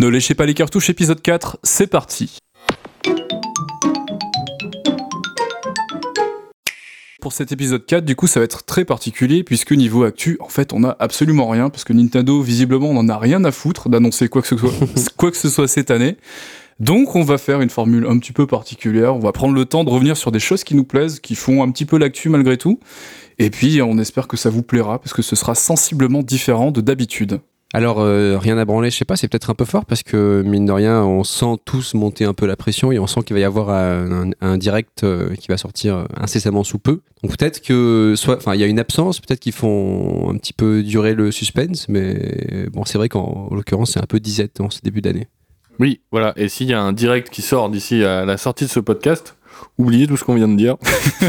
Ne 0.00 0.08
léchez 0.08 0.34
pas 0.34 0.46
les 0.46 0.54
cartouches, 0.54 0.88
épisode 0.88 1.20
4, 1.20 1.58
c'est 1.62 1.86
parti. 1.86 2.38
Pour 7.20 7.34
cet 7.34 7.52
épisode 7.52 7.84
4, 7.84 8.06
du 8.06 8.16
coup, 8.16 8.26
ça 8.26 8.40
va 8.40 8.44
être 8.44 8.64
très 8.64 8.86
particulier 8.86 9.44
puisque 9.44 9.72
niveau 9.72 10.04
actu, 10.04 10.38
en 10.40 10.48
fait, 10.48 10.72
on 10.72 10.84
a 10.84 10.96
absolument 11.00 11.50
rien 11.50 11.68
parce 11.68 11.84
que 11.84 11.92
Nintendo, 11.92 12.40
visiblement, 12.40 12.94
n'en 12.94 13.10
a 13.10 13.18
rien 13.18 13.44
à 13.44 13.52
foutre 13.52 13.90
d'annoncer 13.90 14.30
quoi 14.30 14.40
que 14.40 14.48
ce 14.48 14.56
soit, 14.56 14.72
quoi 15.18 15.30
que 15.30 15.36
ce 15.36 15.50
soit 15.50 15.68
cette 15.68 15.90
année. 15.90 16.16
Donc, 16.78 17.14
on 17.14 17.22
va 17.22 17.36
faire 17.36 17.60
une 17.60 17.68
formule 17.68 18.06
un 18.08 18.18
petit 18.18 18.32
peu 18.32 18.46
particulière. 18.46 19.14
On 19.14 19.20
va 19.20 19.32
prendre 19.32 19.52
le 19.52 19.66
temps 19.66 19.84
de 19.84 19.90
revenir 19.90 20.16
sur 20.16 20.32
des 20.32 20.40
choses 20.40 20.64
qui 20.64 20.74
nous 20.74 20.84
plaisent, 20.84 21.20
qui 21.20 21.34
font 21.34 21.62
un 21.62 21.70
petit 21.70 21.84
peu 21.84 21.98
l'actu 21.98 22.30
malgré 22.30 22.56
tout. 22.56 22.80
Et 23.38 23.50
puis, 23.50 23.82
on 23.82 23.98
espère 23.98 24.28
que 24.28 24.38
ça 24.38 24.48
vous 24.48 24.62
plaira 24.62 24.98
parce 24.98 25.12
que 25.12 25.20
ce 25.20 25.36
sera 25.36 25.54
sensiblement 25.54 26.22
différent 26.22 26.70
de 26.70 26.80
d'habitude. 26.80 27.40
Alors, 27.72 28.00
euh, 28.00 28.36
rien 28.36 28.58
à 28.58 28.64
branler, 28.64 28.90
je 28.90 28.96
sais 28.96 29.04
pas, 29.04 29.14
c'est 29.14 29.28
peut-être 29.28 29.48
un 29.48 29.54
peu 29.54 29.64
fort 29.64 29.84
parce 29.84 30.02
que, 30.02 30.42
mine 30.44 30.66
de 30.66 30.72
rien, 30.72 31.04
on 31.04 31.22
sent 31.22 31.56
tous 31.64 31.94
monter 31.94 32.24
un 32.24 32.34
peu 32.34 32.46
la 32.46 32.56
pression 32.56 32.90
et 32.90 32.98
on 32.98 33.06
sent 33.06 33.20
qu'il 33.22 33.34
va 33.34 33.40
y 33.40 33.44
avoir 33.44 33.70
un, 33.70 34.58
direct 34.58 35.04
euh, 35.04 35.36
qui 35.36 35.46
va 35.48 35.56
sortir 35.56 36.06
incessamment 36.16 36.64
sous 36.64 36.80
peu. 36.80 37.00
Donc, 37.22 37.36
peut-être 37.36 37.62
que, 37.62 38.14
soit, 38.16 38.36
enfin, 38.36 38.54
il 38.54 38.60
y 38.60 38.64
a 38.64 38.66
une 38.66 38.80
absence, 38.80 39.20
peut-être 39.20 39.38
qu'ils 39.38 39.52
font 39.52 40.30
un 40.30 40.36
petit 40.36 40.52
peu 40.52 40.82
durer 40.82 41.14
le 41.14 41.30
suspense, 41.30 41.88
mais 41.88 42.66
bon, 42.72 42.84
c'est 42.84 42.98
vrai 42.98 43.08
qu'en 43.08 43.48
l'occurrence, 43.52 43.92
c'est 43.92 44.00
un 44.00 44.06
peu 44.06 44.18
disette 44.18 44.60
en 44.60 44.70
ce 44.70 44.80
début 44.82 45.00
d'année. 45.00 45.28
Oui, 45.78 46.00
voilà. 46.10 46.34
Et 46.36 46.48
s'il 46.48 46.68
y 46.68 46.74
a 46.74 46.82
un 46.82 46.92
direct 46.92 47.30
qui 47.30 47.40
sort 47.40 47.70
d'ici 47.70 48.04
à 48.04 48.24
la 48.24 48.36
sortie 48.36 48.64
de 48.64 48.70
ce 48.70 48.80
podcast, 48.80 49.36
oubliez 49.80 50.06
tout 50.06 50.16
ce 50.16 50.24
qu'on 50.24 50.34
vient 50.34 50.48
de 50.48 50.56
dire. 50.56 50.76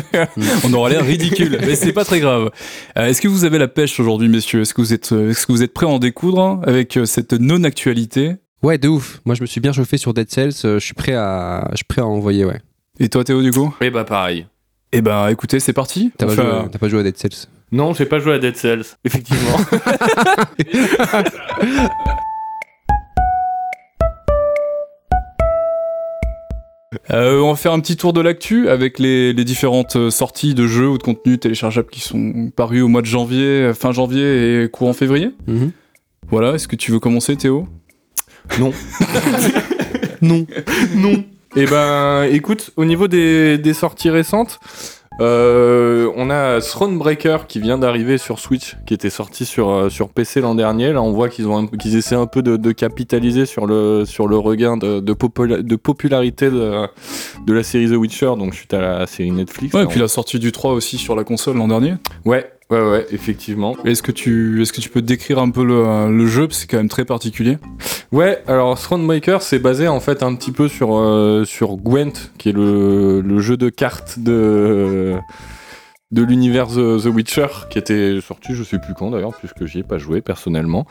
on 0.65 0.73
aura 0.73 0.89
l'air 0.89 1.05
ridicule, 1.05 1.57
mais 1.61 1.75
c'est 1.75 1.93
pas 1.93 2.05
très 2.05 2.19
grave. 2.19 2.49
Euh, 2.97 3.07
est-ce 3.07 3.21
que 3.21 3.27
vous 3.27 3.45
avez 3.45 3.57
la 3.57 3.67
pêche 3.67 3.99
aujourd'hui, 3.99 4.29
messieurs? 4.29 4.61
Est-ce 4.61 4.73
que 4.73 4.81
vous 4.81 4.93
êtes, 4.93 5.11
est-ce 5.11 5.45
que 5.47 5.51
vous 5.51 5.63
êtes 5.63 5.73
prêts 5.73 5.85
à 5.85 5.89
en 5.89 5.99
découdre 5.99 6.61
avec 6.65 6.97
euh, 6.97 7.05
cette 7.05 7.33
non-actualité? 7.33 8.35
Ouais, 8.63 8.77
de 8.77 8.87
ouf. 8.87 9.21
Moi, 9.25 9.35
je 9.35 9.41
me 9.41 9.45
suis 9.47 9.59
bien 9.61 9.73
chauffé 9.73 9.97
sur 9.97 10.13
Dead 10.13 10.29
Cells. 10.29 10.51
euh, 10.65 10.79
Je 10.79 10.85
suis 10.85 10.93
prêt 10.93 11.13
à, 11.15 11.67
je 11.71 11.77
suis 11.77 11.85
prêt 11.85 12.01
à 12.01 12.05
envoyer, 12.05 12.45
ouais. 12.45 12.59
Et 12.99 13.09
toi, 13.09 13.23
Théo, 13.23 13.41
du 13.41 13.51
coup? 13.51 13.73
Et 13.81 13.89
bah 13.89 14.03
pareil. 14.03 14.45
Eh 14.91 15.01
ben, 15.01 15.27
écoutez, 15.29 15.59
c'est 15.59 15.73
parti. 15.73 16.11
T'as 16.17 16.25
pas, 16.27 16.33
Enfin, 16.33 16.43
joué- 16.43 16.69
t'as 16.71 16.79
pas 16.79 16.89
joué 16.89 16.99
à 16.99 17.03
Dead 17.03 17.17
Cells? 17.17 17.47
Non, 17.71 17.93
j'ai 17.93 18.05
pas 18.05 18.19
joué 18.19 18.33
à 18.33 18.39
Dead 18.39 18.55
Cells, 18.57 18.83
effectivement. 19.05 19.57
Euh, 27.09 27.39
on 27.39 27.51
va 27.51 27.55
faire 27.55 27.71
un 27.71 27.79
petit 27.79 27.95
tour 27.95 28.11
de 28.11 28.19
l'actu 28.19 28.67
avec 28.67 28.99
les, 28.99 29.31
les 29.31 29.45
différentes 29.45 29.95
euh, 29.95 30.09
sorties 30.09 30.53
de 30.53 30.67
jeux 30.67 30.89
ou 30.89 30.97
de 30.97 31.03
contenus 31.03 31.39
téléchargeables 31.39 31.89
qui 31.89 32.01
sont 32.01 32.51
parus 32.53 32.83
au 32.83 32.89
mois 32.89 33.01
de 33.01 33.05
janvier, 33.05 33.45
euh, 33.45 33.73
fin 33.73 33.93
janvier 33.93 34.63
et 34.63 34.69
courant 34.69 34.91
février. 34.91 35.31
Mhm. 35.47 35.71
Voilà, 36.29 36.53
est-ce 36.53 36.67
que 36.67 36.75
tu 36.75 36.91
veux 36.91 36.99
commencer 36.99 37.35
Théo? 37.37 37.67
Non. 38.59 38.73
Non. 40.21 40.45
non. 40.95 41.23
Eh 41.55 41.65
ben, 41.65 42.23
écoute, 42.23 42.71
au 42.75 42.85
niveau 42.85 43.07
des, 43.07 43.57
des 43.57 43.73
sorties 43.73 44.09
récentes, 44.09 44.59
euh, 45.19 46.09
on 46.15 46.29
a 46.29 46.59
Thronebreaker 46.61 47.45
qui 47.47 47.59
vient 47.59 47.77
d'arriver 47.77 48.17
sur 48.17 48.39
Switch, 48.39 48.77
qui 48.85 48.93
était 48.93 49.09
sorti 49.09 49.45
sur, 49.45 49.69
euh, 49.69 49.89
sur 49.89 50.09
PC 50.09 50.41
l'an 50.41 50.55
dernier. 50.55 50.93
Là, 50.93 51.01
on 51.01 51.11
voit 51.11 51.29
qu'ils 51.29 51.47
ont 51.47 51.57
un- 51.57 51.67
qu'ils 51.67 51.95
essaient 51.97 52.15
un 52.15 52.27
peu 52.27 52.41
de, 52.41 52.55
de 52.57 52.71
capitaliser 52.71 53.45
sur 53.45 53.65
le, 53.67 54.05
sur 54.05 54.27
le 54.27 54.37
regain 54.37 54.77
de, 54.77 54.99
de, 54.99 55.13
popula- 55.13 55.61
de 55.61 55.75
popularité 55.75 56.49
de, 56.49 56.87
de 57.45 57.53
la 57.53 57.63
série 57.63 57.87
The 57.89 57.95
Witcher, 57.97 58.33
donc 58.37 58.53
suite 58.55 58.73
à 58.73 58.81
la 58.81 59.07
série 59.07 59.31
Netflix. 59.31 59.73
Ouais, 59.73 59.83
et 59.83 59.87
puis 59.87 59.99
la 59.99 60.07
sortie 60.07 60.39
du 60.39 60.51
3 60.51 60.71
aussi 60.73 60.97
sur 60.97 61.15
la 61.15 61.23
console 61.23 61.57
l'an 61.57 61.67
dernier. 61.67 61.95
ouais, 62.25 62.49
ouais, 62.71 62.89
ouais, 62.89 63.05
effectivement. 63.11 63.75
Est-ce 63.85 64.01
que 64.01 64.11
tu 64.11 64.61
est-ce 64.61 64.73
que 64.73 64.81
tu 64.81 64.89
peux 64.89 65.01
décrire 65.01 65.39
un 65.39 65.49
peu 65.51 65.63
le, 65.63 66.09
le 66.09 66.27
jeu 66.27 66.47
c'est 66.51 66.67
quand 66.67 66.77
même 66.77 66.89
très 66.89 67.05
particulier? 67.05 67.57
Ouais, 68.11 68.43
alors 68.47 68.77
Thronemaker, 68.79 69.41
c'est 69.41 69.59
basé 69.59 69.87
en 69.87 69.99
fait 69.99 70.23
un 70.23 70.35
petit 70.35 70.51
peu 70.51 70.67
sur, 70.67 70.97
euh, 70.97 71.45
sur 71.45 71.77
Gwent, 71.77 72.31
qui 72.37 72.49
est 72.49 72.53
le, 72.53 73.21
le 73.21 73.39
jeu 73.39 73.55
de 73.55 73.69
cartes 73.69 74.19
de, 74.19 75.15
de 76.11 76.21
l'univers 76.21 76.67
The, 76.67 77.01
The 77.01 77.05
Witcher, 77.05 77.47
qui 77.69 77.77
était 77.79 78.19
sorti, 78.19 78.53
je 78.53 78.63
sais 78.63 78.79
plus 78.79 78.93
quand 78.95 79.11
d'ailleurs, 79.11 79.37
puisque 79.37 79.65
j'y 79.65 79.79
ai 79.79 79.83
pas 79.83 79.97
joué 79.97 80.19
personnellement. 80.21 80.85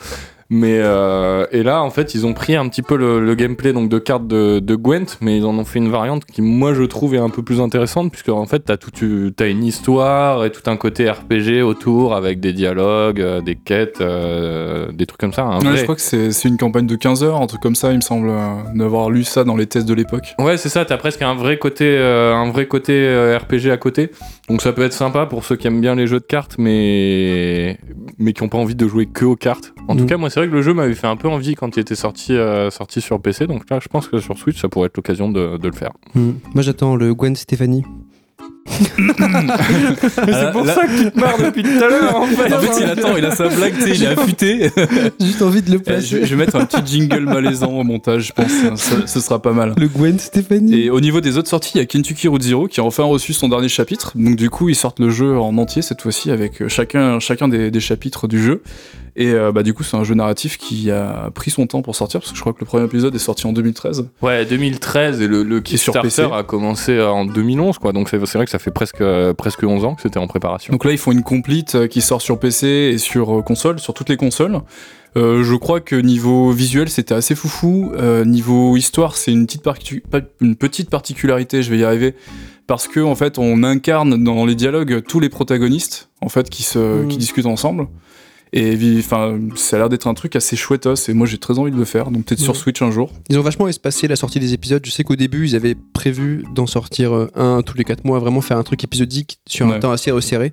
Mais 0.53 0.81
euh, 0.83 1.47
et 1.53 1.63
là, 1.63 1.81
en 1.83 1.91
fait, 1.91 2.13
ils 2.15 2.27
ont 2.27 2.35
pris 2.35 2.57
un 2.57 2.69
petit 2.69 2.83
peu 2.83 2.97
le, 2.97 3.25
le 3.25 3.35
gameplay 3.37 3.73
donc 3.73 3.89
de 3.89 3.99
cartes 4.01 4.27
de, 4.27 4.59
de 4.59 4.75
Gwent, 4.75 5.17
mais 5.21 5.37
ils 5.39 5.45
en 5.45 5.57
ont 5.57 5.65
fait 5.65 5.79
une 5.79 5.91
variante 5.91 6.25
qui, 6.25 6.43
moi, 6.43 6.75
je 6.75 6.83
trouve 6.83 7.15
est 7.15 7.19
un 7.19 7.31
peu 7.31 7.43
plus 7.45 7.61
intéressante, 7.61 8.11
puisque 8.11 8.31
en 8.31 8.47
fait, 8.47 8.59
t'as 8.65 8.77
tout, 8.77 8.91
as 9.39 9.47
une 9.47 9.63
histoire 9.63 10.45
et 10.45 10.51
tout 10.51 10.69
un 10.69 10.77
côté 10.77 11.09
RPG 11.09 11.63
autour 11.63 12.15
avec 12.17 12.41
des 12.41 12.53
dialogues, 12.53 13.21
euh, 13.21 13.41
des 13.41 13.55
quêtes, 13.55 14.01
euh, 14.01 14.91
des 14.93 15.07
trucs 15.07 15.21
comme 15.21 15.33
ça. 15.33 15.49
Ouais, 15.49 15.59
vrai- 15.65 15.77
je 15.77 15.83
crois 15.85 15.95
que 15.95 16.01
c'est 16.33 16.49
une 16.49 16.57
campagne 16.57 16.87
de 16.87 16.97
15 16.97 17.23
heures, 17.23 17.41
un 17.41 17.47
truc 17.47 17.61
comme 17.61 17.77
ça, 17.77 17.93
il 17.93 17.97
me 17.97 18.01
semble 18.03 18.33
d'avoir 18.75 19.09
lu 19.09 19.23
ça 19.23 19.45
dans 19.45 19.55
les 19.57 19.67
tests 19.67 19.87
de 19.89 19.95
l'époque. 19.95 20.35
Ouais, 20.41 20.57
c'est 20.57 20.69
ça, 20.69 20.85
t'as 20.85 20.97
presque 20.97 21.23
un 21.23 21.35
vrai 21.37 21.59
côté, 21.59 21.97
un 21.97 22.51
vrai 22.51 22.67
côté 22.67 23.37
RPG 23.41 23.71
à 23.71 23.77
côté. 23.77 24.11
Donc 24.49 24.63
ça 24.63 24.73
peut 24.73 24.83
être 24.83 24.93
sympa 24.95 25.27
pour 25.27 25.45
ceux 25.45 25.55
qui 25.55 25.69
aiment 25.69 25.81
bien 25.81 25.95
les 25.95 26.09
jeux 26.09 26.19
de 26.19 26.25
cartes, 26.25 26.57
mais, 26.59 27.79
mais 28.19 28.33
qui 28.33 28.43
n'ont 28.43 28.49
pas 28.49 28.59
envie 28.59 28.75
de 28.75 28.89
jouer 28.89 29.07
que 29.07 29.25
aux 29.25 29.37
cartes. 29.37 29.73
En 29.87 29.95
tout 29.95 30.03
Mm. 30.05 30.07
cas, 30.07 30.17
moi, 30.17 30.29
c'est 30.31 30.40
vrai 30.41 30.49
que 30.49 30.55
le 30.55 30.63
jeu 30.63 30.75
m'avait 30.75 30.95
fait 30.95 31.07
un 31.07 31.17
peu 31.17 31.29
envie 31.29 31.55
quand 31.55 31.77
il 31.77 31.81
était 31.81 31.95
sorti, 31.95 32.33
euh, 32.33 32.71
sur 32.71 33.21
PC. 33.21 33.47
Donc 33.47 33.69
là, 33.71 33.79
je 33.81 33.89
pense 33.89 34.09
que 34.09 34.19
sur 34.19 34.37
Switch, 34.39 34.61
ça 34.61 34.69
pourrait 34.69 34.87
être 34.87 34.97
l'occasion 34.97 35.31
de, 35.31 35.59
le 35.63 35.73
faire. 35.73 35.93
Mhm. 36.15 36.39
Moi, 36.55 36.63
j'attends 36.63 36.97
le 36.97 37.15
Gwen 37.15 37.37
Stéphanie. 37.37 37.85
c'est 38.71 40.53
pour 40.53 40.67
ça 40.67 40.87
que 40.87 41.05
tu 41.05 41.11
te 41.11 41.19
marres 41.21 41.39
depuis 41.39 41.63
tout 41.63 41.83
à 41.85 41.89
l'heure, 41.89 42.17
en 42.17 42.27
fait. 42.27 42.53
En 42.55 42.61
fait, 42.61 42.81
il 42.81 42.91
attend, 42.91 43.17
il 43.17 43.25
a 43.25 43.31
sa 43.35 43.49
blague, 43.49 43.75
tu 43.75 43.83
sais, 43.83 43.91
il 43.91 44.05
est 44.05 44.07
affûté. 44.19 44.71
J'ai 45.19 45.27
juste 45.27 45.43
envie 45.43 45.63
de 45.63 45.71
le 45.71 45.79
placer. 45.79 46.21
je, 46.21 46.25
je 46.25 46.35
vais 46.35 46.45
mettre 46.45 46.57
un 46.57 46.65
petit 46.65 46.81
jingle 46.99 47.21
malaisant 47.25 47.73
au 47.73 47.85
montage, 47.85 48.29
je 48.29 48.33
pense, 48.33 48.53
hein, 48.65 48.77
ça- 48.77 49.07
ce 49.07 49.21
sera 49.21 49.41
pas 49.41 49.53
mal. 49.53 49.75
Le 49.77 49.89
Gwen 49.89 50.19
Stéphanie. 50.19 50.75
Et 50.85 50.91
au 50.91 51.01
niveau 51.01 51.21
des 51.21 51.39
autres 51.39 51.49
sorties, 51.49 51.73
il 51.77 51.79
y 51.79 51.83
a 51.83 51.87
Kentucky 51.87 52.29
Route 52.29 52.43
Zero 52.43 52.69
qui 52.69 52.81
a 52.81 52.85
enfin 52.85 53.05
reçu 53.05 53.33
son 53.33 53.49
dernier 53.49 53.69
chapitre. 53.69 54.13
Donc 54.15 54.37
du 54.37 54.51
coup, 54.51 54.69
ils 54.69 54.75
sortent 54.77 55.01
le 55.01 55.11
jeu 55.11 55.39
en 55.39 55.57
entier 55.59 55.83
cette 55.83 56.03
fois-ci 56.03 56.31
avec 56.31 56.63
euh, 56.63 56.69
chacun, 56.69 57.19
chacun 57.21 57.49
des, 57.49 57.71
des 57.71 57.81
chapitres 57.81 58.29
du 58.29 58.43
jeu. 58.43 58.63
Et 59.17 59.33
euh, 59.33 59.51
bah, 59.51 59.65
du 59.65 59.75
coup, 59.75 59.83
c'est 59.83 59.97
un 59.97 60.05
jeu 60.05 60.15
narratif 60.15 60.57
qui 60.57 60.91
a 60.91 61.31
pris 61.35 61.51
son 61.51 61.67
temps 61.67 61.83
pour 61.83 61.97
sortir 61.97 62.21
parce 62.21 62.31
que 62.31 62.37
je 62.37 62.41
crois 62.41 62.53
que 62.53 62.61
le 62.61 62.67
premier 62.67 62.85
épisode 62.85 63.15
est 63.15 63.19
sorti 63.19 63.47
en 63.47 63.53
2013. 63.53 64.09
Ouais, 64.23 64.45
2013 64.47 65.21
et 65.21 65.27
le, 65.27 65.43
le 65.43 65.61
Kickstarter 65.61 66.01
PC. 66.03 66.23
a 66.33 66.43
commencé 66.45 66.93
euh, 66.93 67.09
en 67.11 67.25
2011, 67.25 67.79
quoi. 67.79 67.93
Donc 67.93 68.09
c'est 68.09 68.25
c'est 68.27 68.39
vrai 68.39 68.45
que 68.45 68.50
ça 68.51 68.59
fait 68.59 68.71
presque, 68.71 69.01
euh, 69.01 69.33
presque 69.33 69.63
11 69.63 69.85
ans 69.85 69.95
que 69.95 70.03
c'était 70.03 70.19
en 70.19 70.27
préparation. 70.27 70.73
Donc 70.73 70.85
là, 70.85 70.93
ils 70.93 70.99
font 70.99 71.13
une 71.13 71.23
complete 71.23 71.75
euh, 71.75 71.87
qui 71.87 72.01
sort 72.01 72.21
sur 72.21 72.39
PC 72.39 72.67
et 72.67 72.99
sur 72.99 73.39
euh, 73.39 73.43
console, 73.43 73.79
sur 73.79 73.95
toutes 73.95 74.09
les 74.09 74.17
consoles. 74.17 74.61
Euh, 75.17 75.43
je 75.43 75.55
crois 75.55 75.81
que 75.81 75.97
niveau 75.97 76.51
visuel, 76.51 76.89
c'était 76.89 77.15
assez 77.15 77.35
foufou. 77.35 77.93
Euh, 77.97 78.25
niveau 78.25 78.77
histoire, 78.77 79.17
c'est 79.17 79.33
une 79.33 79.47
petite, 79.47 79.65
une 80.41 80.57
particularité, 80.57 81.63
je 81.63 81.71
vais 81.71 81.79
y 81.79 81.85
arriver. 81.85 82.15
Parce 82.67 82.87
que 82.87 83.01
en 83.01 83.15
fait, 83.15 83.39
on 83.39 83.63
incarne 83.63 84.23
dans 84.23 84.45
les 84.45 84.55
dialogues 84.55 85.03
tous 85.07 85.19
les 85.19 85.29
protagonistes, 85.29 86.09
en 86.21 86.29
fait, 86.29 86.49
qui, 86.51 86.63
se, 86.63 87.05
qui 87.07 87.17
discutent 87.17 87.47
ensemble. 87.47 87.89
Et 88.53 88.77
enfin, 88.99 89.39
ça 89.55 89.77
a 89.77 89.79
l'air 89.79 89.89
d'être 89.89 90.07
un 90.07 90.15
truc 90.15 90.35
assez 90.37 90.57
chouettos, 90.57 91.09
et 91.09 91.13
moi 91.13 91.27
j'ai 91.27 91.39
très 91.39 91.59
envie 91.59 91.71
de 91.71 91.77
le 91.77 91.85
faire. 91.85 92.11
Donc 92.11 92.25
peut-être 92.25 92.41
sur. 92.41 92.57
Switch 92.57 92.83
un 92.83 92.91
jour. 92.91 93.11
Ils 93.29 93.39
ont 93.39 93.43
vachement 93.43 93.69
espacé 93.69 94.09
la 94.09 94.17
sortie 94.17 94.41
des 94.41 94.53
épisodes. 94.53 94.85
Je 94.85 94.91
sais 94.91 95.05
qu'au 95.05 95.17
début, 95.17 95.47
ils 95.47 95.57
avaient 95.57 95.75
prévu 95.75 96.45
d'en 96.55 96.67
sortir 96.67 97.15
euh, 97.15 97.31
un 97.35 97.63
tous 97.63 97.79
les 97.79 97.85
4 97.85 98.05
mois, 98.05 98.19
vraiment 98.19 98.41
faire 98.41 98.59
un 98.59 98.63
truc 98.63 98.83
épisodique 98.85 99.41
sur 99.47 99.67
un 99.67 99.79
temps 99.79 99.93
assez 99.93 100.11
resserré. 100.11 100.53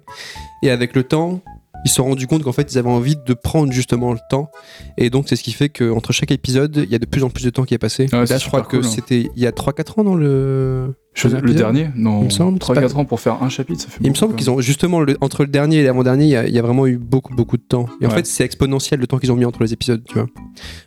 Et 0.63 0.69
avec 0.69 0.96
le 0.96 1.03
temps, 1.03 1.41
ils 1.85 1.90
se 1.90 1.96
sont 1.96 2.06
rendus 2.06 2.28
compte 2.28 2.44
qu'en 2.44 2.52
fait, 2.52 2.72
ils 2.72 2.78
avaient 2.78 2.90
envie 2.90 3.16
de 3.16 3.34
prendre 3.34 3.72
justement 3.72 4.14
le 4.14 4.19
temps. 4.29 4.50
Et 4.97 5.09
donc, 5.09 5.28
c'est 5.28 5.35
ce 5.35 5.44
qui 5.44 5.52
fait 5.52 5.69
qu'entre 5.69 6.12
chaque 6.12 6.31
épisode, 6.31 6.75
il 6.78 6.90
y 6.90 6.96
a 6.96 7.00
de 7.00 7.06
plus 7.06 7.24
en 7.24 7.29
plus 7.29 7.44
de 7.44 7.50
temps 7.50 7.64
qui 7.64 7.74
est 7.74 7.79
passé. 7.79 8.08
Ouais, 8.14 8.25
Là, 8.25 8.38
je 8.38 8.47
crois 8.47 8.62
que 8.62 8.78
hein. 8.78 8.84
c'était 8.84 9.29
il 9.35 9.41
y 9.41 9.47
a 9.47 9.52
3-4 9.52 10.02
ans 10.02 10.03
dans 10.03 10.16
le. 10.16 10.94
Je- 11.17 11.28
le 11.29 11.38
épisode. 11.39 11.57
dernier 11.57 11.89
Non, 11.95 12.19
Il 12.22 12.25
me 12.25 12.29
semble, 12.29 12.53
c'est 12.53 12.59
3-4 12.73 12.94
pas- 12.94 13.00
ans 13.00 13.05
pour 13.05 13.19
faire 13.19 13.41
un 13.41 13.50
chapitre, 13.50 13.81
ça 13.81 13.89
fait 13.89 13.97
Il 14.01 14.09
me 14.09 14.16
semble 14.16 14.35
qu'ils 14.35 14.50
ont 14.51 14.59
justement 14.61 15.01
le- 15.01 15.17
entre 15.22 15.44
le 15.44 15.50
dernier 15.50 15.78
et 15.78 15.83
l'avant-dernier, 15.83 16.25
il 16.25 16.29
y, 16.29 16.35
a- 16.35 16.47
il 16.47 16.53
y 16.53 16.59
a 16.59 16.61
vraiment 16.61 16.85
eu 16.88 16.97
beaucoup 16.97 17.33
beaucoup 17.33 17.57
de 17.57 17.63
temps. 17.63 17.88
Et 18.01 18.05
en 18.05 18.09
Ouais. 18.09 18.16
fait, 18.17 18.25
c'est 18.28 18.44
exponentiel 18.44 19.00
le 19.00 19.07
temps 19.07 19.17
qu'ils 19.17 19.31
ont 19.31 19.35
mis 19.35 19.45
entre 19.45 19.61
les 19.63 19.73
épisodes, 19.73 20.01
tu 20.07 20.13
vois. 20.16 20.28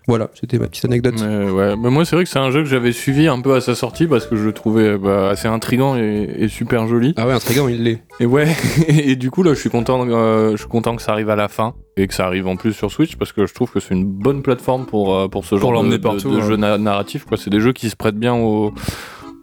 Voilà, 0.08 0.30
c'était 0.38 0.58
ma 0.58 0.66
petite 0.68 0.84
anecdote. 0.84 1.14
Mais, 1.20 1.50
ouais. 1.50 1.76
Mais 1.76 1.91
moi, 1.91 2.04
c'est 2.04 2.16
vrai 2.16 2.24
que 2.24 2.30
c'est 2.30 2.38
un 2.38 2.50
jeu 2.50 2.60
que 2.62 2.68
j'avais 2.68 2.92
suivi 2.92 3.27
un 3.28 3.41
peu 3.41 3.54
à 3.54 3.60
sa 3.60 3.74
sortie 3.74 4.06
parce 4.06 4.27
que 4.27 4.36
je 4.36 4.44
le 4.44 4.53
trouvais 4.53 4.97
bah, 4.98 5.30
assez 5.30 5.48
intrigant 5.48 5.97
et, 5.97 6.28
et 6.38 6.48
super 6.48 6.86
joli. 6.86 7.12
Ah 7.16 7.27
ouais, 7.27 7.32
intriguant, 7.32 7.68
il 7.68 7.82
l'est. 7.82 8.03
Et 8.21 8.27
ouais, 8.27 8.47
et 8.88 9.16
du 9.16 9.30
coup, 9.30 9.42
là, 9.42 9.54
je 9.54 9.59
suis 9.60 9.71
content, 9.71 10.06
euh, 10.09 10.53
je 10.53 10.56
suis 10.59 10.68
content 10.68 10.94
que 10.97 11.03
ça 11.03 11.12
arrive 11.12 11.30
à 11.30 11.36
la 11.36 11.48
fin 11.48 11.74
et 11.97 12.06
que 12.06 12.15
ça 12.15 12.27
arrive 12.27 12.47
en 12.47 12.56
plus 12.56 12.72
sur 12.72 12.91
Switch 12.91 13.16
parce 13.16 13.32
que 13.32 13.47
je 13.47 13.54
trouve 13.54 13.71
que 13.71 13.80
c'est 13.80 13.94
une 13.94 14.04
bonne 14.06 14.42
plateforme 14.42 14.86
pour, 14.86 15.15
euh, 15.16 15.28
pour 15.28 15.44
ce 15.44 15.56
genre 15.56 15.71
de, 15.71 15.74
l'emmener 15.74 15.98
de- 15.98 16.03
partout, 16.03 16.30
de 16.30 16.36
ouais. 16.36 16.42
jeux 16.47 16.56
na- 16.56 16.78
narratifs. 16.78 17.24
Quoi. 17.24 17.36
C'est 17.36 17.50
des 17.50 17.60
jeux 17.60 17.72
qui 17.72 17.91
se 17.91 17.97
prêtent 17.97 18.18
bien 18.18 18.34
au, 18.34 18.72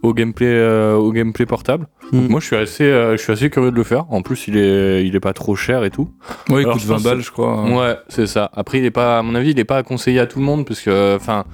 au, 0.02 0.14
gameplay, 0.14 0.46
euh, 0.46 0.94
au 0.94 1.12
gameplay 1.12 1.46
portable. 1.46 1.86
Donc 2.12 2.24
Mm. 2.24 2.28
moi, 2.28 2.40
je 2.40 2.46
suis, 2.46 2.56
assez, 2.56 2.84
euh, 2.84 3.16
je 3.16 3.22
suis 3.22 3.32
assez 3.32 3.50
curieux 3.50 3.70
de 3.70 3.76
le 3.76 3.82
faire. 3.84 4.06
En 4.10 4.22
plus, 4.22 4.48
il 4.48 4.56
est, 4.56 5.04
il 5.06 5.14
est 5.16 5.20
pas 5.20 5.32
trop 5.32 5.56
cher 5.56 5.84
et 5.84 5.90
tout. 5.90 6.08
Ouais, 6.48 6.56
il 6.62 6.64
Alors, 6.64 6.72
coûte 6.74 6.82
je 6.82 6.86
20 6.88 6.94
pense 6.94 7.02
balles, 7.04 7.20
je 7.20 7.30
crois. 7.30 7.64
Ouais, 7.64 7.96
c'est 8.08 8.26
ça. 8.26 8.50
Après, 8.54 8.78
il 8.78 8.84
est 8.84 8.90
pas, 8.90 9.18
à 9.18 9.22
mon 9.22 9.34
avis, 9.34 9.50
il 9.50 9.58
est 9.58 9.64
pas 9.64 9.76
à 9.78 9.82
conseiller 9.82 10.20
à 10.20 10.26
tout 10.26 10.38
le 10.38 10.44
monde 10.44 10.64
parce 10.66 10.80
que, 10.80 11.16
enfin, 11.16 11.44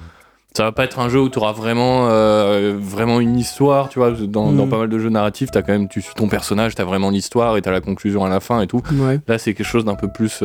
ça 0.55 0.63
va 0.63 0.71
pas 0.71 0.85
être 0.85 0.99
un 0.99 1.09
jeu 1.09 1.19
où 1.19 1.27
tu 1.29 1.37
auras 1.37 1.51
vraiment, 1.51 2.07
euh, 2.09 2.75
vraiment 2.79 3.19
une 3.19 3.37
histoire, 3.37 3.89
tu 3.89 3.99
vois. 3.99 4.11
Dans, 4.11 4.51
Mm. 4.51 4.55
dans 4.57 4.67
pas 4.67 4.77
mal 4.77 4.87
de 4.89 4.99
jeux 4.99 5.09
narratifs, 5.09 5.51
t'as 5.51 5.61
quand 5.61 5.73
même, 5.73 5.89
tu 5.89 6.01
suis 6.01 6.13
ton 6.13 6.29
personnage, 6.29 6.75
t'as 6.75 6.85
vraiment 6.85 7.09
l'histoire 7.09 7.57
et 7.57 7.61
t'as 7.61 7.71
la 7.71 7.81
conclusion 7.81 8.23
à 8.23 8.29
la 8.29 8.39
fin 8.39 8.61
et 8.61 8.67
tout. 8.67 8.81
Ouais. 8.93 9.19
Là, 9.27 9.37
c'est 9.37 9.53
quelque 9.53 9.67
chose 9.67 9.83
d'un 9.83 9.95
peu 9.95 10.07
plus, 10.07 10.39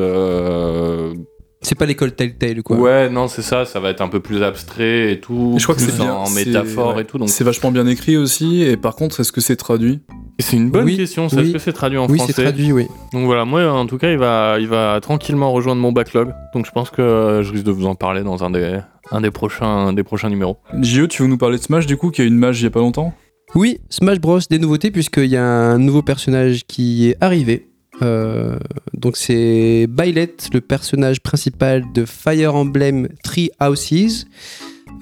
C'est 1.62 1.74
pas 1.74 1.84
l'école 1.84 2.12
Telltale, 2.12 2.62
quoi. 2.62 2.78
Ouais, 2.78 3.10
non, 3.10 3.28
c'est 3.28 3.42
ça, 3.42 3.66
ça 3.66 3.80
va 3.80 3.90
être 3.90 4.00
un 4.00 4.08
peu 4.08 4.20
plus 4.20 4.42
abstrait 4.42 5.12
et 5.12 5.20
tout. 5.20 5.52
Et 5.56 5.58
je 5.58 5.64
crois 5.64 5.74
que 5.74 5.82
c'est 5.82 5.94
bien. 5.94 6.14
en 6.14 6.24
c'est- 6.24 6.46
métaphore 6.46 6.96
ouais. 6.96 7.02
et 7.02 7.04
tout. 7.04 7.18
Donc 7.18 7.28
C'est 7.28 7.44
vachement 7.44 7.70
bien 7.70 7.86
écrit 7.86 8.16
aussi. 8.16 8.62
Et 8.62 8.78
par 8.78 8.96
contre, 8.96 9.20
est-ce 9.20 9.30
que 9.30 9.42
c'est 9.42 9.56
traduit? 9.56 10.00
C'est 10.38 10.56
une 10.56 10.70
bonne 10.70 10.86
Oui, 10.86 10.96
question. 10.96 11.28
oui. 11.30 11.38
Est-ce 11.42 11.52
que 11.52 11.58
c'est 11.58 11.74
traduit 11.74 11.98
en 11.98 12.06
oui, 12.08 12.12
c'est 12.18 12.32
français? 12.32 12.42
traduit, 12.44 12.72
oui. 12.72 12.86
Donc 13.12 13.26
voilà, 13.26 13.44
moi 13.44 13.70
en 13.72 13.86
tout 13.86 13.98
cas, 13.98 14.10
il 14.10 14.16
va, 14.16 14.56
il 14.58 14.68
va 14.68 14.98
tranquillement 15.02 15.52
rejoindre 15.52 15.82
mon 15.82 15.92
backlog. 15.92 16.32
Donc 16.54 16.64
je 16.64 16.70
pense 16.70 16.88
que 16.88 17.02
euh, 17.02 17.42
je 17.42 17.52
risque 17.52 17.64
de 17.66 17.72
vous 17.72 17.84
en 17.84 17.94
parler 17.94 18.22
dans 18.22 18.42
un 18.42 18.50
des, 18.50 18.78
un 19.10 19.20
des 19.20 19.30
prochains, 19.30 19.92
des 19.92 20.02
prochains 20.02 20.30
numéros. 20.30 20.56
JE, 20.80 21.06
tu 21.08 21.22
veux 21.22 21.28
nous 21.28 21.36
parler 21.36 21.58
de 21.58 21.62
Smash 21.62 21.84
du 21.86 21.98
coup, 21.98 22.10
qui 22.10 22.22
a 22.22 22.24
une 22.24 22.38
mage 22.38 22.60
il 22.60 22.64
y 22.64 22.66
a 22.68 22.70
pas 22.70 22.80
longtemps? 22.80 23.12
Oui, 23.54 23.80
Smash 23.90 24.18
Bros, 24.20 24.38
des 24.48 24.58
nouveautés, 24.58 24.90
puisqu'il 24.90 25.26
y 25.26 25.36
a 25.36 25.44
un 25.44 25.76
nouveau 25.78 26.00
personnage 26.02 26.62
qui 26.66 27.10
est 27.10 27.16
arrivé. 27.20 27.66
Euh, 28.02 28.58
donc 28.94 29.16
c'est 29.16 29.86
Byleth, 29.88 30.50
le 30.52 30.60
personnage 30.60 31.20
principal 31.20 31.84
de 31.92 32.04
Fire 32.04 32.54
Emblem 32.54 33.08
Three 33.22 33.50
Houses. 33.60 34.26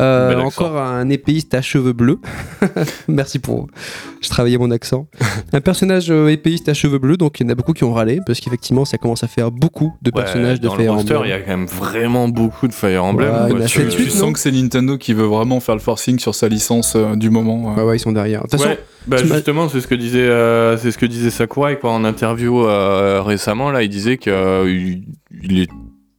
Euh, 0.00 0.36
encore 0.40 0.76
un 0.80 1.08
épéiste 1.10 1.54
à 1.54 1.62
cheveux 1.62 1.92
bleus. 1.92 2.20
Merci 3.08 3.38
pour. 3.40 3.66
Je 4.20 4.28
travaillais 4.28 4.56
mon 4.58 4.70
accent. 4.70 5.08
un 5.52 5.60
personnage 5.60 6.10
euh, 6.10 6.28
épéiste 6.28 6.68
à 6.68 6.74
cheveux 6.74 6.98
bleus, 6.98 7.16
donc 7.16 7.40
il 7.40 7.44
y 7.44 7.46
en 7.46 7.50
a 7.50 7.54
beaucoup 7.56 7.72
qui 7.72 7.82
ont 7.84 7.92
râlé, 7.92 8.20
parce 8.24 8.38
qu'effectivement 8.40 8.84
ça 8.84 8.96
commence 8.98 9.24
à 9.24 9.26
faire 9.28 9.50
beaucoup 9.50 9.92
de 10.02 10.10
Ouais, 10.14 10.22
personnages 10.22 10.60
de 10.60 10.68
dans 10.68 10.74
Fire 10.76 10.84
le 10.92 10.98
roster, 10.98 11.14
Emblem. 11.16 11.28
il 11.28 11.30
y 11.30 11.32
a 11.32 11.40
quand 11.40 11.50
même 11.56 11.66
vraiment 11.66 12.28
beaucoup 12.28 12.68
de 12.68 12.72
Fire 12.74 13.04
Emblem. 13.04 13.28
Ouais, 13.46 13.50
quoi. 13.56 13.66
Tu- 13.66 14.10
sens 14.10 14.32
que 14.32 14.38
c'est 14.38 14.52
Nintendo 14.52 14.98
qui 14.98 15.14
veut 15.14 15.24
vraiment 15.26 15.58
faire 15.60 15.74
le 15.74 15.80
forcing 15.80 16.18
sur 16.18 16.34
sa 16.34 16.48
licence 16.48 16.94
euh, 16.96 17.16
du 17.16 17.30
moment. 17.30 17.72
euh. 17.72 17.80
Ouais, 17.80 17.88
ouais, 17.88 17.96
ils 17.96 18.00
sont 18.00 18.12
derrière. 18.12 18.42
De 18.44 18.48
toute 18.48 18.60
façon, 18.60 18.68
Ouais, 18.70 18.78
bah 19.08 19.16
justement, 19.16 19.68
c'est 19.68 19.80
ce 19.80 19.86
que 19.88 19.94
disait, 19.96 20.20
euh, 20.20 20.76
c'est 20.76 20.90
ce 20.92 20.98
que 20.98 21.06
disait 21.06 21.30
Sakurai 21.30 21.78
quoi 21.78 21.90
en 21.92 22.04
interview 22.04 22.64
récemment. 23.24 23.70
Là, 23.70 23.82
il 23.82 23.88
disait 23.88 24.16
que 24.18 24.66
il 24.68 25.60
est- 25.62 25.70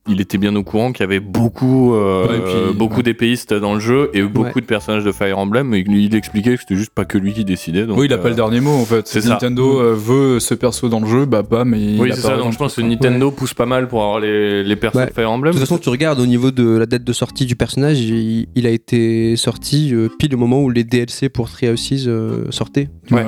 il 0.10 0.20
était 0.22 0.38
bien 0.38 0.56
au 0.56 0.64
courant 0.64 0.92
qu'il 0.92 1.02
y 1.02 1.04
avait 1.04 1.20
beaucoup, 1.20 1.94
euh, 1.96 2.28
Ouais, 2.28 2.38
et 2.38 2.40
puis, 2.42 2.54
euh, 2.54 2.74
beaucoup 2.74 2.98
ouais. 2.98 3.04
d'épéistes 3.04 3.54
dans 3.54 3.74
le 3.74 3.80
jeu 3.80 4.10
et 4.14 4.22
beaucoup 4.24 4.56
Ouais. 4.56 4.62
de 4.62 4.66
personnages 4.66 5.04
de 5.04 5.12
Fire 5.12 5.38
Emblem. 5.38 5.68
Mais 5.68 5.82
il, 5.82 5.96
il 5.96 6.16
expliquait 6.16 6.56
que 6.56 6.62
c'était 6.62 6.76
juste 6.76 6.92
pas 6.94 7.06
que 7.06 7.18
lui 7.18 7.34
qui 7.34 7.46
décidait. 7.46 7.86
Donc, 7.86 7.98
oui, 8.00 8.06
il 8.08 8.14
a 8.14 8.18
euh, 8.18 8.22
pas 8.22 8.30
le 8.30 8.36
dernier 8.36 8.60
mot 8.60 8.72
en 8.72 8.86
fait. 8.86 9.08
c'est 9.08 9.22
Si 9.22 9.28
ça. 9.28 9.34
Nintendo 9.34 9.80
euh, 9.82 9.94
veut 9.96 10.40
ce 10.40 10.54
perso 10.54 10.90
dans 10.90 11.00
le 11.00 11.08
jeu, 11.08 11.26
bah 11.26 11.44
bam, 11.44 11.70
mais 11.70 11.80
il 11.82 12.02
Oui, 12.02 12.12
a 12.12 12.16
c'est 12.16 12.22
ça. 12.22 12.38
Donc 12.38 12.52
je 12.54 12.58
pense 12.58 12.76
que. 12.76 12.82
Nintendo 12.82 13.32
pousse 13.32 13.54
pas 13.54 13.66
mal 13.66 13.88
pour 13.88 14.02
avoir 14.04 14.20
les, 14.20 14.64
les 14.64 14.76
persos 14.76 14.96
Ouais. 15.00 15.08
de 15.08 15.14
Fire 15.14 15.32
Emblem. 15.32 15.54
De 15.54 15.60
toute 15.60 15.68
façon, 15.68 15.80
tu 15.80 15.90
regardes 15.90 16.20
au 16.20 16.26
niveau 16.26 16.52
de 16.52 16.78
la 16.78 16.86
date 16.86 17.04
de 17.04 17.14
sortie 17.14 17.46
du 17.46 17.56
personnage, 17.56 18.00
il, 18.00 18.48
il 18.56 18.66
a 18.66 18.70
été 18.72 19.36
sorti 19.36 19.94
euh, 19.94 20.08
pile 20.18 20.34
au 20.36 20.38
moment 20.38 20.62
où 20.62 20.70
les 20.70 20.84
DLC 20.84 21.30
pour 21.30 21.50
Three 21.50 21.70
Houses 21.70 22.06
euh, 22.08 22.46
sortaient. 22.50 22.90
Ouais. 23.12 23.26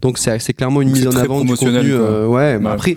Donc 0.00 0.18
c'est 0.18 0.52
clairement 0.54 0.82
une 0.82 0.88
Donc 0.88 0.96
mise 0.96 1.06
en 1.06 1.10
avant 1.16 1.40
du 1.40 1.46
promotionnel, 1.46 1.82
contenu. 1.82 1.94
euh, 1.94 2.26
ouais, 2.26 2.58
mais 2.58 2.68
après, 2.70 2.96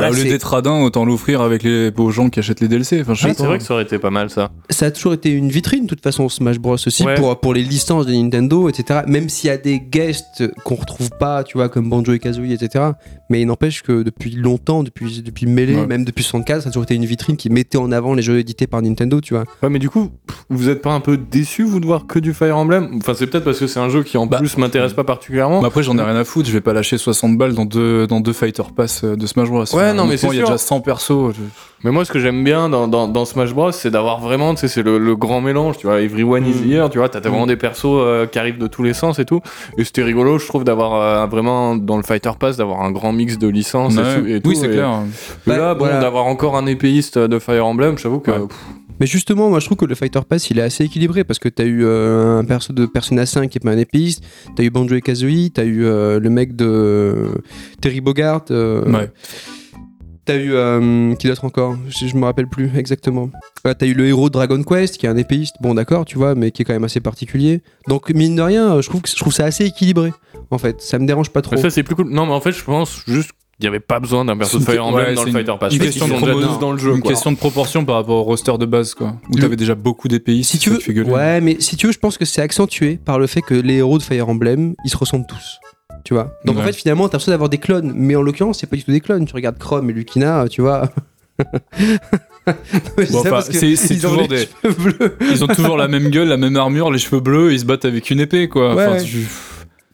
Bah, 0.00 0.06
là, 0.06 0.10
au 0.10 0.14
lieu 0.14 0.22
c'est- 0.22 0.28
d'être 0.30 0.44
radin, 0.44 0.80
autant 0.82 1.04
l'offrir 1.04 1.40
avec 1.42 1.62
les 1.62 1.90
aux 1.96 2.10
gens 2.10 2.28
qui 2.30 2.38
achètent 2.38 2.60
les 2.60 2.68
DLC. 2.68 3.00
Enfin, 3.02 3.14
je 3.14 3.26
pas. 3.28 3.34
c'est 3.34 3.44
vrai 3.44 3.58
que 3.58 3.64
ça 3.64 3.74
aurait 3.74 3.82
été 3.84 3.98
pas 3.98 4.10
mal 4.10 4.30
ça. 4.30 4.50
ça 4.70 4.86
a 4.86 4.90
toujours 4.90 5.12
été 5.14 5.30
une 5.30 5.48
vitrine, 5.50 5.84
de 5.84 5.88
toute 5.88 6.02
façon, 6.02 6.28
Smash 6.28 6.58
Bros 6.58 6.74
aussi 6.74 7.04
Ouais. 7.04 7.14
pour, 7.14 7.38
pour 7.40 7.54
les 7.54 7.62
licences 7.62 8.06
de 8.06 8.12
Nintendo, 8.12 8.68
etc. 8.68 9.00
Même 9.06 9.28
s'il 9.28 9.48
y 9.48 9.50
a 9.52 9.56
des 9.56 9.80
guests 9.80 10.44
qu'on 10.64 10.74
retrouve 10.76 11.10
pas, 11.18 11.44
tu 11.44 11.58
vois, 11.58 11.68
comme 11.68 11.88
Banjo 11.90 12.12
et 12.12 12.18
Kazooie, 12.18 12.52
etc. 12.52 12.84
Mais 13.32 13.40
il 13.40 13.46
n'empêche 13.46 13.82
que 13.82 14.02
depuis 14.02 14.32
longtemps, 14.32 14.82
depuis, 14.82 15.22
depuis 15.22 15.46
Melee, 15.46 15.74
Ouais. 15.74 15.86
même 15.86 16.04
depuis 16.04 16.22
64, 16.22 16.60
ça 16.60 16.68
a 16.68 16.70
toujours 16.70 16.82
été 16.82 16.94
une 16.94 17.06
vitrine 17.06 17.38
qui 17.38 17.48
mettait 17.48 17.78
en 17.78 17.90
avant 17.90 18.12
les 18.12 18.20
jeux 18.20 18.38
édités 18.38 18.66
par 18.66 18.82
Nintendo, 18.82 19.22
tu 19.22 19.32
vois. 19.32 19.44
Ouais, 19.62 19.70
mais 19.70 19.78
du 19.78 19.88
coup, 19.88 20.10
vous 20.50 20.68
êtes 20.68 20.82
pas 20.82 20.92
un 20.92 21.00
peu 21.00 21.16
déçu 21.16 21.62
vous 21.64 21.80
de 21.80 21.86
voir 21.86 22.06
que 22.06 22.18
du 22.18 22.34
Fire 22.34 22.58
Emblem? 22.58 22.90
Enfin, 22.98 23.14
c'est 23.14 23.26
peut-être 23.26 23.44
parce 23.44 23.58
que 23.58 23.66
c'est 23.66 23.80
un 23.80 23.88
jeu 23.88 24.02
qui 24.02 24.18
en 24.18 24.26
Bah, 24.26 24.36
plus 24.36 24.58
m'intéresse 24.58 24.92
pas 24.92 25.04
particulièrement. 25.04 25.62
Mais 25.62 25.66
après, 25.68 25.82
j'en 25.82 25.96
ai 25.96 26.02
rien 26.02 26.14
à 26.16 26.24
foutre. 26.24 26.46
Je 26.46 26.52
vais 26.52 26.60
pas 26.60 26.74
lâcher 26.74 26.98
60 26.98 27.38
balles 27.38 27.54
dans 27.54 27.64
deux, 27.64 28.06
dans 28.06 28.20
deux 28.20 28.34
Fighter 28.34 28.64
Pass 28.76 29.02
euh, 29.02 29.16
de 29.16 29.26
Smash 29.26 29.48
Bros. 29.48 29.64
Ouais, 29.74 29.94
non, 29.94 30.06
mais 30.06 30.18
c'est 30.18 30.26
Il 30.26 30.34
y 30.34 30.36
a 30.36 30.40
sûr. 30.40 30.46
déjà 30.48 30.58
100 30.58 30.80
persos. 30.82 31.32
je- 31.34 31.40
Mais 31.84 31.90
moi, 31.90 32.04
ce 32.04 32.12
que 32.12 32.18
j'aime 32.20 32.44
bien 32.44 32.68
dans, 32.68 32.86
dans, 32.86 33.08
dans 33.08 33.24
Smash 33.24 33.52
Bros, 33.54 33.72
c'est 33.72 33.90
d'avoir 33.90 34.20
vraiment, 34.20 34.54
tu 34.54 34.60
sais, 34.60 34.68
c'est 34.68 34.82
le, 34.82 34.98
le 34.98 35.16
grand 35.16 35.40
mélange, 35.40 35.78
tu 35.78 35.86
vois, 35.88 36.00
everyone 36.00 36.46
is 36.46 36.54
Mm. 36.64 36.70
here, 36.72 36.90
tu 36.90 36.98
vois, 36.98 37.08
t'as 37.08 37.20
t'as 37.20 37.28
vraiment 37.28 37.46
des 37.46 37.56
persos 37.56 37.84
euh, 37.86 38.26
qui 38.26 38.38
arrivent 38.38 38.58
de 38.58 38.68
tous 38.68 38.82
les 38.84 38.92
sens 38.94 39.18
et 39.18 39.24
tout. 39.24 39.40
Et 39.78 39.84
c'était 39.84 40.02
rigolo, 40.04 40.38
je 40.38 40.46
trouve, 40.46 40.62
d'avoir 40.64 40.94
euh, 40.94 41.26
vraiment, 41.26 41.74
dans 41.74 41.96
le 41.96 42.02
Fighter 42.04 42.30
Pass, 42.38 42.56
d'avoir 42.56 42.82
un 42.82 42.92
grand 42.92 43.12
mix 43.12 43.36
de 43.38 43.48
licences 43.48 43.96
et 43.96 43.98
Ouais. 43.98 44.20
tout- 44.20 44.26
et, 44.28 44.40
tout. 44.40 44.50
oui, 44.50 44.56
c'est 44.56 44.68
clair. 44.68 44.88
et 44.90 45.50
Bah, 45.50 45.56
là, 45.58 45.74
bon, 45.74 45.80
voilà. 45.86 46.00
d'avoir 46.00 46.26
encore 46.26 46.56
un 46.56 46.66
épéiste 46.66 47.18
de 47.18 47.38
Fire 47.38 47.66
Emblem, 47.66 47.98
j'avoue 47.98 48.20
que. 48.20 48.30
Ouais. 48.30 48.38
Mais 49.00 49.06
justement, 49.06 49.48
moi 49.50 49.58
je 49.58 49.66
trouve 49.66 49.78
que 49.78 49.84
le 49.86 49.96
Fighter 49.96 50.20
Pass 50.28 50.50
il 50.50 50.60
est 50.60 50.62
assez 50.62 50.84
équilibré 50.84 51.24
parce 51.24 51.40
que 51.40 51.48
t'as 51.48 51.64
eu 51.64 51.80
euh, 51.84 52.38
un 52.38 52.44
perso 52.44 52.72
de 52.72 52.86
Persona 52.86 53.26
5 53.26 53.48
qui 53.50 53.58
est 53.58 53.60
pas 53.60 53.72
un 53.72 53.78
épéiste, 53.78 54.22
t'as 54.54 54.62
eu 54.62 54.70
Banjo 54.70 54.94
et 54.94 55.00
Kazooie, 55.00 55.50
t'as 55.52 55.64
eu 55.64 55.84
euh, 55.84 56.20
le 56.20 56.30
mec 56.30 56.54
de 56.54 56.66
euh, 56.68 57.28
Terry 57.80 58.00
Bogard, 58.00 58.42
euh, 58.52 58.84
Ouais. 58.84 59.10
T'as 60.24 60.36
eu 60.36 60.52
euh, 60.54 61.14
qui 61.16 61.26
d'autre 61.28 61.44
encore? 61.44 61.76
Je, 61.88 62.06
je 62.06 62.16
me 62.16 62.24
rappelle 62.24 62.48
plus 62.48 62.70
exactement. 62.76 63.30
T'as 63.64 63.86
eu 63.86 63.94
le 63.94 64.06
héros 64.06 64.28
de 64.28 64.32
Dragon 64.32 64.62
Quest 64.62 64.98
qui 64.98 65.06
est 65.06 65.08
un 65.08 65.16
épéiste, 65.16 65.56
bon 65.60 65.74
d'accord, 65.74 66.04
tu 66.04 66.18
vois, 66.18 66.34
mais 66.34 66.50
qui 66.50 66.62
est 66.62 66.64
quand 66.64 66.72
même 66.72 66.84
assez 66.84 67.00
particulier. 67.00 67.62
Donc 67.88 68.10
mine 68.10 68.36
de 68.36 68.42
rien, 68.42 68.80
je 68.80 68.88
trouve 68.88 69.02
que 69.02 69.08
je 69.08 69.16
trouve 69.16 69.32
ça 69.32 69.44
assez 69.44 69.64
équilibré 69.66 70.12
en 70.50 70.58
fait. 70.58 70.80
Ça 70.82 70.98
me 70.98 71.06
dérange 71.06 71.30
pas 71.30 71.42
trop. 71.42 71.54
mais 71.56 71.62
ça, 71.62 71.70
c'est 71.70 71.82
plus 71.82 71.94
cool. 71.94 72.08
Non, 72.10 72.26
mais 72.26 72.32
en 72.32 72.40
fait, 72.40 72.52
je 72.52 72.62
pense 72.64 73.02
juste 73.06 73.30
qu'il 73.32 73.64
n'y 73.64 73.68
avait 73.68 73.80
pas 73.80 74.00
besoin 74.00 74.24
d'un 74.24 74.36
perso 74.36 74.58
de 74.58 74.64
Fire 74.64 74.84
Emblem 74.84 75.06
ouais, 75.08 75.14
dans 75.14 75.20
c'est 75.20 75.30
le 75.30 75.38
une- 75.38 75.46
Fighter 75.46 75.58
Pass. 75.60 75.72
une 75.74 75.78
question 75.80 76.08
de 76.08 76.58
dans 76.60 76.72
le 76.72 76.78
jeu, 76.78 76.94
Une 76.94 77.00
quoi. 77.00 77.10
question 77.12 77.30
de 77.32 77.36
proportion 77.36 77.84
par 77.84 77.94
rapport 77.96 78.16
au 78.16 78.22
roster 78.24 78.56
de 78.58 78.66
base, 78.66 78.94
quoi. 78.94 79.14
Où 79.30 79.36
Le- 79.36 79.42
t'avais 79.42 79.56
déjà 79.56 79.74
beaucoup 79.76 80.08
d'épéistes. 80.08 80.50
Si 80.50 80.58
tu 80.58 80.70
veux, 80.70 81.02
ouais, 81.04 81.40
mais 81.40 81.56
si 81.60 81.76
tu 81.76 81.86
veux, 81.86 81.92
je 81.92 81.98
pense 81.98 82.18
que 82.18 82.24
c'est 82.24 82.42
accentué 82.42 82.98
par 83.04 83.18
le 83.18 83.26
fait 83.26 83.40
que 83.42 83.54
les 83.54 83.74
héros 83.74 83.98
de 83.98 84.02
Fire 84.02 84.28
Emblem, 84.28 84.74
ils 84.84 84.90
se 84.90 84.96
ressemblent 84.96 85.26
tous. 85.26 85.58
Tu 86.04 86.14
vois 86.14 86.36
Donc 86.44 86.56
en 86.58 86.62
fait, 86.62 86.72
finalement, 86.72 87.04
t'as 87.04 87.12
l'impression 87.18 87.32
d'avoir 87.32 87.48
des 87.48 87.58
clones, 87.58 87.92
mais 87.94 88.16
en 88.16 88.22
l'occurrence, 88.22 88.58
c'est 88.60 88.66
pas 88.66 88.76
du 88.76 88.84
tout 88.84 88.90
des 88.90 89.00
clones. 89.00 89.24
Tu 89.24 89.34
regardes 89.34 89.58
Chrome 89.58 89.88
et 89.90 89.92
Lucina, 89.92 90.46
tu 90.50 90.60
vois. 90.62 90.88
Bon, 92.44 93.20
enfin, 93.20 93.40
c'est- 93.40 93.76
c'est 93.76 93.94
ils 93.94 94.04
ont 94.06 94.10
toujours 94.10 94.28
des- 94.28 94.48
bleus. 94.64 95.16
Ils 95.20 95.44
ont 95.44 95.46
toujours 95.46 95.76
la 95.76 95.86
même 95.86 96.08
gueule, 96.10 96.26
la 96.28 96.36
même 96.36 96.56
armure, 96.56 96.90
les 96.90 96.98
cheveux 96.98 97.20
bleus, 97.20 97.52
ils 97.52 97.60
se 97.60 97.64
battent 97.64 97.84
avec 97.84 98.10
une 98.10 98.18
épée, 98.18 98.48
quoi. 98.48 98.74
Ouais, 98.74 98.84
Enfin, 98.84 98.96
ouais. 98.96 99.02
tu- 99.04 99.28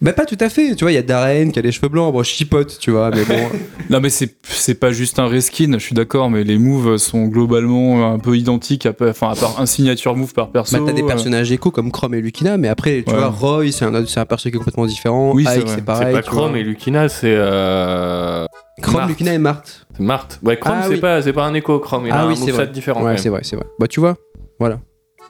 Bah, 0.00 0.12
pas 0.12 0.27
tout 0.27 0.37
à 0.41 0.49
fait. 0.49 0.77
Tu 0.77 0.85
vois, 0.85 0.93
il 0.93 0.95
y 0.95 0.99
a 0.99 1.03
Darren 1.03 1.50
qui 1.50 1.59
a 1.59 1.62
les 1.62 1.73
cheveux 1.73 1.89
blancs. 1.89 2.12
Bon, 2.12 2.23
je 2.23 2.29
chipote, 2.31 2.79
tu 2.79 2.91
vois, 2.93 3.11
mais 3.11 3.25
bon. 3.25 3.49
Non, 3.91 4.00
mais 4.00 4.11
c'est 4.11 4.37
c'est 4.43 4.75
pas 4.75 4.93
juste 4.93 5.19
un 5.19 5.27
reskin, 5.29 5.73
je 5.73 5.79
suis 5.79 5.95
d'accord, 5.95 6.29
mais 6.31 6.45
les 6.45 6.59
moves 6.59 6.99
sont 6.99 7.25
globalement 7.25 8.12
un 8.12 8.19
peu 8.19 8.37
identiques, 8.37 8.85
à, 8.85 8.93
peu- 8.93 9.09
enfin, 9.09 9.31
à 9.31 9.35
part 9.35 9.59
un 9.59 9.65
signature 9.67 10.15
move 10.15 10.35
par 10.35 10.50
perso. 10.50 10.77
bah, 10.77 10.83
t'as 10.87 10.93
des 10.93 11.03
euh, 11.03 11.06
personnages 11.06 11.50
échos 11.50 11.71
comme 11.71 11.91
Chrome 11.91 12.15
et 12.15 12.21
Lucina, 12.21 12.59
mais 12.59 12.69
après, 12.69 13.03
tu 13.06 13.12
Ouais. 13.12 13.19
vois, 13.19 13.29
Roy, 13.29 13.73
c'est 13.73 13.87
un, 13.87 14.05
c'est 14.06 14.21
un 14.21 14.27
perso 14.27 14.50
qui 14.50 14.56
est 14.56 14.59
complètement 14.59 14.85
différent. 14.87 15.33
Oui, 15.35 15.45
c'est 15.47 15.53
Ike, 15.56 15.61
vrai. 15.62 15.69
c'est 15.71 15.75
C'est 15.77 15.85
pareil. 15.85 16.15
pas 16.15 16.23
Chrome 16.23 16.50
vois. 16.50 16.59
et 16.59 16.62
Lucina, 16.65 17.09
c'est. 17.09 17.35
Euh... 17.35 18.45
Chrome, 18.83 18.97
Marthe. 18.97 19.09
Lucina 19.11 19.35
et 19.35 19.39
Marthe. 19.39 19.87
c'est 19.97 20.03
Marthe. 20.03 20.39
Ouais, 20.45 20.56
Chrome, 20.59 20.75
Ah 20.79 20.83
c'est 20.87 20.95
oui. 20.95 21.00
pas, 21.00 21.23
c'est 21.23 21.33
pas 21.33 21.47
un 21.47 21.55
écho, 21.55 21.79
Chrome. 21.79 22.05
Il 22.06 22.12
Ah 22.12 22.23
a 22.23 22.27
oui, 22.27 22.35
un 22.35 22.37
c'est 22.37 22.50
vrai. 22.53 22.67
différent. 22.69 23.00
Ouais, 23.03 23.09
même. 23.12 23.19
c'est 23.19 23.31
vrai, 23.31 23.41
c'est 23.43 23.56
vrai. 23.56 23.65
Bah, 23.81 23.89
tu 23.89 24.00
vois, 24.00 24.17
voilà. 24.61 24.81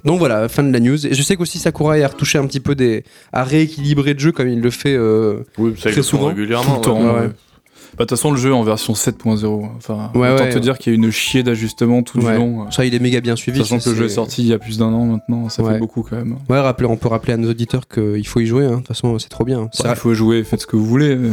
Donc 0.05 0.19
voilà, 0.19 0.49
fin 0.49 0.63
de 0.63 0.73
la 0.73 0.81
news. 0.81 1.07
Et 1.07 1.15
je 1.15 1.23
sais 1.23 1.37
qu'aussi 1.37 1.59
Sakurai 1.59 2.03
a 2.05 2.09
retouché 2.09 2.39
un 2.39 2.47
petit 2.47 2.61
peu 2.61 2.75
des. 2.75 3.05
à 3.33 3.45
rééquilibrer 3.45 4.15
le 4.15 4.19
jeu 4.21 4.33
comme 4.33 4.49
il 4.49 4.61
le 4.61 4.71
fait. 4.71 4.95
euh, 4.95 5.45
Oui, 5.59 5.75
ça, 5.79 5.91
ils 5.91 5.93
Très 5.95 6.03
souvent, 6.03 6.29
régulièrement. 6.29 6.81
tout 6.81 6.91
le 6.91 6.97
temps. 6.97 7.15
ouais. 7.15 7.21
ouais. 7.23 7.31
Bah, 7.97 8.05
De 8.05 8.09
toute 8.09 8.11
façon, 8.19 8.31
le 8.31 8.37
jeu 8.37 8.53
en 8.55 8.63
version 8.63 8.93
7.0. 8.95 9.69
Enfin, 9.77 10.11
Ouais, 10.15 10.31
autant 10.33 10.45
ouais. 10.45 10.51
te 10.51 10.59
dire 10.59 10.79
qu'il 10.79 10.93
y 10.93 10.97
a 10.97 10.99
une 10.99 11.11
chier 11.11 11.43
d'ajustements 11.43 12.03
tout 12.03 12.19
du 12.19 12.27
long. 12.27 12.71
Ça, 12.71 12.85
il 12.85 12.95
est 12.95 12.99
méga 12.99 13.21
bien 13.21 13.37
suivi. 13.37 13.59
Sachant 13.61 13.81
ça, 13.81 13.85
que 13.85 13.91
le 13.91 13.97
jeu 13.97 14.05
est 14.07 14.09
sorti 14.11 14.43
il 14.43 14.49
y 14.49 14.53
a 14.53 14.59
plus 14.59 14.79
d'un 14.79 14.93
an 14.93 15.05
maintenant, 15.07 15.49
ça 15.49 15.63
Ouais. 15.63 15.75
fait 15.75 15.79
beaucoup 15.79 16.03
quand 16.09 16.17
même. 16.17 16.37
Ouais, 16.49 16.61
rappelez- 16.61 16.89
on 16.89 16.97
peut 16.97 17.09
rappeler 17.09 17.33
à 17.33 17.37
nos 17.37 17.51
auditeurs 17.51 17.89
qu'il 17.89 18.27
faut 18.27 18.41
y 18.41 18.47
jouer. 18.47 18.65
hein. 18.67 18.71
De 18.71 18.77
toute 18.77 18.89
façon, 18.89 19.19
c'est 19.19 19.29
trop 19.29 19.45
bien. 19.45 19.69
Bah, 19.83 19.91
il 19.91 19.97
faut 19.97 20.15
jouer, 20.15 20.45
faites 20.45 20.61
ce 20.63 20.67
que 20.67 20.77
vous 20.77 20.87
voulez. 20.87 21.17
Non, 21.17 21.31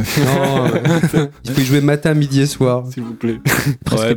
euh, 0.74 1.26
il 1.44 1.50
faut 1.52 1.60
y 1.60 1.64
jouer 1.64 1.80
matin, 1.80 2.14
midi 2.14 2.40
et 2.40 2.46
soir. 2.46 2.84
S'il 2.92 3.02
vous 3.02 3.14
plaît. 3.14 3.38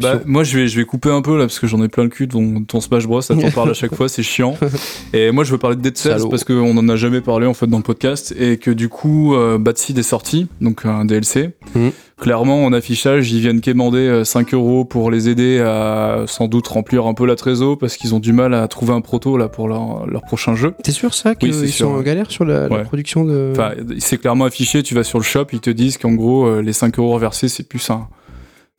Bah, 0.01 0.19
moi 0.25 0.43
je 0.43 0.57
vais, 0.57 0.67
je 0.67 0.77
vais 0.77 0.85
couper 0.85 1.09
un 1.09 1.21
peu 1.21 1.37
là 1.37 1.45
parce 1.45 1.59
que 1.59 1.67
j'en 1.67 1.81
ai 1.83 1.87
plein 1.87 2.03
le 2.03 2.09
cul 2.09 2.27
ton, 2.27 2.63
ton 2.63 2.79
Smash 2.81 3.05
Bros. 3.07 3.21
Ça 3.21 3.35
t'en 3.35 3.49
parle 3.51 3.71
à 3.71 3.73
chaque 3.73 3.93
fois, 3.95 4.07
c'est 4.09 4.23
chiant. 4.23 4.55
Et 5.13 5.31
moi 5.31 5.43
je 5.43 5.51
veux 5.51 5.57
parler 5.57 5.75
de 5.75 5.81
Dead 5.81 5.97
Cells 5.97 6.23
parce 6.29 6.43
qu'on 6.43 6.77
en 6.77 6.89
a 6.89 6.95
jamais 6.95 7.21
parlé 7.21 7.47
en 7.47 7.53
fait 7.53 7.67
dans 7.67 7.77
le 7.77 7.83
podcast 7.83 8.33
et 8.39 8.57
que 8.57 8.71
du 8.71 8.89
coup 8.89 9.35
euh, 9.35 9.57
Bad 9.57 9.77
Seed 9.77 9.97
est 9.97 10.03
sorti, 10.03 10.47
donc 10.61 10.85
un 10.85 11.05
DLC. 11.05 11.51
Mhm. 11.75 11.91
Clairement 12.19 12.65
en 12.65 12.73
affichage 12.73 13.31
ils 13.31 13.39
viennent 13.39 13.61
quémander 13.61 13.99
euh, 13.99 14.23
5 14.23 14.53
euros 14.53 14.83
pour 14.83 15.09
les 15.09 15.29
aider 15.29 15.59
à 15.59 16.25
sans 16.27 16.47
doute 16.47 16.67
remplir 16.67 17.05
un 17.05 17.13
peu 17.13 17.25
la 17.25 17.35
trésor 17.35 17.77
parce 17.77 17.97
qu'ils 17.97 18.13
ont 18.13 18.19
du 18.19 18.33
mal 18.33 18.53
à 18.53 18.67
trouver 18.67 18.93
un 18.93 19.01
proto 19.01 19.37
là 19.37 19.47
pour 19.47 19.67
leur, 19.67 20.05
leur 20.05 20.21
prochain 20.23 20.55
jeu. 20.55 20.73
T'es 20.83 20.91
sûr 20.91 21.13
ça 21.13 21.35
qu'ils 21.35 21.55
Oui, 21.55 21.71
sont 21.71 21.85
en 21.85 22.01
galère 22.01 22.29
sur 22.29 22.45
la, 22.45 22.67
production 22.83 23.25
de. 23.25 23.49
Enfin, 23.51 23.71
c'est 23.99 24.17
clairement 24.17 24.45
affiché, 24.45 24.83
tu 24.83 24.95
vas 24.95 25.03
sur 25.03 25.19
le 25.19 25.23
shop, 25.23 25.47
ils 25.53 25.59
te 25.59 25.69
disent 25.69 25.97
qu'en 25.97 26.13
gros, 26.13 26.45
euh, 26.45 26.61
les 26.61 26.73
5 26.73 26.97
euros 26.99 27.13
reversés, 27.13 27.47
c'est 27.47 27.67
plus 27.67 27.89
un, 27.89 28.07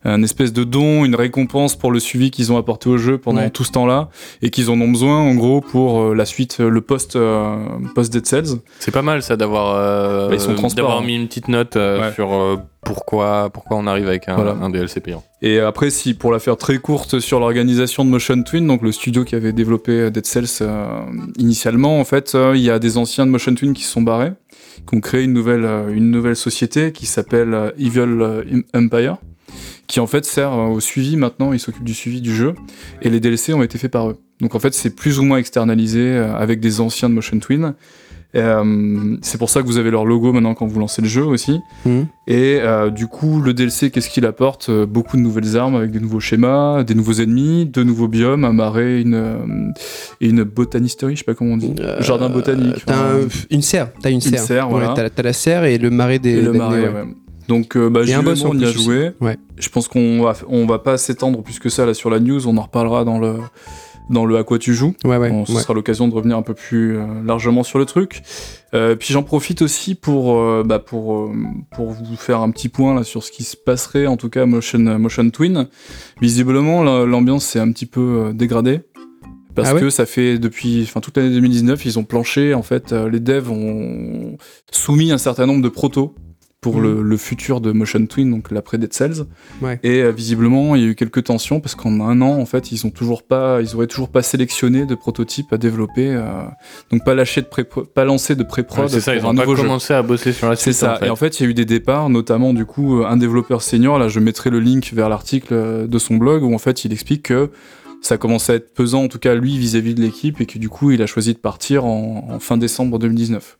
un 0.05 0.23
espèce 0.23 0.53
de 0.53 0.65
don, 0.65 1.05
une 1.05 1.15
récompense 1.15 1.77
pour 1.77 1.93
le 1.93 2.01
suivi 2.01 2.31
qu'ils 2.31 2.53
ont 2.53 2.57
apporté 2.57 2.89
au 2.89 2.97
jeu 2.97 3.19
pendant 3.19 3.41
Ouais. 3.43 3.51
tout 3.51 3.65
ce 3.65 3.73
temps-là, 3.73 4.09
et 4.41 4.49
qu'ils 4.51 4.71
en 4.71 4.81
ont 4.81 4.89
besoin, 4.89 5.19
en 5.19 5.35
gros, 5.35 5.61
pour 5.61 6.01
euh, 6.01 6.15
la 6.15 6.25
suite, 6.25 6.57
euh, 6.61 6.71
le 6.71 6.81
post, 6.81 7.17
euh, 7.17 7.57
post 7.95 8.13
Dead 8.13 8.25
Cells. 8.27 8.61
C'est 8.79 8.91
pas 8.93 9.03
mal 9.03 9.23
ça 9.23 9.37
d'avoir 9.37 9.75
euh, 9.77 10.29
Bah, 10.31 10.69
d'avoir 10.75 11.03
mis 11.03 11.17
une 11.17 11.27
petite 11.29 11.49
note 11.49 11.77
euh, 11.77 12.01
Ouais. 12.09 12.15
sur 12.15 12.33
euh, 12.33 12.57
pourquoi 12.83 13.51
pourquoi 13.53 13.77
on 13.77 13.87
arrive 13.87 14.09
avec 14.09 14.27
un, 14.29 14.37
Voilà. 14.37 14.53
un 14.53 14.71
DLC 14.71 15.01
payant. 15.01 15.23
Et 15.43 15.59
après, 15.61 15.91
si, 15.91 16.15
pour 16.15 16.33
la 16.33 16.39
faire 16.39 16.57
très 16.57 16.79
courte 16.79 17.19
sur 17.21 17.39
l'organisation 17.39 18.05
de 18.05 18.11
Motion 18.11 18.43
Twin, 18.43 18.67
donc 18.67 18.81
le 18.83 18.93
studio 18.93 19.25
qui 19.25 19.35
avait 19.35 19.53
développé 19.53 20.11
Dead 20.11 20.25
Cells 20.25 20.47
euh, 20.63 20.87
initialement, 21.37 22.01
en 22.01 22.05
fait, 22.05 22.35
euh, 22.35 22.53
il 22.57 22.63
y 22.63 22.71
a 22.71 22.79
des 22.79 22.97
anciens 22.97 23.27
de 23.27 23.31
Motion 23.31 23.55
Twin 23.55 23.75
qui 23.75 23.85
se 23.85 23.93
sont 23.93 24.03
barrés, 24.03 24.33
qui 24.89 24.97
ont 24.97 25.01
créé 25.01 25.25
une 25.25 25.35
nouvelle, 25.35 25.67
euh, 25.67 25.93
une 25.93 26.11
nouvelle 26.11 26.37
société 26.37 26.93
qui 26.93 27.05
s'appelle 27.05 27.53
euh, 27.53 27.71
Evil 27.79 28.63
Empire. 28.75 29.17
Qui 29.91 30.01
en 30.01 30.07
fait 30.07 30.25
sert 30.25 30.53
euh, 30.53 30.67
au 30.69 30.81
suivi 30.81 31.17
maintenant, 31.17 31.53
ils 31.53 31.61
s'occupent 31.61 31.85
du 31.85 31.95
suivi 31.95 32.21
du 32.21 32.35
jeu, 32.35 32.55
et 33.03 33.11
les 33.11 33.21
DLC 33.21 33.53
ont 33.53 33.63
été 33.63 33.77
faits 33.77 33.91
par 33.91 34.09
eux. 34.09 34.17
Donc 34.41 34.55
en 34.55 34.59
fait 34.59 34.73
c'est 34.73 34.95
plus 34.97 35.19
ou 35.19 35.23
moins 35.23 35.39
externalisé 35.39 36.01
euh, 36.01 36.35
avec 36.35 36.61
des 36.61 36.81
anciens 36.81 37.09
de 37.11 37.15
Motion 37.15 37.39
Twin. 37.41 37.75
Euh, 38.37 39.17
c'est 39.23 39.39
pour 39.39 39.51
ça 39.51 39.61
que 39.61 39.67
vous 39.67 39.77
avez 39.77 39.91
leur 39.91 40.05
logo 40.05 40.33
maintenant 40.33 40.55
quand 40.55 40.65
vous 40.65 40.79
lancez 40.79 41.03
le 41.03 41.09
jeu 41.09 41.25
aussi. 41.25 41.59
Mhm. 41.85 42.07
Et 42.29 42.59
euh, 42.61 42.89
du 42.91 43.09
coup, 43.09 43.41
le 43.43 43.53
DLC, 43.53 43.91
qu'est-ce 43.91 44.09
qu'il 44.09 44.25
apporte? 44.25 44.71
Beaucoup 44.71 45.17
de 45.17 45.23
nouvelles 45.23 45.57
armes 45.57 45.75
avec 45.75 45.91
des 45.91 45.99
nouveaux 45.99 46.21
schémas, 46.21 46.85
des 46.85 46.95
nouveaux 46.95 47.15
ennemis, 47.15 47.67
de 47.67 47.83
nouveaux 47.83 48.07
biomes, 48.07 48.45
un 48.45 48.53
marais, 48.53 49.01
une, 49.03 49.73
et 50.21 50.29
une 50.29 50.45
botanisterie, 50.45 51.15
je 51.17 51.19
sais 51.19 51.25
pas 51.25 51.35
comment 51.35 51.55
on 51.55 51.57
dit. 51.57 51.75
Euh, 51.81 52.01
Jardin 52.03 52.29
botanique. 52.29 52.85
T'as 52.87 52.95
enfin, 52.95 53.25
un- 53.25 53.29
une 53.51 53.63
serre. 53.63 53.89
T'as 54.01 54.11
une 54.13 54.21
serre. 54.21 54.39
serre, 54.39 54.67
Ouais, 54.71 54.79
voilà. 54.79 54.93
t'as, 54.95 55.11
t'as 55.11 55.23
la 55.25 55.33
serre 55.33 55.65
et 55.65 55.77
le 55.79 55.91
marais 55.91 56.21
des. 56.21 56.31
et 56.31 56.41
le 56.43 56.53
des- 56.53 56.59
marais, 56.59 56.89
ouais. 56.89 57.05
Donc, 57.51 57.77
euh, 57.77 57.91
bah, 57.91 58.03
un 58.09 58.23
boss 58.23 58.45
on 58.45 58.57
y 58.57 58.65
a 58.65 58.71
joué. 58.71 59.11
Ouais. 59.21 59.37
Je 59.59 59.69
pense 59.71 59.89
qu'on 59.89 60.23
va, 60.23 60.35
on 60.47 60.67
va 60.67 60.79
pas 60.79 60.97
s'étendre 60.99 61.43
plus 61.43 61.59
que 61.59 61.69
ça 61.69 61.85
là 61.85 61.95
sur 61.95 62.09
la 62.09 62.21
news. 62.21 62.47
On 62.47 62.57
en 62.57 62.63
reparlera 62.63 63.05
dans 63.05 63.19
le, 63.19 63.39
dans 64.09 64.25
le 64.25 64.37
à 64.37 64.45
quoi 64.45 64.61
tu 64.61 64.73
joues. 64.73 64.95
Ouais, 65.05 65.17
ouais. 65.17 65.31
Bon, 65.31 65.45
ce 65.45 65.53
ouais. 65.53 65.61
sera 65.61 65.75
l'occasion 65.75 66.07
de 66.07 66.15
revenir 66.15 66.37
un 66.37 66.43
peu 66.43 66.55
plus 66.55 66.97
euh, 66.97 67.05
largement 67.25 67.65
sur 67.65 67.81
le 67.81 67.87
truc. 67.87 68.23
Euh, 68.73 68.95
puis 68.95 69.13
j'en 69.13 69.25
profite 69.25 69.63
aussi 69.63 69.97
pour, 69.97 70.39
euh, 70.39 70.63
bah, 70.65 70.79
pour, 70.79 71.13
euh, 71.17 71.33
pour 71.75 71.91
vous 71.91 72.15
faire 72.15 72.41
un 72.41 72.53
petit 72.53 72.69
point 72.69 72.95
là, 72.95 73.03
sur 73.03 73.25
ce 73.25 73.33
qui 73.33 73.43
se 73.43 73.57
passerait, 73.57 74.07
en 74.07 74.17
tout 74.17 74.29
cas 74.31 74.47
Motion, 74.47 74.79
Motion 75.01 75.29
Twin. 75.31 75.67
Visiblement, 76.21 76.85
la- 76.85 77.05
l'ambiance 77.05 77.45
s'est 77.45 77.59
un 77.59 77.73
petit 77.73 77.87
peu 77.87 78.27
euh, 78.29 78.33
dégradée. 78.33 78.83
Parce 79.57 79.71
Ah 79.71 79.75
ouais 79.75 79.81
que 79.81 79.91
ça 79.91 80.07
fait 80.07 80.39
depuis 80.39 80.83
enfin, 80.85 81.01
toute 81.01 81.17
l'année 81.17 81.31
2019, 81.35 81.85
ils 81.85 81.99
ont 81.99 82.05
planché, 82.05 82.55
en 82.55 82.63
fait, 82.63 82.93
euh, 82.93 83.11
les 83.11 83.19
devs 83.19 83.51
ont 83.51 84.37
soumis 84.71 85.11
un 85.11 85.19
certain 85.19 85.47
nombre 85.47 85.63
de 85.63 85.69
protos 85.69 86.15
pour 86.61 86.81
le, 86.83 87.01
le 87.03 87.17
futur 87.17 87.63
de 87.63 87.73
Motion 87.73 88.05
Twin, 88.05 88.31
donc 88.31 88.51
l'après 88.51 88.77
Dead 88.77 88.93
Cells. 88.93 89.25
Ouais. 89.63 89.81
Et 89.83 90.03
euh, 90.03 90.11
visiblement, 90.11 90.75
il 90.77 90.83
y 90.83 90.85
a 90.85 90.89
eu 90.89 90.95
quelques 90.95 91.25
tensions 91.25 91.59
parce 91.61 91.75
qu'en 91.75 92.01
un 92.01 92.21
an, 92.21 92.39
en 92.39 92.45
fait, 92.45 92.71
ils 92.71 92.87
ont 92.87 92.91
toujours 92.91 93.23
pas, 93.23 93.63
ils 93.63 93.75
auraient 93.75 93.87
toujours 93.87 94.11
pas 94.11 94.23
sélectionné 94.23 94.85
de 94.85 94.95
prototypes 94.95 95.53
à 95.55 95.57
développer, 95.59 96.09
euh, 96.09 96.23
donc 96.91 97.03
pas 97.05 97.15
lâché 97.15 97.41
de 97.41 97.47
pré, 97.47 97.65
pas 97.65 98.05
lancé 98.05 98.35
de 98.35 98.43
pré-prod. 98.43 98.85
Ouais, 98.85 98.91
c'est 98.91 99.01
ça, 99.01 99.15
ils 99.17 99.25
ont 99.25 99.35
pas 99.35 99.47
jeu. 99.47 99.55
commencé 99.55 99.95
à 99.95 100.03
bosser 100.03 100.33
sur 100.35 100.51
la 100.51 100.57
C'est 100.57 100.73
suite. 100.73 100.75
ça. 100.77 100.97
en 100.97 100.99
fait. 100.99 101.07
Et 101.07 101.11
en 101.11 101.17
fait, 101.17 101.41
il 101.41 101.45
y 101.45 101.47
a 101.47 101.51
eu 101.51 101.55
des 101.55 101.65
départs, 101.65 102.11
notamment 102.11 102.53
du 102.53 102.67
coup 102.67 103.03
un 103.07 103.17
développeur 103.17 103.63
senior. 103.63 103.99
Là, 103.99 104.09
je 104.09 104.21
mettrai 104.21 104.51
le 104.51 104.61
link 104.61 104.93
vers 104.93 105.09
l'article 105.09 105.55
euh, 105.55 105.87
de 105.87 105.99
son 105.99 106.17
blog 106.17 106.43
où 106.43 106.55
en 106.55 106.59
fait 106.59 106.85
il 106.85 106.93
explique 106.93 107.23
que 107.23 107.51
ça 108.03 108.17
commençait 108.19 108.53
à 108.53 108.57
être 108.57 108.73
pesant, 108.75 109.05
en 109.05 109.09
tout 109.09 109.19
cas 109.19 109.35
lui 109.35 109.57
vis-à-vis 109.59 109.95
de 109.95 110.01
l'équipe, 110.01 110.41
et 110.41 110.47
que 110.47 110.59
du 110.59 110.69
coup 110.71 110.91
il 110.91 111.03
a 111.03 111.07
choisi 111.07 111.33
de 111.35 111.39
partir 111.39 111.85
en, 111.85 112.29
en 112.31 112.39
fin 112.39 112.57
décembre 112.57 112.99
2019. 112.99 113.59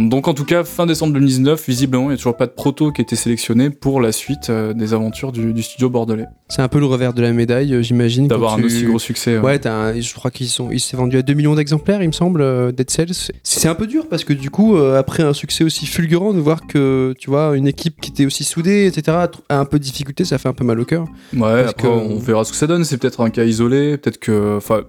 Donc 0.00 0.28
en 0.28 0.34
tout 0.34 0.44
cas, 0.44 0.62
fin 0.64 0.86
décembre 0.86 1.12
2019, 1.14 1.66
visiblement, 1.66 2.04
il 2.04 2.08
n'y 2.08 2.14
a 2.14 2.16
toujours 2.16 2.36
pas 2.36 2.46
de 2.46 2.52
proto 2.52 2.92
qui 2.92 3.00
a 3.00 3.02
été 3.02 3.16
sélectionné 3.16 3.70
pour 3.70 4.00
la 4.00 4.12
suite 4.12 4.48
euh, 4.48 4.72
des 4.72 4.94
aventures 4.94 5.32
du, 5.32 5.52
du 5.52 5.62
studio 5.62 5.90
bordelais. 5.90 6.26
C'est 6.48 6.62
un 6.62 6.68
peu 6.68 6.78
le 6.78 6.86
revers 6.86 7.12
de 7.14 7.20
la 7.22 7.32
médaille, 7.32 7.74
euh, 7.74 7.82
j'imagine. 7.82 8.28
D'avoir 8.28 8.54
un 8.54 8.58
tu- 8.58 8.64
aussi 8.66 8.84
gros 8.84 8.98
succès. 8.98 9.36
ouais. 9.38 9.44
Ouais, 9.44 9.58
t'as 9.58 9.72
un- 9.74 10.00
je 10.00 10.14
crois 10.14 10.30
qu'ils 10.30 10.48
sont, 10.48 10.68
il 10.70 10.78
s'est 10.80 10.96
vendu 10.96 11.18
à 11.18 11.22
2 11.22 11.34
millions 11.34 11.54
d'exemplaires, 11.56 12.02
il 12.02 12.06
me 12.06 12.12
semble, 12.12 12.40
euh, 12.42 12.70
Dead 12.72 12.88
Cells. 12.90 13.12
C'est- 13.42 13.68
un 13.68 13.74
peu 13.74 13.86
dur 13.86 14.06
parce 14.08 14.24
que 14.24 14.32
du 14.32 14.50
coup, 14.50 14.76
après 14.76 15.22
un 15.24 15.32
succès 15.34 15.64
aussi 15.64 15.84
fulgurant, 15.86 16.32
de 16.32 16.38
voir 16.40 16.66
que 16.66 17.12
tu 17.18 17.28
vois 17.28 17.56
une 17.56 17.66
équipe 17.66 18.00
qui 18.00 18.10
était 18.10 18.24
aussi 18.24 18.44
soudée, 18.44 18.86
etc., 18.86 19.16
a 19.48 19.58
un 19.58 19.64
peu 19.64 19.78
de 19.78 19.84
difficulté, 19.84 20.24
ça 20.24 20.38
fait 20.38 20.48
un 20.48 20.52
peu 20.54 20.64
mal 20.64 20.78
au 20.80 20.84
cœur. 20.84 21.06
Ouais, 21.36 21.64
après, 21.68 21.74
que- 21.74 21.86
on 21.88 22.18
verra 22.18 22.44
ce 22.44 22.52
que 22.52 22.56
ça 22.56 22.66
donne. 22.66 22.84
C'est 22.84 22.96
peut-être 22.98 23.20
un 23.20 23.30
cas 23.30 23.44
isolé, 23.44 23.98
peut-être 23.98 24.18
que. 24.18 24.56
Enfin, 24.56 24.82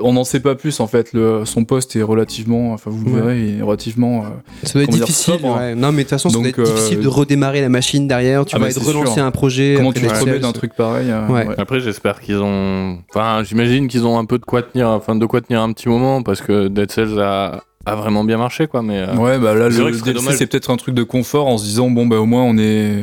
on 0.00 0.12
n'en 0.14 0.24
sait 0.24 0.40
pas 0.40 0.54
plus 0.54 0.80
en 0.80 0.86
fait. 0.86 1.12
Le, 1.12 1.44
son 1.44 1.64
poste 1.64 1.96
est 1.96 2.02
relativement. 2.02 2.72
Enfin, 2.72 2.90
vous 2.90 3.04
le 3.04 3.10
Ouais. 3.12 3.20
verrez, 3.20 3.40
il 3.40 3.58
est 3.58 3.62
relativement. 3.62 4.20
euh, 4.24 4.28
Ça 4.62 4.74
doit 4.74 4.82
être 4.84 4.90
dire, 4.90 5.04
difficile. 5.06 5.34
ouais. 5.44 5.74
Non, 5.74 5.92
mais 5.92 5.98
de 5.98 6.00
toute 6.02 6.10
façon, 6.10 6.28
ça 6.28 6.34
doit 6.38 6.44
Donc, 6.44 6.58
être 6.58 6.62
difficile 6.74 6.98
euh, 6.98 7.02
de 7.02 7.08
redémarrer 7.08 7.60
la 7.60 7.68
machine 7.68 8.06
derrière, 8.08 8.44
tu 8.44 8.56
Ah 8.56 8.58
bah, 8.58 8.68
de 8.68 8.72
c'est 8.72 8.80
relancer 8.80 9.14
sûr. 9.14 9.24
un 9.24 9.30
projet. 9.30 9.74
comment 9.76 9.92
tu 9.92 10.06
remets 10.06 10.38
d'un 10.38 10.52
truc 10.52 10.74
pareil 10.74 11.10
euh, 11.10 11.26
Ouais. 11.28 11.46
ouais. 11.48 11.54
Après, 11.58 11.80
j'espère 11.80 12.20
qu'ils 12.20 12.38
ont. 12.38 12.98
Enfin, 13.10 13.42
j'imagine 13.44 13.88
qu'ils 13.88 14.06
ont 14.06 14.18
un 14.18 14.24
peu 14.24 14.38
de 14.38 14.44
quoi 14.44 14.62
tenir, 14.62 14.88
enfin, 14.88 15.14
de 15.16 15.26
quoi 15.26 15.40
tenir 15.40 15.60
un 15.62 15.72
petit 15.72 15.88
moment, 15.88 16.22
parce 16.22 16.40
que 16.40 16.68
Dead 16.68 16.90
Cells 16.90 17.18
a, 17.20 17.62
a 17.86 17.94
vraiment 17.96 18.24
bien 18.24 18.38
marché, 18.38 18.66
quoi. 18.66 18.82
Mais 18.82 18.98
euh, 18.98 19.14
Ouais, 19.16 19.38
bah 19.38 19.54
là, 19.54 19.68
le 19.68 19.72
serait 19.92 20.12
DLC, 20.12 20.32
c'est 20.36 20.46
peut-être 20.46 20.70
un 20.70 20.76
truc 20.76 20.94
de 20.94 21.02
confort 21.02 21.46
en 21.48 21.58
se 21.58 21.64
disant, 21.64 21.90
bon, 21.90 22.06
bah 22.06 22.18
au 22.20 22.26
moins, 22.26 22.42
on 22.42 22.56
est. 22.58 23.02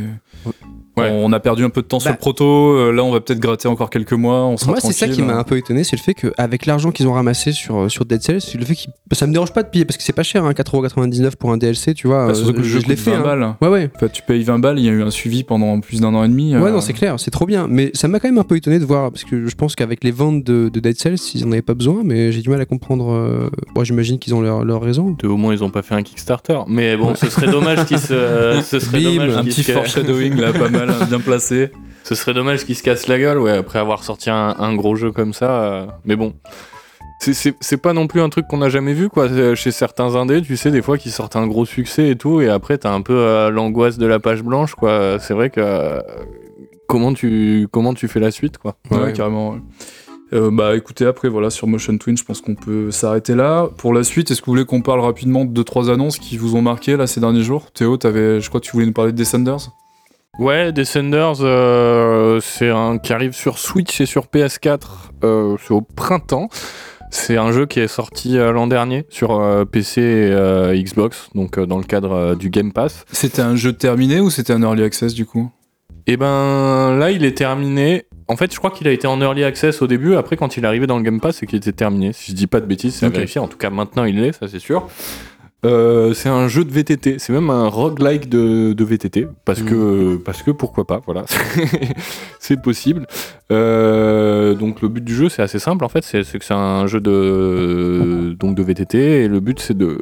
Ouais. 1.00 1.10
On 1.12 1.32
a 1.34 1.40
perdu 1.40 1.64
un 1.64 1.70
peu 1.70 1.82
de 1.82 1.88
temps 1.88 2.00
sur 2.00 2.10
Bah. 2.10 2.16
le 2.16 2.20
proto, 2.20 2.46
euh, 2.46 2.92
là 2.92 3.04
on 3.04 3.12
va 3.12 3.20
peut-être 3.22 3.40
gratter 3.40 3.68
encore 3.68 3.90
quelques 3.90 4.14
mois, 4.14 4.46
on 4.46 4.58
sera 4.58 4.72
Moi, 4.72 4.80
c'est 4.82 4.94
ça 4.94 5.08
qui 5.08 5.22
m'a 5.22 5.36
un 5.36 5.44
peu 5.44 5.58
étonné, 5.58 5.84
c'est 5.84 5.96
le 5.96 6.02
fait 6.02 6.14
qu'avec 6.14 6.66
l'argent 6.66 6.92
qu'ils 6.92 7.08
ont 7.08 7.14
ramassé 7.14 7.52
sur, 7.52 7.90
sur 7.92 8.06
Dead 8.06 8.22
Cells, 8.22 8.42
c'est 8.42 8.58
le 8.58 8.66
fait 8.66 8.76
que 8.76 9.16
ça 9.16 9.28
me 9.28 9.34
dérange 9.34 9.54
pas 9.54 9.64
de 9.64 9.70
payer 9.70 9.86
parce 9.86 9.98
que 9.98 10.04
c'est 10.04 10.14
pas 10.14 10.24
cher, 10.24 10.46
hein, 10.46 10.52
4,99€ 10.54 11.36
pour 11.36 11.52
un 11.52 11.58
DLC, 11.58 11.94
tu 11.94 12.08
vois. 12.08 12.26
Bah, 12.28 12.32
euh, 12.32 12.36
surtout 12.36 12.54
que 12.54 12.58
le 12.60 12.64
je 12.64 12.70
jeu 12.70 12.80
je 12.82 12.88
l'ai 12.88 12.96
fait. 12.96 13.12
20 13.12 13.18
hein. 13.18 13.22
balles. 13.24 13.56
Ouais, 13.62 13.68
ouais. 13.68 13.90
Enfin, 13.96 14.08
tu 14.12 14.22
payes 14.24 14.44
20 14.44 14.60
balles, 14.60 14.80
il 14.80 14.86
y 14.86 14.90
a 14.90 14.92
eu 14.92 15.04
un 15.04 15.12
suivi 15.12 15.44
pendant 15.44 15.80
plus 15.80 16.02
d'un 16.02 16.14
an 16.14 16.24
et 16.24 16.28
demi. 16.28 16.56
Ouais, 16.56 16.62
euh, 16.64 16.72
non, 16.72 16.82
c'est 16.82 16.94
clair, 16.94 17.20
c'est 17.20 17.32
trop 17.32 17.46
bien. 17.46 17.68
Mais 17.70 17.92
ça 17.94 18.08
m'a 18.08 18.20
quand 18.20 18.28
même 18.28 18.38
un 18.40 18.44
peu 18.44 18.56
étonné 18.56 18.80
de 18.80 18.86
voir, 18.86 19.12
parce 19.12 19.24
que 19.24 19.48
je 19.48 19.56
pense 19.56 19.76
qu'avec 19.76 20.04
les 20.04 20.12
ventes 20.12 20.44
de, 20.44 20.70
de 20.70 20.80
Dead 20.80 20.98
Cells, 21.00 21.16
ils 21.36 21.46
en 21.46 21.52
avaient 21.52 21.62
pas 21.62 21.74
besoin, 21.74 22.02
mais 22.04 22.32
j'ai 22.32 22.42
du 22.42 22.50
mal 22.50 22.62
à 22.62 22.66
comprendre. 22.66 23.12
euh, 23.12 23.50
Bon, 23.76 23.84
j'imagine 23.84 24.20
qu'ils 24.20 24.34
ont 24.36 24.42
leur, 24.42 24.64
leur 24.66 24.82
raison. 24.82 25.16
de- 25.22 25.28
au 25.28 25.38
moins, 25.38 25.54
ils 25.54 25.64
ont 25.64 25.70
pas 25.70 25.82
fait 25.82 25.96
un 25.96 26.04
Kickstarter. 26.04 26.60
Mais 26.68 26.98
bon, 26.98 27.16
ce 27.16 27.30
serait 27.30 27.48
dommage 27.48 27.86
qu'ils 27.86 28.00
se. 28.00 28.60
ce 28.64 28.80
serait 28.80 29.00
Bim, 29.02 29.16
dommage 29.16 29.38
Un 29.38 29.44
petit 29.44 29.64
foreshadowing 29.64 30.36
là, 30.40 30.52
pas 30.54 30.70
mal, 30.70 30.89
hein, 30.90 31.06
bien 31.10 31.20
placé. 31.20 31.72
Ce 32.04 32.16
serait 32.16 32.34
dommage 32.34 32.66
qu'ils 32.66 32.76
se 32.76 32.84
cassent 32.84 33.08
la 33.08 33.20
gueule, 33.20 33.38
ouais, 33.40 33.52
après 33.58 33.78
avoir 33.80 34.04
sorti 34.04 34.30
un, 34.30 34.56
un 34.58 34.76
gros 34.76 34.96
jeu 34.96 35.12
comme 35.12 35.34
ça. 35.34 35.64
euh, 35.64 35.86
Mais 36.06 36.16
bon. 36.16 36.34
C'est- 37.22 37.78
pas 37.78 37.92
non 37.94 38.08
plus 38.08 38.22
un 38.22 38.30
truc 38.30 38.48
qu'on 38.48 38.62
a 38.62 38.70
jamais 38.70 38.94
vu, 38.94 39.10
quoi. 39.10 39.26
Euh, 39.26 39.54
Chez 39.54 39.72
certains 39.72 40.16
indés, 40.16 40.42
tu 40.42 40.56
sais, 40.56 40.72
des 40.72 40.82
fois, 40.82 40.98
qui 40.98 41.12
sortent 41.12 41.36
un 41.36 41.48
gros 41.48 41.66
succès 41.66 42.10
et 42.10 42.16
tout, 42.16 42.40
et 42.40 42.48
après, 42.50 42.78
t'as 42.78 42.94
un 42.94 43.02
peu 43.02 43.14
euh, 43.16 43.50
l'angoisse 43.50 43.98
de 43.98 44.06
la 44.08 44.20
page 44.20 44.42
blanche, 44.42 44.74
quoi. 44.76 45.18
C'est 45.20 45.34
vrai 45.34 45.50
que. 45.50 45.60
euh, 45.60 46.00
comment, 46.88 47.14
tu, 47.14 47.68
comment 47.72 47.94
tu 47.94 48.08
fais 48.08 48.20
la 48.22 48.32
suite, 48.32 48.58
quoi 48.58 48.76
Ouais, 48.90 48.98
Ouais. 49.00 49.14
carrément. 49.14 49.52
ouais. 49.52 49.60
Euh, 50.32 50.50
bah 50.52 50.76
écoutez, 50.76 51.06
après 51.08 51.28
voilà, 51.28 51.50
sur 51.50 51.66
Motion 51.68 51.98
Twin, 51.98 52.16
je 52.16 52.24
pense 52.24 52.40
qu'on 52.40 52.54
peut 52.56 52.92
s'arrêter 52.92 53.34
là. 53.36 53.68
Pour 53.80 53.94
la 53.94 54.04
suite, 54.04 54.30
est-ce 54.30 54.42
que 54.42 54.46
vous 54.46 54.52
voulez 54.54 54.66
qu'on 54.66 54.82
parle 54.82 55.00
rapidement 55.00 55.44
de 55.44 55.50
deux 55.52 55.64
trois 55.64 55.90
annonces 55.90 56.20
qui 56.20 56.38
vous 56.38 56.56
ont 56.56 56.62
marqué 56.62 56.96
là 56.98 57.08
ces 57.08 57.20
derniers 57.20 57.42
jours? 57.44 57.72
Théo, 57.72 57.98
avais, 58.04 58.40
je 58.40 58.48
crois 58.48 58.62
que 58.62 58.66
tu 58.68 58.72
voulais 58.74 58.86
nous 58.86 58.94
parler 58.94 59.12
de 59.12 59.18
Descenders? 59.18 59.70
Ouais, 60.38 60.72
Descenders, 60.72 61.42
euh, 61.42 62.40
c'est 62.42 62.70
un 62.70 62.98
qui 62.98 63.12
arrive 63.12 63.34
sur 63.34 63.58
Switch 63.58 64.00
et 64.00 64.06
sur 64.06 64.28
PS4, 64.28 64.80
euh, 65.24 65.58
c'est 65.62 65.74
au 65.74 65.82
printemps. 65.82 66.48
C'est 67.12 67.38
un 67.38 67.52
jeu 67.52 67.66
qui 67.66 67.80
est 67.80 67.88
sorti 67.88 68.38
euh, 68.38 68.52
l'an 68.52 68.68
dernier 68.68 69.06
sur 69.10 69.42
PC 69.72 70.02
et 70.02 70.84
Xbox, 70.84 71.30
donc 71.36 71.60
dans 71.60 71.78
le 71.78 71.84
cadre 71.84 72.36
du 72.36 72.50
Game 72.50 72.72
Pass. 72.72 73.06
C'était 73.12 73.42
un 73.42 73.56
jeu 73.56 73.74
terminé 73.74 74.20
ou 74.20 74.30
c'était 74.30 74.54
un 74.54 74.62
early 74.62 74.84
access 74.84 75.14
du 75.14 75.26
coup? 75.26 75.50
Et 76.08 76.16
ben 76.18 76.96
là, 76.98 77.12
il 77.12 77.26
est 77.26 77.38
terminé. 77.38 78.06
En 78.28 78.38
fait, 78.38 78.54
je 78.54 78.58
crois 78.60 78.72
qu'il 78.72 78.88
a 78.88 78.92
été 78.92 79.08
en 79.08 79.20
early 79.22 79.44
access 79.44 79.82
au 79.82 79.88
début. 79.88 80.16
Après, 80.16 80.38
quand 80.38 80.56
il 80.56 80.64
est 80.64 80.68
arrivé 80.68 80.88
dans 80.88 80.98
le 80.98 81.04
Game 81.04 81.20
Pass, 81.20 81.38
c'est 81.38 81.48
qu'il 81.48 81.58
était 81.58 81.72
terminé. 81.74 82.14
Si 82.14 82.32
je 82.32 82.36
dis 82.36 82.48
pas 82.48 82.62
de 82.62 82.66
bêtises, 82.66 82.96
c'est 82.96 83.06
Ok. 83.08 83.14
à 83.14 83.18
vérifier. 83.18 83.42
En 83.42 83.48
tout 83.48 83.58
cas, 83.58 83.70
maintenant, 83.72 84.06
il 84.06 84.22
l'est, 84.22 84.32
ça 84.40 84.48
c'est 84.48 84.60
sûr. 84.60 84.88
Euh, 85.66 86.14
c'est 86.14 86.30
un 86.30 86.48
jeu 86.48 86.64
de 86.64 86.72
VTT, 86.72 87.20
c'est 87.20 87.34
même 87.34 87.50
un 87.50 87.68
roguelike 87.68 88.30
de, 88.30 88.72
de 88.72 88.84
VTT, 88.86 89.28
parce 89.44 89.62
que, 89.62 90.16
parce 90.16 90.42
que 90.42 90.52
pourquoi 90.52 90.88
pas, 90.88 91.02
voilà, 91.06 91.26
c'est 92.40 92.62
possible. 92.62 93.06
Euh, 93.52 94.54
donc 94.54 94.82
le 94.82 94.88
but 94.88 95.04
du 95.04 95.14
jeu 95.14 95.28
c'est 95.28 95.42
assez 95.42 95.60
simple 95.60 95.84
en 95.84 95.90
fait, 95.90 96.06
c'est 96.06 96.24
c'est 96.24 96.40
que 96.40 96.46
c'est 96.46 96.54
un 96.54 96.88
jeu 96.88 97.02
de, 97.02 98.38
donc 98.40 98.56
de 98.56 98.64
VTT, 98.64 99.24
et 99.24 99.28
le 99.28 99.42
but 99.42 99.60
c'est 99.60 99.78
de... 99.78 100.00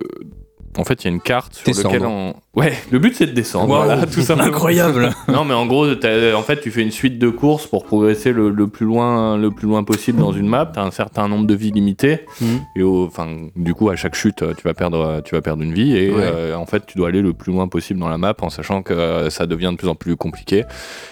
En 0.77 0.83
fait, 0.83 1.03
il 1.03 1.07
y 1.07 1.09
a 1.09 1.13
une 1.13 1.21
carte 1.21 1.55
sur 1.55 1.65
Descendre. 1.65 1.93
laquelle 1.93 2.07
on... 2.07 2.33
Ouais, 2.55 2.73
le 2.91 2.97
but 2.99 3.13
c'est 3.15 3.27
de 3.27 3.31
descendre, 3.33 3.67
voilà, 3.67 4.05
tout 4.07 4.21
simplement. 4.21 4.47
Incroyable 4.49 5.11
Non, 5.27 5.43
mais 5.45 5.53
en 5.53 5.65
gros, 5.67 5.85
en 5.87 6.41
fait, 6.43 6.61
tu 6.61 6.71
fais 6.71 6.81
une 6.81 6.91
suite 6.91 7.19
de 7.19 7.29
courses 7.29 7.67
pour 7.67 7.85
progresser 7.85 8.31
le, 8.31 8.49
le 8.49 8.67
plus 8.67 8.85
loin, 8.85 9.37
le 9.37 9.51
plus 9.51 9.67
loin 9.67 9.83
possible 9.83 10.19
dans 10.19 10.31
une 10.31 10.47
map. 10.47 10.65
T'as 10.73 10.83
un 10.83 10.89
certain 10.91 11.27
nombre 11.27 11.45
de 11.45 11.53
vies 11.53 11.71
limitées. 11.71 12.21
Mhm. 12.41 12.47
Et 12.75 12.81
au, 12.83 13.05
enfin, 13.05 13.27
du 13.55 13.73
coup, 13.75 13.89
à 13.89 13.95
chaque 13.95 14.15
chute, 14.15 14.41
euh, 14.41 14.53
tu 14.57 14.63
vas 14.63 14.73
perdre, 14.73 14.99
euh, 14.99 15.21
tu 15.21 15.35
vas 15.35 15.41
perdre 15.41 15.61
une 15.61 15.73
vie. 15.73 15.95
Et 15.95 16.09
Ouais. 16.09 16.21
euh, 16.23 16.55
en 16.55 16.65
fait, 16.65 16.83
tu 16.87 16.97
dois 16.97 17.09
aller 17.09 17.21
le 17.21 17.33
plus 17.33 17.51
loin 17.51 17.67
possible 17.67 17.99
dans 17.99 18.09
la 18.09 18.17
map, 18.17 18.33
en 18.41 18.49
sachant 18.49 18.81
que 18.81 18.93
euh, 18.93 19.29
ça 19.29 19.45
devient 19.45 19.69
de 19.71 19.77
plus 19.77 19.87
en 19.87 19.95
plus 19.95 20.15
compliqué. 20.15 20.63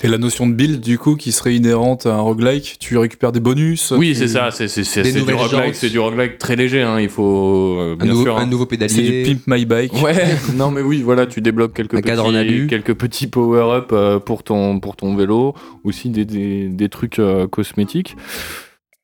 Et 0.04 0.08
la 0.08 0.18
notion 0.18 0.48
de 0.48 0.54
build 0.54 0.80
du 0.82 0.98
coup 0.98 1.16
qui 1.16 1.32
serait 1.32 1.56
inhérente 1.56 2.06
à 2.08 2.14
un 2.16 2.22
roguelike, 2.22 2.78
tu 2.80 2.98
récupères 2.98 3.32
des 3.32 3.40
bonus 3.40 3.92
Oui, 3.92 4.10
tu- 4.10 4.16
c'est 4.16 4.28
ça. 4.30 4.50
C'est 4.52 4.68
du 5.04 5.34
roguelike. 5.34 5.76
C'est 5.76 5.90
du 5.90 6.00
roguelike 6.00 6.38
très 6.40 6.56
léger. 6.56 6.82
Hein. 6.82 7.00
Il 7.00 7.10
faut 7.10 7.78
euh, 7.80 7.96
Un 8.00 8.06
nouveau, 8.06 8.24
sûr. 8.24 8.38
un 8.38 8.42
hein. 8.42 8.46
nouveau 8.48 8.66
C'est 8.70 8.78
du 8.78 8.88
pédalier. 8.88 9.24
Pimp 9.26 9.48
My 9.56 9.66
Bike. 9.66 9.94
Ouais, 10.04 10.16
non 10.56 10.72
mais 10.72 10.82
oui, 10.82 11.02
voilà, 11.02 11.26
tu 11.26 11.42
débloques 11.42 11.74
quelques 11.74 12.02
petits, 12.02 12.68
quelques 12.68 12.94
petits 12.94 13.28
power-up 13.28 13.90
euh, 13.92 14.20
pour 14.20 14.44
ton, 14.44 14.80
pour 14.80 14.96
ton 14.96 15.16
vélo, 15.16 15.56
aussi 15.84 16.10
des, 16.10 16.26
des, 16.26 16.68
des 16.68 16.90
trucs 16.90 17.20
euh, 17.20 17.48
cosmétiques. 17.48 18.16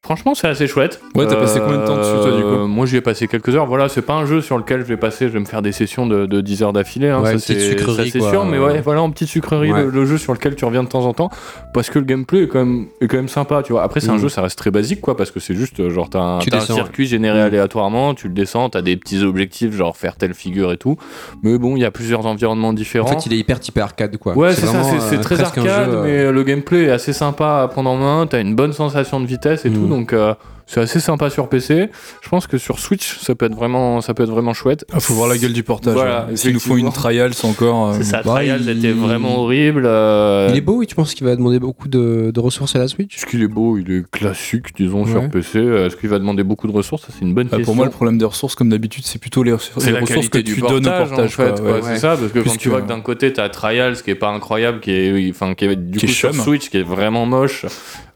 Franchement, 0.03 0.33
c'est 0.33 0.47
assez 0.47 0.65
chouette. 0.65 0.99
Ouais, 1.13 1.27
t'as 1.27 1.35
passé 1.35 1.59
combien 1.59 1.77
de 1.77 1.85
temps 1.85 1.95
dessus, 1.95 2.09
toi, 2.23 2.35
du 2.35 2.41
coup 2.41 2.47
Euh, 2.47 2.65
Moi, 2.65 2.87
j'y 2.87 2.97
ai 2.97 3.01
passé 3.01 3.27
quelques 3.27 3.55
heures. 3.55 3.67
Voilà, 3.67 3.87
c'est 3.87 4.01
pas 4.01 4.15
un 4.15 4.25
jeu 4.25 4.41
sur 4.41 4.57
lequel 4.57 4.79
je 4.79 4.85
vais 4.85 4.97
passer, 4.97 5.27
je 5.27 5.33
vais 5.33 5.39
me 5.39 5.45
faire 5.45 5.61
des 5.61 5.71
sessions 5.71 6.07
de, 6.07 6.25
de 6.25 6.41
10 6.41 6.63
heures 6.63 6.73
d'affilée. 6.73 7.09
Hein, 7.09 7.21
Ouais, 7.21 7.37
ça, 7.37 7.53
c'est 7.53 8.19
sûr. 8.19 8.45
Mais 8.45 8.57
ouais, 8.57 8.81
voilà, 8.81 9.03
en 9.03 9.11
petite 9.11 9.27
sucrerie, 9.27 9.71
Ouais. 9.71 9.83
le, 9.83 9.89
le 9.91 10.05
jeu 10.07 10.17
sur 10.17 10.33
lequel 10.33 10.55
tu 10.55 10.65
reviens 10.65 10.81
de 10.83 10.87
temps 10.89 11.05
en 11.05 11.13
temps. 11.13 11.29
Parce 11.75 11.91
que 11.91 11.99
le 11.99 12.05
gameplay 12.05 12.43
est 12.43 12.47
quand 12.47 12.65
même, 12.65 12.87
est 12.99 13.07
quand 13.07 13.17
même 13.17 13.27
sympa, 13.27 13.61
tu 13.63 13.73
vois. 13.73 13.83
Après, 13.83 13.99
c'est 13.99 14.09
un 14.09 14.15
Mm. 14.15 14.21
jeu, 14.21 14.29
ça 14.29 14.41
reste 14.41 14.57
très 14.57 14.71
basique, 14.71 15.01
quoi. 15.01 15.15
Parce 15.15 15.29
que 15.29 15.39
c'est 15.39 15.53
juste, 15.53 15.79
euh, 15.79 15.91
genre, 15.91 16.09
t'as 16.09 16.19
un, 16.19 16.39
un 16.39 16.59
circuit 16.61 17.05
généré 17.05 17.39
Mm. 17.39 17.45
aléatoirement, 17.45 18.15
tu 18.15 18.27
le 18.27 18.33
descends, 18.33 18.69
t'as 18.71 18.81
des 18.81 18.97
petits 18.97 19.23
objectifs, 19.23 19.71
genre 19.71 19.95
faire 19.95 20.15
telle 20.15 20.33
figure 20.33 20.71
et 20.71 20.77
tout. 20.77 20.97
Mais 21.43 21.59
bon, 21.59 21.75
il 21.77 21.81
y 21.81 21.85
a 21.85 21.91
plusieurs 21.91 22.25
environnements 22.25 22.73
différents. 22.73 23.05
En 23.07 23.11
fait, 23.19 23.27
il 23.27 23.33
est 23.33 23.37
hyper 23.37 23.59
typé 23.59 23.81
arcade, 23.81 24.17
quoi. 24.17 24.35
Ouais, 24.35 24.53
c'est 24.53 24.65
ça, 24.65 24.81
c'est 24.83 25.17
euh, 25.17 25.21
très 25.21 25.39
arcade, 25.41 25.91
mais 26.03 26.31
le 26.31 26.43
gameplay 26.43 26.85
est 26.85 26.91
assez 26.91 27.13
sympa 27.13 27.61
à 27.61 27.67
prendre 27.67 27.91
en 27.91 27.97
main. 27.97 28.25
T'as 28.27 28.41
une 28.41 28.55
bonne 28.55 28.73
sensation 28.73 29.19
de 29.19 29.27
vitesse 29.27 29.63
et 29.63 29.69
Mm. 29.69 29.73
tout, 29.75 29.90
donc 29.91 30.13
euh, 30.13 30.33
c'est 30.67 30.79
assez 30.79 30.99
sympa 30.99 31.29
sur 31.29 31.49
PC. 31.49 31.89
Je 32.21 32.29
pense 32.29 32.47
que 32.47 32.57
sur 32.57 32.79
Switch, 32.79 33.17
ça 33.19 33.35
peut 33.35 33.45
être 33.45 33.55
vraiment, 33.55 34.01
ça 34.01 34.13
peut 34.13 34.23
être 34.23 34.29
vraiment 34.31 34.53
chouette. 34.53 34.85
Ah, 34.93 34.99
faut 34.99 35.13
voir 35.13 35.27
la 35.29 35.37
gueule 35.37 35.53
du 35.53 35.63
portage. 35.63 35.93
Voilà, 35.93 36.27
ouais. 36.29 36.35
S'ils 36.37 36.53
nous 36.53 36.59
font 36.59 36.75
une 36.77 36.87
effectivement. 36.87 36.91
trial, 37.09 37.33
c'est 37.33 37.47
encore. 37.47 37.89
euh, 37.89 37.93
C'est 37.97 38.03
ça, 38.03 38.21
bah, 38.23 38.31
Trials 38.35 38.61
il- 38.63 38.69
était 38.77 38.91
vraiment 38.91 39.39
horrible. 39.39 39.83
euh, 39.85 40.47
Il 40.51 40.57
est 40.57 40.61
beau, 40.61 40.77
oui, 40.77 40.87
tu 40.87 40.95
penses 40.95 41.13
qu'il 41.13 41.25
va 41.27 41.35
demander 41.35 41.59
beaucoup 41.59 41.87
de, 41.87 42.31
de 42.33 42.39
ressources 42.39 42.75
à 42.75 42.79
la 42.79 42.87
Switch? 42.87 43.15
Est-ce 43.17 43.25
qu'il 43.25 43.41
est 43.41 43.47
beau? 43.47 43.77
Il 43.77 43.91
est 43.91 44.09
classique, 44.09 44.75
disons, 44.75 45.05
sur. 45.05 45.29
PC. 45.29 45.59
Est-ce 45.59 45.95
qu'il 45.95 46.09
va 46.09 46.19
demander 46.19 46.43
beaucoup 46.43 46.67
de 46.67 46.73
ressources? 46.73 47.05
C'est 47.09 47.21
une 47.25 47.33
bonne 47.33 47.47
Ah, 47.51 47.57
question. 47.57 47.65
pour 47.65 47.75
moi, 47.75 47.85
le 47.85 47.91
problème 47.91 48.17
des 48.17 48.25
ressources, 48.25 48.55
comme 48.55 48.69
d'habitude, 48.69 49.03
c'est 49.05 49.19
plutôt 49.19 49.43
les, 49.43 49.51
les 49.51 49.91
la 49.91 49.99
ressources 49.99 50.29
que 50.29 50.37
tu 50.39 50.61
donnes 50.61 50.87
au 50.87 50.89
portage, 50.91 51.25
en 51.25 51.27
fait, 51.27 51.59
ouais. 51.61 51.79
c'est 51.83 51.97
ça, 51.97 52.15
parce 52.17 52.31
que 52.31 52.39
quand 52.39 52.57
tu 52.57 52.69
vois 52.69 52.81
que 52.81 52.87
d'un 52.87 53.01
côté 53.01 53.33
t'as 53.33 53.49
Trials 53.49 54.01
qui 54.01 54.11
est 54.11 54.15
pas 54.15 54.29
incroyable, 54.29 54.79
qui 54.79 54.91
est, 54.91 55.29
enfin, 55.29 55.53
qui 55.53 55.65
est 55.65 55.75
du 55.75 55.97
Qui 55.99 56.05
coup 56.05 56.11
est 56.11 56.15
sur. 56.15 56.33
Switch 56.35 56.69
qui 56.69 56.77
est 56.77 56.83
vraiment 56.83 57.25
moche, 57.25 57.65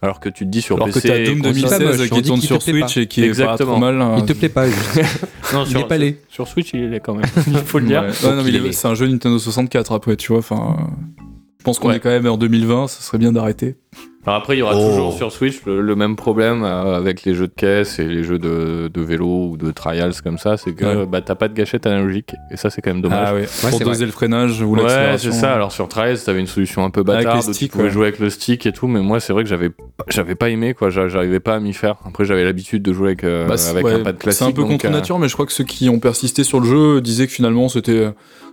alors 0.02 0.20
que 0.20 0.30
tu 0.30 0.46
te 0.46 0.50
dis 0.50 0.62
sur 0.62 0.76
Alors 0.76 0.88
que 0.90 0.94
PC. 0.94 1.08
t'as 1.08 1.24
Doom 1.26 1.42
console- 1.42 1.54
2016 1.54 1.82
moche, 2.00 2.10
qui 2.10 2.22
dit 2.22 2.30
tourne 2.40 2.60
sur 2.62 2.62
Switch 2.62 2.98
et 2.98 3.08
qui 3.08 3.22
est 3.22 3.24
pas 3.24 3.28
Exactement. 3.30 3.72
trop 3.72 3.80
mal. 3.80 4.02
hein. 4.02 4.16
Il 4.18 4.26
te 4.26 4.34
plaît 4.34 4.50
pas, 4.50 4.68
juste. 4.68 5.02
Non, 5.54 5.64
il 5.66 5.70
sur, 5.72 5.80
est 5.82 5.88
pas 5.88 5.98
laid. 5.98 6.18
sur 6.30 6.48
Switch 6.48 6.72
il 6.74 6.94
est 6.94 7.00
quand 7.00 7.14
même, 7.16 7.26
il 7.48 7.58
faut 7.58 7.80
le 7.80 7.86
dire. 7.88 8.02
Ouais. 8.02 8.10
Ouais, 8.28 8.36
non, 8.36 8.44
mais 8.44 8.50
il 8.50 8.56
il 8.56 8.66
est- 8.66 8.70
est- 8.70 8.72
c'est 8.74 8.88
un 8.88 8.96
jeu 8.96 9.08
Nintendo 9.08 9.38
64 9.40 9.92
après, 9.94 10.16
tu 10.16 10.30
vois. 10.30 10.40
Enfin, 10.40 10.78
je 11.60 11.64
pense 11.64 11.80
qu'on 11.80 11.90
Ouais. 11.90 11.98
est 11.98 12.00
quand 12.00 12.10
même 12.10 12.26
en 12.28 12.38
2020, 12.38 12.88
ça 12.88 13.02
serait 13.02 13.18
bien 13.18 13.32
d'arrêter. 13.32 13.76
Alors 14.28 14.40
après, 14.40 14.56
il 14.56 14.60
y 14.60 14.62
aura 14.64 14.74
Oh. 14.76 14.90
toujours 14.90 15.14
sur 15.14 15.32
Switch 15.32 15.62
le, 15.66 15.82
le 15.82 15.96
même 15.96 16.16
problème 16.16 16.64
euh, 16.64 16.96
avec 16.98 17.24
les 17.26 17.34
jeux 17.36 17.48
de 17.48 17.54
caisse 17.56 18.00
et 18.00 18.06
les 18.06 18.24
jeux 18.24 18.40
de, 18.40 18.90
de 18.92 19.02
vélo 19.02 19.50
ou 19.52 19.58
de 19.58 19.70
trials 19.72 20.14
comme 20.24 20.38
ça, 20.40 20.58
c'est 20.58 20.74
que 20.74 20.84
Ouais. 20.86 21.06
bah, 21.06 21.22
t'as 21.22 21.36
pas 21.36 21.48
de 21.48 21.54
gâchette 21.54 21.86
analogique 21.86 22.34
et 22.52 22.58
ça 22.58 22.70
c'est 22.70 22.82
quand 22.82 22.92
même 22.92 23.02
dommage. 23.02 23.28
Ah 23.30 23.34
ouais, 23.36 23.42
Ouais, 23.64 23.70
pour 23.70 23.80
doser 23.82 24.06
le 24.06 24.12
freinage 24.12 24.62
ou 24.62 24.76
Ouais, 24.76 25.18
c'est 25.18 25.32
ça. 25.32 25.54
Alors 25.54 25.72
sur 25.72 25.88
Trials, 25.88 26.18
t'avais 26.20 26.40
une 26.40 26.48
solution 26.48 26.84
un 26.84 26.90
peu 26.90 27.02
Avec 27.08 27.26
bâtarde 27.26 27.42
sticks, 27.54 27.70
tu 27.70 27.78
pouvais 27.78 27.84
ouais. 27.86 27.90
jouer 27.92 28.08
avec 28.08 28.20
le 28.20 28.30
stick 28.30 28.66
et 28.66 28.72
tout, 28.72 28.88
mais 28.88 29.00
moi 29.02 29.20
c'est 29.20 29.32
vrai 29.34 29.44
que 29.44 29.50
j'avais 29.50 29.70
j'avais 30.08 30.36
pas 30.36 30.50
aimé 30.50 30.74
quoi, 30.74 30.90
J'a- 30.90 31.08
j'arrivais 31.08 31.40
pas 31.40 31.56
à 31.56 31.60
m'y 31.60 31.74
faire. 31.74 31.96
Après 32.06 32.26
j'avais 32.26 32.44
l'habitude 32.44 32.82
de 32.82 32.94
jouer 32.94 33.10
avec, 33.10 33.24
euh, 33.24 33.48
Bah, 33.48 33.56
avec 33.70 33.86
ouais, 33.86 33.94
un 33.94 34.00
pad 34.00 34.18
classique. 34.18 34.40
C'est 34.40 34.46
un 34.46 34.52
peu 34.52 34.62
donc, 34.64 34.72
contre 34.72 34.86
euh, 34.88 34.90
nature, 34.90 35.20
mais 35.20 35.28
je 35.28 35.34
crois 35.34 35.46
que 35.46 35.52
ceux 35.54 35.64
qui 35.64 35.88
ont 35.90 36.00
persisté 36.00 36.44
sur 36.44 36.60
le 36.60 36.66
jeu 36.66 37.02
disaient 37.02 37.28
que 37.28 37.34
finalement 37.34 37.70
c'était 37.70 38.10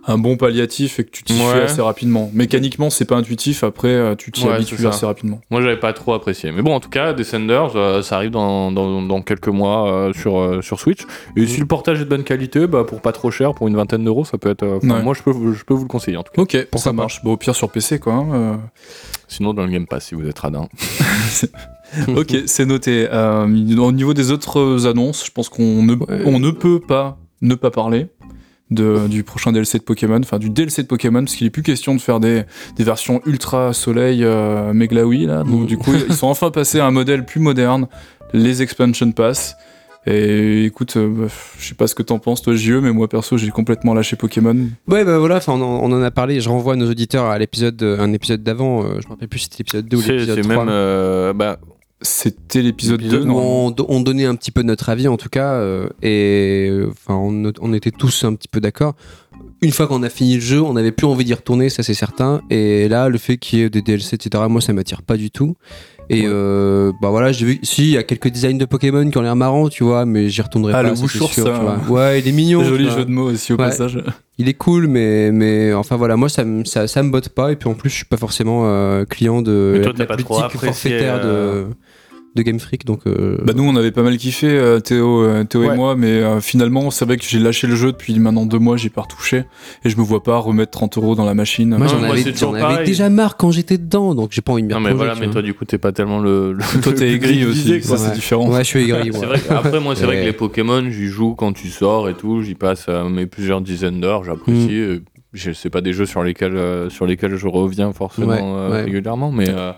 un 0.06 0.18
bon 0.18 0.36
palliatif 0.36 0.98
et 0.98 1.04
que 1.04 1.10
tu 1.10 1.22
t'y 1.22 1.32
Ouais. 1.34 1.52
fais 1.52 1.62
assez 1.62 1.80
rapidement. 1.82 2.30
Mécaniquement, 2.34 2.90
c'est 2.90 3.04
pas 3.04 3.14
intuitif, 3.16 3.62
après 3.62 3.88
euh, 3.88 4.14
tu 4.16 4.32
t'y 4.32 4.44
Ouais, 4.46 4.54
habitues 4.54 4.86
assez 4.86 5.06
rapidement. 5.06 5.40
Moi 5.50 5.60
j'avais 5.62 5.78
pas 5.78 5.92
trop 5.92 6.12
apprécié. 6.14 6.50
Mais 6.52 6.62
bon, 6.62 6.74
en 6.74 6.80
tout 6.80 6.88
cas, 6.90 7.12
Descenders, 7.12 7.76
euh, 7.76 8.02
ça 8.02 8.16
arrive 8.16 8.30
dans, 8.30 8.72
dans, 8.72 9.00
dans 9.02 9.22
quelques 9.22 9.48
mois 9.48 9.92
euh, 9.92 10.12
sur, 10.12 10.38
euh, 10.38 10.60
sur 10.60 10.80
Switch. 10.80 11.02
Et 11.36 11.46
si 11.46 11.60
le 11.60 11.66
portage 11.66 12.00
est 12.00 12.04
de 12.04 12.08
bonne 12.10 12.24
qualité, 12.24 12.66
bah, 12.66 12.84
pour 12.84 13.00
pas 13.00 13.12
trop 13.12 13.30
cher, 13.30 13.54
pour 13.54 13.68
une 13.68 13.76
vingtaine 13.76 14.04
d'euros, 14.04 14.24
ça 14.24 14.38
peut 14.38 14.50
être. 14.50 14.66
Ouais. 14.84 15.02
Moi 15.02 15.14
je 15.14 15.22
peux, 15.22 15.32
je 15.52 15.64
peux 15.64 15.74
vous 15.74 15.82
le 15.84 15.88
conseiller 15.88 16.16
en 16.16 16.22
tout 16.24 16.32
cas. 16.34 16.42
Ok, 16.42 16.56
ça 16.76 16.92
marche. 16.92 17.22
Bon, 17.22 17.32
au 17.32 17.36
pire 17.36 17.54
sur 17.54 17.70
PC, 17.70 17.98
quoi. 17.98 18.14
hein. 18.14 18.60
Sinon, 19.28 19.54
dans 19.54 19.64
le 19.64 19.70
Game 19.70 19.86
Pass, 19.86 20.06
si 20.06 20.14
vous 20.14 20.26
êtes 20.28 20.38
radin. 20.38 20.68
ok, 22.08 22.36
c'est 22.46 22.66
noté. 22.66 23.08
Au 23.10 23.92
niveau 23.92 24.14
des 24.14 24.30
autres 24.30 24.86
annonces, 24.86 25.24
je 25.26 25.30
pense 25.30 25.48
qu'on 25.48 25.82
ne, 25.82 25.94
on 26.26 26.38
ne 26.38 26.50
peut 26.50 26.80
pas 26.80 27.18
ne 27.40 27.54
pas 27.56 27.70
parler 27.72 28.06
de, 28.74 29.06
du 29.08 29.22
prochain 29.24 29.52
DLC 29.52 29.78
de 29.78 29.82
Pokémon, 29.84 30.18
enfin 30.22 30.38
du 30.38 30.50
DLC 30.50 30.82
de 30.82 30.88
Pokémon, 30.88 31.20
parce 31.24 31.34
qu'il 31.36 31.46
est 31.46 31.50
plus 31.50 31.62
question 31.62 31.94
de 31.94 32.00
faire 32.00 32.20
des, 32.20 32.42
des 32.76 32.84
versions 32.84 33.20
ultra 33.26 33.72
soleil 33.72 34.24
euh, 34.24 34.72
Meglaoui 34.72 35.26
là. 35.26 35.42
Donc 35.44 35.66
du 35.66 35.76
coup, 35.78 35.92
ils 36.08 36.14
sont 36.14 36.26
enfin 36.28 36.50
passés 36.50 36.80
à 36.80 36.86
un 36.86 36.90
modèle 36.90 37.24
plus 37.24 37.40
moderne, 37.40 37.86
les 38.32 38.62
expansion 38.62 39.12
pass. 39.12 39.56
Et 40.04 40.64
écoute, 40.64 40.96
euh, 40.96 41.08
bah, 41.08 41.26
je 41.60 41.64
sais 41.68 41.74
pas 41.76 41.86
ce 41.86 41.94
que 41.94 42.02
t'en 42.02 42.18
penses 42.18 42.42
toi 42.42 42.56
JE, 42.56 42.72
mais 42.80 42.90
moi 42.92 43.06
perso 43.08 43.36
j'ai 43.38 43.50
complètement 43.50 43.94
lâché 43.94 44.16
Pokémon. 44.16 44.56
Ouais, 44.88 45.04
bah 45.04 45.18
voilà, 45.20 45.36
enfin, 45.36 45.52
on, 45.52 45.62
en- 45.62 45.80
on 45.88 45.92
en 45.92 46.02
a 46.02 46.10
parlé. 46.10 46.40
Je 46.40 46.48
renvoie 46.48 46.74
nos 46.74 46.90
auditeurs 46.90 47.26
à 47.26 47.38
l'épisode, 47.38 47.80
euh, 47.84 48.00
un 48.00 48.12
épisode 48.12 48.42
d'avant. 48.42 48.82
euh, 48.82 48.98
je 49.00 49.06
me 49.06 49.10
rappelle 49.12 49.28
plus 49.28 49.38
si 49.38 49.44
c'était 49.44 49.58
l'épisode 49.58 49.86
2 49.86 49.96
ou 49.96 50.00
C'est 50.00 50.12
l'épisode 50.14 50.36
c'est 50.42 50.42
3. 50.42 50.56
même. 50.64 50.68
euh, 50.74 51.32
bah, 51.32 51.58
C'était 52.02 52.62
l'épisode 52.62 53.00
2, 53.02 53.22
où 53.22 53.24
non 53.26 53.36
on, 53.66 53.70
do- 53.70 53.86
on 53.88 54.00
donnait 54.00 54.26
un 54.26 54.34
petit 54.34 54.50
peu 54.50 54.62
notre 54.62 54.88
avis 54.88 55.08
en 55.08 55.16
tout 55.16 55.28
cas 55.28 55.52
euh, 55.54 55.88
et 56.02 56.68
euh, 56.70 56.88
enfin 56.90 57.14
on, 57.14 57.52
on 57.60 57.72
était 57.72 57.90
tous 57.92 58.24
un 58.24 58.34
petit 58.34 58.48
peu 58.48 58.60
d'accord 58.60 58.94
une 59.62 59.70
fois 59.70 59.86
qu'on 59.86 60.02
a 60.02 60.08
fini 60.08 60.34
le 60.34 60.40
jeu 60.40 60.60
on 60.60 60.72
n'avait 60.72 60.90
plus 60.92 61.06
envie 61.06 61.24
d'y 61.24 61.34
retourner 61.34 61.68
ça 61.70 61.82
c'est 61.84 61.94
certain 61.94 62.42
et 62.50 62.88
là 62.88 63.08
le 63.08 63.18
fait 63.18 63.36
qu'il 63.36 63.60
y 63.60 63.62
ait 63.62 63.70
des 63.70 63.82
DLC 63.82 64.16
etc 64.16 64.44
moi 64.48 64.60
ça 64.60 64.72
m'attire 64.72 65.02
pas 65.02 65.16
du 65.16 65.30
tout 65.30 65.54
et 66.10 66.24
euh, 66.26 66.90
bah 67.00 67.10
voilà 67.10 67.30
j'ai 67.30 67.46
vu 67.46 67.60
si 67.62 67.82
il 67.84 67.90
y 67.90 67.96
a 67.96 68.02
quelques 68.02 68.28
designs 68.28 68.58
de 68.58 68.64
Pokémon 68.64 69.08
qui 69.08 69.16
ont 69.18 69.22
l'air 69.22 69.36
marrants 69.36 69.68
tu 69.68 69.84
vois 69.84 70.04
mais 70.04 70.28
j'y 70.28 70.42
retournerai 70.42 70.72
Ah, 70.72 70.76
pas 70.78 70.82
le 70.82 70.88
ça, 70.90 70.94
c'est 70.96 71.02
Bouchours, 71.02 71.32
sûr, 71.32 71.44
ça. 71.46 71.52
tu 71.56 71.60
vois. 71.86 72.00
ouais 72.02 72.18
il 72.20 72.26
est 72.28 72.32
mignon 72.32 72.64
Joli 72.68 72.90
jeu 72.90 73.04
de 73.04 73.10
mots 73.10 73.30
aussi 73.30 73.52
au 73.52 73.56
Ouais. 73.56 73.66
passage. 73.66 74.02
il 74.38 74.48
est 74.48 74.54
cool 74.54 74.88
mais 74.88 75.30
mais 75.30 75.72
enfin 75.72 75.94
voilà 75.96 76.16
moi 76.16 76.28
ça 76.28 76.44
me 76.44 76.64
ça, 76.64 76.88
ça 76.88 77.02
me 77.04 77.10
botte 77.10 77.28
pas 77.28 77.52
et 77.52 77.56
puis 77.56 77.68
en 77.68 77.74
plus 77.74 77.88
je 77.88 77.94
suis 77.94 78.04
pas 78.04 78.16
forcément 78.16 78.62
euh, 78.66 79.04
client 79.04 79.42
de 79.42 79.74
Mais 79.76 79.82
toi, 79.84 79.92
la 79.96 80.06
pas 80.06 80.16
trop 80.16 80.34
politique 80.40 80.56
apprécié, 80.56 80.90
forfaitaire 80.90 81.20
euh, 81.24 81.64
de 81.64 81.68
de 82.34 82.42
Game 82.42 82.58
Freak 82.58 82.86
donc 82.86 83.00
euh, 83.06 83.36
Bah 83.44 83.52
nous 83.54 83.62
on 83.64 83.76
avait 83.76 83.90
pas 83.90 84.02
mal 84.02 84.16
kiffé 84.16 84.46
euh, 84.48 84.80
Théo, 84.80 85.22
euh, 85.22 85.44
Théo 85.44 85.62
Ouais. 85.62 85.74
et 85.74 85.76
moi, 85.76 85.94
mais 85.96 86.06
euh, 86.08 86.40
finalement 86.40 86.90
c'est 86.90 87.04
vrai 87.04 87.16
que 87.18 87.24
j'ai 87.24 87.38
lâché 87.38 87.66
le 87.66 87.76
jeu 87.76 87.92
depuis 87.92 88.18
maintenant 88.18 88.46
deux 88.46 88.58
mois, 88.58 88.76
j'ai 88.78 88.88
pas 88.88 89.02
retouché 89.02 89.44
et 89.84 89.90
je 89.90 89.96
me 89.98 90.02
vois 90.02 90.22
pas 90.22 90.38
remettre 90.38 90.70
30 90.70 90.96
euros 90.98 91.14
dans 91.14 91.24
la 91.26 91.34
machine. 91.34 91.76
Moi, 91.76 91.86
j'en 91.88 92.02
avais, 92.02 92.22
avais 92.62 92.84
déjà 92.84 93.08
marre 93.10 93.36
quand 93.36 93.50
j'étais 93.50 93.76
dedans, 93.78 94.14
donc 94.14 94.30
j'ai 94.32 94.40
pas 94.40 94.52
envie 94.52 94.62
de 94.62 94.68
m'y 94.68 94.72
non, 94.72 94.80
mais 94.80 94.92
voilà, 94.92 95.14
mais 95.14 95.28
toi, 95.28 95.42
du 95.42 95.52
coup, 95.54 95.64
t'es 95.66 95.78
pas 95.78 95.92
tellement 95.92 96.20
le. 96.20 96.52
le- 96.54 96.80
Toi 96.82 96.92
t'es 96.94 97.10
aigri 97.12 97.44
aussi, 97.44 97.82
ça 97.82 97.96
c'est 97.98 98.08
Ouais. 98.08 98.14
différent. 98.14 98.48
Ouais, 98.50 98.58
je 98.64 98.68
suis 98.68 98.80
aigri. 98.82 99.10
Ouais. 99.10 99.26
vrai 99.26 99.38
que- 99.40 99.52
après, 99.52 99.80
moi, 99.80 99.94
c'est 99.94 100.04
vrai 100.06 100.20
que 100.20 100.24
les 100.24 100.32
Pokémon, 100.32 100.84
j'y 100.90 101.06
joue 101.08 101.34
quand 101.34 101.52
tu 101.52 101.68
sors 101.68 102.08
et 102.08 102.14
tout. 102.14 102.42
J'y 102.42 102.54
passe 102.54 102.86
euh, 102.88 103.08
mes 103.08 103.26
plusieurs 103.26 103.60
dizaines 103.60 104.00
d'heures. 104.00 104.24
J'apprécie. 104.24 104.70
Mm. 104.70 105.00
je- 105.34 105.52
C'est 105.52 105.70
pas 105.70 105.80
des 105.80 105.92
jeux 105.92 106.06
sur 106.06 106.22
lesquels, 106.22 106.56
euh, 106.56 106.88
sur 106.90 107.06
lesquels 107.06 107.36
je 107.36 107.46
reviens 107.46 107.92
forcément 107.92 108.28
Ouais, 108.28 108.40
euh, 108.42 108.70
ouais. 108.70 108.82
régulièrement, 108.84 109.30
mais 109.32 109.48
euh, 109.48 109.72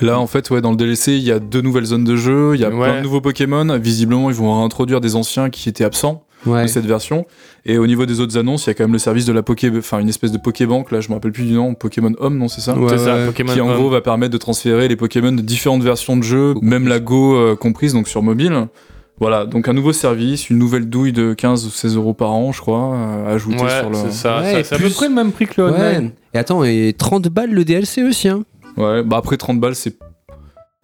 Là 0.00 0.18
en 0.18 0.26
fait 0.26 0.50
ouais 0.50 0.60
dans 0.60 0.70
le 0.70 0.76
DLC 0.76 1.12
il 1.14 1.22
y 1.22 1.32
a 1.32 1.38
deux 1.38 1.62
nouvelles 1.62 1.86
zones 1.86 2.04
de 2.04 2.16
jeu, 2.16 2.52
il 2.54 2.60
y 2.60 2.64
a 2.64 2.68
Ouais. 2.70 2.84
plein 2.88 2.98
de 2.98 3.02
nouveaux 3.02 3.20
Pokémon, 3.22 3.78
visiblement 3.78 4.28
ils 4.30 4.36
vont 4.36 4.58
réintroduire 4.58 5.00
des 5.00 5.16
anciens 5.16 5.48
qui 5.50 5.68
étaient 5.68 5.84
absents 5.84 6.22
Ouais. 6.44 6.62
de 6.62 6.66
cette 6.68 6.84
version. 6.86 7.24
Et 7.64 7.78
au 7.78 7.86
niveau 7.88 8.04
des 8.06 8.20
autres 8.20 8.36
annonces 8.38 8.66
il 8.66 8.68
y 8.68 8.70
a 8.70 8.74
quand 8.74 8.84
même 8.84 8.92
le 8.92 8.98
service 8.98 9.24
de 9.24 9.32
la 9.32 9.42
Poké, 9.42 9.72
enfin 9.76 9.98
une 9.98 10.08
espèce 10.08 10.30
de 10.32 10.38
Pokébank 10.38 10.90
là 10.92 11.00
je 11.00 11.08
me 11.08 11.14
rappelle 11.14 11.32
plus 11.32 11.44
du 11.44 11.54
nom, 11.54 11.74
Pokémon 11.74 12.12
Home 12.18 12.36
non 12.38 12.46
c'est 12.48 12.60
ça 12.60 12.76
Ouais, 12.78 12.90
c'est 12.90 13.04
ça. 13.04 13.26
Pokémon 13.26 13.52
qui 13.54 13.60
en 13.60 13.68
Home. 13.70 13.76
gros 13.76 13.88
va 13.88 14.00
permettre 14.02 14.32
de 14.32 14.38
transférer 14.38 14.86
les 14.86 14.96
Pokémon 14.96 15.32
de 15.32 15.40
différentes 15.42 15.82
versions 15.82 16.16
de 16.16 16.22
jeu, 16.22 16.54
même 16.60 16.86
la 16.88 17.00
Go 17.00 17.34
euh, 17.36 17.56
comprise, 17.56 17.94
donc 17.94 18.06
sur 18.06 18.22
mobile. 18.22 18.68
Voilà, 19.18 19.46
donc 19.46 19.66
un 19.66 19.72
nouveau 19.72 19.94
service, 19.94 20.50
une 20.50 20.58
nouvelle 20.58 20.90
douille 20.90 21.14
de 21.14 21.32
15 21.32 21.64
ou 21.64 21.70
16 21.70 21.96
euros 21.96 22.12
par 22.12 22.32
an, 22.32 22.52
je 22.52 22.60
crois, 22.60 22.92
euh, 22.94 23.34
ajoutée 23.34 23.62
Ouais, 23.64 23.80
sur 23.80 23.88
le. 23.88 23.96
c'est 23.96 24.12
ça. 24.12 24.40
Ouais, 24.40 24.52
ça- 24.52 24.60
et 24.60 24.64
c'est 24.64 24.74
à 24.74 24.78
peu 24.78 24.84
plus- 24.84 24.92
près 24.94 25.08
le 25.08 25.14
même 25.14 25.32
prix 25.32 25.46
que 25.46 25.54
le 25.62 25.68
online. 25.68 26.10
Et 26.34 26.38
attends, 26.38 26.62
et 26.64 26.94
30 26.96 27.28
balles 27.28 27.50
le 27.50 27.64
DLC 27.64 28.02
aussi, 28.02 28.28
hein. 28.28 28.42
Ouais, 28.76 29.02
bah 29.02 29.16
après 29.18 29.36
30 29.36 29.60
balles, 29.60 29.74
c'est. 29.74 29.96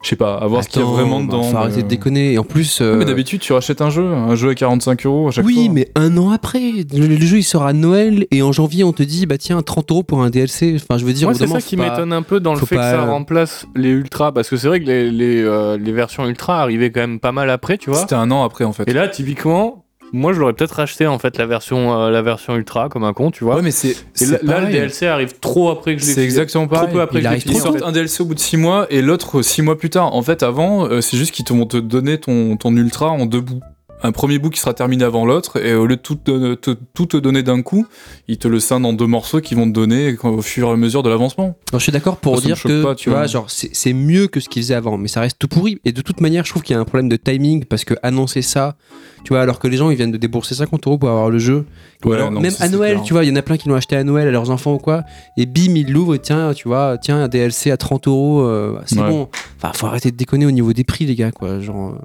Je 0.02 0.09
sais 0.09 0.16
pas, 0.16 0.35
à 0.35 0.48
voir 0.48 0.64
ce 0.64 0.68
qu'il 0.68 0.81
y 0.81 0.85
a 0.85 0.87
vraiment 0.88 1.20
bah, 1.20 1.26
dedans. 1.26 1.42
Faut 1.44 1.57
arrêter 1.59 1.76
mais- 1.76 1.83
de 1.85 1.88
déconner. 1.88 2.33
Et 2.33 2.38
en 2.38 2.42
plus. 2.42 2.81
euh, 2.81 2.96
Mais 2.96 3.05
d'habitude, 3.05 3.40
tu 3.40 3.52
rachètes 3.52 3.81
un 3.81 3.88
jeu, 3.90 4.05
un 4.05 4.35
jeu 4.35 4.48
à 4.50 4.55
45 4.57 5.07
euros 5.07 5.28
à 5.28 5.31
chaque 5.31 5.44
oui, 5.44 5.66
fois. 5.66 5.74
mais 5.74 5.88
un 5.94 6.16
an 6.18 6.31
après, 6.33 6.72
le, 6.92 7.07
le 7.07 7.16
jeu 7.24 7.37
il 7.38 7.44
sort 7.44 7.62
à 7.64 7.72
Noël 7.72 8.26
et 8.33 8.42
en 8.42 8.50
janvier 8.50 8.83
on 8.83 8.92
te 8.92 9.05
dit 9.05 9.26
bah 9.26 9.38
tiens 9.38 9.62
30 9.62 9.88
euros 9.92 10.02
pour 10.02 10.20
un 10.24 10.31
DLC. 10.31 10.74
Enfin 10.74 10.98
je 10.98 11.05
veux 11.05 11.12
dire, 11.12 11.28
bout 11.28 11.35
c'est 11.35 11.46
ça 11.46 11.61
qui 11.61 11.76
pas- 11.76 11.88
m'étonne 11.90 12.12
un 12.12 12.22
peu 12.22 12.40
dans 12.40 12.55
le 12.55 12.59
fait 12.59 12.74
que 12.74 12.83
ça 12.83 13.05
remplace 13.05 13.64
les 13.76 13.90
ultras. 13.90 14.33
Parce 14.33 14.48
que 14.50 14.57
c'est 14.57 14.66
vrai 14.66 14.81
que 14.81 14.87
les, 14.87 15.09
les, 15.09 15.40
euh, 15.40 15.78
les 15.78 15.92
versions 15.92 16.26
ultra 16.26 16.61
arrivaient 16.62 16.90
quand 16.90 17.00
même 17.02 17.20
pas 17.20 17.31
mal 17.31 17.48
après, 17.48 17.78
tu 17.78 17.90
vois. 17.90 18.00
C'était 18.00 18.16
un 18.16 18.33
an 18.33 18.42
après 18.42 18.64
en 18.64 18.72
fait. 18.72 18.88
Et 18.88 18.92
là, 18.92 19.07
typiquement, 19.07 19.82
moi, 20.12 20.33
je 20.33 20.40
l'aurais 20.40 20.53
peut-être 20.53 20.72
racheté 20.77 21.07
en 21.07 21.18
fait 21.18 21.38
la 21.38 21.46
version, 21.46 21.98
euh, 21.98 22.11
la 22.11 22.22
version 22.22 22.55
ultra 22.57 22.88
comme 22.88 23.05
un 23.05 23.12
con, 23.12 23.31
tu 23.31 23.44
vois. 23.44 23.57
Ouais, 23.57 23.62
mais 23.62 23.70
c'est. 23.70 23.96
Là, 24.20 24.38
là, 24.42 24.61
le. 24.61 24.70
DLC 24.70 25.07
arrive 25.07 25.38
trop 25.40 25.70
après 25.70 25.96
que 25.96 26.03
je 26.03 26.07
l'ai 26.07 26.12
C'est 26.12 26.22
exactement 26.25 26.66
Trop 26.66 26.75
pareil. 26.77 26.92
peu 26.92 27.01
après 27.01 27.18
Il 27.18 27.22
que 27.22 27.25
je 27.25 27.29
l'ai 27.29 27.29
arrive 27.29 27.42
fini, 27.42 27.55
Ils 27.55 27.59
trop 27.61 27.68
en 27.68 27.72
sortent 27.72 27.85
fait. 27.85 27.88
un 27.88 27.92
DLC 27.92 28.22
au 28.22 28.27
bout 28.27 28.35
de 28.35 28.40
6 28.40 28.57
mois 28.59 28.87
et 28.90 29.01
l'autre 29.03 29.42
6 29.42 29.62
mois 29.62 29.79
plus 29.79 29.90
tard. 29.90 30.14
En 30.14 30.22
fait, 30.22 30.42
avant, 30.42 30.85
euh, 30.87 31.01
c'est 31.01 31.16
juste 31.16 31.33
qu'ils 31.33 31.44
te 31.44 31.53
vont 31.53 31.66
te 31.66 31.77
donner 31.79 32.18
ton, 32.18 32.57
ton 32.57 32.77
ultra 32.77 33.09
en 33.11 33.27
deux 33.27 33.40
bouts. 33.40 33.61
Un 34.03 34.12
premier 34.12 34.38
bout 34.38 34.51
qui 34.51 34.59
sera 34.61 34.75
terminé 34.75 35.05
avant 35.05 35.25
l'autre, 35.25 35.65
et 35.65 35.75
au 35.75 35.87
lieu 35.87 35.97
de 35.97 36.01
tout 36.01 36.17
te, 36.17 36.55
te- 36.55 36.77
tout 36.95 37.07
te 37.07 37.17
donner 37.17 37.43
d'un 37.43 37.62
coup, 37.62 37.87
il 38.29 38.38
te 38.38 38.49
le 38.49 38.59
scinde 38.61 38.85
en 38.85 38.93
deux 38.93 39.07
morceaux 39.07 39.41
qui 39.41 39.55
vont 39.55 39.67
te 39.67 39.73
donner 39.73 40.17
au 40.25 40.43
fur 40.43 40.69
et 40.69 40.73
à 40.73 40.77
mesure 40.77 41.03
de 41.03 41.09
l'avancement. 41.11 41.57
Je 41.73 41.79
suis 41.79 41.93
d'accord 41.93 42.17
pour 42.17 42.37
Ça, 42.41 42.47
dire 42.47 42.62
que 42.62 42.83
pas, 42.83 42.95
tu 42.95 43.11
vois, 43.11 43.21
vois. 43.21 43.27
genre 43.29 43.47
c'est 43.49 43.93
mieux 43.93 44.27
que 44.27 44.41
ce 44.41 44.49
qu'ils 44.49 44.62
faisaient 44.62 44.75
avant, 44.75 44.99
mais 44.99 45.09
ça 45.09 45.21
reste 45.21 45.38
tout 45.38 45.49
pourri. 45.49 45.79
Et 45.85 45.93
de 45.93 46.01
toute 46.03 46.21
manière, 46.21 46.45
je 46.45 46.51
trouve 46.51 46.62
qu'il 46.62 46.75
y 46.75 46.77
a 46.77 46.81
un 46.81 46.85
problème 46.85 47.09
de 47.09 47.17
timing 47.17 47.65
parce 47.65 47.85
que 47.85 47.95
annoncer 48.03 48.43
ça, 48.43 48.77
tu 49.25 49.29
vois, 49.33 49.41
alors 49.43 49.59
que 49.61 49.69
les 49.69 49.77
gens 49.77 49.91
ils 49.91 49.97
viennent 49.97 50.11
de 50.11 50.17
débourser 50.19 50.55
50 50.57 50.87
euros 50.87 50.99
pour 50.99 51.09
avoir 51.09 51.31
le 51.31 51.38
jeu. 51.38 51.65
Ouais, 52.05 52.17
Alors, 52.17 52.31
non, 52.33 52.41
même 52.41 52.51
ça, 52.51 52.65
à 52.65 52.69
Noël, 52.69 52.95
clair. 52.95 53.05
tu 53.05 53.12
vois, 53.12 53.25
il 53.25 53.29
y 53.29 53.33
en 53.33 53.37
a 53.37 53.43
plein 53.43 53.57
qui 53.57 53.69
l'ont 53.69 53.77
acheté 53.77 53.95
à 53.97 54.03
Noël 54.03 54.27
à 54.27 54.31
leurs 54.33 54.51
enfants 54.51 54.75
ou 54.75 54.79
quoi. 54.79 55.05
Et 55.37 55.47
bim, 55.47 55.75
ils 55.77 55.93
l'ouvrent 55.93 56.17
et 56.17 56.19
tiens, 56.19 56.53
tu 56.55 56.67
vois, 56.67 56.99
tiens, 57.01 57.23
un 57.23 57.29
DLC 57.29 57.71
à 57.71 57.77
30 57.77 58.09
euros, 58.09 58.41
euh, 58.41 58.79
c'est 58.87 58.99
Ouais. 59.01 59.09
bon. 59.09 59.29
Enfin, 59.59 59.73
faut 59.75 59.87
arrêter 59.87 60.11
de 60.11 60.17
déconner 60.17 60.45
au 60.47 60.51
niveau 60.51 60.73
des 60.73 60.83
prix, 60.85 61.07
les 61.07 61.15
gars, 61.15 61.31
quoi. 61.31 61.61
Genre, 61.61 61.91
euh, 61.91 61.99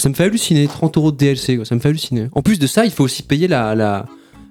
ça 0.00 0.08
me 0.08 0.14
fait 0.14 0.24
halluciner, 0.24 0.66
30 0.66 0.96
euros 0.96 1.12
de 1.12 1.16
DLC, 1.16 1.56
quoi. 1.56 1.64
Ça 1.64 1.74
me 1.74 1.80
fait 1.80 1.88
halluciner. 1.88 2.28
En 2.32 2.42
plus 2.42 2.58
de 2.58 2.66
ça, 2.66 2.84
il 2.84 2.90
faut 2.90 3.04
aussi 3.04 3.22
payer 3.22 3.46
la, 3.48 3.74
la, 3.74 4.06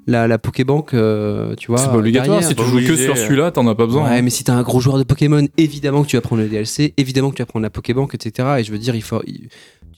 la, 0.08 0.28
la 0.28 0.38
Pokébank, 0.38 0.94
euh, 0.94 1.56
tu 1.56 1.68
vois. 1.68 1.78
C'est 1.78 1.88
pas 1.90 1.98
obligatoire, 1.98 2.40
derrière. 2.40 2.50
si 2.50 2.56
tu 2.56 2.64
joues 2.70 2.88
que 2.88 2.96
sur 2.96 3.18
celui-là, 3.18 3.52
t'en 3.52 3.68
as 3.68 3.76
pas 3.76 3.86
besoin. 3.86 4.10
Ouais, 4.10 4.18
hein. 4.18 4.22
mais 4.22 4.30
si 4.30 4.44
t'es 4.44 4.52
un 4.52 4.62
gros 4.64 4.80
joueur 4.80 4.98
de 4.98 5.04
Pokémon, 5.04 5.46
évidemment 5.58 6.04
que 6.04 6.08
tu 6.08 6.16
vas 6.16 6.22
prendre 6.22 6.42
le 6.42 6.48
DLC, 6.48 6.94
évidemment 6.98 7.32
que 7.32 7.36
tu 7.36 7.42
vas 7.42 7.48
prendre 7.48 7.64
la 7.64 7.70
Pokébank, 7.70 8.14
etc. 8.16 8.48
Et 8.60 8.64
je 8.64 8.72
veux 8.72 8.78
dire, 8.80 8.96
il 8.96 9.04
faut. 9.04 9.22
il- 9.28 9.50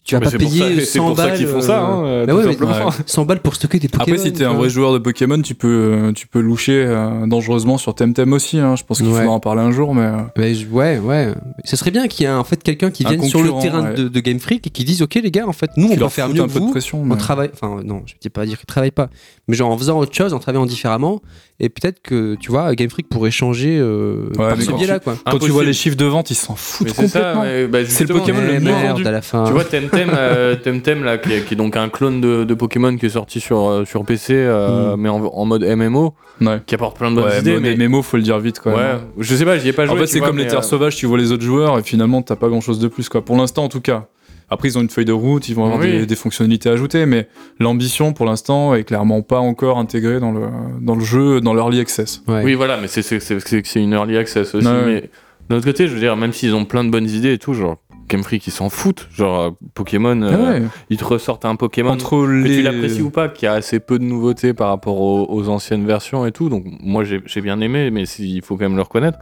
Tu 0.03 0.15
vas 0.15 0.19
Mais 0.19 0.25
pas 0.25 0.31
c'est 0.31 0.37
payer 0.39 0.59
ça- 0.59 0.79
c'est 0.79 0.97
100 0.97 1.07
pour 1.09 1.17
ça 1.17 1.27
balles. 1.27 1.37
qu'ils 1.37 1.45
font 1.45 1.61
ça, 1.61 1.79
hein, 1.85 2.03
euh, 2.05 2.23
euh, 2.23 2.25
bah 2.25 2.33
ouais. 2.33 2.45
Ouais. 2.45 2.91
100 3.05 3.25
balles 3.25 3.39
pour 3.39 3.53
stocker 3.53 3.77
des 3.77 3.87
Pokémon. 3.87 4.15
Après, 4.15 4.17
si 4.27 4.33
t'es 4.33 4.43
un 4.45 4.49
vois. 4.49 4.57
vrai 4.61 4.69
joueur 4.69 4.93
de 4.93 4.97
Pokémon, 4.97 5.39
tu 5.43 5.53
peux, 5.53 5.67
euh, 5.67 6.11
tu 6.11 6.25
peux 6.25 6.39
loucher 6.39 6.83
euh, 6.87 7.27
dangereusement 7.27 7.77
sur 7.77 7.93
Temtem 7.93 8.33
aussi. 8.33 8.57
hein. 8.57 8.75
Je 8.75 8.83
pense 8.83 8.97
qu'il 8.97 9.07
Ouais. 9.07 9.19
faudra 9.19 9.31
en 9.33 9.39
parler 9.39 9.61
un 9.61 9.71
jour, 9.71 9.93
mais 9.93 10.01
euh, 10.01 10.17
Mais 10.37 10.55
je- 10.55 10.65
ouais, 10.67 10.97
ouais. 10.97 11.27
Ce 11.65 11.75
serait 11.75 11.91
bien 11.91 12.07
qu'il 12.07 12.25
y 12.25 12.27
ait 12.29 12.31
en 12.33 12.43
fait 12.43 12.63
quelqu'un 12.63 12.89
qui 12.89 13.05
Un 13.05 13.09
vienne 13.09 13.23
sur 13.23 13.43
le 13.43 13.51
terrain 13.61 13.89
ouais. 13.91 13.93
de, 13.93 14.07
de 14.07 14.19
Game 14.21 14.39
Freak 14.39 14.65
et 14.65 14.69
qui 14.71 14.83
dise 14.85 15.03
Ok, 15.03 15.19
les 15.21 15.29
gars, 15.29 15.47
en 15.47 15.53
fait, 15.53 15.69
nous, 15.77 15.89
on 15.91 15.95
peut 15.95 16.09
faire 16.09 16.29
mieux 16.29 16.41
un 16.41 16.47
que 16.47 16.53
peu 16.53 16.59
de 16.59 16.65
vous. 16.65 16.71
pression. 16.71 17.03
On 17.07 17.15
travaille, 17.15 17.51
enfin 17.53 17.81
non, 17.85 18.01
je 18.07 18.13
ne 18.15 18.19
dis 18.19 18.29
pas 18.29 18.43
dire 18.47 18.57
qu'ils 18.57 18.65
travaillent 18.65 18.89
pas, 18.89 19.09
mais 19.47 19.55
genre 19.55 19.69
en 19.69 19.77
faisant 19.77 19.99
autre 19.99 20.15
chose, 20.15 20.33
en 20.33 20.39
travaillant 20.39 20.65
différemment, 20.65 21.21
et 21.59 21.69
peut-être 21.69 22.01
que 22.01 22.33
tu 22.39 22.49
vois, 22.49 22.73
Game 22.73 22.89
Freak 22.89 23.07
pourrait 23.07 23.29
changer 23.29 23.77
euh, 23.79 24.29
par 24.35 24.59
ce 24.59 24.65
quand 24.71 24.77
biais-là, 24.77 24.99
quoi. 24.99 25.15
Quand 25.29 25.37
tu 25.37 25.51
vois 25.51 25.63
les 25.63 25.73
chiffres 25.73 25.95
de 25.97 26.05
vente, 26.05 26.31
ils 26.31 26.35
s'en 26.35 26.55
foutent 26.55 26.87
c'est 26.89 26.95
complètement. 26.95 27.43
bah, 27.69 27.79
C'est 27.87 28.07
le 28.07 28.15
Pokémon 28.15 28.41
le 28.41 28.59
mieux 28.59 28.71
vendu. 28.71 29.05
à 29.05 29.11
la 29.11 29.21
fin. 29.21 29.43
Tu 29.45 29.51
vois 29.51 29.63
Temtem, 29.63 29.89
euh, 29.93 30.56
Temtem 30.56 31.04
là, 31.04 31.17
qui 31.17 31.34
est, 31.34 31.41
qui 31.45 31.54
est 31.54 31.58
donc 31.58 31.75
un 31.75 31.89
clone 31.89 32.21
de, 32.21 32.43
de 32.43 32.54
Pokémon 32.54 32.95
qui 32.97 33.06
est 33.06 33.10
sorti 33.10 33.39
sur, 33.39 33.67
euh, 33.69 33.86
sur 33.86 34.04
PC, 34.06 34.34
euh, 34.36 34.95
Mm. 34.95 34.99
mais 35.01 35.10
en, 35.10 35.23
en 35.25 35.45
mode 35.45 35.63
MMO, 35.63 36.13
Ouais. 36.41 36.60
qui 36.65 36.75
apporte 36.75 36.97
plein 36.97 37.12
de 37.12 37.15
bonnes 37.15 37.25
Ouais, 37.25 37.39
idées. 37.39 37.54
mode 37.60 37.63
mais 37.77 37.88
MMO, 37.88 38.01
faut 38.01 38.17
le 38.17 38.23
dire 38.23 38.39
vite 38.39 38.60
quand 38.60 38.71
ouais, 38.71 38.77
même. 38.77 38.99
je 39.19 39.36
sais 39.36 39.45
pas, 39.45 39.58
j'y 39.58 39.69
ai 39.69 39.73
pas 39.73 39.86
joué. 39.86 39.95
En 39.95 39.97
fait, 39.97 40.08
c'est 40.08 40.19
comme 40.19 40.38
les 40.38 40.47
terres 40.47 40.60
euh, 40.60 40.62
sauvages, 40.63 40.95
tu 40.95 41.06
vois 41.06 41.17
les 41.17 41.32
autres 41.32 41.43
joueurs 41.43 41.77
et 41.80 41.84
finalement, 41.84 42.21
t'as 42.21 42.36
pas 42.36 42.47
grand 42.49 42.62
chose 42.62 42.80
de 42.80 42.88
plus, 42.88 43.10
quoi. 43.10 43.23
Pour 43.23 43.38
l'instant, 43.38 43.63
en 43.65 43.69
tout 43.69 43.82
cas. 43.82 44.08
Après, 44.54 44.67
ils 44.67 44.77
ont 44.77 44.82
une 44.82 44.89
feuille 44.89 45.06
de 45.06 45.13
route, 45.13 45.47
ils 45.47 45.56
vont 45.56 45.63
avoir 45.63 45.80
Oui. 45.80 45.91
des, 45.99 46.06
des 46.06 46.15
fonctionnalités 46.17 46.67
ajoutées, 46.67 47.06
mais 47.06 47.30
l'ambition, 47.62 48.12
pour 48.12 48.25
l'instant, 48.25 48.75
est 48.75 48.84
clairement 48.84 49.21
pas 49.21 49.39
encore 49.39 49.77
intégrée 49.77 50.19
dans 50.19 50.34
le, 50.34 50.41
dans 50.82 50.95
le 50.95 51.04
jeu, 51.06 51.39
dans 51.39 51.54
l'early 51.54 51.80
access. 51.80 52.21
Ouais. 52.27 52.41
Oui, 52.43 52.54
voilà, 52.56 52.77
mais 52.77 52.88
c'est 52.89 53.80
une 53.80 53.93
early 53.93 54.17
access 54.17 54.54
aussi. 54.54 54.67
Ouais, 54.67 54.86
mais 54.86 55.10
d'un 55.49 55.56
autre 55.56 55.65
côté, 55.65 55.88
je 55.88 55.93
veux 55.93 56.01
dire, 56.01 56.17
même 56.17 56.34
s'ils 56.34 56.54
ont 56.54 56.65
plein 56.65 56.84
de 56.84 56.89
bonnes 56.89 57.10
idées 57.10 57.32
et 57.32 57.38
tout, 57.38 57.54
genre 57.54 57.77
Game 58.12 58.24
Freak, 58.24 58.45
ils 58.45 58.52
s'en 58.52 58.69
foutent. 58.69 59.08
Genre 59.15 59.39
euh, 59.39 59.50
Pokémon, 59.74 60.21
euh, 60.21 60.32
Ah 60.34 60.52
ouais. 60.60 60.62
ils 60.89 60.97
te 60.97 61.04
ressortent 61.06 61.45
un 61.45 61.56
Pokémon. 61.56 61.91
Entre 61.91 62.10
que 62.10 62.26
les. 62.43 62.58
tu 62.58 62.62
l'apprécies 62.62 63.02
ou 63.02 63.10
pas, 63.10 63.30
qui 63.30 63.47
a 63.47 63.54
assez 63.54 63.80
peu 63.80 63.97
de 64.00 64.04
nouveautés 64.04 64.54
par 64.54 64.67
rapport 64.69 65.00
aux, 65.00 65.26
aux 65.30 65.47
anciennes 65.50 65.86
versions 65.86 66.26
et 66.26 66.32
tout. 66.32 66.50
Donc 66.50 66.65
moi 66.82 67.04
j'ai 67.04 67.41
bien 67.41 67.60
aimé, 67.62 67.89
mais 67.91 68.04
il 68.04 68.41
faut 68.41 68.58
quand 68.58 68.65
même 68.65 68.76
le 68.76 68.82
reconnaître. 68.82 69.17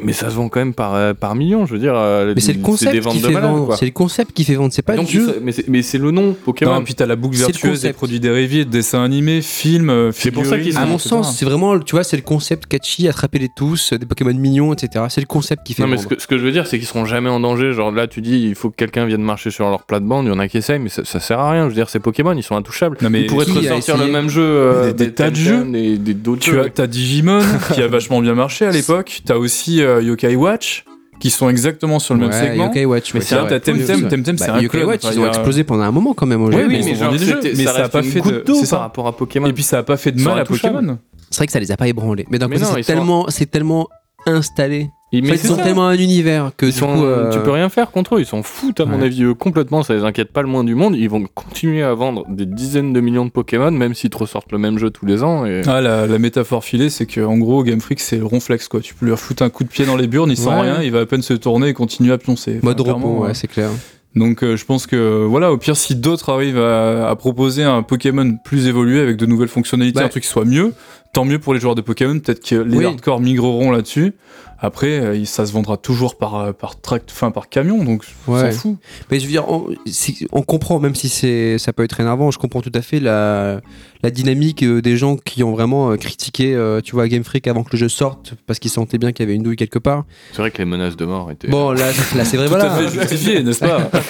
Mais 0.00 0.12
ça 0.12 0.30
se 0.30 0.36
vend 0.36 0.48
quand 0.48 0.60
même 0.60 0.74
par, 0.74 0.94
euh, 0.94 1.12
par 1.12 1.34
millions, 1.34 1.66
je 1.66 1.72
veux 1.72 1.80
dire. 1.80 1.94
euh, 1.96 2.32
Mais 2.32 2.40
c'est 2.40 2.52
le 2.52 2.60
concept 2.62 2.92
qui 3.08 3.18
de 3.20 3.26
fait 3.26 3.32
malades, 3.32 3.50
vendre. 3.50 3.76
C'est 3.76 3.84
le 3.84 3.90
concept 3.90 4.30
qui 4.32 4.44
fait 4.44 4.54
vendre. 4.54 4.72
C'est 4.72 4.82
pas 4.82 4.94
Donc, 4.94 5.12
le 5.12 5.20
jeu. 5.20 5.40
mais 5.42 5.50
c'est- 5.50 5.66
mais 5.66 5.82
c'est 5.82 5.98
le 5.98 6.12
nom 6.12 6.36
Pokémon. 6.44 6.74
Non, 6.74 6.84
puis 6.84 6.94
t'as 6.94 7.04
la 7.06 7.16
boucle 7.16 7.36
vertueuse 7.36 7.82
des 7.82 7.92
produits 7.92 8.20
dérivés, 8.20 8.64
dessins 8.64 9.02
animés, 9.02 9.42
films, 9.42 9.90
euh, 9.90 10.12
C'est 10.14 10.30
pour 10.30 10.46
ça 10.46 10.56
qu'ils 10.60 10.76
À 10.76 10.86
mon 10.86 10.98
sens, 10.98 11.36
c'est 11.36 11.44
vraiment, 11.44 11.80
tu 11.80 11.96
vois, 11.96 12.04
c'est 12.04 12.14
le 12.16 12.22
concept 12.22 12.66
catchy, 12.66 13.08
attraper 13.08 13.40
les 13.40 13.48
tous, 13.48 13.92
des 13.92 14.06
Pokémon 14.06 14.32
mignons, 14.34 14.72
etc. 14.72 15.06
C'est 15.08 15.20
le 15.20 15.26
concept 15.26 15.66
qui 15.66 15.74
fait 15.74 15.82
Non, 15.82 15.88
mais 15.88 15.96
ce 15.96 16.06
que, 16.06 16.20
ce 16.22 16.28
que 16.28 16.38
je 16.38 16.44
veux 16.44 16.52
dire, 16.52 16.68
c'est 16.68 16.78
qu'ils 16.78 16.86
seront 16.86 17.04
jamais 17.04 17.28
en 17.28 17.40
danger. 17.40 17.72
Genre 17.72 17.90
là, 17.90 18.06
tu 18.06 18.20
dis, 18.20 18.38
il 18.46 18.54
faut 18.54 18.70
que 18.70 18.76
quelqu'un 18.76 19.04
vienne 19.04 19.22
marcher 19.22 19.50
sur 19.50 19.68
leur 19.68 19.82
plate-bande. 19.82 20.26
Il 20.26 20.28
y 20.28 20.32
en 20.32 20.38
a 20.38 20.46
qui 20.46 20.58
essayent, 20.58 20.78
mais 20.78 20.90
ça, 20.90 21.04
ça 21.04 21.18
sert 21.18 21.40
à 21.40 21.50
rien. 21.50 21.64
Je 21.64 21.70
veux 21.70 21.74
dire, 21.74 21.90
c'est 21.90 21.98
Pokémon, 21.98 22.34
ils 22.34 22.44
sont 22.44 22.54
intouchables. 22.54 22.98
Non, 23.02 23.10
mais 23.10 23.22
ils 23.22 23.26
pourraient 23.26 23.46
te 23.46 23.50
ressortir 23.50 23.96
le 23.96 24.06
même 24.06 24.28
jeu. 24.28 24.42
euh, 24.44 24.92
Des- 24.92 25.06
des 25.06 25.12
tas 25.12 25.30
de 25.32 25.36
Temtem, 25.36 25.72
Des, 25.72 26.14
d'autres 26.14 26.40
Tu 26.42 26.52
jeux. 26.52 26.60
as, 26.60 26.70
t'as 26.70 26.86
Digimon 26.86 27.40
qui 27.74 27.82
a 27.82 27.88
vachement 27.88 28.20
bien 28.20 28.34
marché 28.34 28.64
à 28.64 28.70
l'époque. 28.70 29.22
T'as 29.24 29.34
aussi 29.36 29.82
euh, 29.88 30.02
Yokai 30.02 30.36
Watch 30.36 30.84
qui 31.20 31.30
sont 31.30 31.48
exactement 31.48 31.98
sur 31.98 32.14
le 32.14 32.20
même 32.20 32.32
segment. 32.32 32.66
Yokai 32.66 32.84
Watch, 32.84 33.12
Mais 33.14 33.20
c'est 33.20 33.34
t'as 33.34 33.42
vrai. 33.42 33.58
Temtem, 33.60 34.08
Temtem, 34.08 34.36
bah, 34.36 34.44
c'est 34.44 34.50
un 34.50 34.60
Yokai. 34.60 34.84
Watch, 34.84 35.02
ils 35.12 35.18
ont 35.18 35.26
explosé 35.26 35.64
pendant 35.64 35.82
un 35.82 35.90
moment 35.90 36.14
quand 36.14 36.26
même 36.26 36.42
au 36.42 36.48
Oui, 36.48 36.54
oui, 36.58 36.66
mais 36.68 36.78
mais 36.78 36.94
ça 36.94 37.84
a 37.84 37.88
pas 37.88 38.02
fait 38.02 38.20
de- 38.20 38.44
c'est 38.44 38.44
par 38.60 38.66
ça. 38.66 38.78
rapport 38.78 39.06
à 39.08 39.16
Pokémon. 39.16 39.46
Et 39.48 39.52
puis 39.52 39.64
ça 39.64 39.78
a 39.78 39.82
pas 39.82 39.96
fait 39.96 40.12
de 40.12 40.20
mal 40.22 40.38
à. 40.38 40.44
Pokémon. 40.44 40.98
C'est 41.30 41.38
vrai 41.38 41.46
que 41.46 41.52
ça 41.52 41.60
les 41.60 41.72
a 41.72 41.76
pas 41.76 41.88
ébranlés. 41.88 42.24
Mais 42.30 42.38
d'un 42.38 42.48
côté, 42.48 42.82
tellement, 42.82 43.26
c'est 43.28 43.50
tellement 43.50 43.88
installé. 44.26 44.90
Ils- 45.10 45.20
En 45.20 45.22
mais 45.24 45.30
fait, 45.32 45.36
c'est 45.38 45.48
ils 45.48 45.52
ont 45.52 45.56
ça. 45.56 45.62
tellement 45.62 45.86
un 45.88 45.96
univers 45.96 46.50
que 46.54 46.66
Ils 46.66 46.72
du 46.72 46.78
sont- 46.78 46.92
coup, 46.98 47.04
euh, 47.04 47.30
Tu 47.32 47.38
peux 47.40 47.50
rien 47.50 47.70
faire 47.70 47.90
contre 47.90 48.16
eux, 48.16 48.20
ils 48.20 48.26
s'en 48.26 48.42
foutent 48.42 48.80
à 48.80 48.84
mon 48.84 49.00
avis 49.00 49.22
eux, 49.22 49.32
complètement, 49.32 49.82
ça 49.82 49.94
les 49.94 50.04
inquiète 50.04 50.32
pas 50.34 50.42
le 50.42 50.48
moins 50.48 50.64
du 50.64 50.74
monde. 50.74 50.94
Ils 50.96 51.08
vont 51.08 51.24
continuer 51.34 51.82
à 51.82 51.94
vendre 51.94 52.26
des 52.28 52.44
dizaines 52.44 52.92
de 52.92 53.00
millions 53.00 53.24
de 53.24 53.30
Pokémon, 53.30 53.70
même 53.70 53.94
s'ils 53.94 54.10
te 54.10 54.18
ressortent 54.18 54.52
le 54.52 54.58
même 54.58 54.78
jeu 54.78 54.90
tous 54.90 55.06
les 55.06 55.22
ans. 55.22 55.46
Et... 55.46 55.62
Ah, 55.66 55.80
la, 55.80 56.06
la 56.06 56.18
métaphore 56.18 56.62
filée, 56.62 56.90
c'est 56.90 57.06
que 57.06 57.22
en 57.22 57.38
gros, 57.38 57.62
Game 57.62 57.80
Freak, 57.80 58.00
c'est 58.00 58.18
le 58.18 58.26
ronflex, 58.26 58.68
quoi. 58.68 58.80
Tu 58.80 58.92
peux 58.94 59.06
lui 59.06 59.16
foutre 59.16 59.42
un 59.42 59.48
coup 59.48 59.64
de 59.64 59.70
pied 59.70 59.86
dans 59.86 59.96
les 59.96 60.08
burnes, 60.08 60.30
il 60.30 60.36
sent 60.36 60.48
Ouais. 60.50 60.60
rien, 60.60 60.82
il 60.82 60.92
va 60.92 61.00
à 61.00 61.06
peine 61.06 61.22
se 61.22 61.32
tourner 61.32 61.68
et 61.68 61.72
continuer 61.74 62.12
à 62.12 62.18
pioncer. 62.18 62.56
Enfin, 62.58 62.66
mode 62.66 62.80
repos, 62.82 63.24
euh, 63.24 63.28
ouais, 63.28 63.34
c'est 63.34 63.48
clair. 63.48 63.70
Donc 64.14 64.42
euh, 64.42 64.56
je 64.56 64.64
pense 64.64 64.86
que 64.86 65.24
voilà, 65.26 65.52
au 65.52 65.58
pire 65.58 65.76
si 65.76 65.94
d'autres 65.94 66.30
arrivent 66.32 66.58
à, 66.58 67.08
à 67.08 67.14
proposer 67.14 67.62
un 67.62 67.82
Pokémon 67.82 68.36
plus 68.42 68.66
évolué 68.66 69.00
avec 69.00 69.16
de 69.16 69.26
nouvelles 69.26 69.48
fonctionnalités, 69.48 69.98
Ouais. 70.00 70.04
un 70.06 70.08
truc 70.08 70.22
qui 70.24 70.28
soit 70.28 70.46
mieux, 70.46 70.72
tant 71.18 71.24
mieux 71.24 71.40
pour 71.40 71.52
les 71.52 71.58
joueurs 71.58 71.74
de 71.74 71.80
Pokémon. 71.80 72.20
Peut-être 72.20 72.48
que 72.48 72.54
les 72.54 72.76
Oui. 72.76 72.84
hardcore 72.84 73.18
migreront 73.18 73.72
là-dessus. 73.72 74.12
Après, 74.60 75.00
euh, 75.00 75.24
ça 75.24 75.46
se 75.46 75.52
vendra 75.52 75.76
toujours 75.76 76.16
par 76.16 76.36
euh, 76.36 76.52
par 76.52 76.80
tract, 76.80 77.10
enfin 77.12 77.32
par 77.32 77.48
camion, 77.48 77.82
donc 77.84 78.04
on 78.28 78.34
Ouais. 78.34 78.52
s'en 78.52 78.58
fout. 78.58 78.76
Mais 79.10 79.18
je 79.18 79.24
veux 79.24 79.30
dire, 79.32 79.44
on, 79.48 80.42
comprend, 80.42 80.78
même 80.78 80.94
si 80.94 81.08
c'est, 81.08 81.58
ça 81.58 81.72
peut 81.72 81.82
être 81.82 81.98
énervant, 81.98 82.30
je 82.30 82.38
comprends 82.38 82.60
tout 82.60 82.70
à 82.72 82.82
fait 82.82 83.00
la, 83.00 83.60
la 84.04 84.10
dynamique 84.12 84.62
euh, 84.62 84.80
des 84.80 84.96
gens 84.96 85.16
qui 85.16 85.42
ont 85.42 85.50
vraiment 85.52 85.96
critiqué, 85.96 86.56
tu 86.84 86.92
vois, 86.94 87.08
Game 87.08 87.24
Freak 87.24 87.48
avant 87.48 87.64
que 87.64 87.70
le 87.72 87.78
jeu 87.78 87.88
sorte, 87.88 88.34
parce 88.46 88.60
qu'ils 88.60 88.70
sentaient 88.70 88.98
bien 88.98 89.10
qu'il 89.10 89.24
y 89.24 89.26
avait 89.28 89.34
une 89.36 89.42
douille 89.42 89.56
quelque 89.56 89.80
part. 89.80 90.04
C'est 90.32 90.38
vrai 90.38 90.52
que 90.52 90.58
les 90.58 90.66
menaces 90.66 90.96
de 90.96 91.04
mort 91.04 91.32
étaient. 91.32 91.48
Bon, 91.48 91.72
là, 91.72 91.86
là 92.16 92.24
c'est 92.24 92.36
vrai, 92.36 92.46
Tout 92.46 92.50
voilà. 92.54 92.72
à 92.74 92.78
fait 92.78 93.00
justifié, 93.00 93.42
n'est-ce 93.42 93.60
pas? 93.60 93.90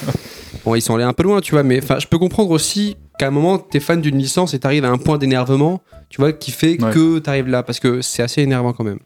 Bon, 0.65 0.75
ils 0.75 0.83
sont 0.83 0.95
allés 0.97 1.05
un 1.05 1.13
peu 1.15 1.23
loin, 1.23 1.41
tu 1.41 1.53
vois, 1.53 1.63
mais 1.63 1.81
enfin, 1.83 1.99
je 1.99 2.07
peux 2.07 2.19
comprendre 2.19 2.51
aussi 2.51 2.97
qu'à 3.19 3.27
un 3.29 3.31
moment, 3.31 3.59
t'es 3.59 3.81
fan 3.81 4.01
d'une 4.01 4.17
licence 4.19 4.55
et 4.55 4.59
t'arrives 4.61 4.85
à 4.85 4.91
un 4.91 4.99
point 4.99 5.19
d'énervement, 5.19 5.83
tu 6.09 6.21
vois, 6.21 6.33
qui 6.33 6.51
fait 6.53 6.81
Ouais. 6.83 6.93
que 6.93 7.19
t'arrives 7.19 7.49
là, 7.49 7.63
parce 7.63 7.81
que 7.81 8.01
c'est 8.01 8.23
assez 8.23 8.43
énervant 8.43 8.73
quand 8.73 8.85
même. 8.85 9.01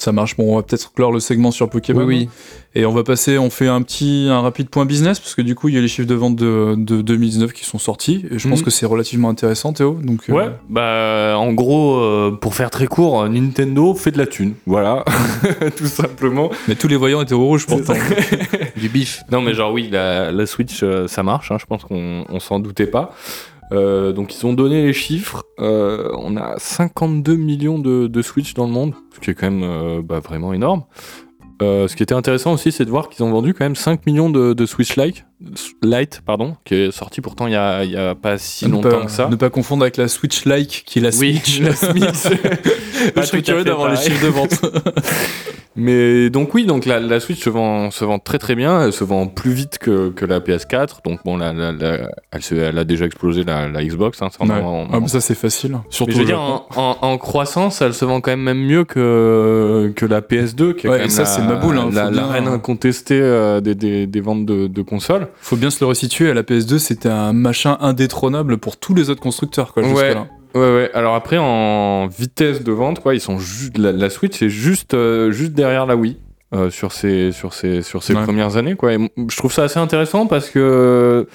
Ça 0.00 0.12
marche. 0.12 0.34
Bon, 0.36 0.54
on 0.54 0.56
va 0.56 0.62
peut-être 0.62 0.92
clore 0.94 1.12
le 1.12 1.20
segment 1.20 1.50
sur 1.50 1.68
Pokémon. 1.68 2.04
Oui, 2.04 2.20
oui. 2.22 2.28
Et 2.74 2.86
on 2.86 2.92
va 2.92 3.02
passer, 3.04 3.36
on 3.36 3.50
fait 3.50 3.66
un 3.68 3.82
petit, 3.82 4.28
un 4.30 4.40
rapide 4.40 4.70
point 4.70 4.86
business 4.86 5.20
parce 5.20 5.34
que 5.34 5.42
du 5.42 5.54
coup, 5.54 5.68
il 5.68 5.74
y 5.74 5.78
a 5.78 5.80
les 5.80 5.88
chiffres 5.88 6.08
de 6.08 6.14
vente 6.14 6.36
de, 6.36 6.74
de 6.78 7.02
2019 7.02 7.52
qui 7.52 7.64
sont 7.66 7.78
sortis 7.78 8.24
et 8.30 8.38
je 8.38 8.48
pense 8.48 8.60
Mhm. 8.60 8.64
que 8.64 8.70
c'est 8.70 8.86
relativement 8.86 9.28
intéressant, 9.28 9.72
Théo. 9.74 9.98
Donc 10.02 10.22
euh, 10.30 10.32
Ouais, 10.32 10.48
bah 10.70 11.34
en 11.36 11.52
gros, 11.52 11.96
euh, 11.98 12.30
pour 12.30 12.54
faire 12.54 12.70
très 12.70 12.86
court, 12.86 13.28
Nintendo 13.28 13.92
fait 13.94 14.10
de 14.12 14.18
la 14.18 14.26
thune, 14.26 14.54
voilà, 14.66 15.04
tout 15.76 15.86
simplement. 15.86 16.48
mais 16.66 16.76
tous 16.76 16.88
les 16.88 16.96
voyants 16.96 17.20
étaient 17.20 17.34
au 17.34 17.44
rouge 17.44 17.66
pourtant. 17.66 17.92
Du 18.76 18.88
bif. 18.88 19.22
Non 19.30 19.42
mais 19.42 19.52
genre 19.52 19.72
oui, 19.72 19.88
la, 19.92 20.32
la 20.32 20.46
Switch, 20.46 20.80
euh, 20.82 21.08
ça 21.08 21.22
marche, 21.22 21.50
hein, 21.52 21.56
je 21.60 21.66
pense 21.66 21.84
qu'on 21.84 22.24
on 22.28 22.40
s'en 22.40 22.58
doutait 22.60 22.86
pas. 22.86 23.14
Euh, 23.72 24.12
donc 24.12 24.34
ils 24.34 24.46
ont 24.46 24.52
donné 24.52 24.82
les 24.82 24.92
chiffres, 24.92 25.44
Euh, 25.60 26.10
on 26.16 26.36
a 26.36 26.58
52 26.58 27.36
millions 27.36 27.78
de, 27.78 28.06
de 28.06 28.22
Switch 28.22 28.54
dans 28.54 28.66
le 28.66 28.72
monde, 28.72 28.94
ce 29.14 29.20
qui 29.20 29.30
est 29.30 29.34
quand 29.34 29.50
même 29.50 29.62
euh, 29.62 30.00
bah, 30.02 30.20
vraiment 30.20 30.52
énorme. 30.52 30.84
Ce 31.60 31.94
qui 31.94 32.02
était 32.02 32.14
intéressant 32.14 32.54
aussi, 32.54 32.72
c'est 32.72 32.86
de 32.86 32.90
voir 32.90 33.10
qu'ils 33.10 33.22
ont 33.22 33.30
vendu 33.30 33.52
quand 33.52 33.66
même 33.66 33.76
5 33.76 34.06
millions 34.06 34.30
de, 34.30 34.54
de 34.54 34.66
Switch 34.66 34.96
Lite, 34.96 35.26
Lite, 35.82 36.20
pardon, 36.26 36.56
qui 36.66 36.74
est 36.74 36.90
sorti 36.90 37.22
pourtant 37.22 37.46
il 37.46 37.54
y 37.54 37.56
a, 37.56 37.82
il 37.84 37.90
y 37.90 37.96
a 37.96 38.14
pas 38.14 38.36
si 38.36 38.66
ne, 38.66 38.72
longtemps 38.72 38.90
pas, 38.90 39.04
que 39.06 39.10
ça. 39.10 39.28
ne 39.28 39.36
pas 39.36 39.48
confondre 39.48 39.82
avec 39.84 39.96
la 39.96 40.06
Switch 40.08 40.44
Like 40.44 40.82
qui 40.84 40.98
est 40.98 41.02
la 41.02 41.08
Oui, 41.18 41.40
Switch. 41.42 41.60
la 41.60 41.74
Switch. 41.74 42.38
Pas 43.14 43.22
je 43.22 43.34
à 43.36 43.40
curieux 43.40 43.64
d'avoir 43.64 43.90
les 43.90 43.96
chiffres 43.96 44.22
de 44.22 44.30
vente. 44.30 44.60
Mais 45.76 46.30
donc 46.30 46.52
oui, 46.52 46.64
donc 46.66 46.84
la, 46.84 46.98
la 46.98 47.20
Switch 47.20 47.42
se 47.42 47.48
vend, 47.48 47.90
se 47.92 48.04
vend 48.04 48.18
très 48.18 48.38
très 48.38 48.56
bien, 48.56 48.82
elle 48.84 48.92
se 48.92 49.04
vend 49.04 49.28
plus 49.28 49.52
vite 49.52 49.78
que, 49.78 50.10
que 50.10 50.24
la 50.26 50.40
PS4, 50.40 50.96
donc 51.04 51.20
bon, 51.24 51.36
la, 51.36 51.52
la- 51.52 51.70
la- 51.72 52.10
elle, 52.32 52.42
se- 52.42 52.56
elle 52.56 52.76
a 52.76 52.84
déjà 52.84 53.06
explosé 53.06 53.44
la, 53.44 53.68
la 53.68 53.82
Xbox. 53.84 54.20
Hein, 54.20 54.28
ça, 54.36 54.44
Ouais. 54.44 54.50
en- 54.60 54.88
Ah, 54.92 54.98
mais 55.00 55.06
ça 55.08 55.20
c'est 55.20 55.36
facile. 55.36 55.78
Surtout 55.88 56.10
mais 56.10 56.14
je 56.16 56.20
veux 56.20 56.26
dire, 56.26 56.40
en, 56.40 56.66
en- 56.74 56.96
en 57.00 57.18
croissance, 57.18 57.80
elle 57.82 57.94
se 57.94 58.04
vend 58.04 58.20
quand 58.20 58.32
même 58.32 58.40
même 58.42 58.58
mieux 58.62 58.84
que, 58.84 59.92
que 59.94 60.04
la 60.06 60.20
PS2, 60.20 60.74
qui 60.74 60.86
est 60.86 60.90
Ouais, 60.90 60.96
quand 60.96 61.02
même 61.04 61.08
ça, 61.08 61.22
la, 61.22 61.26
c'est 61.26 61.42
ma 61.42 61.54
boule, 61.54 61.78
hein, 61.78 61.88
la, 61.92 62.26
reine 62.26 62.48
incontestée 62.48 63.20
euh, 63.20 63.60
des, 63.60 63.76
des, 63.76 64.06
des 64.08 64.20
ventes 64.20 64.44
de, 64.44 64.66
de 64.66 64.82
consoles. 64.82 65.28
Faut 65.40 65.56
bien 65.56 65.70
se 65.70 65.80
le 65.80 65.86
resituer. 65.86 66.30
À 66.30 66.34
la 66.34 66.42
PS2, 66.42 66.78
c'était 66.78 67.08
un 67.08 67.32
machin 67.32 67.76
indétrônable 67.80 68.58
pour 68.58 68.76
tous 68.76 68.94
les 68.94 69.10
autres 69.10 69.20
constructeurs. 69.22 69.72
Quoi, 69.72 69.82
Ouais. 69.82 69.88
jusque-là. 69.88 70.26
Ouais, 70.54 70.60
ouais. 70.74 70.90
Alors 70.94 71.14
après, 71.14 71.38
en 71.38 72.08
vitesse 72.08 72.64
de 72.64 72.72
vente, 72.72 73.00
quoi, 73.00 73.14
ils 73.14 73.20
sont 73.20 73.38
la, 73.76 73.92
la 73.92 74.10
Switch 74.10 74.42
est 74.42 74.48
juste, 74.48 74.94
euh, 74.94 75.30
juste 75.30 75.52
derrière 75.52 75.86
la 75.86 75.94
Wii. 75.96 76.16
Euh, 76.52 76.68
sur 76.68 76.90
ces 76.92 77.30
sur 77.30 77.54
ces 77.54 77.80
sur 77.82 78.02
ces 78.02 78.12
Ouais. 78.14 78.24
premières 78.24 78.56
années 78.56 78.74
quoi. 78.74 78.92
Et 78.92 78.98
je 79.30 79.36
trouve 79.36 79.52
ça 79.52 79.62
assez 79.64 79.78
intéressant 79.78 80.26
parce 80.26 80.50
que 80.50 81.28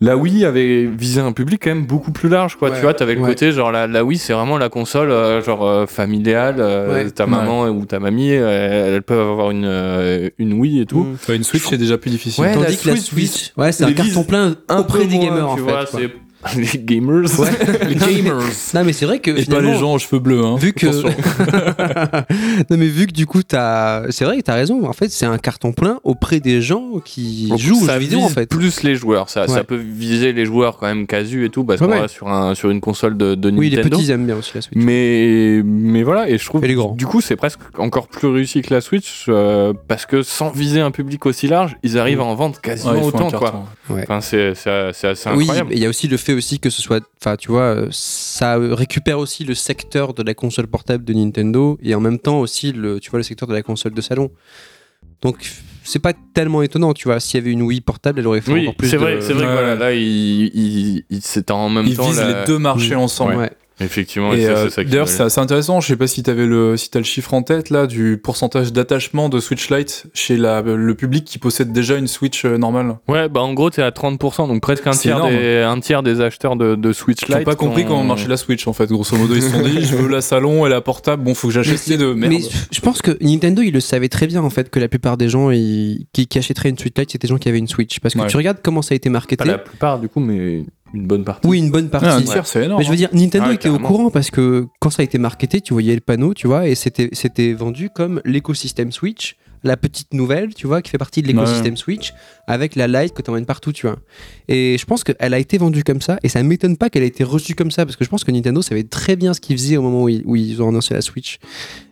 la 0.00 0.16
Wii 0.16 0.44
avait 0.46 0.86
visé 0.86 1.20
un 1.20 1.32
public 1.32 1.60
quand 1.62 1.70
même 1.70 1.84
beaucoup 1.84 2.10
plus 2.10 2.28
large 2.30 2.56
quoi. 2.56 2.70
Ouais. 2.70 2.76
Tu 2.76 2.82
vois, 2.82 2.94
t'avais 2.94 3.14
le 3.16 3.20
Ouais. 3.20 3.28
côté 3.28 3.52
genre 3.52 3.70
la, 3.70 3.86
la 3.86 4.02
Wii 4.04 4.16
c'est 4.18 4.32
vraiment 4.32 4.56
la 4.56 4.68
console 4.70 5.10
euh, 5.10 5.42
genre 5.42 5.66
euh, 5.66 5.86
familiale. 5.86 6.56
euh, 6.58 7.04
Ouais. 7.04 7.10
Ta 7.10 7.26
maman 7.26 7.66
ou 7.68 7.84
ta 7.84 8.00
mamie, 8.00 8.32
euh, 8.32 8.94
elles 8.96 9.02
peuvent 9.02 9.28
avoir 9.30 9.50
une 9.50 9.64
euh, 9.66 10.30
une 10.38 10.54
Wii 10.54 10.80
et 10.80 10.86
tout. 10.86 11.00
Mm. 11.04 11.16
Ouais, 11.28 11.36
une 11.36 11.44
Switch, 11.44 11.64
c'est 11.68 11.76
déjà 11.78 11.98
plus 11.98 12.10
difficile. 12.10 12.44
Ouais, 12.44 12.54
Tandis 12.54 12.76
la 12.76 12.82
que 12.82 12.88
la 12.88 12.96
Switch 12.96 13.52
ouais, 13.56 13.72
c'est 13.72 13.84
un 13.84 13.92
carton 13.92 14.24
plein 14.24 14.54
Un 14.68 14.78
auprès 14.78 15.06
des 15.06 15.16
moins, 15.16 15.24
gamers 15.26 15.50
en 15.50 15.54
tu 15.56 15.62
fait. 15.64 15.70
vois, 15.70 15.84
quoi. 15.84 16.00
les 16.56 16.78
gamers. 16.84 17.40
Ouais. 17.40 17.50
Les 17.88 17.94
gamers. 17.96 18.40
Non 18.74 18.84
mais 18.84 18.92
c'est 18.92 19.06
vrai 19.06 19.18
que 19.18 19.30
Et 19.32 19.44
pas 19.46 19.60
les 19.60 19.76
gens 19.78 19.94
aux 19.94 19.98
cheveux 19.98 20.20
bleus. 20.20 20.44
Hein. 20.44 20.56
vu 20.56 20.72
que 20.72 20.86
non 22.70 22.76
mais 22.76 22.86
vu 22.86 23.06
que 23.06 23.12
du 23.12 23.26
coup 23.26 23.42
t'as 23.42 24.10
c'est 24.10 24.24
vrai 24.24 24.36
que 24.38 24.42
t'as 24.42 24.54
raison 24.54 24.86
en 24.88 24.92
fait 24.92 25.10
c'est 25.10 25.26
un 25.26 25.38
carton 25.38 25.72
plein 25.72 25.98
auprès 26.04 26.40
des 26.40 26.60
gens 26.62 27.00
qui 27.04 27.48
Donc, 27.48 27.58
jouent 27.58 27.82
aux 27.84 27.88
jeux 27.88 27.98
vidéo 27.98 28.20
en 28.20 28.28
fait 28.28 28.46
plus 28.48 28.82
les 28.82 28.94
joueurs. 28.94 29.28
Ça, 29.28 29.42
Ouais. 29.42 29.48
ça 29.48 29.64
peut 29.64 29.76
viser 29.76 30.32
les 30.32 30.44
joueurs 30.44 30.76
quand 30.78 30.86
même 30.86 31.06
casus 31.06 31.44
et 31.46 31.50
tout, 31.50 31.64
parce 31.64 31.80
Ouais, 31.80 31.86
qu'on 31.86 31.92
ouais. 31.92 32.00
va 32.00 32.08
sur, 32.08 32.28
un, 32.28 32.54
sur 32.54 32.70
une 32.70 32.80
console 32.80 33.16
de, 33.16 33.34
de 33.34 33.50
oui 33.50 33.70
les 33.70 33.76
Nintendo. 33.76 33.96
petits 33.98 34.10
aiment 34.12 34.26
bien 34.26 34.36
aussi 34.36 34.50
la 34.54 34.60
Switch 34.60 34.74
mais, 34.76 35.62
mais 35.64 36.02
voilà, 36.02 36.28
et 36.28 36.36
je 36.38 36.44
trouve 36.44 36.64
Et 36.64 36.68
les 36.68 36.74
grands. 36.74 36.92
du 36.92 37.06
coup 37.06 37.20
c'est 37.20 37.36
presque 37.36 37.60
encore 37.78 38.08
plus 38.08 38.28
réussi 38.28 38.62
que 38.62 38.72
la 38.74 38.80
Switch 38.80 39.26
euh, 39.28 39.72
parce 39.88 40.04
que 40.06 40.22
sans 40.22 40.50
viser 40.50 40.80
un 40.80 40.90
public 40.90 41.24
aussi 41.26 41.46
large, 41.48 41.76
ils 41.82 41.98
arrivent 41.98 42.20
à 42.20 42.24
en 42.24 42.34
vendre 42.34 42.60
quasiment 42.60 43.02
autant 43.02 43.30
quoi. 43.30 43.64
Enfin, 43.90 44.20
c'est 44.20 44.50
assez 44.50 45.06
oui 45.30 45.42
incroyable. 45.44 45.68
mais 45.70 45.76
il 45.76 45.82
y 45.82 45.86
a 45.86 45.88
aussi 45.88 46.08
le 46.08 46.16
fait 46.26 46.34
aussi 46.34 46.58
que 46.58 46.70
ce 46.70 46.82
soit 46.82 47.02
enfin 47.20 47.36
tu 47.36 47.48
vois 47.54 47.68
euh, 47.76 47.88
ça 47.90 48.56
récupère 48.58 49.18
aussi 49.18 49.44
le 49.44 49.54
secteur 49.54 50.12
de 50.12 50.22
la 50.22 50.34
console 50.34 50.66
portable 50.66 51.04
de 51.04 51.12
Nintendo 51.14 51.78
et 51.82 51.94
en 51.94 52.00
même 52.00 52.18
temps 52.18 52.38
aussi 52.40 52.72
le 52.72 53.00
tu 53.00 53.10
vois 53.10 53.18
le 53.18 53.22
secteur 53.30 53.48
de 53.48 53.54
la 53.54 53.62
console 53.62 53.94
de 53.94 54.00
salon 54.00 54.30
donc 55.22 55.36
c'est 55.84 56.00
pas 56.00 56.12
tellement 56.34 56.62
étonnant 56.62 56.92
tu 56.94 57.04
vois 57.08 57.20
s'il 57.20 57.38
y 57.38 57.42
avait 57.42 57.52
une 57.52 57.62
Wii 57.62 57.80
portable 57.80 58.18
elle 58.20 58.26
aurait 58.26 58.40
fait 58.40 58.52
Oui, 58.52 58.62
encore 58.62 58.74
plus 58.76 58.88
c'est 58.88 58.96
de- 58.96 59.02
vrai, 59.02 59.20
c'est 59.20 59.32
vrai 59.34 59.46
que 59.46 59.52
voilà, 59.52 59.74
là, 59.76 59.92
il, 59.92 60.50
il, 60.62 61.04
il- 61.10 61.22
c'est 61.22 61.50
en 61.50 61.68
même 61.68 61.86
Ils 61.86 61.96
temps. 61.96 62.06
visent 62.08 62.18
la- 62.20 62.40
les 62.40 62.46
deux 62.46 62.58
marchés 62.58 62.94
Mm. 62.96 62.98
ensemble. 63.06 63.36
ouais. 63.36 63.52
Effectivement, 63.78 64.32
et 64.32 64.40
Et 64.40 64.44
ça, 64.46 64.50
euh, 64.52 64.64
c'est 64.64 64.70
ça 64.70 64.84
qui 64.84 64.90
d'ailleurs, 64.90 65.08
c'est 65.08 65.22
assez 65.22 65.38
intéressant. 65.38 65.80
Je 65.82 65.88
sais 65.88 65.96
pas 65.96 66.06
si 66.06 66.22
t'avais 66.22 66.46
le, 66.46 66.78
si 66.78 66.88
t'as 66.90 66.98
le 66.98 67.04
chiffre 67.04 67.34
en 67.34 67.42
tête 67.42 67.68
là 67.68 67.86
du 67.86 68.16
pourcentage 68.16 68.72
d'attachement 68.72 69.28
de 69.28 69.38
Switch 69.38 69.68
Lite 69.70 70.06
chez 70.14 70.38
la, 70.38 70.62
le 70.62 70.94
public 70.94 71.26
qui 71.26 71.38
possède 71.38 71.72
déjà 71.72 71.96
une 71.96 72.06
Switch 72.08 72.46
euh, 72.46 72.56
normale. 72.56 72.96
Ouais, 73.06 73.28
bah 73.28 73.40
en 73.42 73.52
gros, 73.52 73.68
t'es 73.68 73.82
à 73.82 73.90
30%, 73.90 74.48
donc 74.48 74.62
presque 74.62 74.86
un 74.86 74.92
tiers, 74.92 75.16
énorme. 75.18 75.30
des, 75.36 75.58
un 75.60 75.78
tiers 75.80 76.02
des 76.02 76.22
acheteurs 76.22 76.56
de, 76.56 76.74
de 76.74 76.92
Switch 76.94 77.20
Ils 77.28 77.32
n'ont 77.32 77.36
Lite. 77.38 77.44
pas 77.46 77.54
compris 77.54 77.84
comment 77.84 78.02
marchait 78.02 78.28
la 78.28 78.38
Switch 78.38 78.66
en 78.66 78.72
fait. 78.72 78.86
Grosso 78.86 79.14
modo, 79.16 79.34
ils 79.34 79.42
se 79.42 79.50
sont 79.50 79.60
dit, 79.62 79.82
je 79.82 79.94
veux 79.94 80.08
la 80.08 80.22
salon 80.22 80.66
et 80.66 80.70
la 80.70 80.80
portable. 80.80 81.22
Bon, 81.22 81.34
faut 81.34 81.48
que 81.48 81.54
j'achète 81.54 81.86
les 81.86 81.98
deux. 81.98 82.14
Merde. 82.14 82.32
Mais 82.32 82.40
je 82.72 82.80
pense 82.80 83.02
que 83.02 83.18
Nintendo, 83.20 83.60
il 83.60 83.72
le 83.74 83.80
savait 83.80 84.08
très 84.08 84.26
bien 84.26 84.42
en 84.42 84.50
fait 84.50 84.70
que 84.70 84.78
la 84.80 84.88
plupart 84.88 85.18
des 85.18 85.28
gens 85.28 85.50
ils- 85.50 86.06
qui, 86.14 86.26
qui 86.26 86.38
achèteraient 86.38 86.70
une 86.70 86.78
Switch 86.78 86.96
Lite, 86.96 87.10
c'était 87.12 87.26
des 87.26 87.30
gens 87.30 87.38
qui 87.38 87.50
avaient 87.50 87.58
une 87.58 87.68
Switch. 87.68 88.00
Parce 88.00 88.14
que 88.14 88.20
Ouais. 88.20 88.26
tu 88.26 88.38
regardes 88.38 88.58
comment 88.62 88.80
ça 88.80 88.94
a 88.94 88.96
été 88.96 89.10
marketé. 89.10 89.36
Pas 89.36 89.44
la 89.44 89.58
plupart, 89.58 89.98
du 89.98 90.08
coup, 90.08 90.20
mais 90.20 90.64
une 90.94 91.06
bonne 91.06 91.24
partie. 91.24 91.46
Oui, 91.46 91.58
une 91.58 91.70
bonne 91.70 91.88
partie. 91.88 92.06
Ah, 92.08 92.60
énorme. 92.62 92.78
Mais 92.78 92.84
je 92.84 92.90
veux 92.90 92.96
dire, 92.96 93.10
Nintendo 93.12 93.46
Ah, 93.50 93.54
était 93.54 93.68
au 93.68 93.78
courant 93.78 94.10
parce 94.10 94.30
que 94.30 94.66
quand 94.80 94.90
ça 94.90 95.02
a 95.02 95.04
été 95.04 95.18
marketé, 95.18 95.60
tu 95.60 95.72
voyais 95.72 95.94
le 95.94 96.00
panneau, 96.00 96.34
tu 96.34 96.46
vois, 96.46 96.68
et 96.68 96.74
c'était 96.74 97.08
c'était 97.12 97.52
vendu 97.52 97.90
comme 97.90 98.20
l'écosystème 98.24 98.92
Switch, 98.92 99.36
la 99.62 99.76
petite 99.76 100.14
nouvelle, 100.14 100.54
tu 100.54 100.66
vois, 100.66 100.80
qui 100.82 100.90
fait 100.90 100.98
partie 100.98 101.22
de 101.22 101.26
l'écosystème 101.26 101.76
Switch, 101.76 102.14
avec 102.46 102.76
la 102.76 102.86
Lite 102.86 103.14
que 103.14 103.22
tu 103.22 103.30
emmènes 103.30 103.46
partout, 103.46 103.72
tu 103.72 103.86
vois. 103.86 103.96
Et 104.48 104.76
je 104.78 104.84
pense 104.86 105.02
qu'elle 105.04 105.34
a 105.34 105.38
été 105.38 105.58
vendue 105.58 105.82
comme 105.84 106.00
ça, 106.00 106.18
et 106.22 106.28
ça 106.28 106.42
m'étonne 106.42 106.76
pas 106.76 106.88
qu'elle 106.88 107.02
ait 107.02 107.08
été 107.08 107.24
reçue 107.24 107.54
comme 107.54 107.70
ça, 107.70 107.84
parce 107.84 107.96
que 107.96 108.04
je 108.04 108.10
pense 108.10 108.24
que 108.24 108.30
Nintendo 108.30 108.62
savait 108.62 108.84
très 108.84 109.16
bien 109.16 109.34
ce 109.34 109.40
qu'ils 109.40 109.56
faisaient 109.56 109.76
au 109.76 109.82
moment 109.82 110.04
où 110.04 110.08
ils, 110.08 110.22
où 110.24 110.36
ils 110.36 110.62
ont 110.62 110.68
annoncé 110.68 110.94
la 110.94 111.02
Switch. 111.02 111.38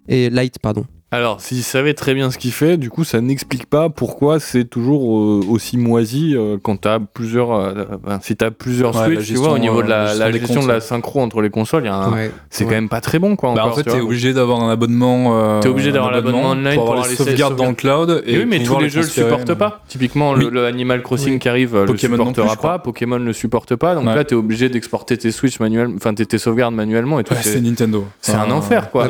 Et 0.08 0.30
Lite, 0.30 0.58
pardon. 0.60 0.84
Alors, 1.14 1.40
s'il 1.40 1.62
savait 1.62 1.94
très 1.94 2.12
bien 2.14 2.30
ce 2.32 2.38
qu'il 2.38 2.50
fait, 2.52 2.76
du 2.76 2.90
coup, 2.90 3.04
ça 3.04 3.20
n'explique 3.20 3.66
pas 3.66 3.88
pourquoi 3.88 4.40
c'est 4.40 4.64
toujours 4.64 5.16
euh, 5.18 5.40
aussi 5.48 5.76
moisi 5.78 6.34
euh, 6.36 6.56
quand 6.60 6.76
t'as 6.80 6.98
plusieurs. 6.98 7.52
euh, 7.52 7.84
enfin, 8.04 8.18
si 8.22 8.34
t'as 8.34 8.50
plusieurs 8.50 8.96
Ouais, 8.96 9.14
Switch, 9.16 9.28
tu 9.28 9.34
vois, 9.34 9.52
au 9.52 9.58
niveau 9.58 9.80
de 9.82 9.86
euh, 9.86 9.90
la, 9.90 10.14
la 10.14 10.30
la 10.30 10.38
gestion 10.38 10.62
de 10.62 10.68
la 10.68 10.80
synchro 10.80 11.20
entre 11.20 11.40
les 11.40 11.50
consoles, 11.50 11.84
il 11.84 11.86
y 11.86 11.88
a 11.88 11.94
un- 11.94 12.12
Ouais. 12.12 12.30
c'est 12.50 12.64
Ouais. 12.64 12.70
quand 12.70 12.74
même 12.76 12.88
pas 12.88 13.00
très 13.00 13.18
bon, 13.20 13.36
quoi. 13.36 13.54
Bah, 13.54 13.64
en 13.66 13.72
fait, 13.72 13.84
tu 13.84 13.90
t'es 13.90 14.00
obligé 14.00 14.32
d'avoir 14.32 14.60
un 14.60 14.70
abonnement. 14.70 15.38
euh, 15.38 15.60
T'es 15.60 15.68
obligé 15.68 15.90
un 15.90 15.92
d'avoir 15.92 16.10
l'abonnement 16.10 16.50
online 16.50 16.74
pour 16.74 16.82
avoir 16.82 16.86
pour 16.86 16.94
les 16.94 17.00
avoir 17.00 17.08
les 17.10 17.16
sauvegardes 17.16 17.56
dans 17.56 17.68
le 17.68 17.74
cloud. 17.74 18.22
Et 18.26 18.38
oui, 18.38 18.44
mais 18.46 18.58
tous 18.58 18.64
pouvoir 18.64 18.80
les 18.82 18.88
jeux 18.88 19.02
le 19.02 19.06
supportent 19.06 19.54
pas. 19.54 19.82
Typiquement, 19.86 20.34
le, 20.34 20.46
Oui. 20.46 20.50
le 20.52 20.66
Animal 20.66 21.02
Crossing 21.02 21.34
Oui. 21.34 21.38
qui 21.38 21.48
arrive, 21.48 21.76
euh, 21.76 21.86
Pokémon 21.86 22.16
le 22.16 22.22
plus, 22.24 22.34
supportera 22.34 22.56
pas. 22.56 22.78
Pokémon 22.80 23.18
ne 23.20 23.24
le 23.26 23.32
supporte 23.32 23.76
pas. 23.76 23.94
Donc 23.94 24.06
là, 24.06 24.24
t'es 24.24 24.34
obligé 24.34 24.68
d'exporter 24.68 25.16
tes 25.16 25.30
Switch 25.30 25.60
manuellement, 25.60 25.94
enfin 25.96 26.12
tes, 26.12 26.38
sauvegardes 26.38 26.74
manuellement 26.74 27.20
et 27.20 27.24
tout. 27.24 27.34
C'est- 27.40 27.60
Nintendo. 27.60 28.04
c'est 28.20 28.34
un 28.34 28.50
enfer, 28.50 28.90
quoi. 28.90 29.06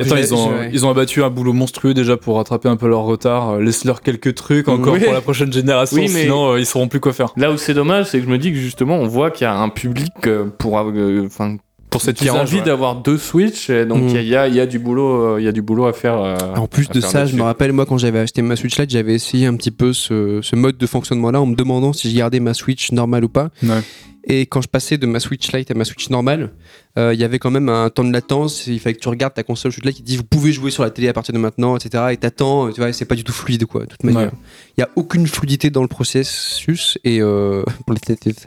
Ils 0.72 0.84
ont 0.84 0.90
abattu 0.90 1.22
un 1.22 1.30
boulot 1.30 1.52
monstrueux 1.54 1.93
déjà 1.94 2.16
pour 2.18 2.36
rattraper 2.36 2.68
un 2.68 2.76
peu 2.76 2.88
leur 2.88 3.02
retard. 3.04 3.50
Euh, 3.52 3.60
Laisse-leur 3.60 4.02
quelques 4.02 4.34
trucs 4.34 4.68
encore 4.68 4.92
Oui. 4.94 5.00
pour 5.00 5.12
la 5.12 5.20
prochaine 5.22 5.52
génération, 5.52 5.96
Oui, 5.96 6.10
mais- 6.12 6.22
sinon 6.22 6.52
euh, 6.52 6.60
ils 6.60 6.66
sauront 6.66 6.88
plus 6.88 7.00
quoi 7.00 7.12
faire. 7.12 7.32
Là 7.36 7.50
où 7.52 7.56
c'est 7.56 7.74
dommage, 7.74 8.06
c'est 8.06 8.18
que 8.18 8.24
je 8.24 8.30
me 8.30 8.38
dis 8.38 8.50
que 8.52 8.58
justement, 8.58 8.96
on 8.98 9.06
voit 9.06 9.30
qu'il 9.30 9.44
y 9.44 9.48
a 9.48 9.54
un 9.56 9.68
public 9.70 10.12
euh, 10.26 10.44
pour, 10.58 10.78
euh, 10.78 11.22
enfin, 11.24 11.56
Pour 11.90 12.02
cette 12.02 12.16
qui 12.16 12.28
a 12.28 12.34
envie 12.34 12.60
d'avoir 12.60 12.96
deux 12.96 13.18
Switch. 13.18 13.70
et 13.70 13.86
donc 13.86 14.02
Mm. 14.02 14.16
il 14.16 14.22
y, 14.28 14.34
a, 14.36 14.48
il 14.48 14.54
y 14.54 14.60
a 14.60 14.66
du 14.66 14.78
boulot, 14.80 15.34
euh, 15.34 15.40
il 15.40 15.44
y 15.44 15.48
a 15.48 15.52
du 15.52 15.62
boulot 15.62 15.86
à 15.86 15.92
faire. 15.92 16.20
euh, 16.20 16.36
En 16.56 16.66
plus 16.66 16.88
de 16.88 17.00
ça, 17.00 17.24
je 17.24 17.36
me 17.36 17.42
rappelle, 17.42 17.72
moi, 17.72 17.86
quand 17.86 17.98
j'avais 17.98 18.18
acheté 18.18 18.42
ma 18.42 18.56
Switch 18.56 18.76
Lite, 18.78 18.90
j'avais 18.90 19.14
essayé 19.14 19.46
un 19.46 19.54
petit 19.56 19.70
peu 19.70 19.92
ce, 19.92 20.40
ce 20.42 20.56
mode 20.56 20.76
de 20.76 20.86
fonctionnement-là 20.86 21.40
en 21.40 21.46
me 21.46 21.54
demandant 21.54 21.92
si 21.92 22.10
je 22.10 22.16
gardais 22.16 22.40
ma 22.40 22.52
Switch 22.52 22.90
normale 22.92 23.24
ou 23.24 23.28
pas. 23.28 23.50
Ouais. 23.62 23.80
Et 24.26 24.46
quand 24.46 24.62
je 24.62 24.68
passais 24.68 24.96
de 24.98 25.06
ma 25.06 25.20
Switch 25.20 25.52
Lite 25.52 25.70
à 25.70 25.74
ma 25.74 25.84
Switch 25.84 26.08
normale, 26.10 26.50
il 26.96 27.18
y 27.18 27.24
avait 27.24 27.38
quand 27.38 27.50
même 27.50 27.68
un 27.68 27.90
temps 27.90 28.04
de 28.04 28.12
latence. 28.12 28.66
Il 28.66 28.78
fallait 28.80 28.94
que 28.94 29.00
tu 29.00 29.08
regardes 29.08 29.34
ta 29.34 29.42
console 29.42 29.72
Lite 29.82 29.96
qui 29.96 30.02
dit 30.02 30.16
vous 30.16 30.24
pouvez 30.24 30.52
jouer 30.52 30.70
sur 30.70 30.82
la 30.82 30.90
télé 30.90 31.08
à 31.08 31.12
partir 31.12 31.32
de 31.34 31.38
maintenant, 31.38 31.76
etc. 31.76 32.04
Et 32.12 32.16
t'attends, 32.16 32.70
tu 32.70 32.80
vois, 32.80 32.88
et 32.88 32.92
c'est 32.92 33.04
pas 33.04 33.14
du 33.16 33.24
tout 33.24 33.32
fluide, 33.32 33.66
quoi, 33.66 33.82
de 33.82 33.86
toute 33.86 34.04
manière. 34.04 34.32
Ouais. 34.32 34.38
Il 34.76 34.80
y 34.80 34.84
a 34.84 34.88
aucune 34.96 35.26
fluidité 35.26 35.70
dans 35.70 35.82
le 35.82 35.88
processus 35.88 36.98
et 37.04 37.20
euh, 37.20 37.62
pour 37.86 37.94
les 37.94 38.00
têtes. 38.00 38.44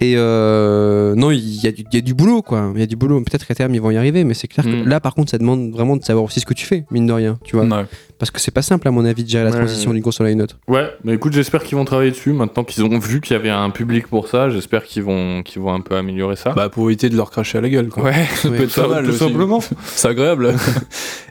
Et 0.00 0.14
euh, 0.16 1.14
non, 1.14 1.30
il 1.30 1.38
y, 1.62 1.66
a 1.66 1.72
du- 1.72 1.84
il 1.90 1.94
y 1.94 1.98
a 1.98 2.00
du 2.00 2.14
boulot, 2.14 2.42
quoi. 2.42 2.72
Il 2.74 2.80
y 2.80 2.82
a 2.82 2.86
du 2.86 2.96
boulot. 2.96 3.20
Peut-être 3.20 3.46
qu'à 3.46 3.54
terme 3.54 3.74
ils 3.74 3.80
vont 3.80 3.90
y 3.90 3.96
arriver, 3.96 4.24
mais 4.24 4.34
c'est 4.34 4.48
clair 4.48 4.64
que 4.64 4.70
Mm. 4.84 4.88
là, 4.88 5.00
par 5.00 5.14
contre, 5.14 5.30
ça 5.30 5.38
demande 5.38 5.70
vraiment 5.72 5.96
de 5.96 6.04
savoir 6.04 6.24
aussi 6.24 6.40
ce 6.40 6.46
que 6.46 6.54
tu 6.54 6.66
fais, 6.66 6.84
mine 6.90 7.06
de 7.06 7.12
rien, 7.12 7.38
tu 7.44 7.56
vois. 7.56 7.64
Ouais. 7.66 7.84
Parce 8.18 8.30
que 8.30 8.40
c'est 8.40 8.50
pas 8.52 8.62
simple, 8.62 8.86
à 8.88 8.90
mon 8.90 9.04
avis, 9.04 9.24
de 9.24 9.28
gérer 9.28 9.44
la 9.44 9.50
Ouais, 9.50 9.56
transition 9.58 9.90
ouais. 9.90 9.94
d'une 9.96 10.02
console 10.02 10.26
à 10.28 10.30
une 10.30 10.40
autre. 10.42 10.58
Ouais, 10.68 10.88
mais 11.04 11.14
écoute, 11.14 11.32
j'espère 11.32 11.62
qu'ils 11.62 11.76
vont 11.76 11.84
travailler 11.84 12.10
dessus. 12.12 12.32
Maintenant 12.32 12.64
qu'ils 12.64 12.82
ont 12.84 12.98
vu 12.98 13.20
qu'il 13.20 13.34
y 13.34 13.36
avait 13.38 13.50
un 13.50 13.70
public 13.70 14.06
pour 14.06 14.28
ça, 14.28 14.48
j'espère 14.50 14.84
qu'ils 14.84 15.02
vont, 15.02 15.42
qu'ils 15.42 15.60
vont 15.60 15.72
un 15.74 15.80
peu 15.80 15.96
améliorer 15.96 16.36
ça. 16.36 16.50
Bah, 16.52 16.68
pour 16.68 16.86
éviter 16.88 17.08
de 17.08 17.16
leur 17.16 17.30
cracher 17.30 17.58
à 17.58 17.60
la 17.60 17.68
gueule. 17.74 17.88
Quoi. 17.88 18.04
ouais, 18.04 18.26
Ça 18.36 18.48
peut 18.48 18.62
être 18.62 18.74
pas 18.74 18.88
mal 18.88 19.04
tout 19.04 19.10
aussi. 19.10 19.18
simplement. 19.18 19.60
C'est 19.94 20.08
agréable. 20.08 20.54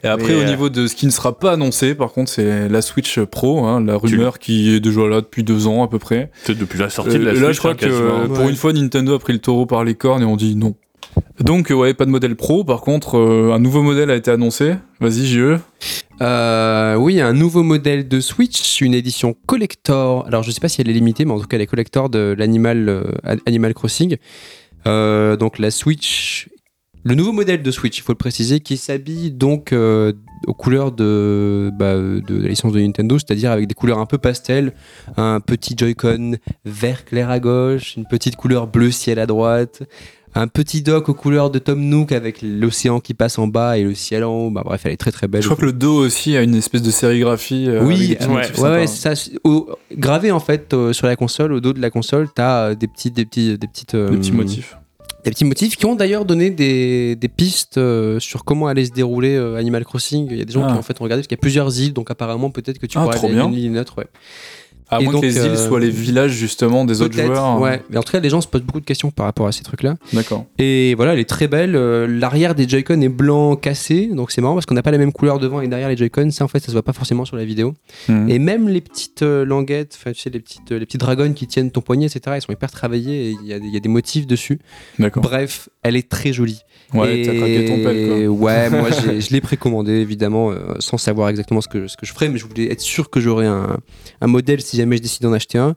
Et 0.03 0.07
après, 0.07 0.27
Mais, 0.29 0.35
au 0.35 0.41
euh, 0.41 0.45
niveau 0.49 0.69
de 0.69 0.87
ce 0.87 0.95
qui 0.95 1.05
ne 1.05 1.11
sera 1.11 1.37
pas 1.39 1.51
annoncé, 1.53 1.95
par 1.95 2.11
contre, 2.11 2.29
c'est 2.31 2.67
la 2.69 2.81
Switch 2.81 3.19
Pro, 3.21 3.63
hein, 3.65 3.83
la 3.83 3.95
rumeur 3.97 4.39
qui 4.39 4.73
est 4.75 4.79
déjà 4.79 5.07
là 5.07 5.21
depuis 5.21 5.43
deux 5.43 5.67
ans 5.67 5.83
à 5.83 5.87
peu 5.87 5.99
près. 5.99 6.29
C'est 6.43 6.57
depuis 6.57 6.77
la 6.79 6.89
sortie 6.89 7.17
de 7.17 7.23
la 7.23 7.31
Euh, 7.31 7.35
Switch. 7.35 7.43
là, 7.45 7.51
je 7.53 7.59
crois 7.59 7.71
hein, 7.71 7.75
que 7.75 7.85
euh, 7.85 8.27
pour 8.27 8.39
Ouais. 8.45 8.49
une 8.49 8.55
fois, 8.55 8.73
Nintendo 8.73 9.13
a 9.15 9.19
pris 9.19 9.33
le 9.33 9.39
taureau 9.39 9.65
par 9.65 9.83
les 9.83 9.95
cornes 9.95 10.21
et 10.21 10.25
on 10.25 10.35
dit 10.35 10.55
non. 10.55 10.75
Donc, 11.39 11.69
ouais, 11.69 11.93
pas 11.93 12.05
de 12.05 12.09
modèle 12.09 12.35
Pro. 12.35 12.63
Par 12.63 12.81
contre, 12.81 13.17
euh, 13.17 13.51
un 13.53 13.59
nouveau 13.59 13.81
modèle 13.81 14.09
a 14.11 14.15
été 14.15 14.31
annoncé. 14.31 14.75
Vas-y, 14.99 15.25
JE. 15.27 15.57
Euh, 16.21 16.95
oui, 16.95 17.19
un 17.21 17.33
nouveau 17.33 17.63
modèle 17.63 18.07
de 18.07 18.19
Switch, 18.19 18.81
une 18.81 18.93
édition 18.93 19.35
collector. 19.45 20.25
Alors, 20.27 20.43
je 20.43 20.51
sais 20.51 20.59
pas 20.61 20.69
si 20.69 20.81
elle 20.81 20.89
est 20.89 20.93
limitée, 20.93 21.25
mais 21.25 21.31
en 21.33 21.39
tout 21.39 21.47
cas, 21.47 21.57
elle 21.57 21.61
est 21.63 21.67
collector 21.67 22.09
de 22.09 22.35
l'Animal 22.37 22.87
euh, 22.89 23.03
Animal 23.45 23.73
Crossing. 23.73 24.17
Euh, 24.87 25.35
donc, 25.35 25.59
la 25.59 25.71
Switch. 25.71 26.49
Le 27.05 27.15
nouveau 27.15 27.33
modèle 27.33 27.61
de 27.61 27.71
Switch, 27.71 27.97
il 27.97 28.01
faut 28.01 28.13
le 28.13 28.17
préciser, 28.17 28.61
qui 28.61 28.77
s'habille 28.77 29.31
donc 29.31 29.73
euh, 29.73 30.13
aux 30.47 30.53
couleurs 30.53 30.93
de, 30.93 31.69
bah, 31.77 31.95
de 31.95 32.41
la 32.41 32.47
licence 32.47 32.71
de 32.71 32.79
Nintendo, 32.79 33.19
c'est-à-dire 33.19 33.51
avec 33.51 33.67
des 33.67 33.75
couleurs 33.75 33.99
un 33.99 34.05
peu 34.05 34.17
pastel, 34.17 34.73
un 35.17 35.41
petit 35.41 35.75
Joy-Con 35.77 36.37
vert 36.63 37.03
clair 37.03 37.29
à 37.29 37.41
gauche, 37.41 37.97
une 37.97 38.05
petite 38.05 38.37
couleur 38.37 38.67
bleu 38.67 38.89
ciel 38.89 39.19
à 39.19 39.25
droite, 39.25 39.83
un 40.35 40.47
petit 40.47 40.81
dock 40.81 41.09
aux 41.09 41.13
couleurs 41.13 41.49
de 41.51 41.59
Tom 41.59 41.79
Nook 41.79 42.11
avec 42.11 42.41
l'océan 42.41 42.99
qui 42.99 43.13
passe 43.13 43.37
en 43.37 43.47
bas 43.47 43.77
et 43.77 43.83
le 43.83 43.93
ciel 43.93 44.23
en 44.23 44.33
haut. 44.33 44.49
Bah, 44.49 44.63
bref, 44.65 44.81
elle 44.85 44.91
est 44.93 44.97
très 44.97 45.11
très 45.11 45.27
belle. 45.27 45.41
Je 45.41 45.47
crois 45.47 45.57
que 45.57 45.65
le 45.65 45.73
dos 45.73 45.95
aussi 46.05 46.35
a 46.35 46.41
une 46.41 46.55
espèce 46.55 46.81
de 46.81 46.91
sérigraphie. 46.91 47.65
euh, 47.67 47.83
Oui, 47.83 48.15
petits 48.15 48.27
ouais. 48.27 48.33
Ouais, 48.33 48.69
ouais, 48.69 48.87
sympas. 48.87 48.87
c'est 49.15 49.29
ça. 49.29 49.31
Au- 49.43 49.69
gravé 49.95 50.31
en 50.31 50.39
fait 50.39 50.73
euh, 50.73 50.91
sur 50.93 51.07
la 51.07 51.15
console, 51.15 51.53
au 51.53 51.59
dos 51.59 51.73
de 51.73 51.81
la 51.81 51.89
console, 51.89 52.27
t'as 52.33 52.69
euh, 52.69 52.75
des 52.75 52.87
petits, 52.87 53.11
des 53.11 53.25
petits, 53.25 53.57
des 53.57 53.67
petites, 53.67 53.95
euh, 53.95 54.09
Des 54.09 54.17
petits 54.17 54.31
motifs. 54.31 54.77
des 55.23 55.31
petits 55.31 55.45
motifs 55.45 55.75
qui 55.77 55.85
ont 55.85 55.95
d'ailleurs 55.95 56.25
donné 56.25 56.49
des, 56.49 57.15
des 57.15 57.27
pistes 57.29 57.77
euh, 57.77 58.19
sur 58.19 58.43
comment 58.43 58.67
allait 58.67 58.85
se 58.85 58.91
dérouler 58.91 59.35
euh, 59.35 59.55
Animal 59.57 59.85
Crossing. 59.85 60.27
Il 60.31 60.37
y 60.37 60.41
a 60.41 60.45
des 60.45 60.51
gens 60.53 60.63
Ah. 60.67 60.71
qui 60.73 60.77
en 60.79 60.81
fait 60.81 60.99
ont 60.99 61.03
regardé 61.03 61.21
parce 61.21 61.27
qu'il 61.27 61.37
y 61.37 61.39
a 61.39 61.41
plusieurs 61.41 61.79
îles, 61.79 61.93
donc 61.93 62.09
apparemment 62.11 62.49
peut-être 62.49 62.79
que 62.79 62.85
tu 62.87 62.97
Ah, 62.97 63.03
pourrais 63.03 63.17
trop 63.17 63.27
aller 63.27 63.35
île 63.35 63.65
à 63.65 63.67
une 63.67 63.77
autre. 63.77 63.95
Ouais. 63.99 64.07
À 64.95 65.01
Et 65.01 65.03
moins 65.03 65.13
donc, 65.13 65.21
que 65.21 65.27
les 65.27 65.37
îles 65.37 65.51
euh, 65.51 65.67
soient 65.67 65.79
les 65.79 65.89
villages 65.89 66.31
justement 66.31 66.85
des 66.85 67.01
autres 67.01 67.13
joueurs. 67.19 67.59
Ouais, 67.59 67.81
mais 67.89 67.97
en 67.97 68.03
tout 68.03 68.11
cas, 68.11 68.19
les 68.19 68.29
gens 68.29 68.41
se 68.41 68.47
posent 68.47 68.61
beaucoup 68.63 68.79
de 68.79 68.85
questions 68.85 69.11
par 69.11 69.25
rapport 69.25 69.47
à 69.47 69.51
ces 69.51 69.63
trucs-là. 69.63 69.95
D'accord. 70.13 70.45
Et 70.59 70.93
voilà, 70.95 71.13
elle 71.13 71.19
est 71.19 71.29
très 71.29 71.47
belle. 71.47 71.75
Euh, 71.75 72.07
L'arrière 72.07 72.55
des 72.55 72.67
Joy-Con 72.67 73.01
est 73.01 73.09
blanc 73.09 73.55
cassé, 73.55 74.07
donc 74.13 74.31
c'est 74.31 74.41
marrant 74.41 74.53
parce 74.53 74.65
qu'on 74.65 74.75
n'a 74.75 74.83
pas 74.83 74.91
la 74.91 74.97
même 74.97 75.11
couleur 75.13 75.39
devant 75.39 75.61
et 75.61 75.67
derrière 75.67 75.89
les 75.89 75.97
Joy-Con. 75.97 76.31
Ça, 76.31 76.43
en 76.43 76.47
fait, 76.47 76.59
ça 76.59 76.67
se 76.67 76.71
voit 76.73 76.83
pas 76.83 76.93
forcément 76.93 77.25
sur 77.25 77.35
la 77.37 77.45
vidéo. 77.45 77.73
Mhm. 78.09 78.29
Et 78.29 78.39
même 78.39 78.69
les 78.69 78.81
petites 78.81 79.23
euh, 79.23 79.45
languettes, 79.45 79.97
enfin, 79.99 80.11
tu 80.11 80.21
sais, 80.21 80.29
les 80.29 80.39
petites, 80.39 80.71
les 80.71 80.85
petits 80.85 80.97
dragons 80.97 81.33
qui 81.33 81.47
tiennent 81.47 81.71
ton 81.71 81.81
poignet, 81.81 82.05
etc., 82.05 82.21
elles 82.35 82.41
sont 82.41 82.51
hyper 82.53 82.71
travaillées 82.71 83.29
et 83.29 83.35
il 83.41 83.47
y, 83.47 83.53
a 83.53 83.59
des- 83.59 83.67
il 83.67 83.73
y 83.73 83.77
a 83.77 83.79
des 83.79 83.89
motifs 83.89 84.27
dessus. 84.27 84.59
D'accord. 84.99 85.23
Bref, 85.23 85.69
elle 85.83 85.95
est 85.95 86.07
très 86.09 86.33
jolie. 86.33 86.61
Ouais, 86.93 87.19
Et 87.21 87.25
t'as 87.25 87.33
craqué 87.35 87.65
ton 87.65 87.81
pelle 87.83 88.07
quoi. 88.27 88.45
Ouais, 88.45 88.69
moi 88.69 88.89
je 89.19 89.33
l'ai 89.33 89.41
précommandé 89.41 89.93
évidemment 89.93 90.51
euh, 90.51 90.75
sans 90.79 90.97
savoir 90.99 91.29
exactement 91.29 91.59
ce 91.61 91.67
que, 91.67 91.87
ce 91.87 91.97
que 91.97 92.05
je 92.05 92.13
ferais, 92.13 92.29
mais 92.29 92.37
je 92.37 92.45
voulais 92.45 92.71
être 92.71 92.81
sûr 92.81 93.09
que 93.09 93.19
j'aurais 93.19 93.47
un, 93.47 93.77
un 94.21 94.27
modèle 94.27 94.61
si 94.61 94.77
jamais 94.83 94.97
je 94.97 95.01
décide 95.01 95.23
d'en 95.23 95.33
acheter 95.33 95.57
un. 95.57 95.75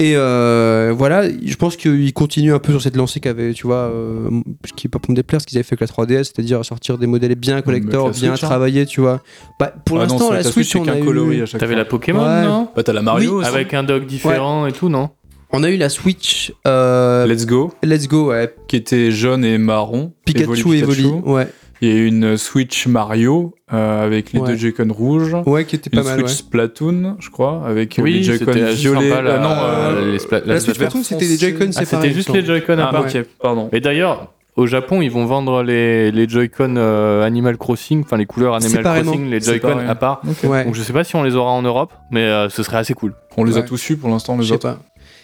Et 0.00 0.14
euh, 0.16 0.94
voilà, 0.96 1.28
je 1.28 1.54
pense 1.56 1.76
qu'il 1.76 2.10
continue 2.14 2.54
un 2.54 2.58
peu 2.58 2.72
sur 2.72 2.80
cette 2.80 2.96
lancée 2.96 3.20
qu'avait, 3.20 3.52
tu 3.52 3.66
vois, 3.66 3.90
euh, 3.92 4.30
ce 4.66 4.72
qui 4.72 4.86
est 4.86 4.90
pas 4.90 4.98
pour 4.98 5.10
me 5.10 5.16
déplaire, 5.16 5.42
ce 5.42 5.46
qu'ils 5.46 5.58
avaient 5.58 5.62
fait 5.62 5.74
avec 5.78 5.94
la 5.94 6.04
3DS, 6.04 6.24
c'est-à-dire 6.24 6.64
sortir 6.64 6.96
des 6.96 7.06
modèles 7.06 7.34
bien 7.34 7.60
collector, 7.60 8.06
avec 8.06 8.16
la 8.16 8.20
bien 8.20 8.30
Switch, 8.30 8.44
hein. 8.44 8.46
travaillés, 8.46 8.86
tu 8.86 9.02
vois. 9.02 9.20
Bah, 9.58 9.74
pour 9.84 9.98
Ah 10.00 10.04
l'instant, 10.04 10.32
la 10.32 10.42
Switch, 10.42 10.74
on 10.74 10.88
a 10.88 10.98
eu, 10.98 11.44
T'avais 11.58 11.76
la 11.76 11.84
Pokémon, 11.84 12.22
Ouais. 12.24 12.44
non 12.46 12.68
Bah, 12.74 12.82
t'as 12.82 12.94
la 12.94 13.02
Mario 13.02 13.30
Oui, 13.30 13.36
aussi. 13.40 13.48
Avec 13.48 13.74
un 13.74 13.82
dog 13.82 14.06
différent 14.06 14.66
et 14.66 14.72
tout, 14.72 14.88
non 14.88 15.10
on 15.52 15.64
a 15.64 15.70
eu 15.70 15.76
la 15.76 15.88
Switch 15.88 16.52
euh, 16.66 17.26
Let's 17.26 17.44
Go, 17.44 17.72
Let's 17.82 18.06
Go, 18.06 18.28
ouais, 18.30 18.54
qui 18.68 18.76
était 18.76 19.10
jaune 19.10 19.44
et 19.44 19.58
marron. 19.58 20.12
Pikachu 20.24 20.76
et 20.76 20.78
Evoli, 20.78 21.06
ouais, 21.06 21.48
Il 21.82 21.88
y 21.88 21.92
a 21.92 21.94
eu 21.94 22.06
une 22.06 22.36
Switch 22.36 22.86
Mario 22.86 23.54
euh, 23.72 24.04
avec 24.04 24.32
les 24.32 24.40
Ouais. 24.40 24.48
deux 24.48 24.56
Joy-Con 24.56 24.88
rouges. 24.92 25.34
ouais, 25.46 25.64
qui 25.64 25.76
était 25.76 25.88
Une 25.92 26.00
pas 26.02 26.04
mal, 26.08 26.18
Switch 26.18 26.30
ouais. 26.30 26.34
Splatoon, 26.36 27.16
je 27.20 27.30
crois, 27.30 27.62
avec 27.66 27.98
Oui, 28.02 28.14
les 28.18 28.22
Joy-Con 28.22 28.52
violets. 28.52 29.08
sympa, 29.08 29.22
la- 29.22 29.30
euh, 29.30 29.38
non, 29.40 29.50
euh, 29.50 30.12
les 30.12 30.18
spla- 30.18 30.42
La 30.44 30.54
la 30.54 30.60
Switch 30.60 30.74
Splatoon. 30.76 31.02
C'était 31.02 31.26
des 31.26 31.38
Joy-Con 31.38 31.66
Ah, 31.68 31.72
séparés. 31.84 32.02
c'était 32.02 32.14
juste 32.14 32.32
les 32.34 32.44
Joy-Con 32.44 32.78
à 32.78 32.88
ah, 32.88 32.92
part. 32.92 33.06
pardon. 33.40 33.70
Et 33.72 33.80
d'ailleurs, 33.80 34.32
au 34.56 34.66
Japon, 34.66 35.00
ils 35.00 35.10
vont 35.10 35.24
vendre 35.24 35.62
les, 35.62 36.10
les 36.12 36.28
Joy-Con 36.28 36.74
euh, 36.76 37.22
Animal 37.24 37.56
Crossing, 37.56 38.02
enfin 38.04 38.18
les 38.18 38.26
couleurs 38.26 38.54
Animal. 38.56 38.82
Crossing, 39.02 39.30
les 39.30 39.40
Joy-Con 39.40 39.78
à 39.88 39.94
part. 39.94 40.20
Ouais. 40.44 40.64
Donc 40.64 40.74
je 40.74 40.82
sais 40.82 40.92
pas 40.92 41.04
si 41.04 41.16
on 41.16 41.22
les 41.22 41.34
aura 41.34 41.52
en 41.52 41.62
Europe, 41.62 41.92
mais 42.10 42.24
euh, 42.24 42.50
ce 42.50 42.62
serait 42.62 42.76
assez 42.76 42.92
cool. 42.94 43.14
On 43.38 43.44
les 43.44 43.56
a 43.56 43.62
tous 43.62 43.88
eu 43.88 43.96
pour 43.96 44.10
l'instant, 44.10 44.36
Je 44.36 44.42
les 44.42 44.52
autres. 44.52 44.68
pas. 44.68 44.78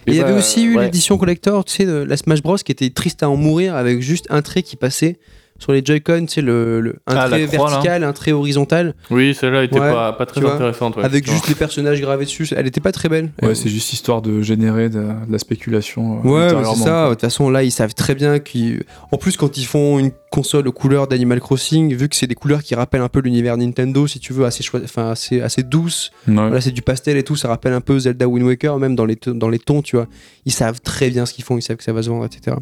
Et 0.06 0.12
il 0.12 0.16
y 0.16 0.20
bah, 0.20 0.28
avait 0.28 0.38
aussi 0.38 0.64
eu 0.64 0.76
ouais. 0.76 0.84
l'édition 0.84 1.18
collector, 1.18 1.64
tu 1.64 1.74
sais, 1.74 1.84
de 1.84 1.96
la 2.08 2.16
Smash 2.16 2.40
Bros 2.40 2.56
qui 2.56 2.70
était 2.70 2.88
triste 2.90 3.22
à 3.24 3.28
en 3.28 3.36
mourir 3.36 3.74
avec 3.74 4.00
juste 4.00 4.26
un 4.30 4.40
trait 4.40 4.62
qui 4.62 4.76
passait 4.76 5.18
sur 5.58 5.72
les 5.72 5.82
Joy-Con, 5.84 6.26
tu 6.26 6.34
sais, 6.34 6.40
le, 6.42 6.80
le- 6.80 6.96
un 7.06 7.16
Ah, 7.16 7.28
trait 7.28 7.46
croix, 7.46 7.64
là. 7.66 7.70
vertical, 7.72 8.04
un 8.04 8.12
trait 8.12 8.32
horizontal, 8.32 8.94
Oui, 9.10 9.34
celle-là 9.34 9.64
était 9.64 9.78
Ouais, 9.80 9.90
pas, 9.92 10.12
pas 10.12 10.26
très 10.26 10.44
intéressante. 10.44 10.96
ouais, 10.96 11.04
avec 11.04 11.28
juste 11.30 11.48
les 11.48 11.54
personnages 11.54 12.00
gravés 12.00 12.24
dessus. 12.24 12.46
Elle 12.56 12.66
était 12.66 12.80
pas 12.80 12.92
très 12.92 13.08
belle. 13.08 13.30
Ouais, 13.42 13.48
Euh, 13.50 13.54
c'est 13.54 13.68
juste 13.68 13.92
histoire 13.92 14.22
de 14.22 14.42
générer 14.42 14.88
de, 14.88 14.98
de 15.00 15.32
la 15.32 15.38
spéculation. 15.38 16.20
euh, 16.24 16.28
Ouais, 16.28 16.48
c'est 16.74 16.82
ça. 16.84 17.06
De 17.06 17.10
toute 17.14 17.20
façon, 17.22 17.50
là, 17.50 17.62
ils 17.62 17.70
savent 17.72 17.94
très 17.94 18.14
bien 18.14 18.38
qu'ils. 18.38 18.82
En 19.12 19.16
plus, 19.16 19.36
quand 19.36 19.56
ils 19.56 19.64
font 19.66 19.98
une 19.98 20.10
console 20.36 20.68
aux 20.68 20.72
couleurs 20.72 21.08
d'Animal 21.08 21.40
Crossing, 21.40 21.94
vu 21.94 22.08
que 22.10 22.14
c'est 22.14 22.26
des 22.26 22.34
couleurs 22.34 22.62
qui 22.62 22.74
rappellent 22.74 23.00
un 23.00 23.08
peu 23.08 23.20
l'univers 23.20 23.56
Nintendo, 23.56 24.06
si 24.06 24.20
tu 24.20 24.32
veux, 24.34 24.44
assez, 24.44 24.62
enfin, 24.84 25.10
assez, 25.10 25.40
assez 25.40 25.62
douces. 25.62 26.10
Ouais. 26.28 26.34
Voilà, 26.34 26.60
c'est 26.60 26.70
du 26.72 26.82
pastel 26.82 27.16
et 27.16 27.22
tout. 27.22 27.36
Ça 27.36 27.48
rappelle 27.48 27.72
un 27.72 27.80
peu 27.80 27.98
Zelda 27.98 28.28
Wind 28.28 28.46
Waker, 28.46 28.78
même 28.78 28.94
dans 28.94 29.06
les, 29.06 29.16
dans 29.26 29.48
les 29.48 29.58
tons, 29.58 29.80
tu 29.80 29.96
vois. 29.96 30.06
Ils 30.44 30.52
savent 30.52 30.80
très 30.82 31.08
bien 31.10 31.24
ce 31.24 31.32
qu'ils 31.32 31.44
font. 31.44 31.56
Ils 31.56 31.62
savent 31.62 31.78
que 31.78 31.84
ça 31.84 31.92
va 31.94 32.02
se 32.02 32.10
vendre, 32.10 32.26
etc. 32.26 32.56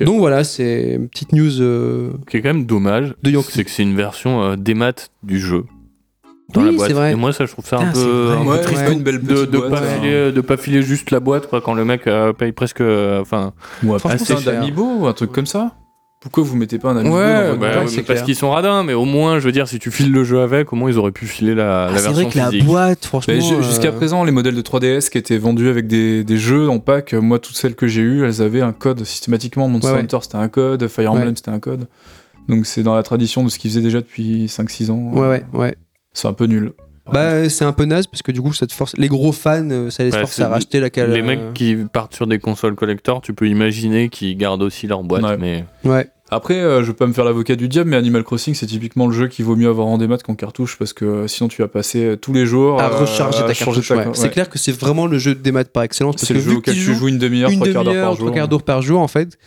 Donc 0.00 0.18
voilà, 0.18 0.42
c'est 0.44 0.94
une 0.96 1.08
petite 1.08 1.32
news 1.32 1.60
euh, 1.60 2.10
qui 2.28 2.36
est 2.38 2.42
quand 2.42 2.52
même 2.52 2.66
dommage, 2.66 3.14
c'est 3.48 3.64
que 3.64 3.70
c'est 3.70 3.82
une 3.84 3.94
version 3.96 4.42
euh, 4.42 4.56
démat 4.56 4.92
du 5.22 5.38
jeu. 5.38 5.64
Dans 6.52 6.60
Oui, 6.60 6.72
la 6.72 6.76
boîte. 6.76 6.88
c'est 6.88 6.94
vrai. 6.94 7.12
Et 7.12 7.14
moi, 7.14 7.32
ça, 7.32 7.46
je 7.46 7.52
trouve 7.52 7.64
ça 7.66 7.78
un 7.78 7.94
c'est 7.94 8.02
peu, 8.04 8.24
vrai. 8.26 8.36
un 8.36 8.42
peu 8.44 8.50
Ouais, 8.50 8.60
triste 8.60 8.82
ouais. 8.82 8.92
une 8.92 9.02
belle 9.02 9.22
de, 9.22 9.44
de 9.46 9.58
boîte, 9.58 9.70
pas 9.70 9.78
hein. 9.80 10.00
filer, 10.00 10.32
de 10.32 10.40
pas 10.42 10.56
filer 10.58 10.82
juste 10.82 11.10
la 11.10 11.20
boîte 11.20 11.48
quoi, 11.48 11.60
quand 11.62 11.72
le 11.74 11.84
mec 11.86 12.06
euh, 12.06 12.32
paye 12.34 12.52
presque. 12.52 12.80
euh, 12.82 13.20
Enfin, 13.20 13.52
Ou 13.82 13.94
un 13.94 13.98
Franchement, 13.98 14.18
putain 14.18 14.36
c'est 14.36 14.42
cher. 14.44 14.52
d'amiibo 14.60 14.84
ou 14.98 15.06
un 15.06 15.12
truc 15.14 15.32
comme 15.32 15.46
ça? 15.46 15.72
Pourquoi 16.24 16.42
vous 16.42 16.56
mettez 16.56 16.78
pas 16.78 16.90
un 16.90 16.94
dans 16.94 17.02
ouais, 17.12 17.48
votre 17.48 17.60
bah, 17.60 17.66
ouais, 17.80 17.86
c'est 17.86 17.96
parce 18.02 18.06
clair. 18.20 18.24
qu'ils 18.24 18.34
sont 18.34 18.50
radins, 18.50 18.82
mais 18.82 18.94
au 18.94 19.04
moins, 19.04 19.38
je 19.38 19.44
veux 19.44 19.52
dire, 19.52 19.68
si 19.68 19.78
tu 19.78 19.90
files 19.90 20.10
le 20.10 20.24
jeu 20.24 20.40
avec, 20.40 20.72
au 20.72 20.76
moins 20.76 20.90
ils 20.90 20.96
auraient 20.98 21.12
pu 21.12 21.26
filer 21.26 21.54
la, 21.54 21.84
Ah, 21.84 21.90
la 21.92 21.98
c'est 21.98 22.04
version 22.08 22.28
vrai 22.28 22.32
que 22.50 22.56
la 22.58 22.64
boîte, 22.64 23.04
franchement. 23.04 23.38
Ju- 23.38 23.62
Jusqu'à 23.62 23.88
euh, 23.88 23.92
présent, 23.92 24.24
les 24.24 24.32
modèles 24.32 24.54
de 24.56 24.62
3DS 24.62 25.10
qui 25.10 25.18
étaient 25.18 25.36
vendus 25.36 25.68
avec 25.68 25.86
des, 25.86 26.24
des 26.24 26.36
jeux 26.38 26.68
en 26.70 26.78
pack, 26.78 27.12
euh, 27.12 27.20
moi, 27.20 27.38
toutes 27.38 27.56
celles 27.56 27.74
que 27.74 27.86
j'ai 27.86 28.00
eues, 28.00 28.24
elles 28.24 28.40
avaient 28.40 28.62
un 28.62 28.72
code 28.72 29.04
systématiquement. 29.04 29.68
Monster 29.68 29.88
Ouais, 29.88 29.94
ouais. 29.96 30.00
Hunter, 30.00 30.18
c'était 30.22 30.36
un 30.36 30.48
code. 30.48 30.88
Fire 30.88 31.12
Ouais. 31.12 31.18
Emblem, 31.20 31.36
c'était 31.36 31.50
un 31.50 31.60
code. 31.60 31.88
Donc, 32.48 32.64
c'est 32.64 32.82
dans 32.82 32.94
la 32.94 33.02
tradition 33.02 33.44
de 33.44 33.50
ce 33.50 33.58
qu'ils 33.58 33.70
faisaient 33.70 33.82
déjà 33.82 34.00
depuis 34.00 34.46
5-6 34.46 34.90
ans. 34.90 35.10
Ouais, 35.12 35.28
ouais, 35.28 35.44
ouais. 35.52 35.74
C'est 36.14 36.26
un 36.28 36.32
peu 36.32 36.46
nul. 36.46 36.72
Bah, 37.12 37.48
c'est 37.50 37.64
un 37.64 37.72
peu 37.72 37.84
naze 37.84 38.06
parce 38.06 38.22
que 38.22 38.32
du 38.32 38.40
coup, 38.40 38.52
ça 38.54 38.66
te 38.66 38.72
force. 38.72 38.94
Les 38.96 39.08
gros 39.08 39.32
fans, 39.32 39.68
euh, 39.70 39.90
ça 39.90 40.04
les 40.04 40.12
Ouais, 40.12 40.20
force 40.20 40.40
à 40.40 40.48
racheter 40.48 40.80
la 40.80 40.88
cale. 40.90 41.12
Les 41.12 41.22
mecs 41.22 41.52
qui 41.54 41.76
partent 41.92 42.14
sur 42.14 42.26
des 42.26 42.38
consoles 42.38 42.74
collector, 42.74 43.20
tu 43.20 43.34
peux 43.34 43.46
imaginer 43.48 44.08
qu'ils 44.08 44.36
gardent 44.36 44.62
aussi 44.62 44.86
leur 44.86 45.02
boîte, 45.02 45.22
Ouais. 45.22 45.36
mais 45.36 45.64
Ouais. 45.84 46.08
Après, 46.30 46.54
euh, 46.58 46.80
je 46.82 46.86
veux 46.86 46.94
pas 46.94 47.06
me 47.06 47.12
faire 47.12 47.26
l'avocat 47.26 47.54
du 47.54 47.68
diable, 47.68 47.90
mais 47.90 47.96
Animal 47.96 48.24
Crossing, 48.24 48.54
c'est 48.54 48.66
typiquement 48.66 49.06
le 49.06 49.12
jeu 49.12 49.28
qu'il 49.28 49.44
vaut 49.44 49.54
mieux 49.54 49.68
avoir 49.68 49.86
en 49.86 49.98
démat 49.98 50.16
qu'en 50.18 50.34
cartouche 50.34 50.76
parce 50.78 50.94
que 50.94 51.04
euh, 51.04 51.28
sinon 51.28 51.48
tu 51.48 51.60
vas 51.60 51.68
passer 51.68 52.02
euh, 52.02 52.16
tous 52.16 52.32
les 52.32 52.46
jours 52.46 52.80
À 52.80 52.86
euh, 52.86 52.96
recharger 52.96 53.40
à 53.40 53.42
ta 53.46 53.54
cartouche. 53.54 53.86
ta- 53.86 53.94
ouais. 53.96 54.06
ouais. 54.06 54.10
C'est 54.14 54.30
clair 54.30 54.48
que 54.48 54.58
c'est 54.58 54.72
vraiment 54.72 55.06
le 55.06 55.18
jeu 55.18 55.34
de 55.34 55.40
démat 55.40 55.64
par 55.64 55.82
excellence 55.82 56.14
parce 56.14 56.24
C'est 56.26 56.32
que 56.32 56.38
le 56.38 56.44
jeu 56.44 56.50
vu 56.50 56.54
que 56.56 56.70
auquel 56.70 56.74
tu 56.74 56.94
joues 56.94 57.08
une 57.08 57.18
demi-heure, 57.18 57.50
une 57.50 57.60
trois 57.60 57.70
quarts 57.70 57.84
d'heure 57.84 57.92
demi-heure, 57.92 58.08
par 58.08 58.16
trois 58.16 58.26
jour. 58.28 58.34
quarts 58.34 58.48
d'heure 58.48 58.62
par 58.62 58.82
jour, 58.82 59.00
en 59.00 59.06
fait. 59.08 59.38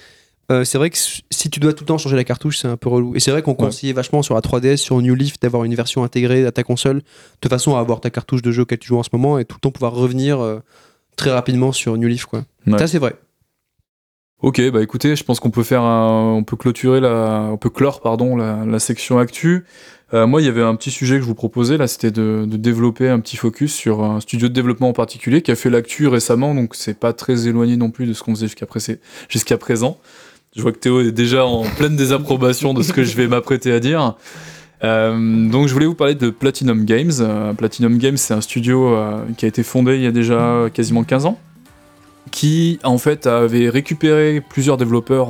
Euh, 0.51 0.63
c'est 0.63 0.77
vrai 0.77 0.89
que 0.89 0.97
si 0.97 1.49
tu 1.49 1.59
dois 1.59 1.73
tout 1.73 1.83
le 1.83 1.87
temps 1.87 1.97
changer 1.97 2.15
la 2.15 2.23
cartouche, 2.23 2.57
c'est 2.59 2.67
un 2.67 2.77
peu 2.77 2.89
relou. 2.89 3.15
Et 3.15 3.19
c'est 3.19 3.31
vrai 3.31 3.41
qu'on 3.41 3.51
Ouais. 3.51 3.57
conseillait 3.57 3.93
vachement 3.93 4.21
sur 4.21 4.33
la 4.35 4.41
3DS, 4.41 4.77
sur 4.77 5.01
New 5.01 5.13
Leaf, 5.15 5.39
d'avoir 5.39 5.63
une 5.65 5.75
version 5.75 6.03
intégrée 6.03 6.45
à 6.45 6.51
ta 6.51 6.63
console, 6.63 7.01
de 7.41 7.49
façon 7.49 7.75
à 7.75 7.79
avoir 7.79 7.99
ta 8.01 8.09
cartouche 8.09 8.41
de 8.41 8.51
jeu 8.51 8.61
auquel 8.63 8.79
tu 8.79 8.87
joues 8.87 8.97
en 8.97 9.03
ce 9.03 9.09
moment 9.13 9.37
et 9.39 9.45
tout 9.45 9.57
le 9.57 9.61
temps 9.61 9.71
pouvoir 9.71 9.93
revenir 9.93 10.39
euh, 10.39 10.59
très 11.17 11.31
rapidement 11.31 11.71
sur 11.71 11.97
New 11.97 12.07
Leaf. 12.07 12.25
Quoi. 12.25 12.43
Ouais. 12.65 12.77
Ça, 12.77 12.87
c'est 12.87 12.99
vrai. 12.99 13.15
Ok, 14.43 14.61
bah 14.69 14.83
écoutez, 14.83 15.15
je 15.15 15.23
pense 15.23 15.39
qu'on 15.39 15.49
peut 15.49 15.63
faire 15.63 15.81
un, 15.81 16.33
on 16.35 16.43
peut 16.43 16.55
clôturer 16.55 16.99
la, 16.99 17.49
on 17.51 17.57
peut 17.57 17.71
clore 17.71 18.01
pardon 18.01 18.35
la, 18.35 18.65
la 18.65 18.77
section 18.77 19.17
actu. 19.17 19.65
Euh, 20.13 20.27
moi, 20.27 20.43
il 20.43 20.45
y 20.45 20.47
avait 20.47 20.61
un 20.61 20.75
petit 20.75 20.91
sujet 20.91 21.15
que 21.15 21.21
je 21.21 21.25
vous 21.25 21.33
proposais 21.33 21.75
là, 21.75 21.87
c'était 21.87 22.11
de, 22.11 22.45
de 22.47 22.55
développer 22.55 23.09
un 23.09 23.19
petit 23.19 23.35
focus 23.35 23.73
sur 23.73 24.03
un 24.03 24.19
studio 24.19 24.47
de 24.47 24.53
développement 24.53 24.89
en 24.89 24.93
particulier 24.93 25.41
qui 25.41 25.49
a 25.49 25.55
fait 25.55 25.71
l'actu 25.71 26.07
récemment, 26.07 26.53
donc 26.53 26.75
c'est 26.75 26.93
pas 26.99 27.13
très 27.13 27.47
éloigné 27.47 27.77
non 27.77 27.89
plus 27.89 28.05
de 28.05 28.13
ce 28.13 28.21
qu'on 28.21 28.35
faisait 28.35 28.45
jusqu'à 28.45 28.67
pré- 28.67 28.99
jusqu'à 29.27 29.57
présent. 29.57 29.97
Je 30.57 30.63
vois 30.63 30.71
que 30.71 30.79
Théo 30.79 31.01
est 31.01 31.11
déjà 31.11 31.45
en 31.45 31.61
pleine 31.77 31.95
désapprobation 31.95 32.73
de 32.73 32.81
ce 32.81 32.91
que 32.91 33.03
je 33.03 33.15
vais 33.15 33.27
m'apprêter 33.27 33.71
à 33.71 33.79
dire. 33.79 34.15
Euh, 34.83 35.49
donc 35.49 35.67
je 35.67 35.73
voulais 35.73 35.85
vous 35.85 35.93
parler 35.93 36.15
de 36.15 36.31
Platinum 36.31 36.83
Games. 36.83 37.11
Euh, 37.19 37.53
Platinum 37.53 37.99
Games, 37.99 38.17
c'est 38.17 38.33
un 38.33 38.41
studio 38.41 38.87
euh, 38.95 39.23
qui 39.37 39.45
a 39.45 39.47
été 39.47 39.61
fondé 39.61 39.97
il 39.97 40.01
y 40.01 40.07
a 40.07 40.11
déjà 40.11 40.65
quasiment 40.73 41.03
15 41.03 41.27
ans, 41.27 41.37
qui 42.31 42.79
en 42.83 42.97
fait 42.97 43.27
avait 43.27 43.69
récupéré 43.69 44.41
plusieurs 44.41 44.77
développeurs 44.77 45.29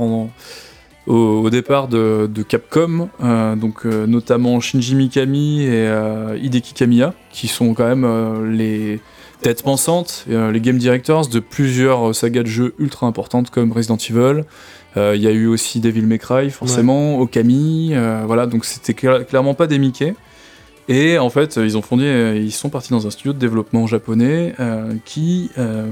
au, 1.08 1.50
départ 1.50 1.90
de, 1.90 2.30
Capcom, 2.48 3.10
donc 3.58 3.84
notamment 3.84 4.62
Shinji 4.62 4.96
Mikami 4.96 5.64
et 5.64 5.90
Hideki 6.42 6.74
Kamiya, 6.74 7.14
qui 7.32 7.48
sont 7.48 7.74
quand 7.74 7.88
même 7.88 8.54
les 8.54 9.02
têtes 9.42 9.64
pensantes, 9.64 10.26
les 10.28 10.62
game 10.62 10.78
directors 10.78 11.28
de 11.28 11.40
plusieurs 11.40 12.16
sagas 12.16 12.44
de 12.44 12.48
jeux 12.48 12.76
ultra 12.80 13.08
importantes 13.08 13.50
comme 13.50 13.72
Resident 13.74 13.98
Evil. 13.98 14.44
Euh, 14.98 15.14
Il 15.16 15.22
y 15.22 15.28
a 15.28 15.32
eu 15.32 15.48
aussi 15.48 15.80
Devil 15.80 16.02
May 16.06 16.18
Cry, 16.20 16.50
forcément, 16.50 17.20
Okami, 17.20 17.92
euh, 17.94 18.24
voilà, 18.26 18.46
donc 18.48 18.66
c'était 18.66 18.94
cla- 18.94 19.24
clairement 19.24 19.54
pas 19.54 19.68
des 19.68 19.78
Mickey. 19.80 20.16
Et 20.90 21.18
en 21.18 21.30
fait, 21.30 21.58
ils 21.58 21.78
ont 21.78 21.82
fondé, 21.82 22.06
euh, 22.06 22.36
ils 22.38 22.52
sont 22.52 22.70
partis 22.70 22.92
dans 22.92 23.06
un 23.08 23.10
studio 23.12 23.34
de 23.34 23.38
développement 23.40 23.88
japonais 23.88 24.54
euh, 24.60 24.94
qui 25.06 25.52
euh, 25.58 25.86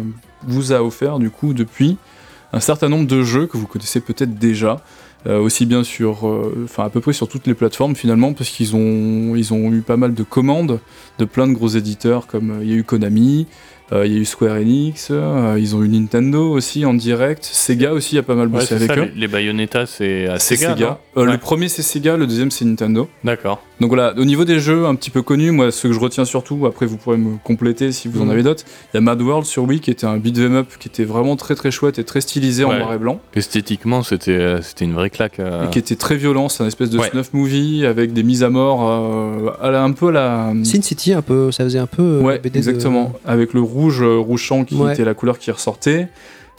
vous 0.48 0.72
a 0.74 0.82
offert 0.82 1.20
du 1.20 1.30
coup 1.30 1.54
depuis 1.54 1.98
un 2.54 2.62
certain 2.62 2.88
nombre 2.90 3.06
de 3.08 3.22
jeux 3.22 3.46
que 3.48 3.58
vous 3.58 3.68
connaissez 3.68 4.00
peut-être 4.00 4.36
déjà, 4.36 4.78
euh, 5.28 5.40
aussi 5.40 5.66
bien 5.66 5.84
sur, 5.84 6.26
euh, 6.28 6.62
enfin 6.64 6.86
à 6.86 6.90
peu 6.90 7.02
près 7.02 7.12
sur 7.12 7.28
toutes 7.28 7.46
les 7.46 7.54
plateformes 7.56 7.96
finalement, 7.96 8.32
parce 8.32 8.50
qu'ils 8.50 8.74
ont, 8.76 9.36
ils 9.36 9.54
ont 9.54 9.70
eu 9.74 9.82
pas 9.82 9.98
mal 9.98 10.14
de 10.14 10.24
commandes 10.24 10.80
de 11.20 11.26
plein 11.26 11.48
de 11.48 11.54
gros 11.54 11.68
éditeurs 11.68 12.26
comme 12.28 12.52
euh, 12.52 12.64
il 12.64 12.70
y 12.70 12.74
a 12.74 12.78
eu 12.78 12.84
Konami, 12.86 13.48
euh, 13.92 14.06
il 14.06 14.14
y 14.14 14.16
a 14.16 14.20
eu 14.20 14.26
Square 14.26 14.58
Enix, 14.58 15.10
euh, 15.12 15.56
ils 15.60 15.76
ont 15.76 15.84
eu 15.84 15.88
Nintendo 15.90 16.50
aussi 16.52 16.86
en 16.86 16.94
direct, 16.94 17.44
Sega 17.44 17.94
aussi 17.94 18.18
a 18.18 18.24
pas 18.24 18.36
mal 18.36 18.48
Ouais, 18.48 18.54
bossé 18.54 18.68
c'est 18.68 18.76
avec 18.76 18.92
ça, 18.92 18.98
eux. 18.98 19.10
les, 19.16 19.28
Bayonetta, 19.28 19.86
c'est 19.86 20.28
à 20.28 20.40
Sega. 20.40 20.74
Sega. 20.74 20.86
non 20.86 20.98
Euh, 21.22 21.26
Ouais. 21.26 21.32
Le 21.32 21.38
premier 21.38 21.70
c'est 21.70 21.82
Sega, 21.82 22.18
le 22.18 22.28
deuxième 22.28 22.52
c'est 22.52 22.66
Nintendo. 22.66 23.08
D'accord. 23.24 23.62
Donc 23.82 23.90
voilà, 23.90 24.14
au 24.18 24.24
niveau 24.26 24.46
des 24.46 24.60
jeux 24.60 24.86
un 24.86 24.96
petit 24.96 25.10
peu 25.10 25.22
connus, 25.22 25.52
moi 25.52 25.70
ce 25.72 25.88
que 25.88 25.94
je 25.94 26.00
retiens 26.00 26.24
surtout, 26.26 26.66
après 26.66 26.86
vous 26.86 26.98
pourrez 26.98 27.18
me 27.18 27.38
compléter 27.44 27.92
si 27.92 28.08
vous 28.08 28.22
en 28.22 28.26
Mhm. 28.26 28.32
avez 28.32 28.44
d'autres, 28.44 28.64
il 28.94 28.96
y 28.96 28.98
a 28.98 29.02
Mad 29.02 29.22
World 29.22 29.46
sur 29.46 29.64
Wii 29.64 29.80
qui 29.82 29.92
était 29.92 30.06
un 30.06 30.18
beat'em 30.18 30.56
up 30.56 30.68
qui 30.80 30.88
était 30.88 31.04
vraiment 31.04 31.36
très 31.36 31.56
très 31.56 31.72
chouette 31.72 32.00
et 32.00 32.04
très 32.06 32.22
stylisé 32.22 32.64
en 32.64 32.70
Ouais. 32.70 32.80
noir 32.80 32.94
et 32.94 32.98
blanc, 32.98 33.20
Esthétiquement, 33.36 34.02
c'était 34.04 34.32
euh, 34.32 34.62
c'était 34.62 34.86
une 34.86 34.94
vraie 34.94 35.10
claque. 35.10 35.40
euh. 35.40 35.66
et 35.68 35.70
qui 35.70 35.80
était 35.80 35.96
très 35.98 36.16
violent, 36.16 36.50
c'est 36.50 36.64
un 36.64 36.68
espèce 36.68 36.90
de 36.90 36.98
Ouais. 37.00 37.10
snuff 37.10 37.34
movie 37.34 37.86
avec 37.86 38.14
des 38.14 38.24
mises 38.24 38.44
à 38.44 38.50
mort 38.50 38.80
euh, 38.90 39.52
à 39.62 39.72
la- 39.72 39.84
un 39.84 39.92
peu 39.92 40.08
à 40.08 40.12
la... 40.12 40.54
Sin 40.64 40.82
City, 40.82 41.14
un 41.14 41.22
peu, 41.22 41.52
ça 41.52 41.64
faisait 41.66 41.80
un 41.80 41.86
peu. 41.88 42.02
euh, 42.02 42.22
Ouais, 42.22 42.40
BD 42.40 42.52
de- 42.52 42.58
exactement, 42.58 43.14
avec 43.26 43.54
le 43.54 43.60
rouge 43.76 44.02
euh, 44.02 44.18
rouge 44.18 44.42
champ 44.42 44.64
qui 44.64 44.76
Ouais. 44.76 44.94
était 44.94 45.06
la 45.06 45.14
couleur 45.14 45.38
qui 45.40 45.52
ressortait. 45.52 46.08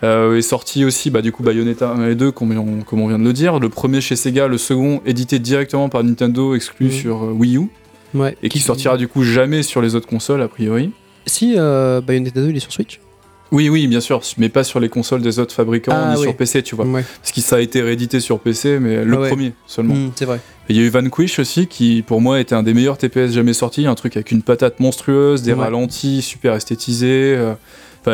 Euh, 0.05 0.37
est 0.37 0.43
sorti 0.43 0.85
aussi 0.85 1.09
bah, 1.09 1.23
du 1.23 1.33
coup 1.33 1.43
Bayonetta 1.43 1.89
1 1.91 2.11
et 2.11 2.15
2 2.15 2.31
comme 2.31 2.53
on, 2.59 2.83
comme 2.83 3.01
on 3.01 3.09
vient 3.09 3.19
de 3.19 3.25
le 3.25 3.33
dire, 3.33 3.59
le 3.59 3.71
premier 3.71 4.03
chez 4.03 4.15
Sega, 4.15 4.47
le 4.47 4.59
second 4.59 5.01
édité 5.07 5.39
directement 5.39 5.89
par 5.89 6.05
Nintendo 6.05 6.55
exclu 6.55 6.91
sur 6.93 7.25
euh, 7.25 7.31
Wii 7.33 7.57
U. 7.57 7.69
Ouais. 8.15 8.37
et 8.43 8.49
qui 8.51 8.61
sortira 8.61 8.97
du 8.99 9.09
coup 9.09 9.23
jamais 9.23 9.63
sur 9.63 9.81
les 9.83 9.95
autres 9.95 10.07
consoles 10.07 10.43
a 10.43 10.49
priori. 10.49 10.91
Si, 11.27 11.55
euh, 11.57 12.01
Bayonetta 12.03 12.41
2, 12.43 12.51
il 12.51 12.57
est 12.57 12.61
sur 12.61 12.73
Switch 12.73 13.01
Oui, 13.53 13.69
oui, 13.69 13.87
bien 13.87 14.01
sûr, 14.01 14.21
mais 14.39 14.49
pas 14.49 14.65
sur 14.65 14.81
les 14.81 14.89
consoles 14.89 15.23
des 15.23 15.39
autres 15.39 15.55
fabricants 15.55 15.93
Ah, 15.95 16.11
ni 16.15 16.17
oui. 16.17 16.23
sur 16.25 16.37
PC, 16.37 16.63
tu 16.63 16.75
vois. 16.75 16.85
Ouais. 16.85 17.05
Parce 17.23 17.33
que 17.33 17.41
ça 17.41 17.57
a 17.57 17.61
été 17.61 17.81
réédité 17.81 18.19
sur 18.21 18.41
PC, 18.41 18.79
mais 18.81 19.05
le 19.05 19.15
Ah 19.17 19.21
ouais. 19.21 19.29
premier 19.29 19.53
seulement. 19.67 19.95
Mm, 19.95 20.13
c'est 20.17 20.25
vrai. 20.25 20.41
Et 20.69 20.73
Il 20.73 20.77
y 20.77 20.81
a 20.81 20.83
eu 20.83 20.89
Vanquish 20.89 21.39
aussi, 21.39 21.67
qui 21.69 22.03
pour 22.05 22.21
moi 22.21 22.41
était 22.41 22.55
un 22.57 22.63
des 22.65 22.75
meilleurs 22.75 22.99
TPS 22.99 23.33
jamais 23.33 23.53
sortis, 23.53 23.87
un 23.87 23.95
truc 23.95 24.17
avec 24.17 24.33
une 24.33 24.43
patate 24.43 24.81
monstrueuse, 24.81 25.43
des 25.43 25.53
Ouais. 25.53 25.61
ralentis 25.61 26.23
super 26.23 26.55
esthétisés, 26.55 27.37
euh, 27.37 27.55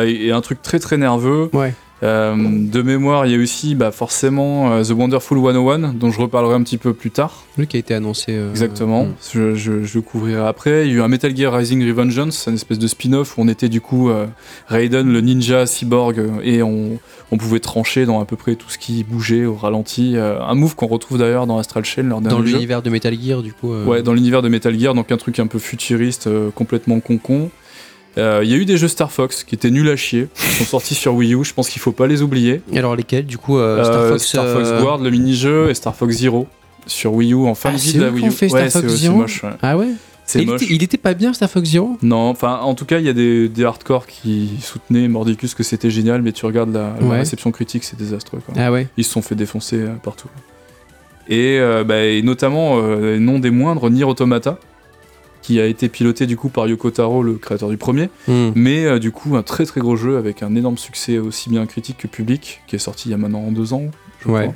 et 0.05 0.31
un 0.31 0.41
truc 0.41 0.61
très 0.61 0.79
très 0.79 0.97
nerveux. 0.97 1.49
Ouais. 1.53 1.73
Euh, 2.03 2.35
de 2.35 2.81
mémoire, 2.81 3.25
il 3.25 3.31
y 3.31 3.35
a 3.35 3.39
aussi 3.41 3.75
bah, 3.75 3.91
forcément 3.91 4.73
euh, 4.73 4.83
The 4.83 4.89
Wonderful 4.91 5.37
101, 5.39 5.93
dont 5.93 6.11
je 6.11 6.19
reparlerai 6.19 6.53
un 6.55 6.61
petit 6.63 6.77
peu 6.77 6.93
plus 6.93 7.11
tard. 7.11 7.43
Lui 7.57 7.65
qui 7.65 7.77
a 7.77 7.79
été 7.79 7.93
annoncé. 7.93 8.33
euh, 8.33 8.49
Exactement, 8.51 9.05
mm. 9.05 9.13
je, 9.33 9.55
je- 9.55 9.83
je 9.83 9.95
le 9.97 10.01
couvrirai 10.01 10.41
après. 10.45 10.85
Il 10.85 10.91
y 10.91 10.95
a 10.95 10.97
eu 10.97 11.01
un 11.01 11.07
Metal 11.07 11.35
Gear 11.35 11.53
Rising 11.53 11.87
Revengeance, 11.87 12.47
une 12.47 12.55
espèce 12.55 12.77
de 12.79 12.87
spin-off 12.87 13.37
où 13.37 13.41
on 13.41 13.47
était 13.47 13.69
du 13.69 13.79
coup 13.79 14.11
Raiden, 14.67 15.11
le 15.11 15.21
ninja 15.21 15.65
cyborg, 15.65 16.21
et 16.43 16.61
on, 16.61 16.99
on 17.31 17.37
pouvait 17.37 17.59
trancher 17.59 18.05
dans 18.05 18.19
à 18.19 18.25
peu 18.25 18.35
près 18.35 18.55
tout 18.55 18.69
ce 18.69 18.77
qui 18.77 19.03
bougeait 19.03 19.45
au 19.45 19.55
ralenti. 19.55 20.15
un 20.17 20.55
move 20.55 20.75
qu'on 20.75 20.87
retrouve 20.87 21.17
d'ailleurs 21.19 21.47
dans 21.47 21.57
Astral 21.57 21.85
Chain, 21.85 22.03
leur 22.03 22.21
Dans 22.21 22.29
dernier 22.29 22.47
jeu. 22.47 22.53
l'univers 22.55 22.81
de 22.81 22.89
Metal 22.89 23.15
Gear, 23.19 23.41
du 23.41 23.53
coup. 23.53 23.71
euh, 23.73 23.85
Ouais, 23.85 24.03
dans 24.03 24.13
l'univers 24.13 24.41
de 24.41 24.49
Metal 24.49 24.77
Gear, 24.77 24.93
donc 24.93 25.11
un 25.11 25.17
truc 25.17 25.39
un 25.39 25.47
peu 25.47 25.59
futuriste, 25.59 26.27
euh, 26.27 26.49
complètement 26.53 26.99
con-con. 26.99 27.43
Euh, 27.43 27.47
Il 28.17 28.21
y 28.49 28.53
a 28.53 28.57
eu 28.57 28.65
des 28.65 28.77
jeux 28.77 28.87
Star 28.87 29.11
Fox 29.11 29.43
qui 29.43 29.55
étaient 29.55 29.71
nuls 29.71 29.89
à 29.89 29.95
chier, 29.95 30.27
qui 30.35 30.47
sont 30.47 30.65
sortis 30.65 30.93
sur 30.95 31.15
Wii 31.15 31.33
U, 31.35 31.43
je 31.43 31.53
pense 31.53 31.69
qu'il 31.69 31.81
faut 31.81 31.91
pas 31.91 32.05
les 32.07 32.21
oublier. 32.21 32.61
Alors 32.75 32.95
lesquels, 32.95 33.25
du 33.25 33.37
coup 33.37 33.57
euh, 33.57 33.83
Star 33.83 33.95
Euh, 34.01 34.09
Fox. 34.11 34.23
Star 34.27 34.47
Fox 34.47 34.69
euh, 34.69 34.81
World, 34.83 35.03
le 35.03 35.09
mini-jeu, 35.09 35.69
et 35.69 35.73
Star 35.73 35.95
Fox 35.95 36.15
Zero 36.15 36.47
sur 36.85 37.13
Wii 37.13 37.33
U 37.33 37.47
en 37.47 37.55
fin 37.55 37.69
Ah, 37.69 37.73
de 37.73 37.77
vie 37.79 37.93
de 37.93 38.01
la 38.03 38.09
Wii 38.09 38.25
U. 38.25 38.27
ont 38.27 38.31
fait 38.31 38.49
Star 38.49 38.61
ouais, 38.61 38.69
Fox 38.69 38.87
Zero 38.87 39.15
moche. 39.17 39.43
ouais. 39.43 39.49
Ah 39.61 39.77
ouais 39.77 39.87
il 40.35 40.49
était, 40.53 40.65
il 40.69 40.81
était 40.83 40.97
pas 40.97 41.13
bien 41.15 41.33
Star 41.33 41.49
Fox 41.49 41.69
Zero? 41.69 41.97
Non, 42.01 42.29
enfin, 42.29 42.59
en 42.61 42.75
tout 42.75 42.85
cas, 42.85 42.99
il 42.99 43.05
y 43.05 43.09
a 43.09 43.13
des, 43.13 43.49
des 43.49 43.65
hardcore 43.65 44.07
qui 44.07 44.51
soutenaient 44.61 45.07
Mordicus 45.09 45.53
que 45.53 45.63
c'était 45.63 45.89
génial, 45.89 46.21
mais 46.21 46.31
tu 46.31 46.45
regardes 46.45 46.73
la, 46.73 46.93
la 46.99 47.05
Ouais. 47.07 47.17
réception 47.19 47.51
critique, 47.51 47.83
c'est 47.83 47.97
désastreux. 47.97 48.39
Quoi. 48.45 48.53
Ah 48.57 48.71
ouais 48.71 48.87
Ils 48.95 49.03
se 49.03 49.11
sont 49.11 49.21
fait 49.21 49.35
défoncer 49.35 49.77
euh, 49.81 49.89
partout. 50.01 50.29
Et, 51.27 51.57
euh, 51.59 51.83
bah, 51.83 52.03
et 52.05 52.21
notamment, 52.21 52.77
euh, 52.77 53.17
non 53.19 53.39
des 53.39 53.49
moindres, 53.49 53.89
Nier 53.89 54.05
Automata, 54.05 54.59
qui 55.43 55.59
a 55.59 55.65
été 55.67 55.89
piloté 55.89 56.25
du 56.25 56.35
coup 56.37 56.49
par 56.49 56.67
Yoko 56.67 56.89
Taro, 56.89 57.21
le 57.21 57.33
créateur 57.33 57.69
du 57.69 57.77
premier, 57.77 58.09
Hmm. 58.27 58.49
mais 58.55 58.85
euh, 58.85 58.97
du 58.97 59.11
coup 59.11 59.35
un 59.35 59.43
très 59.43 59.65
très 59.65 59.81
gros 59.81 59.95
jeu 59.95 60.17
avec 60.17 60.41
un 60.41 60.55
énorme 60.55 60.77
succès 60.79 61.19
aussi 61.19 61.51
bien 61.51 61.65
critique 61.67 61.97
que 61.99 62.07
public, 62.07 62.61
qui 62.65 62.75
est 62.75 62.79
sorti 62.79 63.09
il 63.09 63.11
y 63.11 63.13
a 63.13 63.17
maintenant 63.17 63.51
deux 63.51 63.73
ans, 63.73 63.83
je 64.25 64.29
Ouais. 64.29 64.41
crois. 64.43 64.53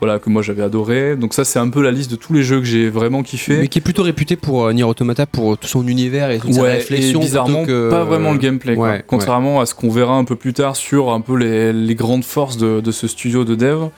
Voilà, 0.00 0.18
que 0.18 0.28
moi 0.30 0.42
j'avais 0.42 0.62
adoré. 0.64 1.14
Donc 1.14 1.32
ça 1.32 1.44
c'est 1.44 1.60
un 1.60 1.68
peu 1.68 1.80
la 1.80 1.92
liste 1.92 2.10
de 2.10 2.16
tous 2.16 2.32
les 2.32 2.42
jeux 2.42 2.58
que 2.58 2.64
j'ai 2.64 2.88
vraiment 2.90 3.22
kiffé. 3.22 3.58
Mais 3.58 3.68
qui 3.68 3.78
est 3.78 3.82
plutôt 3.82 4.02
réputé 4.02 4.34
pour 4.34 4.64
euh, 4.66 4.72
Nier 4.72 4.82
Automata 4.82 5.26
pour 5.26 5.56
tout 5.56 5.68
son 5.68 5.86
univers 5.86 6.32
et 6.32 6.40
toute 6.40 6.54
sa 6.54 6.62
Ouais, 6.62 6.72
réflexion. 6.72 7.20
et 7.20 7.24
bizarrement, 7.24 7.64
que- 7.64 7.88
pas 7.88 8.02
vraiment 8.02 8.32
le 8.32 8.38
gameplay. 8.38 8.74
quoi. 8.74 8.88
Ouais, 8.88 9.04
Contrairement 9.06 9.60
à 9.60 9.66
ce 9.66 9.76
qu'on 9.76 9.90
verra 9.90 10.16
un 10.16 10.24
peu 10.24 10.34
plus 10.34 10.54
tard 10.54 10.74
sur 10.74 11.12
un 11.12 11.20
peu 11.20 11.36
les, 11.36 11.72
les 11.72 11.94
grandes 11.94 12.24
forces 12.24 12.56
de, 12.56 12.80
de 12.80 12.90
ce 12.90 13.06
studio 13.06 13.44
de 13.44 13.54
dev. 13.54 13.90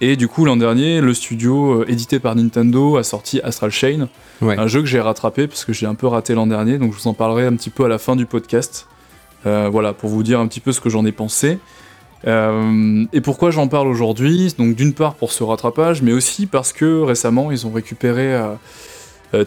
Et 0.00 0.16
du 0.16 0.28
coup, 0.28 0.44
l'an 0.44 0.56
dernier, 0.56 1.00
le 1.00 1.12
studio 1.12 1.80
euh, 1.82 1.90
édité 1.90 2.20
par 2.20 2.36
Nintendo 2.36 2.96
a 2.98 3.02
sorti 3.02 3.40
Astral 3.40 3.70
Chain, 3.70 4.08
Ouais. 4.40 4.56
un 4.56 4.68
jeu 4.68 4.80
que 4.80 4.86
j'ai 4.86 5.00
rattrapé 5.00 5.48
parce 5.48 5.64
que 5.64 5.72
j'ai 5.72 5.86
un 5.86 5.96
peu 5.96 6.06
raté 6.06 6.34
l'an 6.34 6.46
dernier, 6.46 6.78
donc 6.78 6.92
je 6.92 6.98
vous 6.98 7.08
en 7.08 7.14
parlerai 7.14 7.46
un 7.46 7.56
petit 7.56 7.70
peu 7.70 7.84
à 7.84 7.88
la 7.88 7.98
fin 7.98 8.14
du 8.14 8.24
podcast. 8.26 8.86
Euh, 9.46 9.68
voilà, 9.70 9.92
pour 9.92 10.10
vous 10.10 10.22
dire 10.22 10.38
un 10.38 10.46
petit 10.46 10.60
peu 10.60 10.70
ce 10.72 10.80
que 10.80 10.88
j'en 10.88 11.04
ai 11.04 11.10
pensé. 11.12 11.58
Euh, 12.26 13.04
et 13.12 13.20
pourquoi 13.20 13.50
j'en 13.50 13.66
parle 13.66 13.88
aujourd'hui? 13.88 14.54
Donc 14.56 14.76
d'une 14.76 14.92
part 14.92 15.14
pour 15.14 15.32
ce 15.32 15.42
rattrapage, 15.42 16.02
mais 16.02 16.12
aussi 16.12 16.46
parce 16.46 16.72
que 16.72 17.00
récemment 17.02 17.50
ils 17.50 17.66
ont 17.66 17.72
récupéré 17.72 18.40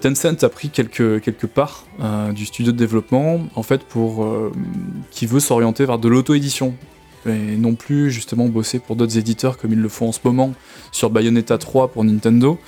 Tencent 0.02 0.44
a 0.44 0.50
pris 0.50 0.70
quelques, 0.70 1.22
quelques 1.22 1.48
parts 1.48 1.86
du 2.34 2.46
studio 2.46 2.72
de 2.72 2.78
développement, 2.78 3.42
en 3.56 3.64
fait, 3.64 3.84
pour 3.84 4.26
qui 5.10 5.26
veut 5.26 5.40
s'orienter 5.40 5.86
vers 5.86 5.98
de 6.00 6.08
l'auto-édition 6.08 6.76
et 7.28 7.58
non 7.58 7.76
plus 7.76 8.12
justement 8.12 8.48
bosser 8.48 8.80
pour 8.80 8.96
d'autres 8.96 9.18
éditeurs 9.18 9.58
comme 9.58 9.74
ils 9.74 9.82
le 9.82 9.90
font 9.90 10.10
en 10.10 10.12
ce 10.12 10.20
moment 10.24 10.54
sur 10.92 11.10
Bayonetta 11.10 11.58
3 11.58 11.90
pour 11.90 12.04
Nintendo 12.04 12.60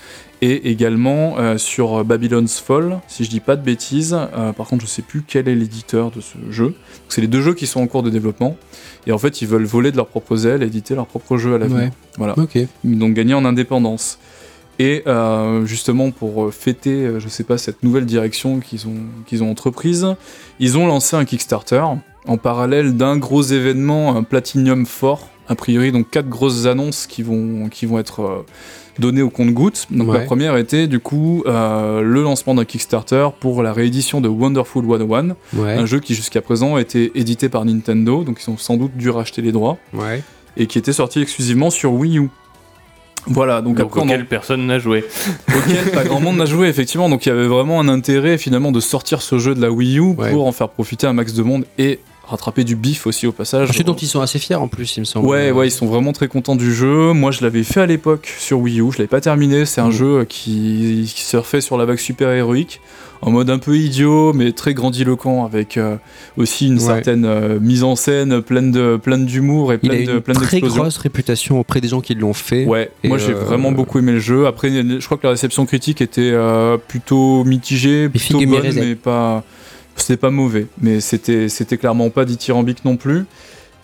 et 0.43 0.69
également 0.71 1.37
euh, 1.39 1.57
sur 1.57 2.03
Babylon's 2.03 2.59
Fall, 2.59 2.99
si 3.07 3.23
je 3.23 3.29
dis 3.29 3.39
pas 3.39 3.55
de 3.55 3.61
bêtises. 3.61 4.13
Euh, 4.13 4.51
par 4.51 4.67
contre, 4.67 4.81
je 4.81 4.89
sais 4.89 5.01
plus 5.01 5.23
quel 5.25 5.47
est 5.47 5.55
l'éditeur 5.55 6.11
de 6.11 6.19
ce 6.19 6.35
jeu. 6.49 6.75
C'est 7.07 7.21
les 7.21 7.27
deux 7.27 7.41
jeux 7.41 7.53
qui 7.53 7.65
sont 7.65 7.79
en 7.79 7.87
cours 7.87 8.03
de 8.03 8.09
développement 8.09 8.57
et 9.07 9.13
en 9.13 9.17
fait, 9.17 9.41
ils 9.41 9.47
veulent 9.47 9.63
voler 9.63 9.91
de 9.91 9.95
leurs 9.95 10.07
propres 10.07 10.45
ailes, 10.45 10.61
et 10.61 10.65
éditer 10.65 10.95
leur 10.95 11.07
propre 11.07 11.37
jeu 11.37 11.55
à 11.55 11.57
l'avenir. 11.57 11.83
Ouais. 11.83 11.91
Voilà 12.17 12.35
donc 12.83 13.13
gagner 13.13 13.33
en 13.33 13.45
indépendance. 13.45 14.19
Et 14.79 15.03
euh, 15.07 15.65
justement 15.65 16.11
pour 16.11 16.53
fêter, 16.53 17.19
je 17.19 17.29
sais 17.29 17.45
pas, 17.45 17.57
cette 17.57 17.81
nouvelle 17.83 18.05
direction 18.05 18.59
qu'ils 18.59 18.85
ont, 18.87 18.97
qu'ils 19.25 19.43
ont 19.43 19.49
entreprise, 19.49 20.07
ils 20.59 20.77
ont 20.77 20.87
lancé 20.87 21.15
un 21.15 21.23
Kickstarter 21.23 21.83
en 22.27 22.37
parallèle 22.37 22.95
d'un 22.95 23.17
gros 23.17 23.41
événement, 23.43 24.15
un 24.15 24.23
Platinum 24.23 24.85
fort, 24.85 25.29
a 25.49 25.55
priori 25.55 25.91
donc 25.91 26.09
quatre 26.09 26.29
grosses 26.29 26.65
annonces 26.65 27.05
qui 27.07 27.21
vont, 27.23 27.67
qui 27.69 27.85
vont 27.85 27.99
être 27.99 28.21
euh, 28.21 28.45
données 28.99 29.21
au 29.21 29.29
compte-gouttes. 29.29 29.87
Donc 29.91 30.13
la 30.13 30.21
première 30.21 30.55
était 30.55 30.87
du 30.87 30.99
coup 30.99 31.43
euh, 31.47 32.01
le 32.01 32.21
lancement 32.23 32.55
d'un 32.55 32.63
Kickstarter 32.65 33.27
pour 33.39 33.61
la 33.61 33.73
réédition 33.73 34.21
de 34.21 34.29
Wonderful 34.29 34.85
101, 34.87 35.35
Ouais. 35.59 35.73
un 35.73 35.85
jeu 35.85 35.99
qui 35.99 36.13
jusqu'à 36.15 36.41
présent 36.41 36.77
était 36.77 37.11
édité 37.15 37.49
par 37.49 37.65
Nintendo, 37.65 38.23
donc 38.23 38.39
ils 38.45 38.49
ont 38.49 38.57
sans 38.57 38.77
doute 38.77 38.95
dû 38.95 39.09
racheter 39.09 39.41
les 39.41 39.51
droits, 39.51 39.77
Ouais. 39.93 40.23
et 40.55 40.67
qui 40.67 40.77
était 40.77 40.93
sorti 40.93 41.21
exclusivement 41.21 41.69
sur 41.71 41.91
Wii 41.93 42.19
U. 42.19 42.29
Voilà, 43.25 43.61
donc, 43.61 43.77
Donc 43.77 43.87
après 43.87 43.99
on 44.01 44.03
en 44.03 44.07
auquel 44.07 44.25
personne 44.27 44.65
n'a 44.67 44.79
joué. 44.79 45.05
auquel 45.47 45.91
pas 45.91 46.03
grand 46.03 46.19
monde 46.19 46.35
n'a 46.37 46.45
joué 46.45 46.67
effectivement 46.67 47.07
donc 47.09 47.25
il 47.25 47.29
y 47.29 47.31
avait 47.31 47.47
vraiment 47.47 47.79
un 47.79 47.87
intérêt 47.87 48.37
finalement 48.37 48.71
de 48.73 48.81
sortir 48.81 49.21
ce 49.21 49.39
jeu 49.39 49.55
de 49.55 49.61
la 49.61 49.71
Wii 49.71 49.97
U 49.97 50.01
Ouais. 50.17 50.29
pour 50.31 50.45
en 50.45 50.51
faire 50.51 50.67
profiter 50.69 51.07
un 51.07 51.13
max 51.13 51.33
de 51.33 51.41
monde 51.41 51.65
et 51.77 51.99
rattraper 52.25 52.63
du 52.63 52.75
bif 52.75 53.05
aussi 53.05 53.27
au 53.27 53.31
passage 53.31 53.69
Un 53.69 53.73
jeu 53.73 53.83
dont 53.83 53.95
ils 53.95 54.07
sont 54.07 54.21
assez 54.21 54.39
fiers 54.39 54.55
en 54.55 54.67
plus, 54.67 54.95
il 54.97 55.01
me 55.01 55.05
semble. 55.05 55.27
Ouais, 55.27 55.51
ouais, 55.51 55.67
ils 55.67 55.71
sont 55.71 55.85
vraiment 55.85 56.13
très 56.13 56.27
contents 56.27 56.55
du 56.55 56.73
jeu. 56.73 57.11
Moi, 57.13 57.31
je 57.31 57.41
l'avais 57.41 57.63
fait 57.63 57.81
à 57.81 57.85
l'époque 57.85 58.33
sur 58.39 58.59
Wii 58.59 58.79
U. 58.81 58.91
Je 58.91 58.97
l'avais 58.99 59.07
pas 59.07 59.21
terminé. 59.21 59.65
C'est 59.65 59.81
un 59.81 59.87
Mhm. 59.87 59.91
jeu 59.91 60.23
qui, 60.27 61.11
qui 61.13 61.21
surfait 61.23 61.59
sur 61.61 61.77
la 61.77 61.85
vague 61.85 61.97
super 61.99 62.29
héroïque, 62.29 62.79
en 63.21 63.31
mode 63.31 63.49
un 63.49 63.59
peu 63.59 63.75
idiot, 63.77 64.31
mais 64.33 64.51
très 64.53 64.73
grandiloquent, 64.73 65.45
avec 65.45 65.75
euh, 65.77 65.97
aussi 66.37 66.67
une 66.67 66.75
Ouais. 66.75 66.79
certaine 66.79 67.25
euh, 67.25 67.59
mise 67.59 67.83
en 67.83 67.95
scène 67.95 68.41
pleine 68.41 68.71
de 68.71 68.97
pleine 68.97 69.25
d'humour 69.25 69.73
et 69.73 69.79
Il 69.83 69.89
a 69.91 69.93
pleine 69.93 70.05
de 70.07 70.11
une 70.13 70.21
pleine 70.21 70.37
très 70.37 70.59
grosse 70.61 70.97
réputation 70.97 71.59
auprès 71.59 71.81
des 71.81 71.89
gens 71.89 72.01
qui 72.01 72.15
l'ont 72.15 72.33
fait. 72.33 72.65
Ouais, 72.65 72.89
moi 73.03 73.17
j'ai 73.17 73.31
euh, 73.33 73.35
vraiment 73.35 73.71
beaucoup 73.73 73.99
aimé 73.99 74.13
le 74.13 74.19
jeu. 74.19 74.47
Après, 74.47 74.69
je 74.71 75.05
crois 75.05 75.17
que 75.17 75.23
la 75.27 75.31
réception 75.31 75.65
critique 75.65 76.01
était 76.01 76.33
plutôt 76.87 77.43
mitigée, 77.43 78.07
plutôt 78.09 78.39
bonne, 78.45 78.71
mais 78.75 78.95
pas. 78.95 79.43
C'était 79.95 80.17
pas 80.17 80.29
mauvais, 80.31 80.67
mais 80.81 80.99
c'était 80.99 81.49
c'était 81.49 81.77
clairement 81.77 82.09
pas 82.09 82.25
dithyrambique 82.25 82.83
non 82.85 82.97
plus. 82.97 83.25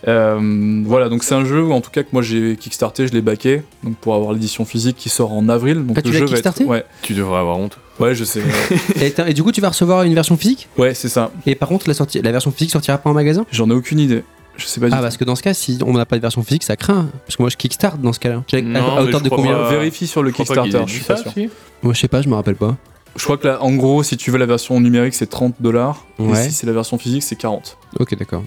Euh, 0.08 0.82
voilà, 0.86 1.08
donc 1.10 1.22
c'est 1.24 1.34
un 1.34 1.44
jeu 1.44 1.62
où, 1.62 1.72
en 1.72 1.80
tout 1.82 1.90
cas 1.90 2.02
que 2.02 2.08
moi 2.12 2.22
j'ai 2.22 2.56
kickstarté, 2.56 3.06
je 3.06 3.12
l'ai 3.12 3.20
backé, 3.20 3.62
donc 3.84 3.96
pour 3.96 4.14
avoir 4.14 4.32
l'édition 4.32 4.64
physique 4.64 4.96
qui 4.96 5.08
sort 5.10 5.32
en 5.32 5.48
avril. 5.48 5.84
Donc 5.86 5.96
Ah, 5.98 6.02
tu 6.02 6.08
le 6.08 6.14
l'as 6.14 6.18
jeu 6.20 6.24
va 6.26 6.30
être- 6.38 6.42
kickstarté 6.42 6.64
Ouais, 6.64 6.84
Tu 7.02 7.12
devrais 7.12 7.38
avoir 7.38 7.58
honte. 7.58 7.78
ouais, 7.98 8.14
je 8.14 8.24
sais. 8.24 8.40
Et, 9.28 9.34
du 9.34 9.42
coup, 9.42 9.52
tu 9.52 9.60
vas 9.60 9.68
recevoir 9.68 10.02
une 10.04 10.14
version 10.14 10.36
physique? 10.38 10.68
Ouais, 10.78 10.94
c'est 10.94 11.10
ça. 11.10 11.30
Et 11.46 11.54
par 11.54 11.68
contre, 11.68 11.86
la, 11.86 11.92
sortie, 11.94 12.20
la 12.22 12.32
version 12.32 12.50
physique 12.50 12.70
sortira 12.70 12.96
pas 12.96 13.10
en 13.10 13.14
magasin? 13.14 13.44
J'en 13.52 13.68
ai 13.68 13.74
aucune 13.74 13.98
idée. 14.00 14.24
Je 14.56 14.64
sais 14.66 14.80
pas 14.80 14.86
du 14.88 14.92
Ah, 14.94 14.96
tout. 14.98 15.02
parce 15.02 15.16
que 15.18 15.24
dans 15.24 15.36
ce 15.36 15.42
cas, 15.42 15.52
si 15.54 15.78
on 15.86 15.92
n'a 15.92 16.06
pas 16.06 16.16
de 16.16 16.22
version 16.22 16.42
physique, 16.42 16.64
ça 16.64 16.76
craint. 16.76 17.08
Parce 17.26 17.36
que 17.36 17.42
moi, 17.42 17.50
je 17.50 17.56
kickstart 17.58 17.98
dans 17.98 18.12
ce 18.14 18.20
cas-là. 18.20 18.42
Tu- 18.46 18.56
à, 18.76 19.02
hauteur 19.02 19.20
de 19.20 19.28
combien 19.28 19.52
pas. 19.52 19.70
Vérifie 19.70 20.06
sur 20.06 20.22
le 20.22 20.30
Je 20.30 20.34
Kickstarter, 20.34 20.80
je 20.86 20.92
suis 20.94 21.04
pas 21.04 21.16
sûr. 21.18 21.30
si. 21.32 21.48
Moi, 21.82 21.92
je 21.94 22.00
sais 22.00 22.08
pas, 22.08 22.20
je 22.22 22.28
me 22.28 22.34
rappelle 22.34 22.56
pas. 22.56 22.76
Je 23.16 23.24
crois 23.24 23.36
que 23.36 23.46
là, 23.48 23.62
en 23.62 23.74
gros, 23.74 24.02
si 24.02 24.16
tu 24.16 24.30
veux 24.30 24.38
la 24.38 24.46
version 24.46 24.80
numérique, 24.80 25.14
c'est 25.14 25.26
30 25.28 25.54
dollars. 25.60 26.06
Et 26.18 26.34
si 26.36 26.52
c'est 26.52 26.66
la 26.66 26.72
version 26.72 26.96
physique, 26.98 27.22
c'est 27.22 27.36
40. 27.36 27.76
Ok, 27.98 28.16
d'accord. 28.18 28.42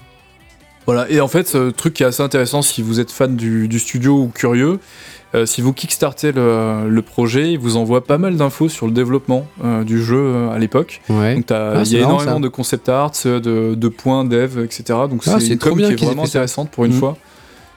Voilà, 0.86 1.08
et 1.10 1.20
en 1.20 1.28
fait, 1.28 1.48
ce 1.48 1.70
truc 1.70 1.94
qui 1.94 2.02
est 2.02 2.06
assez 2.06 2.22
intéressant 2.22 2.60
si 2.60 2.82
vous 2.82 3.00
êtes 3.00 3.10
fan 3.10 3.36
du, 3.36 3.68
du 3.68 3.78
studio 3.78 4.18
ou 4.18 4.28
curieux, 4.28 4.80
euh, 5.34 5.46
si 5.46 5.62
vous 5.62 5.72
kickstartez 5.72 6.30
le, 6.32 6.88
le 6.90 7.02
projet, 7.02 7.52
il 7.52 7.58
vous 7.58 7.76
envoie 7.78 8.04
pas 8.04 8.18
mal 8.18 8.36
d'infos 8.36 8.68
sur 8.68 8.84
le 8.86 8.92
développement 8.92 9.46
euh, 9.64 9.82
du 9.82 10.02
jeu 10.02 10.18
euh, 10.18 10.50
à 10.50 10.58
l'époque. 10.58 11.00
Ouais. 11.08 11.36
Donc 11.36 11.46
Ah, 11.50 11.82
il 11.86 11.92
y 11.92 11.96
a 11.96 12.00
marrant, 12.00 12.12
énormément 12.20 12.34
ça. 12.36 12.40
de 12.40 12.48
concept 12.48 12.88
art, 12.90 13.12
euh, 13.24 13.40
de, 13.40 13.74
de 13.74 13.88
points 13.88 14.24
dev, 14.26 14.62
etc. 14.62 14.84
Donc 15.08 15.22
Ah, 15.26 15.40
c'est 15.40 15.48
une 15.54 15.58
com 15.58 15.76
qui 15.78 15.84
est 15.84 15.96
vraiment 16.04 16.24
intéressante 16.24 16.70
pour 16.70 16.84
une 16.84 16.92
Mhm. 16.92 16.98
fois. 16.98 17.16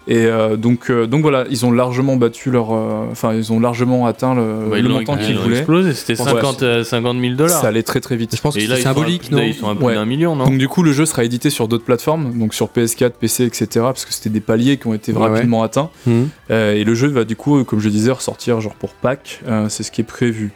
Et 0.10 0.26
euh, 0.26 0.56
donc, 0.56 0.90
euh, 0.90 1.06
donc 1.06 1.22
voilà, 1.22 1.46
ils 1.50 1.66
ont 1.66 1.72
largement 1.72 2.16
battu 2.16 2.50
leur, 2.50 2.72
euh, 2.74 3.08
enfin 3.12 3.34
ils 3.34 3.52
ont 3.52 3.60
largement 3.60 4.06
atteint 4.06 4.34
le, 4.36 4.70
Bah, 4.72 4.82
montant 4.82 5.18
ils 5.20 5.26
qu'ils 5.26 5.38
voulaient. 5.38 5.58
explosé, 5.58 5.94
c'était 5.94 6.18
Ouais. 6.22 6.30
50, 6.32 6.64
euh, 6.64 6.84
50 6.86 7.20
000 7.20 7.36
dollars. 7.36 7.60
Ça 7.62 7.68
allait 7.68 7.84
très 7.84 8.00
très 8.00 8.16
vite. 8.16 8.34
Je 8.36 8.42
pense 8.42 8.56
que 8.56 8.60
Et 8.62 8.68
c'est 8.68 8.78
symbolique, 8.82 9.30
non 9.32 9.40
ils 9.42 9.54
sont 9.54 9.68
à 9.70 9.76
plus 9.76 9.84
Ouais. 9.84 9.96
d'un 9.96 10.06
million, 10.06 10.36
non 10.38 10.46
Donc 10.46 10.58
du 10.58 10.70
coup, 10.70 10.82
le 10.82 10.94
jeu 10.94 11.06
sera 11.06 11.26
édité 11.26 11.50
sur 11.50 11.68
d'autres 11.68 11.84
plateformes, 11.84 12.38
donc 12.40 12.54
sur 12.54 12.68
PS4, 12.70 13.12
PC, 13.20 13.44
etc. 13.44 13.68
Parce 13.82 14.06
que 14.06 14.14
c'était 14.14 14.30
des 14.30 14.40
paliers 14.40 14.78
qui 14.78 14.88
ont 14.88 14.94
été 14.94 15.12
Ouais, 15.12 15.20
ouais. 15.20 15.28
rapidement 15.30 15.62
atteints. 15.64 15.90
Mhm. 16.06 16.30
Euh, 16.52 16.74
et 16.74 16.86
le 16.86 16.96
jeu 16.96 17.08
va 17.10 17.26
du 17.26 17.36
coup, 17.36 17.64
comme 17.66 17.80
je 17.82 17.90
disais, 17.90 18.12
ressortir 18.12 18.62
genre 18.62 18.76
pour 18.76 18.92
Pâques. 18.94 19.42
Euh, 19.48 19.68
c'est 19.68 19.84
ce 19.84 19.92
qui 19.92 20.00
est 20.00 20.06
prévu. 20.06 20.54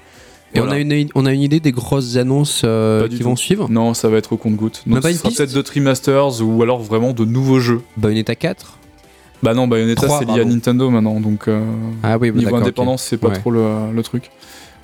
Et 0.54 0.60
Voilà. 0.60 0.76
on, 0.76 0.76
a 0.76 0.96
une, 0.96 1.10
on 1.16 1.26
a 1.26 1.34
une 1.34 1.42
idée 1.42 1.60
des 1.60 1.72
grosses 1.74 2.16
annonces 2.18 2.62
euh, 2.66 3.08
qui 3.10 3.18
tout. 3.18 3.24
vont 3.26 3.36
suivre? 3.38 3.68
Non, 3.70 3.94
ça 3.94 4.08
va 4.10 4.18
être 4.18 4.32
au 4.34 4.38
compte-goutte. 4.38 4.84
Donc 4.88 5.02
pas 5.02 5.10
ce 5.10 5.14
une 5.14 5.18
sera 5.20 5.30
peut-être 5.30 5.54
d'autres 5.54 5.74
remasters 5.76 6.42
ou 6.42 6.62
alors 6.62 6.82
vraiment 6.82 7.12
de 7.14 7.24
nouveaux 7.26 7.60
jeux. 7.60 7.82
Bayonetta 7.98 8.36
4 8.36 8.78
Bah 9.44 9.54
non, 9.54 9.68
Bayonetta 9.68 10.08
c'est 10.08 10.26
lié 10.26 10.42
à. 10.42 10.46
Nintendo 10.46 10.90
maintenant, 10.90 11.20
donc 11.20 11.48
euh, 11.48 11.62
Ah 12.04 12.18
oui, 12.20 12.28
niveau 12.32 12.42
d'accord, 12.46 12.60
ok. 12.60 12.64
indépendance 12.64 13.04
c'est 13.04 13.18
pas 13.18 13.30
Ouais. 13.30 13.34
trop 13.36 13.52
le, 13.52 13.92
le 13.94 14.04
truc. 14.04 14.30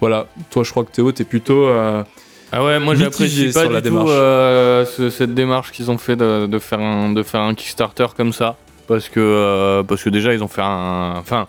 Voilà, 0.02 0.28
toi 0.50 0.64
je 0.64 0.72
crois 0.72 0.84
que 0.84 0.92
Théo 0.92 1.12
t'es 1.12 1.24
plutôt 1.24 1.66
euh, 1.68 2.04
Ah 2.52 2.64
ouais, 2.64 2.80
moi 2.80 2.96
j'apprécie 2.96 3.52
pas 3.54 3.62
sur 3.62 3.72
la 3.72 3.82
du 3.82 3.90
démarche. 3.90 4.06
tout 4.08 4.12
euh, 4.12 4.86
ce- 4.86 5.10
cette 5.10 5.34
démarche 5.34 5.72
qu'ils 5.72 5.92
ont 5.92 5.98
fait 5.98 6.16
de, 6.16 6.48
de 6.48 6.60
faire 6.60 6.80
un, 6.80 7.12
de 7.14 7.22
faire 7.24 7.42
un 7.42 7.54
Kickstarter 7.54 8.08
comme 8.16 8.34
ça. 8.34 8.56
Parce 8.88 9.10
que, 9.10 9.20
euh, 9.20 9.84
parce 9.84 10.02
que 10.02 10.10
déjà, 10.10 10.34
ils 10.34 10.42
ont 10.42 10.48
fait 10.48 10.62
un. 10.64 11.16
Enfin. 11.20 11.48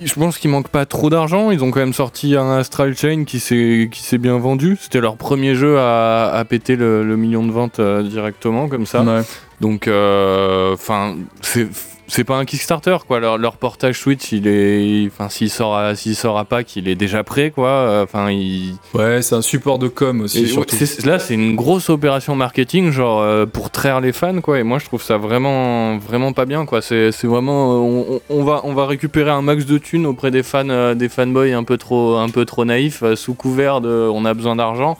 Je 0.00 0.12
pense 0.14 0.38
qu'il 0.38 0.50
manque 0.50 0.68
pas 0.68 0.86
trop 0.86 1.10
d'argent. 1.10 1.50
Ils 1.50 1.64
ont 1.64 1.70
quand 1.72 1.80
même 1.80 1.92
sorti 1.92 2.36
un 2.36 2.58
Astral 2.58 2.96
Chain 2.96 3.24
qui 3.24 3.40
s'est 3.40 3.88
qui 3.90 4.02
s'est 4.02 4.18
bien 4.18 4.38
vendu. 4.38 4.76
C'était 4.80 5.00
leur 5.00 5.16
premier 5.16 5.54
jeu 5.56 5.78
à, 5.78 6.30
à 6.32 6.44
péter 6.44 6.76
le, 6.76 7.02
le 7.02 7.16
million 7.16 7.44
de 7.44 7.50
ventes 7.50 7.80
euh, 7.80 8.02
directement 8.04 8.68
comme 8.68 8.86
ça. 8.86 9.02
Ouais. 9.02 9.22
Donc, 9.60 9.88
euh, 9.88 10.74
enfin, 10.74 11.16
c'est 11.42 11.66
c'est 12.08 12.24
pas 12.24 12.36
un 12.36 12.44
Kickstarter 12.44 12.96
quoi. 13.06 13.20
Leur, 13.20 13.38
leur 13.38 13.56
portage 13.56 13.98
Switch, 14.00 14.32
il 14.32 14.46
est, 14.46 15.06
enfin, 15.06 15.28
s'il 15.28 15.50
sort 15.50 15.76
à 15.76 15.94
s'il 15.94 16.16
sort 16.16 16.38
à 16.38 16.44
Pâques, 16.44 16.76
il 16.76 16.88
est 16.88 16.94
déjà 16.94 17.24
prêt 17.24 17.50
quoi. 17.50 18.02
Enfin, 18.02 18.30
il 18.30 18.74
Ouais, 18.94 19.22
c'est 19.22 19.34
un 19.34 19.42
support 19.42 19.78
de 19.78 19.88
com 19.88 20.20
aussi, 20.22 20.46
surtout. 20.48 20.76
là, 21.04 21.18
c'est 21.18 21.34
une 21.34 21.56
grosse 21.56 21.90
opération 21.90 22.36
marketing, 22.36 22.90
genre 22.90 23.20
euh, 23.20 23.46
pour 23.46 23.70
traire 23.70 24.00
les 24.00 24.12
fans, 24.12 24.40
quoi. 24.40 24.58
Et 24.58 24.62
moi, 24.62 24.78
je 24.78 24.86
trouve 24.86 25.02
ça 25.02 25.16
vraiment, 25.16 25.98
vraiment 25.98 26.32
pas 26.32 26.44
bien, 26.44 26.64
quoi. 26.66 26.82
C'est 26.82 27.12
c'est 27.12 27.26
vraiment, 27.26 27.72
euh, 27.74 28.18
on, 28.28 28.44
va, 28.44 28.60
on 28.64 28.74
va 28.74 28.86
récupérer 28.86 29.30
un 29.30 29.42
max 29.42 29.66
de 29.66 29.78
thunes 29.78 30.06
auprès 30.06 30.30
des 30.30 30.42
fans, 30.42 30.68
euh, 30.68 30.94
des 30.94 31.08
fanboys 31.08 31.52
un 31.52 31.64
peu 31.64 31.76
trop, 31.76 32.16
un 32.16 32.28
peu 32.28 32.44
trop 32.44 32.64
naïfs, 32.64 33.02
euh, 33.02 33.16
sous 33.16 33.34
couvert 33.34 33.80
de, 33.80 34.08
on 34.12 34.24
a 34.24 34.34
besoin 34.34 34.56
d'argent. 34.56 34.96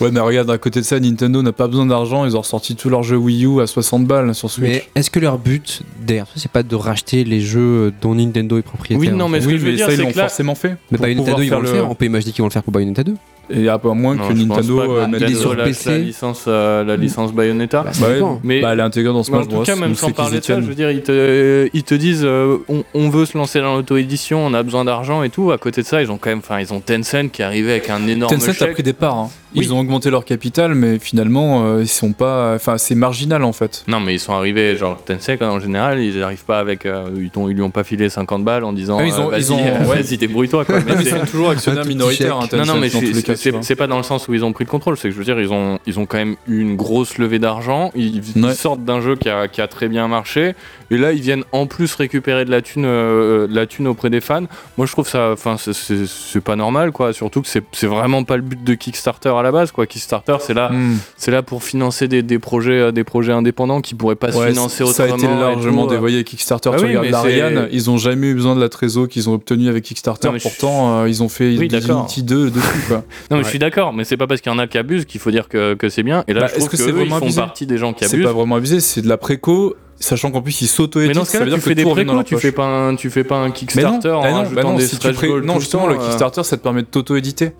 Ouais, 0.00 0.10
mais 0.12 0.20
regarde, 0.20 0.50
à 0.50 0.58
côté 0.58 0.80
de 0.80 0.84
ça, 0.84 1.00
Nintendo 1.00 1.42
n'a 1.42 1.52
pas 1.52 1.66
besoin 1.66 1.86
d'argent. 1.86 2.24
Ils 2.24 2.36
ont 2.36 2.40
ressorti 2.40 2.76
tous 2.76 2.88
leurs 2.88 3.02
jeux 3.02 3.16
Wii 3.16 3.44
U 3.46 3.60
à 3.60 3.66
60 3.66 4.06
balles 4.06 4.34
sur 4.34 4.50
Switch. 4.50 4.68
Mais 4.68 4.84
est-ce 4.94 5.10
que 5.10 5.18
leur 5.18 5.38
but 5.38 5.82
derrière 6.00 6.26
ça, 6.26 6.34
c'est 6.36 6.50
pas 6.50 6.62
de 6.62 6.74
racheter 6.76 7.24
les 7.24 7.40
jeux 7.40 7.92
dont 8.00 8.14
Nintendo 8.14 8.58
est 8.58 8.62
propriétaire 8.62 9.00
Oui, 9.00 9.16
non, 9.16 9.28
mais 9.28 9.40
ce 9.40 9.46
oui, 9.46 9.54
que 9.54 9.58
je 9.58 9.66
veux 9.66 9.72
dire, 9.72 9.86
ça, 9.86 9.92
ils 9.92 9.96
c'est 9.96 10.02
l'ont 10.02 10.12
que 10.12 10.16
là- 10.16 10.28
forcément 10.28 10.54
fait. 10.54 10.76
Mais 10.92 10.98
Bayonetta 10.98 11.32
pouvoir 11.32 11.38
2, 11.38 11.44
ils 11.44 11.50
vont 11.50 11.60
le 11.60 11.66
faire 11.66 11.94
peut 11.96 12.04
imaginer 12.04 12.32
qu'ils 12.32 12.42
vont 12.42 12.48
le 12.48 12.52
faire 12.52 12.62
pour 12.62 12.72
Bayonetta 12.72 13.02
2. 13.02 13.14
Et 13.50 13.68
à 13.68 13.78
pas 13.78 13.94
moins 13.94 14.14
Non, 14.14 14.28
que 14.28 14.32
Nintendo 14.34 14.80
euh, 14.98 15.06
mette 15.06 15.20
PC. 15.24 15.90
la 15.90 15.98
licence, 15.98 16.44
euh, 16.46 16.84
la 16.84 16.96
licence 16.96 17.32
Bayonetta. 17.32 17.82
Bah, 17.82 17.90
Bah, 18.00 18.06
ouais. 18.08 18.20
Mais- 18.42 18.60
bah, 18.60 18.70
elle 18.72 18.80
est 18.80 18.82
intégrée 18.82 19.12
dans 19.12 19.22
Smash 19.22 19.42
en 19.42 19.44
tout 19.46 19.54
Bros. 19.56 19.62
cas, 19.62 19.76
même 19.76 19.94
sans 19.94 20.10
parler 20.10 20.40
de 20.40 20.44
ça, 20.44 20.60
je 20.60 20.66
veux 20.66 20.74
dire, 20.74 20.90
ils 20.90 21.02
te, 21.02 21.68
ils 21.72 21.82
te 21.82 21.94
disent 21.94 22.22
euh, 22.24 22.58
on, 22.68 22.84
on 22.94 23.08
veut 23.08 23.24
se 23.26 23.36
lancer 23.38 23.60
dans 23.60 23.76
l'auto-édition, 23.76 24.44
on 24.44 24.52
a 24.54 24.62
besoin 24.62 24.84
d'argent 24.84 25.22
et 25.22 25.30
tout. 25.30 25.50
À 25.50 25.58
côté 25.58 25.82
de 25.82 25.86
ça, 25.86 26.02
ils 26.02 26.10
ont 26.10 26.18
quand 26.18 26.30
même, 26.30 26.38
enfin, 26.40 26.60
ils 26.60 26.72
ont 26.72 26.80
Tencent 26.80 27.30
qui 27.32 27.42
est 27.42 27.44
arrivé 27.44 27.70
avec 27.72 27.90
un 27.90 28.06
énorme 28.06 28.34
Tencent 28.36 28.60
a 28.62 28.66
pris 28.66 28.82
des 28.82 28.92
parts. 28.92 29.16
hein. 29.16 29.30
Ils 29.54 29.60
Oui. 29.68 29.72
ont 29.72 29.80
augmenté 29.80 30.10
leur 30.10 30.26
capital, 30.26 30.74
mais 30.74 30.98
finalement, 30.98 31.64
euh, 31.64 31.80
ils 31.80 31.88
sont 31.88 32.12
pas. 32.12 32.52
Enfin, 32.54 32.76
c'est 32.76 32.94
marginal 32.94 33.42
en 33.44 33.54
fait. 33.54 33.82
Non, 33.88 33.98
mais 33.98 34.12
ils 34.14 34.18
sont 34.20 34.34
arrivés, 34.34 34.76
genre 34.76 34.98
Tencent, 35.02 35.40
en 35.40 35.58
général, 35.58 36.00
ils 36.00 36.18
n'arrivent 36.18 36.44
pas 36.44 36.58
avec. 36.58 36.84
euh, 36.84 37.08
ils, 37.16 37.30
lui 37.54 37.62
ont 37.62 37.70
pas 37.70 37.82
filé 37.82 38.10
50 38.10 38.44
balles 38.44 38.62
en 38.64 38.74
disant 38.74 38.98
Ah, 39.00 39.06
ils 39.06 39.12
euh, 39.14 39.18
ont- 39.20 39.28
vas-y, 39.30 39.40
ils 39.40 39.52
ont- 39.52 39.56
ouais. 39.88 40.02
vas-y, 40.02 40.18
débrouille-toi. 40.18 40.66
Quoi. 40.66 40.80
Mais 40.80 40.94
Mais 40.96 41.02
ils 41.02 41.08
c'est- 41.08 41.18
sont 41.18 41.24
toujours 41.24 41.48
actionnaires 41.50 41.86
minoritaires. 41.86 42.36
hein, 42.36 42.40
non, 42.52 42.58
Tencent, 42.58 42.66
non, 42.74 42.76
mais 42.78 42.88
c'est 43.38 43.76
pas 43.76 43.86
dans 43.86 43.96
le 43.96 44.02
sens 44.02 44.28
où 44.28 44.34
ils 44.34 44.44
ont 44.44 44.52
pris 44.52 44.64
le 44.64 44.70
contrôle, 44.70 44.96
c'est 44.96 45.08
que 45.08 45.12
je 45.14 45.18
veux 45.18 45.24
dire, 45.24 45.38
ils 45.40 45.52
ont, 45.52 45.78
ils 45.86 45.98
ont 45.98 46.06
quand 46.06 46.18
même 46.18 46.36
eu 46.46 46.60
une 46.60 46.76
grosse 46.76 47.18
levée 47.18 47.38
d'argent, 47.38 47.90
ils, 47.94 48.20
Ouais. 48.36 48.54
sortent 48.54 48.84
d'un 48.84 49.00
jeu 49.00 49.16
qui 49.16 49.28
a, 49.28 49.48
qui 49.48 49.60
a 49.60 49.68
très 49.68 49.88
bien 49.88 50.08
marché, 50.08 50.54
et 50.90 50.96
là 50.98 51.12
ils 51.12 51.20
viennent 51.20 51.44
en 51.52 51.66
plus 51.66 51.94
récupérer 51.94 52.44
de 52.44 52.50
la 52.50 52.62
thune, 52.62 52.84
euh, 52.84 53.46
de 53.46 53.54
la 53.54 53.66
thune 53.66 53.86
auprès 53.88 54.10
des 54.10 54.20
fans. 54.20 54.44
Moi 54.76 54.86
je 54.86 54.92
trouve 54.92 55.08
ça, 55.08 55.30
enfin 55.32 55.56
c'est- 55.58 55.72
c'est 55.72 56.06
c'est 56.06 56.40
pas 56.40 56.56
normal 56.56 56.92
quoi, 56.92 57.12
surtout 57.12 57.42
que 57.42 57.48
c'est 57.48 57.62
c'est 57.72 57.86
vraiment 57.86 58.24
pas 58.24 58.36
le 58.36 58.42
but 58.42 58.62
de 58.62 58.74
Kickstarter 58.74 59.28
à 59.30 59.42
la 59.42 59.52
base 59.52 59.70
quoi. 59.72 59.86
Kickstarter 59.86 60.36
c'est 60.40 60.54
là, 60.54 60.70
Hmm. 60.70 60.96
c'est 61.16 61.30
là 61.30 61.42
pour 61.42 61.62
financer 61.62 62.08
des, 62.08 62.22
des 62.22 62.38
projets, 62.38 62.72
euh, 62.80 62.92
des 62.92 63.04
projets 63.04 63.32
indépendants 63.32 63.80
qui 63.80 63.94
pourraient 63.94 64.14
pas 64.16 64.32
se 64.32 64.46
financer 64.46 64.84
ça 64.86 65.02
a 65.04 65.06
autrement. 65.06 65.16
été 65.32 65.40
largement 65.40 65.82
tout, 65.86 65.90
euh. 65.90 65.94
dévoyé 65.94 66.24
Kickstarter. 66.24 66.70
Ah 66.72 66.76
tu 66.78 66.84
oui, 66.84 66.96
regardes 66.96 67.26
l'Ariane, 67.26 67.68
ils 67.72 67.90
ont 67.90 67.96
jamais 67.98 68.28
eu 68.28 68.34
besoin 68.34 68.54
de 68.56 68.60
la 68.60 68.68
trésor 68.68 69.08
qu'ils 69.08 69.28
ont 69.28 69.34
obtenue 69.34 69.68
avec 69.68 69.84
Kickstarter. 69.84 70.28
Non, 70.28 70.32
mais 70.34 70.38
je- 70.38 70.44
Pourtant, 70.48 71.00
euh, 71.02 71.08
ils 71.08 71.22
ont 71.22 71.28
fait 71.28 71.56
Oui. 71.56 71.68
Divinity 71.68 72.22
2 72.22 72.50
dessus. 72.50 72.66
Quoi. 72.88 73.04
Non 73.30 73.36
mais 73.36 73.38
Ouais. 73.38 73.44
je 73.44 73.48
suis 73.50 73.58
d'accord, 73.58 73.92
mais 73.92 74.04
c'est 74.04 74.16
pas 74.16 74.26
parce 74.26 74.40
qu'il 74.40 74.50
y 74.50 74.54
en 74.54 74.58
a 74.58 74.66
qui 74.66 74.78
abusent 74.78 75.04
qu'il 75.04 75.20
faut 75.20 75.30
dire 75.30 75.48
que, 75.48 75.74
que 75.74 75.88
c'est 75.90 76.02
bien. 76.02 76.24
Et 76.28 76.32
là 76.32 76.40
Bah, 76.42 76.46
je 76.48 76.54
trouve 76.54 76.68
que 76.70 76.76
c'est 76.78 76.88
ils 76.90 77.08
font 77.10 77.32
partie 77.32 77.66
des 77.66 77.76
gens 77.78 77.92
qui 77.92 78.04
C'est 78.06 78.14
abusent. 78.14 78.24
pas 78.26 78.32
vraiment 78.32 78.56
abusé, 78.56 78.80
c'est 78.80 79.02
de 79.02 79.08
la 79.08 79.18
préco, 79.18 79.76
sachant 80.00 80.30
qu'en 80.30 80.40
plus 80.40 80.60
ils 80.62 80.64
Mais 80.64 80.68
s'auto-éditent. 80.68 81.14
dans 81.14 81.24
ce 81.26 81.32
ça 81.32 81.38
cas-là, 81.38 81.44
veut 81.44 81.50
tu 81.50 81.56
dire 81.56 81.64
fais 81.64 81.70
que 81.70 81.74
des 81.76 82.04
préco, 82.04 82.22
tu 82.22 82.36
fais 82.38 82.52
pas 82.52 82.64
un, 82.66 82.94
tu 82.94 83.10
fais 83.10 83.24
pas 83.24 83.36
un 83.36 83.40
Mais 83.42 83.46
non, 83.48 83.52
Kickstarter 83.52 84.08
en 84.10 84.22
non, 84.44 84.50
bah 84.50 84.62
non, 84.62 84.74
des 84.76 84.86
si 84.86 84.96
pré- 84.96 85.28
non, 85.42 85.60
justement, 85.60 85.86
le 85.88 85.96
euh. 85.96 85.98
Kickstarter, 85.98 86.42
ça 86.44 86.56
te 86.56 86.62
permet 86.62 86.82
de 86.82 86.86
t'auto-éditer. 86.86 87.52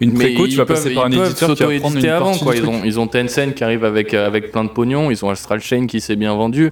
Une 0.00 0.12
Mais 0.12 0.24
préco, 0.24 0.48
tu 0.48 0.56
vas 0.56 0.64
peuvent- 0.64 0.76
passer 0.82 0.94
par 0.94 1.04
un 1.04 1.10
éditeur 1.12 1.54
qui 1.54 1.62
va 1.62 1.78
prendre 1.78 1.96
une 1.98 2.06
avant, 2.08 2.34
quoi. 2.36 2.56
Ils 2.56 2.64
ont, 2.66 2.80
ils 2.84 2.98
ont 2.98 3.06
Tencent 3.06 3.52
qui 3.54 3.62
arrive 3.62 3.84
avec, 3.84 4.12
euh, 4.14 4.26
avec 4.26 4.50
plein 4.50 4.64
de 4.64 4.70
pognon, 4.70 5.10
ils 5.10 5.24
ont 5.24 5.30
Astral 5.30 5.60
Chain 5.60 5.86
qui 5.86 6.00
s'est 6.00 6.16
bien 6.16 6.34
vendu. 6.34 6.70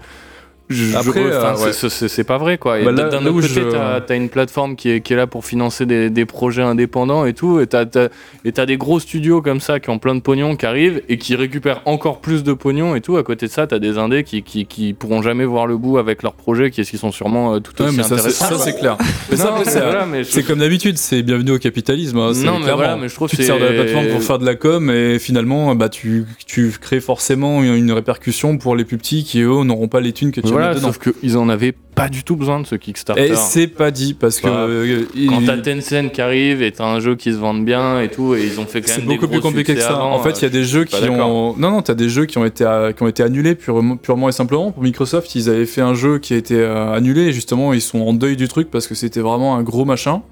Je- 0.73 0.97
Après, 0.97 1.21
euh, 1.21 1.55
c'est- 1.57 1.65
ouais. 1.65 1.73
c'est- 1.73 1.89
c'est 1.89 2.09
c'est 2.09 2.25
pas 2.25 2.39
vrai 2.39 2.59
quoi. 2.59 2.81
Et 2.81 2.85
Bah 2.85 2.93
d'un 2.93 3.25
autre 3.27 3.41
côté, 3.43 3.49
je- 3.49 3.61
t'as 3.71 4.01
t'as 4.01 4.17
une 4.17 4.29
plateforme 4.29 4.77
qui 4.77 4.91
est, 4.91 5.01
qui 5.01 5.13
est 5.13 5.17
là 5.17 5.27
pour 5.27 5.45
financer 5.45 5.87
des, 5.87 6.11
des 6.11 6.25
projets 6.27 6.63
indépendants 6.63 7.25
et 7.27 7.33
tout, 7.35 7.61
et 7.61 7.67
t'as 7.67 7.85
t'as- 7.87 8.09
et 8.45 8.53
t'as 8.53 8.67
des 8.67 8.77
gros 8.77 9.01
studios 9.01 9.43
comme 9.43 9.61
ça 9.61 9.81
qui 9.81 9.91
ont 9.91 9.99
plein 9.99 10.15
de 10.15 10.21
pognon 10.21 10.57
qui 10.57 10.67
arrivent 10.67 11.03
et 11.09 11.19
qui 11.19 11.35
récupèrent 11.37 11.83
encore 11.85 12.21
plus 12.21 12.43
de 12.43 12.53
pognon 12.53 12.95
et 12.97 13.01
tout. 13.01 13.17
À 13.17 13.23
côté 13.23 13.47
de 13.47 13.51
ça, 13.53 13.67
t'as 13.67 13.79
des 13.79 13.99
indés 13.99 14.25
qui, 14.25 14.43
qui, 14.43 14.67
qui 14.67 14.93
pourront 14.93 15.23
jamais 15.23 15.45
voir 15.45 15.67
le 15.67 15.77
bout 15.77 15.99
avec 15.99 16.23
leurs 16.23 16.35
projets, 16.35 16.71
qui, 16.71 16.83
qui 16.83 16.99
sont 16.99 17.13
sûrement 17.13 17.55
euh, 17.55 17.61
tout 17.61 17.73
Ouais, 17.83 17.89
aussi 17.89 17.97
mais 17.99 18.03
ça, 18.03 18.09
c'est- 18.19 18.29
intéressants. 18.43 18.49
ça, 18.49 18.65
c'est 18.65 18.79
clair. 18.79 18.97
Mais 19.31 19.37
ça, 19.37 19.55
c'est- 19.65 19.81
voilà, 19.81 20.07
comme 20.47 20.59
d'habitude, 20.59 20.99
c'est 20.99 21.23
bienvenue 21.23 21.53
au 21.53 21.59
capitalisme. 21.59 22.19
hein, 22.19 22.31
c'est 22.35 22.45
Non, 22.45 22.59
mais 22.59 22.73
voilà, 22.73 22.97
mais 22.97 23.09
je 23.09 23.15
trouve 23.15 23.29
tu 23.29 23.37
que 23.37 23.43
te 23.43 23.47
sers 23.47 23.59
de 23.59 23.65
la 23.65 23.73
plateforme 23.73 24.07
pour 24.09 24.23
faire 24.23 24.39
de 24.39 24.47
la 24.47 24.55
com 24.55 24.91
et 24.91 25.19
finalement, 25.19 25.75
bah, 25.75 25.89
tu, 25.89 26.25
tu 26.47 26.71
crées 26.81 27.01
forcément 27.01 27.63
une, 27.63 27.75
une 27.75 27.93
répercussion 27.93 28.59
pour 28.59 28.77
les 28.77 28.85
plus 28.85 28.99
petits 28.99 29.25
qui 29.25 29.41
eux 29.43 29.63
n'auront 29.65 29.89
pas 29.89 30.01
les 30.01 30.13
thunes 30.13 30.33
que 30.33 30.41
tu 30.41 30.53
Voilà, 30.65 30.81
sauf 30.81 30.99
qu'ils 30.99 31.37
en 31.37 31.49
avaient 31.49 31.73
pas 31.73 32.09
du 32.09 32.25
tout 32.25 32.37
besoin 32.37 32.61
de 32.61 32.67
ce 32.67 32.75
Kickstarter. 32.75 33.27
Et 33.33 33.37
c'est 33.37 33.67
pas 33.67 33.91
dit 33.91 34.15
parce 34.15 34.41
que 34.41 34.47
Bah, 34.47 34.67
euh, 34.69 35.05
il- 35.15 35.29
Quand 35.29 35.43
t'as 35.45 35.57
Tencent 35.59 36.11
qui 36.13 36.21
arrive 36.21 36.63
et 36.63 36.73
t'as 36.73 36.87
un 36.87 37.01
jeu 37.01 37.15
qui 37.17 37.33
se 37.33 37.37
vend 37.37 37.55
bien 37.55 38.01
et 38.01 38.09
tout, 38.09 38.35
et 38.35 38.45
ils 38.47 38.59
ont 38.61 38.67
fait 38.67 38.81
quand 38.81 38.89
c'est 38.89 38.99
même 39.01 39.09
des 39.09 39.15
beaucoup 39.17 39.29
plus 39.29 39.41
compliqué 39.41 39.75
que 39.75 39.81
ça. 39.81 39.91
avant, 39.97 40.13
en 40.15 40.23
fait, 40.23 40.39
il 40.39 40.43
y 40.43 40.45
a 40.45 40.49
euh, 40.49 40.51
des 40.51 40.65
jeux 40.65 40.85
qui 40.85 40.97
ont 41.09 41.55
non 41.59 41.71
non, 41.71 41.83
t'as 41.83 41.95
des 41.95 42.09
jeux 42.09 42.25
qui 42.27 42.39
ont 42.39 42.45
été 42.45 42.65
qui 42.97 43.03
ont 43.03 43.09
été 43.09 43.23
annulés 43.23 43.55
purement, 43.55 43.97
purement 43.97 44.29
et 44.29 44.33
simplement 44.33 44.71
pour 44.73 44.83
Microsoft. 44.83 45.35
Ils 45.35 45.49
avaient 45.51 45.67
fait 45.67 45.83
un 45.83 45.95
jeu 45.95 46.19
qui 46.19 46.35
a 46.35 46.37
été 46.37 46.57
euh, 46.57 46.93
annulé 46.95 47.23
et 47.29 47.33
justement 47.33 47.73
ils 47.75 47.83
sont 47.83 48.01
en 48.01 48.13
deuil 48.15 48.37
du 48.37 48.49
truc 48.49 48.71
parce 48.71 48.87
que 48.87 48.95
c'était 48.95 49.21
vraiment 49.21 49.57
un 49.57 49.63
gros 49.63 49.85
machin. 49.85 50.23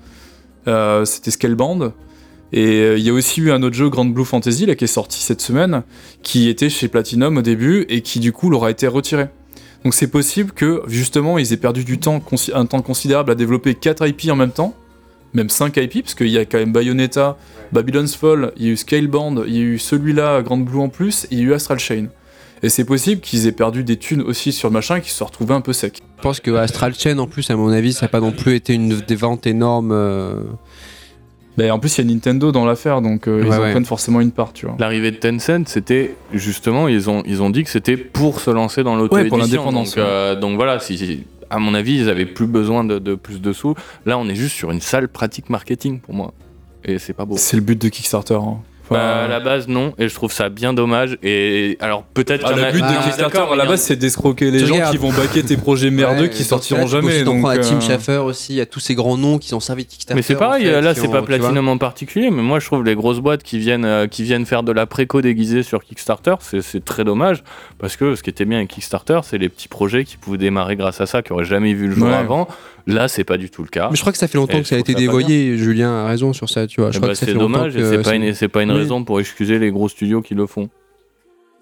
Euh, 0.68 1.04
c'était 1.04 1.30
Scalebound. 1.30 1.92
Et 2.52 2.66
euh, 2.80 2.98
il 2.98 3.04
y 3.04 3.10
a 3.10 3.12
aussi 3.12 3.40
eu 3.40 3.52
un 3.52 3.62
autre 3.62 3.76
jeu, 3.76 3.88
Grand 3.88 4.04
Blue 4.04 4.24
Fantasy, 4.24 4.66
là, 4.66 4.74
qui 4.74 4.82
est 4.82 4.88
sorti 4.88 5.20
cette 5.22 5.40
semaine, 5.40 5.84
qui 6.24 6.48
était 6.48 6.68
chez 6.68 6.88
Platinum 6.88 7.36
au 7.36 7.42
début 7.42 7.86
et 7.88 8.00
qui 8.00 8.18
du 8.18 8.32
coup 8.32 8.50
leur 8.50 8.64
a 8.64 8.70
été 8.72 8.88
retiré. 8.88 9.26
Donc 9.84 9.94
c'est 9.94 10.08
possible 10.08 10.52
que 10.52 10.82
justement 10.86 11.38
ils 11.38 11.52
aient 11.52 11.58
perdu 11.58 11.84
du 11.84 11.98
temps, 11.98 12.22
un 12.54 12.66
temps 12.66 12.82
considérable 12.82 13.30
à 13.30 13.34
développer 13.34 13.74
4 13.74 14.08
IP 14.08 14.30
en 14.30 14.36
même 14.36 14.50
temps, 14.50 14.74
même 15.32 15.48
5 15.48 15.76
IP, 15.76 16.02
parce 16.02 16.14
qu'il 16.14 16.28
y 16.28 16.38
a 16.38 16.44
quand 16.44 16.58
même 16.58 16.72
Bayonetta, 16.72 17.36
Babylon's 17.72 18.14
Fall, 18.14 18.52
il 18.56 18.66
y 18.66 18.68
a 18.68 18.72
eu 18.72 18.76
Scalebound, 18.76 19.44
il 19.46 19.54
y 19.54 19.58
a 19.58 19.62
eu 19.62 19.78
celui-là, 19.78 20.42
Grand 20.42 20.58
Blue 20.58 20.80
en 20.80 20.88
plus, 20.88 21.24
et 21.24 21.28
il 21.32 21.38
y 21.38 21.42
a 21.42 21.44
eu 21.44 21.52
Astral 21.54 21.78
Chain. 21.78 22.06
Et 22.62 22.68
c'est 22.68 22.84
possible 22.84 23.22
qu'ils 23.22 23.46
aient 23.46 23.52
perdu 23.52 23.84
des 23.84 23.96
thunes 23.96 24.20
aussi 24.20 24.52
sur 24.52 24.68
le 24.68 24.74
machin 24.74 24.96
et 24.96 25.00
qu'ils 25.00 25.12
se 25.12 25.16
soient 25.16 25.28
retrouvés 25.28 25.54
un 25.54 25.62
peu 25.62 25.72
secs. 25.72 25.96
Je 26.18 26.22
pense 26.22 26.40
que 26.40 26.50
Astral 26.50 26.94
Chain, 26.94 27.18
en 27.18 27.26
plus, 27.26 27.48
à 27.50 27.56
mon 27.56 27.70
avis, 27.70 27.94
ça 27.94 28.04
n'a 28.04 28.10
pas 28.10 28.20
non 28.20 28.32
plus 28.32 28.54
été 28.54 28.74
une 28.74 29.00
des 29.00 29.16
ventes 29.16 29.46
énormes. 29.46 29.92
Bah, 31.56 31.74
en 31.74 31.78
plus, 31.78 31.98
il 31.98 32.06
y 32.06 32.10
a 32.10 32.14
Nintendo 32.14 32.52
dans 32.52 32.64
l'affaire, 32.64 33.02
donc 33.02 33.26
euh, 33.28 33.40
ils 33.44 33.48
Ouais, 33.50 33.56
en 33.56 33.60
ouais. 33.60 33.70
prennent 33.72 33.84
forcément 33.84 34.20
une 34.20 34.30
part, 34.30 34.52
tu 34.52 34.66
vois. 34.66 34.76
L'arrivée 34.78 35.10
de 35.10 35.16
Tencent, 35.16 35.66
c'était 35.66 36.14
justement, 36.32 36.88
ils 36.88 37.10
ont, 37.10 37.22
ils 37.26 37.42
ont 37.42 37.50
dit 37.50 37.64
que 37.64 37.70
c'était 37.70 37.96
pour 37.96 38.40
se 38.40 38.50
lancer 38.50 38.82
dans 38.82 38.96
l'auto 38.96 39.16
Ouais, 39.16 39.26
pour 39.26 39.36
l'indépendance, 39.38 39.90
Donc, 39.96 39.98
euh, 39.98 40.36
donc 40.36 40.56
voilà, 40.56 40.78
si, 40.78 40.96
si- 40.96 41.24
à 41.50 41.58
mon 41.58 41.74
avis, 41.74 41.98
ils 41.98 42.08
avaient 42.08 42.26
plus 42.26 42.46
besoin 42.46 42.84
de, 42.84 42.98
de 43.00 43.14
plus 43.16 43.40
de 43.42 43.52
sous. 43.52 43.74
Là, 44.06 44.16
on 44.18 44.28
est 44.28 44.36
juste 44.36 44.54
sur 44.54 44.70
une 44.70 44.80
sale 44.80 45.08
pratique 45.08 45.50
marketing 45.50 45.98
pour 45.98 46.14
moi. 46.14 46.32
Et 46.84 46.98
c'est 46.98 47.12
pas 47.12 47.24
beau. 47.24 47.36
C'est 47.36 47.56
le 47.56 47.62
but 47.62 47.80
de 47.80 47.88
Kickstarter. 47.88 48.34
hein. 48.34 48.58
Enfin, 48.90 48.98
Bah, 49.00 49.24
à 49.24 49.28
la 49.28 49.38
base, 49.40 49.68
non, 49.68 49.94
et 49.98 50.08
je 50.08 50.14
trouve 50.14 50.32
ça 50.32 50.48
bien 50.48 50.72
dommage. 50.72 51.16
Et 51.22 51.76
alors, 51.80 52.02
peut-être 52.02 52.44
ah, 52.46 52.52
le 52.56 52.72
but 52.72 52.82
de 52.82 53.04
Kickstarter, 53.04 53.38
à 53.52 53.56
la 53.56 53.64
base, 53.64 53.80
c'est 53.82 53.94
d'escroquer 53.96 54.50
les 54.50 54.60
Tu 54.60 54.66
gens 54.66 54.90
qui 54.90 54.96
vont 54.96 55.12
baquer 55.12 55.42
tes 55.44 55.56
projets 55.56 55.90
merdeux 55.90 56.22
ouais, 56.22 56.30
qui 56.30 56.42
sortiront 56.44 56.86
jamais. 56.88 57.22
Donc, 57.22 57.40
prendre 57.40 57.50
à 57.54 57.58
Tim 57.58 57.76
euh, 57.76 57.80
Schafer 57.80 58.16
aussi, 58.24 58.54
il 58.54 58.56
y 58.56 58.60
a 58.60 58.66
tous 58.66 58.80
ces 58.80 58.94
grands 58.94 59.16
noms 59.16 59.38
qui 59.38 59.54
ont 59.54 59.60
servi 59.60 59.84
de 59.84 59.88
Kickstarter. 59.90 60.16
Mais 60.16 60.22
c'est 60.22 60.34
pareil, 60.34 60.68
en 60.68 60.72
fait, 60.72 60.80
là 60.80 60.94
c'est 60.94 61.08
pas. 61.08 61.22
Platinum 61.22 61.68
en 61.68 61.78
particulier, 61.78 62.30
mais 62.30 62.42
moi 62.42 62.58
je 62.58 62.66
trouve 62.66 62.82
les 62.84 62.94
grosses 62.96 63.20
boîtes 63.20 63.42
qui 63.44 63.58
viennent, 63.58 63.84
euh, 63.84 64.06
qui 64.08 64.24
viennent 64.24 64.46
faire 64.46 64.62
de 64.64 64.72
la 64.72 64.86
préco 64.86 65.20
déguisée 65.22 65.62
sur 65.62 65.84
Kickstarter, 65.84 66.34
c'est- 66.40 66.62
c'est 66.62 66.84
très 66.84 67.04
dommage, 67.04 67.44
parce 67.78 67.96
que 67.96 68.14
ce 68.16 68.22
qui 68.22 68.30
était 68.30 68.44
bien 68.44 68.58
avec 68.58 68.70
Kickstarter, 68.70 69.20
c'est 69.22 69.38
les 69.38 69.48
petits 69.48 69.68
projets 69.68 70.04
qui 70.04 70.16
pouvaient 70.16 70.38
démarrer 70.38 70.74
grâce 70.76 71.00
à 71.00 71.06
ça, 71.06 71.22
qui 71.22 71.32
auraient 71.32 71.44
jamais 71.44 71.72
vu 71.74 71.86
le 71.88 71.94
jour 71.94 72.08
Ouais. 72.08 72.14
avant. 72.14 72.48
Là 72.86 73.08
c'est 73.08 73.24
pas 73.24 73.36
du 73.36 73.50
tout 73.50 73.62
le 73.62 73.68
cas. 73.68 73.88
Mais 73.90 73.96
je 73.96 74.00
crois 74.00 74.12
que 74.12 74.18
ça 74.18 74.28
fait 74.28 74.38
longtemps 74.38 74.58
Et 74.58 74.62
que 74.62 74.68
ça 74.68 74.76
a 74.76 74.78
été 74.78 74.94
dévoyé. 74.94 75.56
Julien 75.56 75.90
a 76.04 76.06
raison 76.08 76.32
sur 76.32 76.48
ça, 76.48 76.66
tu 76.66 76.80
vois. 76.80 76.90
Je 76.90 76.96
Eh 76.96 77.00
crois 77.00 77.08
ben, 77.10 77.14
c'est 77.14 77.34
dommage, 77.34 77.72
c'est 77.74 77.96
pas, 77.98 78.04
ça- 78.04 78.14
une, 78.16 78.34
c'est 78.34 78.48
pas 78.48 78.62
une 78.62 78.70
Oui. 78.72 78.78
raison 78.78 79.04
pour 79.04 79.20
excuser 79.20 79.58
les 79.58 79.70
gros 79.70 79.88
studios 79.88 80.22
qui 80.22 80.34
le 80.34 80.46
font. 80.46 80.68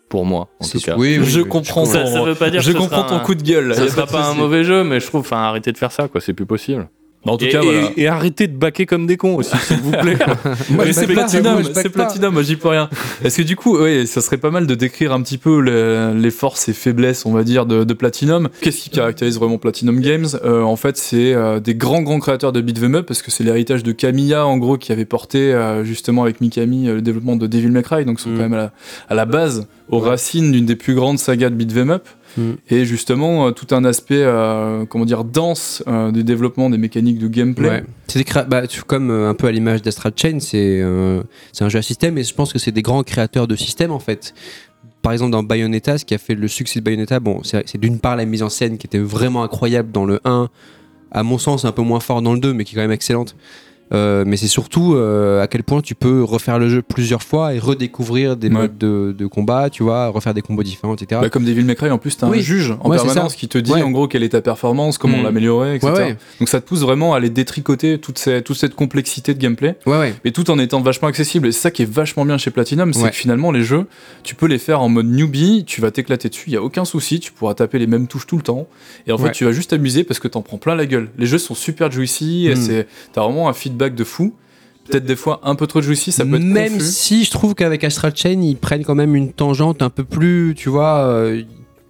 Pour 0.09 0.25
moi, 0.25 0.49
en 0.59 0.65
C'est- 0.65 0.79
tout 0.79 0.85
cas. 0.85 0.95
oui, 0.97 1.19
oui, 1.21 1.27
je 1.27 1.41
comprends 1.43 1.85
Ça, 1.85 2.03
veut 2.25 2.35
pas 2.35 2.49
dire 2.49 2.63
je 2.63 2.69
que 2.73 2.79
ce 2.79 2.83
comprends 2.83 3.03
ton 3.05 3.17
un- 3.17 3.21
coup 3.21 3.35
de 3.35 3.43
gueule. 3.43 3.73
a 3.73 3.75
sera 3.75 4.07
pas 4.07 4.31
un 4.31 4.35
mauvais 4.35 4.65
jeu, 4.65 4.83
mais 4.83 5.01
je 5.01 5.07
trouve, 5.07 5.21
enfin, 5.21 5.37
arrêtez 5.37 5.71
de 5.71 5.77
faire 5.77 5.93
ça, 5.93 6.09
quoi, 6.09 6.21
c'est 6.23 6.33
plus 6.33 6.47
possible. 6.47 6.89
Bah, 7.27 7.33
en 7.33 7.37
tout 7.37 7.45
et, 7.47 7.49
cas, 7.49 7.63
et- 7.63 7.65
voilà. 7.65 7.91
et 7.97 8.07
arrêtez 8.07 8.47
de 8.47 8.57
baquer 8.57 8.87
comme 8.87 9.07
des 9.07 9.17
cons 9.17 9.35
aussi, 9.35 9.57
s'il 9.59 9.79
vous 9.79 9.91
plaît. 9.91 10.17
Mais 10.71 10.93
c'est 10.93 11.07
Platinum, 11.09 11.63
c'est. 11.75 11.89
Platinum, 11.89 12.33
moi 12.33 12.43
j'y 12.43 12.55
peux 12.57 12.69
rien. 12.69 12.89
Est-ce 13.25 13.39
que 13.39 13.43
du 13.43 13.57
coup, 13.57 13.77
ouais, 13.77 14.07
ça 14.07 14.21
serait 14.21 14.37
pas 14.37 14.51
mal 14.53 14.67
de 14.69 14.75
décrire 14.77 15.13
un 15.13 15.21
petit 15.23 15.37
peu 15.37 15.61
le- 15.61 16.13
les 16.17 16.31
forces 16.31 16.69
et 16.69 16.73
faiblesses, 16.73 17.27
on 17.27 17.33
va 17.33 17.43
dire, 17.43 17.67
de, 17.67 17.83
de 17.85 17.93
Platinum 17.95 18.49
Qu'est-ce 18.61 18.81
qui 18.83 18.91
caractérise 18.91 19.37
vraiment 19.39 19.59
Platinum 19.59 20.01
Games? 20.01 20.27
Euh, 20.45 20.63
En 20.63 20.77
fait, 20.77 20.97
c'est 20.97 21.35
euh, 21.35 21.59
des 21.61 21.75
grands 21.75 22.03
grands 22.03 22.21
créateurs 22.21 22.53
de 22.53 22.61
beat'em 22.61 22.95
up 22.95 23.07
parce 23.07 23.23
que 23.23 23.31
c'est 23.33 23.43
l'héritage 23.45 23.83
de 23.83 23.93
Camilla 23.93 24.47
en 24.47 24.57
gros 24.57 24.77
qui 24.79 24.93
avait 24.93 25.05
porté 25.05 25.53
euh, 25.53 25.85
justement 25.85 26.23
avec 26.23 26.41
Mikami 26.41 26.87
le 26.87 27.03
développement 27.03 27.35
de 27.37 27.47
Devil 27.49 27.71
May 27.71 27.83
Cry, 27.83 28.05
donc 28.05 28.21
ils 28.21 28.23
sont 28.23 28.29
Mm. 28.31 28.37
quand 28.37 28.43
même 28.43 28.55
à 28.55 28.57
la, 28.59 28.73
à 29.09 29.15
la 29.15 29.25
base, 29.25 29.67
aux 29.89 30.01
Ouais. 30.01 30.09
racines 30.11 30.53
d'une 30.53 30.67
des 30.67 30.77
plus 30.77 30.95
grandes 30.95 31.19
sagas 31.19 31.51
de 31.51 31.55
beat'em 31.57 31.91
up. 31.91 32.05
Mm. 32.39 32.53
Et 32.71 32.85
justement, 32.85 33.47
euh, 33.47 33.51
tout 33.51 33.75
un 33.75 33.85
aspect, 33.85 34.23
euh, 34.23 34.87
comment 34.87 35.05
dire, 35.05 35.25
dense 35.25 35.83
euh, 35.87 36.13
du 36.13 36.25
développement 36.25 36.71
des 36.71 36.79
mécaniques 36.79 37.19
de 37.19 37.29
gameplay. 37.29 37.85
C'est 38.07 38.25
bah, 38.49 38.63
comme 38.87 39.11
un 39.11 39.35
peu 39.35 39.49
à 39.49 39.53
l'image 39.53 39.83
d'Astral 39.83 40.13
Chain, 40.17 40.39
c'est 40.41 40.81
un 40.81 41.69
jeu 41.69 41.79
à 41.79 41.83
système 41.83 42.17
et 42.17 42.25
je 42.25 42.35
pense 42.35 42.53
que 42.53 42.59
c'est 42.59 42.73
des 42.73 42.83
grands 42.83 43.03
créateurs 43.03 43.47
de 43.47 43.57
systèmes 43.57 43.91
en 43.91 43.99
fait. 43.99 44.35
Par 45.03 45.13
exemple, 45.13 45.33
dans 45.33 45.43
Bayonetta, 45.43 45.99
ce 45.99 46.05
qui 46.05 46.15
a 46.15 46.19
fait 46.19 46.35
le 46.35 46.49
succès 46.49 46.81
de 46.81 46.85
Bayonetta, 46.85 47.21
c'est 47.43 47.79
d'une 47.79 47.99
part 47.99 48.17
la 48.17 48.25
mise 48.25 48.43
en 48.43 48.49
scène 48.49 48.79
qui 48.79 48.87
était 48.87 48.99
vraiment 48.99 49.43
incroyable 49.43 49.93
dans 49.93 50.05
le 50.05 50.21
1, 50.25 50.49
à 51.13 51.23
mon 51.23 51.39
sens 51.39 51.65
un 51.65 51.73
peu 51.73 51.83
moins 51.83 52.01
fort 52.01 52.23
dans 52.23 52.35
le 52.35 52.41
2, 52.41 52.53
mais 52.53 52.65
qui 52.65 52.75
est 52.75 52.77
quand 52.77 52.83
même 52.83 52.91
excellente. 52.93 53.37
Euh, 53.93 54.25
mais 54.27 54.37
c'est 54.37 54.49
surtout 54.49 54.95
euh, 54.95 55.43
à 55.43 55.47
quel 55.47 55.63
point 55.63 55.81
tu 55.81 55.95
peux 55.95 56.23
refaire 56.23 56.59
le 56.59 56.69
jeu 56.69 56.83
plusieurs 56.83 57.23
fois 57.23 57.55
et 57.55 57.59
redécouvrir 57.59 58.37
des 58.37 58.49
Ouais. 58.49 58.55
modes 58.55 58.79
de, 58.79 59.15
de 59.17 59.27
combat, 59.27 59.71
tu 59.71 59.83
vois, 59.83 60.09
refaire 60.09 60.35
des 60.35 60.43
combos 60.43 60.63
différents, 60.63 60.95
etc. 60.95 61.21
Bah, 61.23 61.31
comme 61.31 61.45
Devil 61.45 61.65
May 61.65 61.75
Cry, 61.75 61.91
en 61.91 61.99
plus, 61.99 62.17
t'as 62.17 62.27
un 62.27 62.31
Oui. 62.31 62.43
juge 62.43 62.73
en 62.81 62.91
Ouais, 62.91 62.97
permanence 62.97 63.35
qui 63.35 63.49
te 63.49 63.57
dit 63.59 63.73
Ouais. 63.73 63.83
en 63.83 63.91
gros 63.91 64.09
quelle 64.09 64.23
est 64.23 64.29
ta 64.31 64.41
performance, 64.41 64.99
comment 64.99 65.19
Mm. 65.19 65.23
l'améliorer, 65.25 65.75
etc. 65.77 66.15
Donc 66.39 66.49
ça 66.49 66.61
te 66.61 66.67
pousse 66.67 66.81
vraiment 66.81 67.15
à 67.15 67.17
aller 67.19 67.31
détricoter 67.31 67.99
toute, 67.99 68.19
ces- 68.19 68.43
toute 68.43 68.57
cette 68.57 68.75
complexité 68.75 69.33
de 69.35 69.39
gameplay, 69.39 69.77
mais 69.87 70.31
tout 70.33 70.51
en 70.51 70.59
étant 70.59 70.81
vachement 70.81 71.09
accessible. 71.09 71.49
Et 71.49 71.53
c'est 71.53 71.61
ça 71.61 71.71
qui 71.71 71.83
est 71.83 71.91
vachement 71.91 72.25
bien 72.25 72.37
chez 72.39 72.51
Platinum, 72.51 72.93
c'est 72.93 73.09
que 73.11 73.17
finalement 73.17 73.53
les 73.53 73.63
jeux, 73.63 73.87
tu 74.23 74.35
peux 74.35 74.47
les 74.47 74.59
faire 74.59 74.81
en 74.83 74.89
mode 74.89 75.07
newbie, 75.07 75.65
tu 75.67 75.81
vas 75.81 75.91
t'éclater 75.91 76.29
dessus, 76.29 76.45
il 76.49 76.53
y 76.53 76.57
a 76.57 76.63
aucun 76.63 76.85
souci, 76.85 77.21
tu 77.21 77.33
pourras 77.33 77.55
taper 77.55 77.79
les 77.79 77.87
mêmes 77.87 78.07
touches 78.07 78.27
tout 78.27 78.37
le 78.37 78.43
temps. 78.43 78.67
Et 79.07 79.13
en 79.13 79.19
fait, 79.19 79.33
tu 79.33 79.45
vas 79.45 79.53
juste 79.53 79.71
t'amuser 79.71 80.05
parce 80.05 80.21
que 80.21 80.29
t'en 80.29 80.43
prends 80.43 80.59
plein 80.59 80.75
la 80.75 80.87
gueule. 80.87 81.09
Les 81.19 81.27
jeux 81.27 81.39
sont 81.39 81.55
super 81.55 81.91
juicy, 81.91 82.47
et 82.49 82.55
Mm. 82.55 82.85
t'as 83.13 83.23
vraiment 83.23 83.49
un 83.49 83.53
feedback 83.53 83.78
de 83.79 84.05
fou. 84.05 84.35
Peut-être 84.89 85.05
des 85.05 85.17
fois 85.17 85.41
un 85.45 85.55
peu 85.55 85.67
trop 85.67 85.83
juicy, 85.83 86.13
ça 86.13 86.25
peut 86.25 86.37
être 86.37 86.43
Même 86.43 86.73
confus. 86.75 86.87
si 86.87 87.25
je 87.25 87.31
trouve 87.31 87.55
qu'avec 87.55 87.85
Astral 87.85 88.13
Chain, 88.17 88.41
ils 88.41 88.57
prennent 88.57 88.85
quand 88.85 88.95
même 88.95 89.15
une 89.15 89.33
tangente 89.33 89.83
un 89.83 89.91
peu 89.91 90.03
plus, 90.03 90.55
tu 90.57 90.71
vois, 90.71 90.99
euh, 91.01 91.43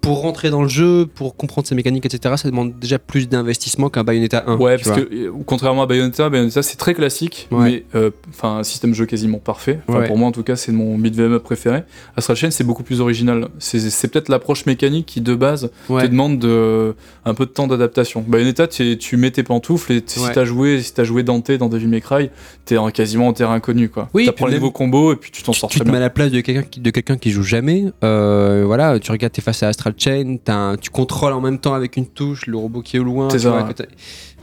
pour 0.08 0.22
rentrer 0.22 0.50
dans 0.50 0.62
le 0.62 0.68
jeu, 0.68 1.06
pour 1.06 1.36
comprendre 1.36 1.68
ses 1.68 1.74
mécaniques, 1.74 2.06
etc. 2.06 2.34
Ça 2.38 2.48
demande 2.48 2.72
déjà 2.78 2.98
plus 2.98 3.28
d'investissement 3.28 3.90
qu'un 3.90 4.04
Bayonetta 4.04 4.44
1. 4.46 4.56
Ouais, 4.56 4.76
parce 4.76 4.88
vois. 4.88 4.96
que 5.04 5.14
euh, 5.14 5.30
contrairement 5.46 5.82
à 5.82 5.86
Bayonetta, 5.86 6.28
Bayonetta 6.30 6.62
c'est 6.62 6.76
très 6.76 6.94
classique, 6.94 7.46
Ouais. 7.50 7.64
mais 7.70 7.84
euh, 7.94 8.10
enfin 8.30 8.58
un 8.58 8.62
système 8.62 8.90
de 8.90 8.96
jeu 8.96 9.06
quasiment 9.06 9.38
parfait. 9.38 9.80
Ouais. 9.88 10.06
Pour 10.06 10.16
moi 10.16 10.28
en 10.28 10.32
tout 10.32 10.42
cas, 10.42 10.56
c'est 10.56 10.72
mon 10.72 10.98
up 11.04 11.42
préféré. 11.42 11.82
Astral 12.16 12.36
Chain 12.36 12.50
c'est 12.50 12.64
beaucoup 12.64 12.82
plus 12.82 13.00
original. 13.00 13.48
C'est 13.58 14.08
peut-être 14.10 14.28
l'approche 14.28 14.66
mécanique 14.66 15.06
qui 15.06 15.20
de 15.20 15.34
base 15.34 15.70
Ouais. 15.88 16.02
te 16.02 16.06
demande 16.08 16.38
de, 16.38 16.94
un 17.24 17.34
peu 17.34 17.44
de 17.44 17.50
temps 17.50 17.66
d'adaptation. 17.66 18.24
Bayonetta, 18.26 18.66
tu, 18.66 19.16
mets 19.16 19.30
tes 19.30 19.42
pantoufles 19.42 19.92
et 19.92 20.02
si 20.06 20.20
t'as 20.32 20.44
joué, 20.44 20.80
si 20.82 20.94
t'as 20.94 21.04
joué 21.04 21.22
Dante 21.22 21.50
dans 21.52 21.68
Devil 21.68 21.88
May 21.88 22.00
Cry, 22.00 22.30
t'es 22.64 22.76
en- 22.78 22.90
quasiment 22.90 23.28
en 23.28 23.32
terrain 23.32 23.54
inconnu 23.54 23.88
quoi. 23.88 24.08
Oui, 24.14 24.26
T'apprends 24.26 24.46
les 24.46 24.54
nouveaux 24.54 24.70
combos 24.70 25.12
et 25.12 25.16
puis 25.16 25.30
tu 25.30 25.42
t'en 25.42 25.52
sors 25.52 25.68
tu 25.68 25.80
te 25.80 25.88
mets 25.88 25.96
à 25.98 26.00
la 26.00 26.10
place 26.10 26.30
de 26.30 26.40
quelqu'un 26.40 26.62
qui, 26.62 26.80
de 26.80 26.90
quelqu'un 26.90 27.16
qui 27.16 27.30
joue 27.30 27.42
jamais. 27.42 27.84
Euh, 28.04 28.62
voilà, 28.66 28.98
tu 28.98 29.10
regardes, 29.10 29.32
t'es 29.32 29.42
face 29.42 29.62
à 29.62 29.68
Astral 29.68 29.94
Chain, 29.98 30.36
t'as 30.42 30.54
un- 30.54 30.76
tu 30.76 30.90
contrôles 30.90 31.32
en 31.32 31.40
même 31.40 31.58
temps 31.58 31.74
avec 31.74 31.96
une 31.96 32.06
touche 32.06 32.46
le 32.46 32.56
robot 32.56 32.82
qui 32.82 32.96
est 32.96 33.00
au 33.00 33.04
loin. 33.04 33.28
C'est 33.30 33.38
tu 33.38 33.42
ça, 33.44 33.50
vois, 33.50 33.62
que 33.64 33.72
t'as- 33.72 33.84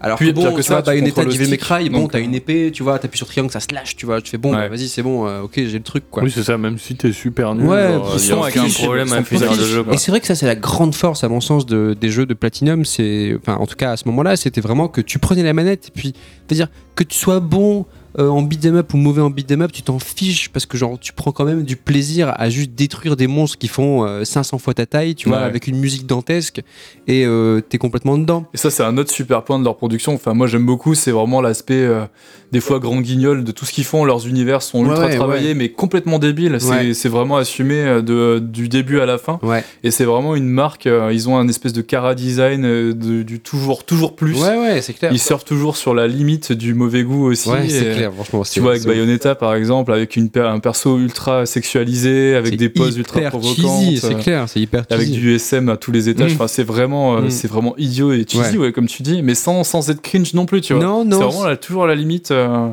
alors 0.02 0.18
Puis, 0.18 0.28
que 0.30 0.34
bon, 0.36 0.52
que 0.52 0.58
tu 0.58 0.64
ça, 0.64 0.82
vois, 0.82 0.94
Devil 0.94 1.02
May 1.40 1.46
stick, 1.46 1.60
Cry, 1.62 1.90
bon, 1.90 2.08
t'as 2.08 2.20
euh, 2.20 2.22
une 2.24 2.36
épée, 2.36 2.70
tu 2.74 2.84
vois, 2.84 3.00
t'appuies 3.00 3.18
sur 3.18 3.28
triangle, 3.28 3.50
ça 3.52 3.60
slash, 3.62 3.96
tu 3.96 4.06
vois, 4.06 4.22
tu 4.22 4.30
fais 4.30 4.38
bon, 4.38 4.52
Ouais. 4.52 4.58
bah, 4.58 4.68
vas-y, 4.70 4.88
c'est 4.90 5.02
bon, 5.02 5.26
euh, 5.26 5.42
ok, 5.44 5.54
j'ai 5.56 5.78
le 5.78 5.84
truc, 5.84 6.04
quoi. 6.12 6.22
Oui, 6.22 6.30
c'est 6.32 6.44
ça, 6.44 6.58
même 6.58 6.78
si 6.78 6.96
t'es 6.96 7.12
super 7.14 7.56
nul, 7.56 7.66
Ouais, 7.66 7.94
genre, 7.94 8.12
ils 8.16 8.20
il 8.22 8.28
y 8.28 8.32
a 8.32 8.36
sont 8.36 8.42
aucun 8.42 8.70
problème 8.84 9.14
à 9.14 9.20
le 9.22 9.64
jeu. 9.66 9.84
quoi. 9.84 9.94
Et 9.94 9.98
c'est 9.98 10.12
vrai 10.12 10.20
que 10.20 10.28
ça, 10.28 10.36
c'est 10.36 10.46
la 10.46 10.56
grande 10.56 10.94
force, 10.94 11.24
à 11.24 11.30
mon 11.30 11.40
sens, 11.42 11.66
de, 11.66 11.96
des 12.00 12.10
jeux 12.10 12.26
de 12.26 12.34
Platinum. 12.34 12.84
C'est, 12.86 13.36
enfin, 13.42 13.56
en 13.56 13.66
tout 13.66 13.76
cas, 13.78 13.92
à 13.92 13.98
ce 13.98 14.08
moment-là, 14.10 14.36
c'était 14.36 14.62
vraiment 14.62 14.88
que 14.90 15.02
tu 15.02 15.18
prenais 15.18 15.44
la 15.44 15.54
manette 15.54 15.88
et 15.88 15.92
puis, 15.98 16.14
c'est-à-dire 16.48 16.68
que 16.96 17.04
tu 17.04 17.18
sois 17.18 17.40
bon 17.40 17.86
euh, 18.20 18.30
en 18.30 18.42
beat'em 18.42 18.76
up 18.78 18.94
ou 18.94 18.98
mauvais 18.98 19.22
en 19.22 19.30
beat'em 19.30 19.62
up, 19.62 19.72
tu 19.72 19.82
t'en 19.82 20.00
fiches 20.00 20.50
parce 20.50 20.66
que 20.66 20.78
genre, 20.78 20.98
tu 21.00 21.12
prends 21.14 21.32
quand 21.32 21.44
même 21.46 21.64
du 21.64 21.76
plaisir 21.76 22.34
à 22.38 22.50
juste 22.50 22.72
détruire 22.72 23.16
des 23.16 23.28
monstres 23.28 23.58
qui 23.58 23.68
font 23.68 24.06
euh, 24.06 24.24
500 24.24 24.58
fois 24.58 24.74
ta 24.74 24.86
taille, 24.86 25.16
tu 25.16 25.30
vois, 25.30 25.40
Ouais. 25.40 25.44
avec 25.44 25.68
une 25.68 25.78
musique 25.78 26.06
dantesque 26.06 26.62
et 27.08 27.26
euh, 27.26 27.62
t'es 27.62 27.78
complètement 27.78 28.18
dedans. 28.18 28.46
Et 28.54 28.58
ça, 28.58 28.70
c'est 28.70 28.84
un 28.84 28.98
autre 28.98 29.12
super 29.12 29.44
point 29.44 29.60
de 29.60 29.64
leur 29.66 29.76
production. 29.78 30.14
Enfin, 30.14 30.34
moi, 30.34 30.48
j'aime 30.48 30.66
beaucoup, 30.66 30.96
c'est 30.96 31.12
vraiment 31.12 31.42
l'aspect, 31.42 31.74
euh, 31.76 32.06
des 32.52 32.62
fois, 32.62 32.80
grand 32.80 33.02
guignol 33.02 33.44
de 33.44 33.52
tout 33.52 33.66
ce 33.66 33.74
qu'ils 33.74 33.84
font. 33.84 34.06
Leurs 34.06 34.28
univers 34.28 34.62
sont 34.62 34.86
ultra 34.86 35.08
ouais, 35.08 35.16
travaillés, 35.16 35.54
mais 35.54 35.70
complètement 35.70 36.20
débiles. 36.20 36.58
C'est- 36.94 37.10
vraiment 37.10 37.38
assumé 37.38 37.76
euh, 37.76 38.02
de, 38.02 38.40
du 38.40 38.68
début 38.70 39.00
à 39.00 39.06
la 39.06 39.18
fin. 39.18 39.40
Et 39.84 39.92
c'est 39.92 40.06
vraiment 40.06 40.36
une 40.36 40.48
marque. 40.48 40.88
euh, 40.88 41.12
ils 41.14 41.30
ont 41.30 41.38
un 41.38 41.48
espèce 41.48 41.74
de 41.74 41.82
cara 41.82 42.16
design 42.16 42.66
euh, 42.66 42.94
de- 42.94 43.24
du 43.24 43.40
toujours, 43.40 43.84
toujours 43.86 44.16
plus. 44.16 44.42
ouais, 44.42 44.58
ouais, 44.58 44.82
c'est 44.82 44.94
clair. 44.94 45.12
Ils 45.14 45.20
surfent 45.20 45.46
toujours 45.46 45.78
sur 45.78 45.94
la 45.94 46.08
limite 46.08 46.52
du 46.52 46.74
mauvais 46.74 47.04
goût 47.04 47.26
aussi. 47.26 47.50
C'est 47.70 48.05
Et 48.05 48.05
clair, 48.10 48.14
franchement. 48.14 48.44
Tu 48.44 48.60
vois, 48.60 48.72
avec 48.72 48.84
Bayonetta, 48.86 49.36
par 49.36 49.56
exemple, 49.56 49.92
avec 49.94 50.16
une, 50.16 50.30
un 50.36 50.60
perso 50.60 50.98
ultra 50.98 51.46
sexualisé, 51.46 52.36
avec 52.36 52.58
des 52.58 52.70
poses 52.70 52.98
ultra 52.98 53.22
provocantes. 53.22 53.98
c'est 53.98 54.14
euh, 54.14 54.20
clair, 54.20 54.46
c'est 54.48 54.60
hyper 54.60 54.84
avec 54.90 55.12
du 55.12 55.34
SM 55.36 55.70
à 55.70 55.78
tous 55.78 55.92
les 55.92 56.10
étages. 56.10 56.32
Mm. 56.32 56.36
Enfin, 56.36 56.48
c'est 56.48 56.64
vraiment, 56.64 57.18
euh, 57.18 57.22
Mm. 57.22 57.30
c'est 57.30 57.48
vraiment 57.48 57.76
idiot 57.78 58.14
et 58.14 58.26
cheesy, 58.28 58.58
ouais. 58.58 58.72
comme 58.72 58.88
tu 58.88 59.04
dis, 59.04 59.22
mais 59.22 59.36
sans, 59.36 59.64
sans 59.64 59.90
être 59.90 60.02
cringe 60.02 60.34
non 60.34 60.46
plus, 60.46 60.62
tu 60.62 60.74
vois. 60.74 60.84
Non, 60.84 61.04
c'est 61.04 61.10
non. 61.10 61.20
vraiment 61.30 61.46
là, 61.46 61.58
toujours 61.58 61.84
à 61.84 61.88
la 61.88 61.96
limite. 61.96 62.32
euh, 62.32 62.70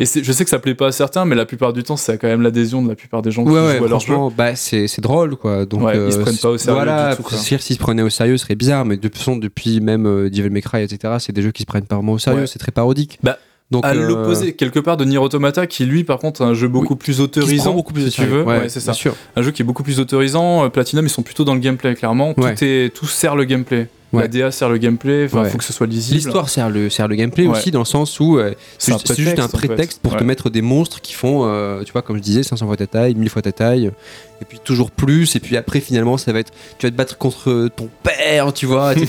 Et 0.00 0.06
c'est- 0.06 0.22
je 0.22 0.30
sais 0.30 0.44
que 0.44 0.50
ça 0.50 0.60
plaît 0.60 0.76
pas 0.76 0.86
à 0.86 0.92
certains, 0.92 1.24
mais 1.24 1.34
la 1.34 1.44
plupart 1.44 1.72
du 1.72 1.82
temps, 1.82 1.96
c'est 1.96 2.18
quand 2.18 2.28
même 2.28 2.40
l'adhésion 2.42 2.82
de 2.84 2.88
la 2.88 2.94
plupart 2.94 3.20
des 3.20 3.32
gens 3.32 3.42
qui 3.44 3.50
Ouais, 3.50 3.58
jouent 3.58 3.66
ouais, 3.66 3.84
à 3.84 3.88
leur 3.88 3.98
jeu. 3.98 4.14
bah, 4.36 4.54
c'est 4.54 4.86
c'est 4.86 5.00
drôle, 5.02 5.34
quoi. 5.34 5.66
Donc, 5.66 5.82
Ouais, 5.82 5.94
ils 5.96 5.98
euh, 5.98 6.10
se 6.12 6.18
prennent 6.18 6.36
pas 6.36 6.50
au 6.50 6.56
sérieux 6.56 6.74
Voilà, 6.84 7.16
s'ils 7.32 7.58
se 7.60 7.78
prenaient 7.80 8.02
au 8.02 8.08
sérieux, 8.08 8.36
ce 8.36 8.44
serait 8.44 8.54
bizarre, 8.54 8.84
mais 8.84 8.96
de 8.96 9.02
toute 9.02 9.16
façon, 9.18 9.34
depuis 9.36 9.80
même 9.80 10.06
euh, 10.06 10.30
Devil 10.30 10.50
May 10.50 10.62
Cry, 10.62 10.82
etc., 10.84 11.14
c'est 11.18 11.32
des 11.32 11.42
jeux 11.42 11.50
qui 11.50 11.62
se 11.62 11.66
prennent 11.66 11.82
pas 11.86 11.96
vraiment 11.96 12.12
au 12.12 12.18
sérieux, 12.20 12.46
c'est 12.46 12.60
très 12.60 12.70
parodique. 12.70 13.18
Bah, 13.24 13.38
Donc, 13.70 13.84
À 13.84 13.90
euh, 13.90 14.06
l'opposé, 14.06 14.54
quelque 14.54 14.78
part, 14.78 14.96
de 14.96 15.04
Nier 15.04 15.18
Automata, 15.18 15.66
qui 15.66 15.84
lui, 15.84 16.02
par 16.02 16.18
contre, 16.18 16.40
est 16.40 16.44
un 16.44 16.54
jeu 16.54 16.68
beaucoup 16.68 16.96
plus 16.96 17.20
autorisant. 17.20 17.74
beaucoup 17.74 17.92
plus 17.92 18.10
si 18.10 18.16
tu 18.22 18.24
veux. 18.24 18.42
Ouais, 18.42 18.60
Ouais, 18.60 18.68
c'est 18.70 18.80
ça. 18.80 18.94
sûr. 18.94 19.14
Un 19.36 19.42
jeu 19.42 19.50
qui 19.50 19.60
est 19.60 19.64
beaucoup 19.64 19.82
plus 19.82 20.00
autorisant. 20.00 20.64
Euh, 20.64 20.68
Platinum, 20.70 21.04
ils 21.04 21.10
sont 21.10 21.22
plutôt 21.22 21.44
dans 21.44 21.52
le 21.54 21.60
gameplay, 21.60 21.94
clairement. 21.94 22.32
Ouais. 22.38 22.54
Tout, 22.54 22.64
est, 22.64 22.94
tout 22.94 23.06
sert 23.06 23.36
le 23.36 23.44
gameplay. 23.44 23.88
Ouais. 24.14 24.22
La 24.22 24.28
DA 24.28 24.50
sert 24.50 24.70
le 24.70 24.78
gameplay. 24.78 25.30
Ouais. 25.30 25.50
faut 25.50 25.58
que 25.58 25.64
ce 25.64 25.74
soit 25.74 25.86
lisible. 25.86 26.16
L'histoire 26.16 26.48
sert 26.48 26.70
le, 26.70 26.88
sert 26.88 27.08
le 27.08 27.14
gameplay 27.14 27.46
Ouais. 27.46 27.58
aussi, 27.58 27.70
dans 27.70 27.80
le 27.80 27.84
sens 27.84 28.18
où 28.20 28.38
euh, 28.38 28.54
c'est 28.78 28.92
juste, 29.14 29.38
un 29.38 29.48
prétexte, 29.48 29.54
en 29.54 29.58
fait. 29.58 29.66
prétexte 29.68 30.00
pour 30.02 30.16
te 30.16 30.24
mettre 30.24 30.48
des 30.48 30.62
monstres 30.62 31.02
qui 31.02 31.12
font, 31.12 31.42
euh, 31.44 31.82
tu 31.84 31.92
vois, 31.92 32.00
comme 32.00 32.16
je 32.16 32.22
disais, 32.22 32.42
500 32.42 32.66
fois 32.66 32.76
ta 32.78 32.86
taille, 32.86 33.14
1000 33.16 33.28
fois 33.28 33.42
ta 33.42 33.52
taille, 33.52 33.90
et 34.40 34.44
puis 34.46 34.60
toujours 34.64 34.90
plus, 34.90 35.36
et 35.36 35.40
puis 35.40 35.58
après, 35.58 35.80
finalement, 35.80 36.16
ça 36.16 36.32
va 36.32 36.38
être, 36.38 36.52
tu 36.78 36.86
vas 36.86 36.90
te 36.90 36.96
battre 36.96 37.18
contre 37.18 37.68
ton 37.76 37.90
père, 38.02 38.50
tu 38.54 38.64
vois, 38.64 38.92
etc., 38.94 39.08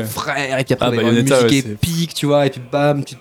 ton 0.00 0.04
frère, 0.06 0.58
et 0.58 0.64
puis 0.64 0.72
après, 0.72 0.86
Ah, 0.86 0.94
il 0.94 0.98
avoir 0.98 1.12
une 1.12 1.22
musique 1.24 1.66
épique, 1.66 2.14
tu 2.14 2.24
vois, 2.24 2.46
et 2.46 2.50
puis 2.50 2.62
bam, 2.72 3.04
tu... 3.04 3.16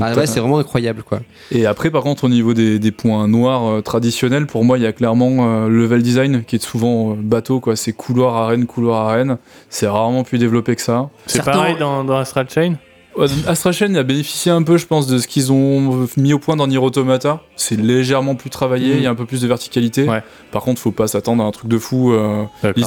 Ah, 0.00 0.14
ouais, 0.14 0.26
c'est 0.26 0.40
vraiment 0.40 0.58
incroyable, 0.58 1.02
quoi. 1.02 1.20
Et 1.50 1.66
après, 1.66 1.90
par 1.90 2.02
contre, 2.02 2.24
au 2.24 2.28
niveau 2.28 2.54
des, 2.54 2.78
des 2.78 2.92
points 2.92 3.28
noirs 3.28 3.66
euh, 3.66 3.80
traditionnels, 3.82 4.46
pour 4.46 4.64
moi, 4.64 4.78
il 4.78 4.84
y 4.84 4.86
a 4.86 4.92
clairement 4.92 5.30
euh, 5.64 5.68
le 5.68 5.82
level 5.82 6.02
design 6.02 6.44
qui 6.44 6.56
est 6.56 6.62
souvent 6.62 7.12
euh, 7.12 7.14
bateau, 7.16 7.60
quoi. 7.60 7.76
C'est 7.76 7.92
couloir 7.92 8.36
arène, 8.36 8.66
couloir 8.66 9.08
arène. 9.08 9.36
C'est 9.68 9.86
rarement 9.88 10.24
plus 10.24 10.38
développé 10.38 10.74
que 10.76 10.82
ça. 10.82 11.10
C'est 11.26 11.36
Certains- 11.36 11.52
pareil 11.52 11.76
dans, 11.78 12.04
dans 12.04 12.16
Astral 12.16 12.46
Chain 12.48 12.74
Ouais, 13.16 13.26
Astral 13.46 13.74
Chain 13.74 13.94
a 13.94 14.02
bénéficié 14.04 14.50
un 14.50 14.62
peu, 14.62 14.78
je 14.78 14.86
pense, 14.86 15.06
de 15.06 15.18
ce 15.18 15.26
qu'ils 15.28 15.52
ont 15.52 16.06
mis 16.16 16.32
au 16.32 16.38
point 16.38 16.56
dans 16.56 16.66
Nier 16.66 16.78
Automata. 16.78 17.42
C'est 17.56 17.78
légèrement 17.78 18.34
plus 18.34 18.48
travaillé, 18.48 18.92
Mhm. 18.92 18.96
il 18.98 19.02
y 19.02 19.06
a 19.06 19.10
un 19.10 19.14
peu 19.14 19.26
plus 19.26 19.42
de 19.42 19.46
verticalité. 19.46 20.08
Ouais. 20.08 20.22
Par 20.50 20.62
contre, 20.62 20.80
faut 20.80 20.92
pas 20.92 21.06
s'attendre 21.08 21.44
à 21.44 21.46
un 21.46 21.50
truc 21.50 21.68
de 21.68 21.76
fou. 21.78 22.12
euh, 22.12 22.44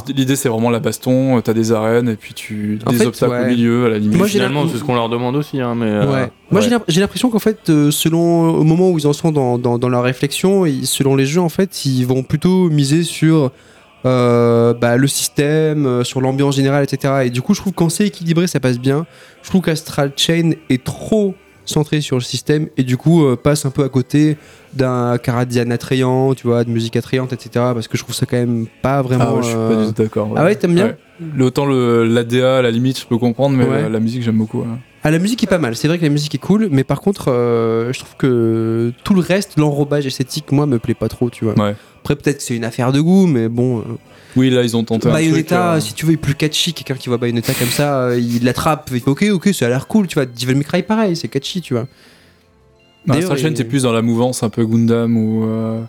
L'idée, 0.10 0.36
c'est 0.36 0.50
vraiment 0.50 0.72
la 0.72 0.80
baston. 0.80 1.38
euh, 1.38 1.42
T'as 1.42 1.54
des 1.54 1.72
arènes 1.72 2.10
et 2.10 2.16
puis 2.16 2.34
tu 2.34 2.80
En 2.88 2.92
des 2.92 2.98
fait, 2.98 3.06
obstacles 3.06 3.34
ouais. 3.34 3.44
au 3.44 3.48
milieu, 3.50 3.86
à 3.86 3.90
la 3.90 4.00
limite. 4.00 4.18
Moi, 4.18 4.28
Finalement, 4.28 4.66
c'est 4.68 4.80
ce 4.80 4.84
qu'on 4.84 4.96
leur 4.96 5.10
demande 5.10 5.36
aussi, 5.36 5.62
hein, 5.62 5.76
mais... 5.76 5.86
euh, 5.86 6.12
Ouais. 6.12 6.32
Moi, 6.50 6.62
j'ai 6.62 6.68
ouais. 6.68 6.72
l'imp- 6.74 6.86
j'ai 6.88 7.02
l'impression 7.02 7.30
qu'en 7.30 7.40
fait, 7.40 7.60
selon 7.92 8.50
au 8.56 8.64
moment 8.64 8.90
où 8.90 8.98
ils 8.98 9.06
en 9.08 9.14
sont 9.14 9.32
dans, 9.32 9.58
dans, 9.60 9.78
dans 9.78 9.90
leur 9.90 10.04
réflexion, 10.04 10.66
et 10.66 10.80
selon 10.86 11.16
les 11.16 11.26
jeux, 11.28 11.42
en 11.42 11.50
fait, 11.50 11.86
ils 11.86 12.04
vont 12.06 12.24
plutôt 12.24 12.70
miser 12.70 13.04
sur 13.04 13.52
euh, 14.06 14.74
bah, 14.74 14.98
le 14.98 15.08
système, 15.08 15.86
euh, 15.86 16.04
sur 16.04 16.22
l'ambiance 16.22 16.56
générale, 16.56 16.84
etc. 16.84 17.26
Et 17.26 17.30
du 17.30 17.42
coup, 17.42 17.54
je 17.54 17.62
trouve 17.62 17.74
que 17.74 17.78
quand 17.78 17.90
c'est 17.90 18.08
équilibré, 18.08 18.48
ça 18.48 18.60
passe 18.60 18.80
bien. 18.80 19.06
Je 19.42 19.50
trouve 19.50 19.62
qu'Astral 19.62 20.12
Chain 20.16 20.52
est 20.70 20.84
trop 20.84 21.36
centré 21.66 22.02
sur 22.02 22.16
le 22.18 22.22
système 22.22 22.68
et 22.78 22.84
du 22.84 22.98
coup 22.98 23.26
euh, 23.26 23.36
passe 23.36 23.66
un 23.66 23.70
peu 23.72 23.84
à 23.84 23.90
côté 23.90 24.38
d'un 24.74 25.18
Caradian 25.18 25.70
attrayant, 25.72 26.34
tu 26.34 26.48
vois, 26.48 26.64
de 26.64 26.70
musique 26.70 26.96
attrayante, 26.96 27.32
etc. 27.34 27.50
Parce 27.74 27.88
que 27.88 27.98
je 27.98 28.04
trouve 28.04 28.16
ça 28.16 28.26
quand 28.26 28.38
même 28.38 28.66
pas 28.82 29.02
vraiment. 29.02 29.26
Ah 29.30 29.34
ouais, 29.36 29.42
je 29.44 29.48
suis 29.48 29.58
euh, 29.58 29.70
pas 29.70 29.82
du 29.86 29.94
tout 29.94 30.04
d'accord. 30.04 30.34
Ah 30.36 30.44
ouais, 30.44 30.56
t'aimes 30.56 30.76
bien 30.76 30.96
Ouais. 31.38 31.44
Autant 31.44 31.66
l'ADA, 31.66 32.58
à 32.58 32.62
la 32.62 32.72
limite, 32.72 33.00
je 33.00 33.06
peux 33.06 33.18
comprendre, 33.18 33.56
mais 33.56 33.66
la, 33.66 33.88
la 33.88 34.00
musique, 34.02 34.22
j'aime 34.22 34.38
beaucoup. 34.38 34.66
Ah, 35.04 35.12
la 35.12 35.20
musique 35.20 35.44
est 35.44 35.48
pas 35.48 35.60
mal, 35.60 35.76
c'est 35.76 35.88
vrai 35.88 35.98
que 35.98 36.04
la 36.04 36.10
musique 36.10 36.34
est 36.36 36.40
cool, 36.40 36.68
mais 36.72 36.84
par 36.84 37.00
contre, 37.00 37.32
euh, 37.32 37.94
je 37.94 38.00
trouve 38.00 38.16
que 38.18 38.92
tout 39.04 39.14
le 39.14 39.22
reste, 39.22 39.58
l'enrobage 39.58 40.06
esthétique, 40.08 40.52
moi, 40.52 40.66
me 40.66 40.80
plaît 40.80 40.94
pas 40.96 41.08
trop, 41.08 41.30
tu 41.30 41.46
vois. 41.46 41.54
Après, 42.02 42.16
peut-être 42.16 42.38
que 42.38 42.44
c'est 42.44 42.56
une 42.56 42.66
affaire 42.66 42.92
de 42.92 43.00
goût, 43.00 43.28
mais 43.28 43.48
bon. 43.48 43.80
euh, 43.80 43.84
Oui, 44.36 44.50
là, 44.50 44.64
ils 44.64 44.76
ont 44.76 44.84
tenté 44.84 45.08
un 45.08 45.12
truc. 45.12 45.24
Bayonetta, 45.24 45.74
euh, 45.76 45.80
si 45.80 45.94
tu 45.94 46.06
veux, 46.06 46.14
est 46.14 46.18
plus 46.18 46.36
catchy. 46.36 46.74
Quelqu'un 46.74 46.96
qui 46.96 47.10
voit 47.10 47.18
Bayonetta 47.18 47.54
comme 47.54 47.70
ça, 47.70 48.02
euh, 48.02 48.20
il 48.20 48.44
l'attrape. 48.44 48.90
Il 48.94 49.00
fait 49.00 49.10
ok, 49.10 49.26
ok, 49.32 49.50
ça 49.54 49.66
a 49.66 49.70
l'air 49.70 49.88
cool. 49.88 50.08
Tu 50.08 50.16
vois, 50.16 50.26
Devil 50.26 50.56
May 50.56 50.64
Cry, 50.64 50.84
pareil, 50.84 51.16
c'est 51.16 51.28
catchy, 51.28 51.62
tu 51.62 51.74
vois. 51.74 51.88
Astral 53.10 53.38
Chain, 53.38 53.54
t'es 53.54 53.64
plus 53.64 53.84
dans 53.84 53.94
la 53.94 54.02
mouvance 54.02 54.42
un 54.44 54.50
peu 54.50 54.66
Gundam 54.66 55.16
ou. 55.18 55.46
euh, 55.46 55.82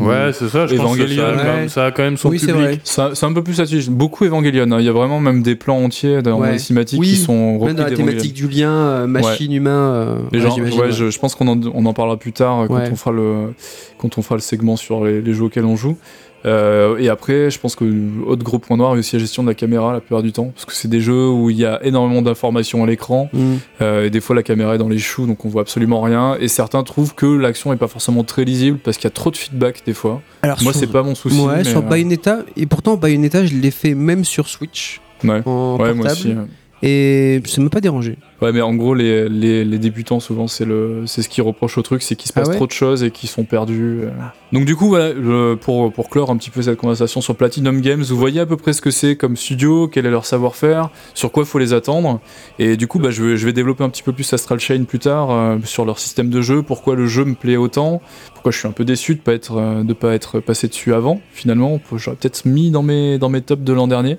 Ouais, 0.00 0.32
c'est 0.32 0.48
ça, 0.48 0.66
je 0.66 0.74
pense 0.76 0.96
que 0.96 1.06
ça, 1.06 1.12
Evangelion, 1.12 1.22
a 1.24 1.32
quand 1.32 1.36
ouais. 1.38 1.44
même- 1.44 1.68
ça 1.68 1.84
a 1.84 1.90
quand 1.90 2.02
même 2.02 2.16
son 2.16 2.30
Oui, 2.30 2.38
c'est 2.38 2.46
public. 2.46 2.62
vrai. 2.64 2.80
Ça- 2.82 3.10
C'est 3.12 3.26
un 3.26 3.32
peu 3.34 3.42
plus 3.42 3.58
là-dessus. 3.58 3.90
Beaucoup 3.90 4.24
Evangelion. 4.24 4.62
hein. 4.72 4.78
Il 4.80 4.86
y 4.86 4.88
a 4.88 4.92
vraiment 4.92 5.20
même 5.20 5.42
des 5.42 5.54
plans 5.54 5.76
entiers 5.84 6.22
dans 6.22 6.40
Ouais. 6.40 6.52
les 6.52 6.58
cinématiques 6.58 6.98
Oui, 6.98 7.08
qui 7.10 7.16
sont 7.16 7.58
repris 7.58 7.74
Même 7.74 7.76
dans 7.84 7.90
la 7.90 7.94
thématique 7.96 8.32
du 8.32 8.48
lien 8.48 8.70
euh, 8.72 9.06
machine-humain. 9.06 9.70
euh, 9.70 10.18
Les 10.32 10.38
ouais, 10.38 10.44
gens- 10.48 10.54
j'imagine, 10.54 10.80
ouais, 10.80 10.86
ouais. 10.86 10.92
Je, 10.92 11.10
je 11.10 11.18
pense 11.18 11.34
qu'on 11.34 11.46
en, 11.46 11.60
on 11.74 11.84
en 11.84 11.92
parlera 11.92 12.16
plus 12.16 12.32
tard 12.32 12.64
quand 12.68 12.74
Ouais. 12.76 12.88
on 12.90 12.96
fera 12.96 13.12
le 13.12 13.52
quand 13.98 14.16
on 14.16 14.22
fera 14.22 14.36
le 14.36 14.40
segment 14.40 14.76
sur 14.76 15.04
les, 15.04 15.20
les 15.20 15.34
jeux 15.34 15.44
auxquels 15.44 15.66
on 15.66 15.76
joue. 15.76 15.98
Euh, 16.44 16.98
et 16.98 17.08
après, 17.08 17.50
je 17.50 17.58
pense 17.60 17.76
que 17.76 17.84
autre 18.26 18.42
gros 18.42 18.58
point 18.58 18.76
noir 18.76 18.96
est 18.96 18.98
aussi 18.98 19.14
la 19.16 19.20
gestion 19.20 19.42
de 19.44 19.48
la 19.48 19.54
caméra 19.54 19.92
la 19.92 20.00
plupart 20.00 20.22
du 20.22 20.32
temps, 20.32 20.46
parce 20.54 20.64
que 20.64 20.72
c'est 20.72 20.88
des 20.88 21.00
jeux 21.00 21.28
où 21.28 21.50
il 21.50 21.56
y 21.56 21.64
a 21.64 21.84
énormément 21.84 22.20
d'informations 22.22 22.82
à 22.82 22.86
l'écran 22.86 23.28
Mm. 23.32 23.54
euh, 23.80 24.06
et 24.06 24.10
des 24.10 24.20
fois 24.20 24.34
la 24.34 24.42
caméra 24.42 24.74
est 24.74 24.78
dans 24.78 24.88
les 24.88 24.98
choux, 24.98 25.26
donc 25.26 25.44
on 25.44 25.48
voit 25.48 25.62
absolument 25.62 26.00
rien. 26.00 26.36
Et 26.40 26.48
certains 26.48 26.82
trouvent 26.82 27.14
que 27.14 27.26
l'action 27.26 27.72
est 27.72 27.76
pas 27.76 27.86
forcément 27.88 28.24
très 28.24 28.44
lisible 28.44 28.78
parce 28.82 28.96
qu'il 28.96 29.04
y 29.04 29.08
a 29.08 29.10
trop 29.14 29.30
de 29.30 29.36
feedback 29.36 29.82
des 29.86 29.94
fois. 29.94 30.20
Alors, 30.42 30.58
Moi, 30.62 30.72
sur- 30.72 30.80
c'est 30.80 30.86
pas 30.88 31.02
mon 31.02 31.14
souci. 31.14 31.38
Ouais, 31.40 31.58
mais, 31.58 31.64
sur 31.64 31.78
euh, 31.78 31.82
Bayonetta, 31.82 32.38
et 32.56 32.66
pourtant 32.66 32.96
Bayonetta, 32.96 33.46
je 33.46 33.54
l'ai 33.54 33.70
fait 33.70 33.94
même 33.94 34.24
sur 34.24 34.48
Switch 34.48 35.00
Ouais. 35.24 35.40
en 35.46 35.72
Ouais, 35.72 35.76
portable, 35.78 35.98
moi 35.98 36.10
aussi. 36.12 36.34
Et 36.82 37.40
ça 37.44 37.60
m'a 37.60 37.70
pas 37.70 37.80
dérangé. 37.80 38.16
Ouais, 38.40 38.50
mais 38.52 38.60
en 38.60 38.74
gros, 38.74 38.94
les, 38.94 39.28
les, 39.28 39.64
les 39.64 39.78
débutants, 39.78 40.18
souvent, 40.18 40.48
c'est 40.48 40.64
le, 40.64 41.04
c'est 41.06 41.22
ce 41.22 41.28
qui 41.28 41.40
reproche 41.40 41.78
au 41.78 41.82
truc, 41.82 42.02
c'est 42.02 42.16
qu'il 42.16 42.26
se 42.26 42.32
Ah 42.34 42.40
passe 42.40 42.48
ouais 42.48 42.56
trop 42.56 42.66
de 42.66 42.72
choses 42.72 43.04
et 43.04 43.12
qu'ils 43.12 43.28
sont 43.28 43.44
perdus. 43.44 44.00
euh. 44.02 44.10
Donc, 44.52 44.64
du 44.64 44.74
coup, 44.74 44.88
voilà, 44.88 45.12
pour, 45.60 45.92
pour 45.92 46.10
clore 46.10 46.30
un 46.30 46.36
petit 46.36 46.50
peu 46.50 46.60
cette 46.60 46.76
conversation 46.76 47.20
sur 47.20 47.36
Platinum 47.36 47.80
Games, 47.80 48.02
vous 48.02 48.16
voyez 48.16 48.40
à 48.40 48.46
peu 48.46 48.56
près 48.56 48.72
ce 48.72 48.80
que 48.82 48.90
c'est 48.90 49.14
comme 49.14 49.36
studio, 49.36 49.86
quel 49.86 50.06
est 50.06 50.10
leur 50.10 50.26
savoir-faire, 50.26 50.90
sur 51.14 51.30
quoi 51.30 51.44
il 51.44 51.46
faut 51.46 51.60
les 51.60 51.72
attendre. 51.72 52.20
Et 52.58 52.76
du 52.76 52.88
coup, 52.88 52.98
bah, 52.98 53.10
je, 53.12 53.22
vais, 53.22 53.36
je 53.36 53.46
vais 53.46 53.52
développer 53.52 53.84
un 53.84 53.88
petit 53.88 54.02
peu 54.02 54.12
plus 54.12 54.30
Astral 54.32 54.58
Chain 54.58 54.82
plus 54.84 54.98
tard 54.98 55.30
euh, 55.30 55.58
sur 55.64 55.84
leur 55.84 56.00
système 56.00 56.28
de 56.30 56.42
jeu, 56.42 56.62
pourquoi 56.62 56.96
le 56.96 57.06
jeu 57.06 57.24
me 57.24 57.34
plaît 57.34 57.56
autant, 57.56 58.02
pourquoi 58.34 58.50
je 58.50 58.58
suis 58.58 58.66
un 58.66 58.72
peu 58.72 58.84
déçu 58.84 59.14
de 59.14 59.20
pas 59.20 59.34
être, 59.34 59.56
euh, 59.56 59.84
de 59.84 59.92
pas 59.92 60.14
être 60.14 60.40
passé 60.40 60.66
dessus 60.66 60.92
avant, 60.92 61.20
finalement. 61.32 61.80
J'aurais 61.94 62.16
peut-être 62.16 62.44
mis 62.44 62.72
dans 62.72 62.82
mes, 62.82 63.18
dans 63.18 63.28
mes 63.28 63.40
tops 63.40 63.62
de 63.62 63.72
l'an 63.72 63.86
dernier, 63.86 64.18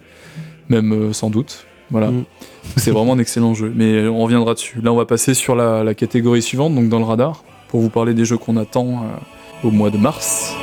même 0.70 0.94
euh, 0.94 1.12
sans 1.14 1.30
doute. 1.30 1.66
Voilà. 1.94 2.08
Mm. 2.08 2.26
C'est 2.76 2.90
vraiment 2.90 3.14
un 3.14 3.20
excellent 3.20 3.54
jeu, 3.54 3.72
mais 3.74 4.08
on 4.08 4.20
reviendra 4.24 4.56
dessus. 4.56 4.82
Là, 4.82 4.92
on 4.92 4.96
va 4.96 5.06
passer 5.06 5.36
sur 5.36 5.56
la, 5.56 5.84
la 5.84 5.94
catégorie 5.94 6.42
suivante, 6.42 6.74
donc 6.74 6.90
dans 6.90 6.98
le 6.98 7.06
radar, 7.06 7.44
pour 7.70 7.82
vous 7.82 7.90
parler 7.90 8.16
des 8.16 8.26
jeux 8.26 8.38
qu'on 8.38 8.58
attend 8.58 8.88
euh, 8.88 9.68
au 9.68 9.70
mois 9.70 9.92
de 9.92 9.98
mars. 9.98 10.54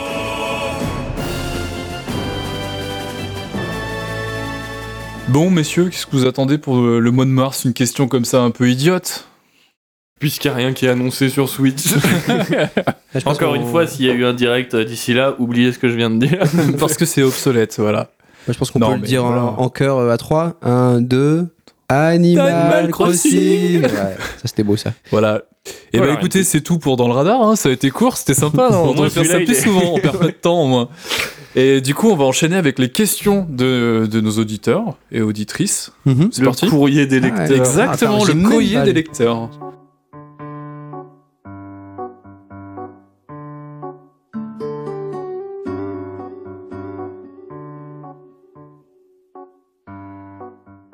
Bon, 5.28 5.50
messieurs, 5.50 5.88
qu'est-ce 5.88 6.06
que 6.06 6.16
vous 6.16 6.26
attendez 6.26 6.58
pour 6.58 6.78
euh, 6.78 6.98
le 6.98 7.10
mois 7.12 7.26
de 7.26 7.30
mars? 7.30 7.64
Une 7.64 7.74
question 7.74 8.08
comme 8.08 8.24
ça 8.24 8.42
un 8.42 8.50
peu 8.50 8.68
idiote 8.68 9.28
Puisqu'il 10.18 10.48
n'y 10.48 10.54
a 10.54 10.56
rien 10.56 10.72
qui 10.72 10.86
est 10.86 10.88
annoncé 10.88 11.28
sur 11.28 11.48
Switch. 11.48 11.94
Là, 12.28 12.68
je 13.14 13.20
pense 13.20 13.36
Encore 13.36 13.54
une 13.54 13.66
fois, 13.66 13.86
s'il 13.86 14.06
y 14.06 14.10
a 14.10 14.14
eu 14.14 14.24
un 14.24 14.34
direct 14.34 14.74
euh, 14.74 14.84
d'ici 14.84 15.14
là, 15.14 15.36
oubliez 15.38 15.72
ce 15.72 15.78
que 15.78 15.88
je 15.88 15.94
viens 15.94 16.10
de 16.10 16.26
dire. 16.26 16.42
Parce 16.80 16.96
que 16.96 17.04
c'est 17.04 17.22
obsolète, 17.22 17.76
voilà. 17.78 18.10
Moi, 18.46 18.54
je 18.54 18.58
pense 18.58 18.70
qu'on 18.70 18.80
peut 18.80 18.94
le 18.94 19.00
dire 19.00 19.24
en- 19.24 19.28
voilà. 19.28 19.42
en, 19.58 19.68
chœur 19.68 19.98
euh, 19.98 20.10
à 20.12 20.16
3. 20.16 20.54
1, 20.62 21.00
2. 21.00 21.46
Animal, 21.88 22.46
Animal 22.48 22.90
Crossing. 22.90 23.82
Crossing. 23.82 23.82
Ouais, 23.82 23.88
ça, 24.18 24.42
c'était 24.44 24.62
beau, 24.62 24.76
ça. 24.76 24.92
Voilà. 25.10 25.42
Et 25.92 25.98
Voilà, 25.98 26.12
bah 26.14 26.18
écoutez, 26.20 26.42
c'est 26.44 26.60
tout 26.60 26.78
pour 26.78 26.96
Dans 26.96 27.06
le 27.08 27.12
Radar, 27.14 27.42
hein. 27.42 27.56
ça 27.56 27.68
a 27.68 27.72
été 27.72 27.90
court, 27.90 28.16
c'était 28.16 28.32
sympa, 28.34 28.68
non 28.70 28.84
on 28.90 28.92
devrait 28.92 29.10
faire 29.10 29.26
ça 29.26 29.36
plus 29.38 29.50
est- 29.50 29.60
souvent, 29.60 29.82
on 29.94 29.98
perd 29.98 30.16
pas 30.18 30.26
de 30.26 30.30
temps 30.30 30.62
au 30.62 30.66
moins. 30.66 30.88
Et 31.56 31.80
du 31.80 31.94
coup, 31.94 32.08
on 32.08 32.16
va 32.16 32.24
enchaîner 32.24 32.56
avec 32.56 32.78
les 32.78 32.88
questions 32.90 33.44
de, 33.50 34.08
de 34.10 34.20
nos 34.20 34.30
auditeurs 34.38 34.96
et 35.10 35.20
auditrices. 35.20 35.90
Mhm. 36.06 36.28
C'est 36.32 36.40
le 36.42 36.46
parti 36.46 36.68
courrier 36.68 37.06
des 37.06 37.16
Ah, 37.18 37.20
lecteurs. 37.44 37.56
Exactement, 37.58 38.24
j'ai 38.24 38.34
le 38.34 38.48
courrier 38.48 38.80
des 38.82 38.92
lecteurs. 38.92 39.50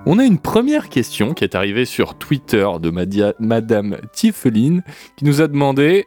On 0.09 0.19
a 0.19 0.25
une 0.25 0.39
première 0.39 0.89
question 0.89 1.35
qui 1.35 1.43
est 1.45 1.55
arrivée 1.57 1.85
sur 1.85 2.15
Twitter 2.17 2.67
de 2.81 2.91
Madia- 2.91 3.35
Madame 3.41 3.97
Tiffeline 4.13 4.83
qui 5.17 5.25
nous 5.25 5.41
a 5.41 5.49
demandé 5.49 6.05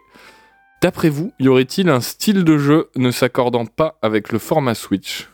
D'après 0.81 1.09
vous, 1.09 1.33
y 1.41 1.49
aurait-il 1.49 1.89
un 1.89 1.99
style 1.99 2.45
de 2.45 2.57
jeu 2.57 2.89
ne 2.95 3.11
s'accordant 3.11 3.65
pas 3.65 3.97
avec 4.01 4.31
le 4.31 4.39
format 4.39 4.75
Switch? 4.75 5.27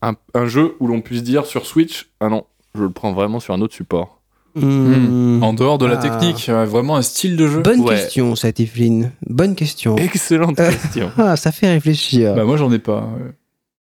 Un, 0.00 0.14
un 0.34 0.46
jeu 0.46 0.76
où 0.78 0.86
l'on 0.86 1.00
puisse 1.00 1.24
dire 1.24 1.44
sur 1.46 1.66
Switch 1.66 2.08
Ah 2.20 2.28
non, 2.28 2.44
je 2.76 2.82
le 2.84 2.90
prends 2.90 3.12
vraiment 3.12 3.40
sur 3.40 3.52
un 3.54 3.60
autre 3.60 3.74
support. 3.74 4.20
Mhm. 4.54 5.42
En 5.42 5.52
dehors 5.54 5.78
de 5.78 5.86
la 5.86 5.98
Ah. 5.98 6.02
technique, 6.02 6.48
euh, 6.48 6.64
vraiment 6.64 6.94
un 6.96 7.02
style 7.02 7.36
de 7.36 7.48
jeu. 7.48 7.60
Bonne 7.62 7.80
Ouais. 7.80 7.96
question, 7.96 8.36
ça, 8.36 8.52
Tiflin. 8.52 9.10
Bonne 9.28 9.56
question. 9.56 9.96
Excellente 9.96 10.60
Euh. 10.60 10.70
question. 10.70 11.10
Ah, 11.18 11.34
ça 11.36 11.50
fait 11.50 11.68
réfléchir. 11.68 12.34
Bah 12.36 12.44
moi 12.44 12.56
j'en 12.56 12.70
ai 12.72 12.78
pas. 12.78 13.00
ouais. 13.00 13.32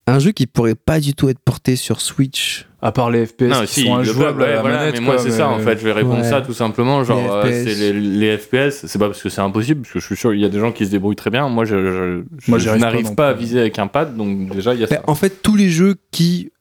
Un 0.08 0.20
jeu 0.20 0.32
qui 0.34 0.46
pourrait 0.46 0.76
pas 0.76 1.00
du 1.00 1.14
tout 1.14 1.30
être 1.30 1.40
porté 1.40 1.78
sur 1.78 2.02
Switch. 2.02 2.68
À 2.84 2.92
part 2.92 3.12
les 3.12 3.26
FPS 3.28 3.42
Non, 3.44 3.62
qui 3.62 3.68
si, 3.68 3.84
sont 3.84 3.96
le 3.96 4.02
injouables 4.02 4.42
ouais, 4.42 4.48
à 4.48 4.56
la 4.56 4.62
voilà, 4.62 4.78
manette. 4.80 4.96
mais 4.96 5.02
moi 5.02 5.18
c'est 5.20 5.30
ça 5.32 5.50
en 5.50 5.60
fait, 5.60 5.78
je 5.78 5.84
vais 5.84 5.92
répondre 5.92 6.22
Ouais. 6.22 6.30
ça 6.30 6.42
tout 6.42 6.54
simplement, 6.54 7.04
genre 7.04 7.22
Les 7.44 7.52
euh, 7.52 7.64
FPS. 7.64 7.70
c'est 7.78 7.92
les, 7.92 8.00
les 8.00 8.38
FPS, 8.38 8.86
c'est 8.88 8.98
pas 9.00 9.06
parce 9.08 9.22
que 9.22 9.30
c'est 9.30 9.42
impossible, 9.42 9.82
parce 9.82 9.94
que 9.94 10.00
je 10.00 10.06
suis 10.06 10.16
sûr 10.16 10.34
il 10.34 10.40
y 10.42 10.46
a 10.46 10.50
des 10.50 10.60
gens 10.60 10.72
qui 10.72 10.86
se 10.88 10.92
débrouillent 10.92 11.16
très 11.16 11.30
bien, 11.30 11.48
moi 11.48 11.64
je, 11.66 11.76
je- 11.76 12.22
je- 12.58 12.70
pas 12.70 12.78
n'arrive 12.78 13.14
pas, 13.14 13.30
à 13.30 13.34
viser 13.34 13.60
avec 13.60 13.78
un 13.78 13.86
pad, 13.88 14.16
donc 14.18 14.50
déjà 14.50 14.74
il 14.74 14.80
y 14.80 14.84
a 14.84 14.88
Bah, 14.88 14.96
ça. 14.96 15.04
en 15.06 15.14
fait, 15.16 15.42
tous 15.44 15.56
les 15.56 15.70
jeux 15.70 15.96
qui 16.12 16.52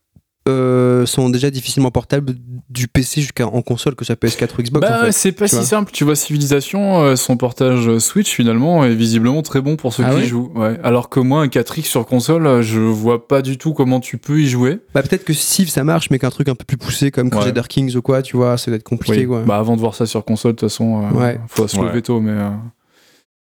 euh, 0.48 1.04
sont 1.06 1.28
déjà 1.28 1.50
difficilement 1.50 1.90
portables 1.90 2.34
du 2.70 2.88
PC 2.88 3.20
jusqu'en 3.20 3.60
console, 3.62 3.94
que 3.94 4.04
ce 4.04 4.14
soit 4.14 4.22
PS4 4.28 4.48
ou 4.58 4.62
Xbox. 4.62 4.88
Bah 4.88 5.00
en 5.02 5.04
fait. 5.06 5.12
c'est 5.12 5.32
pas 5.32 5.46
si 5.48 5.56
vois. 5.56 5.64
simple. 5.64 5.92
Tu 5.92 6.04
vois 6.04 6.16
Civilization, 6.16 7.02
euh, 7.02 7.16
son 7.16 7.36
portage 7.36 7.98
Switch 7.98 8.30
finalement 8.34 8.82
est 8.84 8.94
visiblement 8.94 9.42
très 9.42 9.60
bon 9.60 9.76
pour 9.76 9.92
ceux 9.92 10.02
Ah 10.06 10.10
qui 10.10 10.16
ouais 10.16 10.24
jouent. 10.26 10.50
Ouais. 10.54 10.78
Alors 10.82 11.08
que 11.10 11.20
moi 11.20 11.42
un 11.42 11.46
4X 11.48 11.82
sur 11.84 12.06
console, 12.06 12.46
euh, 12.46 12.62
je 12.62 12.80
vois 12.80 13.28
pas 13.28 13.42
du 13.42 13.58
tout 13.58 13.74
comment 13.74 14.00
tu 14.00 14.16
peux 14.16 14.40
y 14.40 14.46
jouer. 14.48 14.78
Bah, 14.94 15.02
peut-être 15.02 15.24
que 15.24 15.32
Civ 15.34 15.68
ça 15.68 15.84
marche, 15.84 16.08
mais 16.10 16.18
qu'un 16.18 16.30
truc 16.30 16.48
un 16.48 16.54
peu 16.54 16.64
plus 16.64 16.78
poussé 16.78 17.10
comme 17.10 17.28
Crusader 17.28 17.62
Kings 17.68 17.94
ou 17.96 18.02
quoi, 18.02 18.22
tu 18.22 18.36
vois, 18.36 18.56
ça 18.56 18.70
doit 18.70 18.76
être 18.76 18.82
compliqué 18.84 19.20
Oui. 19.20 19.26
quoi. 19.26 19.42
Bah 19.42 19.58
avant 19.58 19.74
de 19.76 19.80
voir 19.80 19.94
ça 19.94 20.06
sur 20.06 20.24
console, 20.24 20.52
de 20.52 20.56
toute 20.56 20.70
façon, 20.70 21.02
euh, 21.04 21.18
Ouais. 21.18 21.40
faut 21.48 21.68
se 21.68 21.76
Ouais. 21.76 21.86
lever 21.86 22.00
tôt, 22.02 22.20
mais 22.20 22.32
euh, 22.32 22.48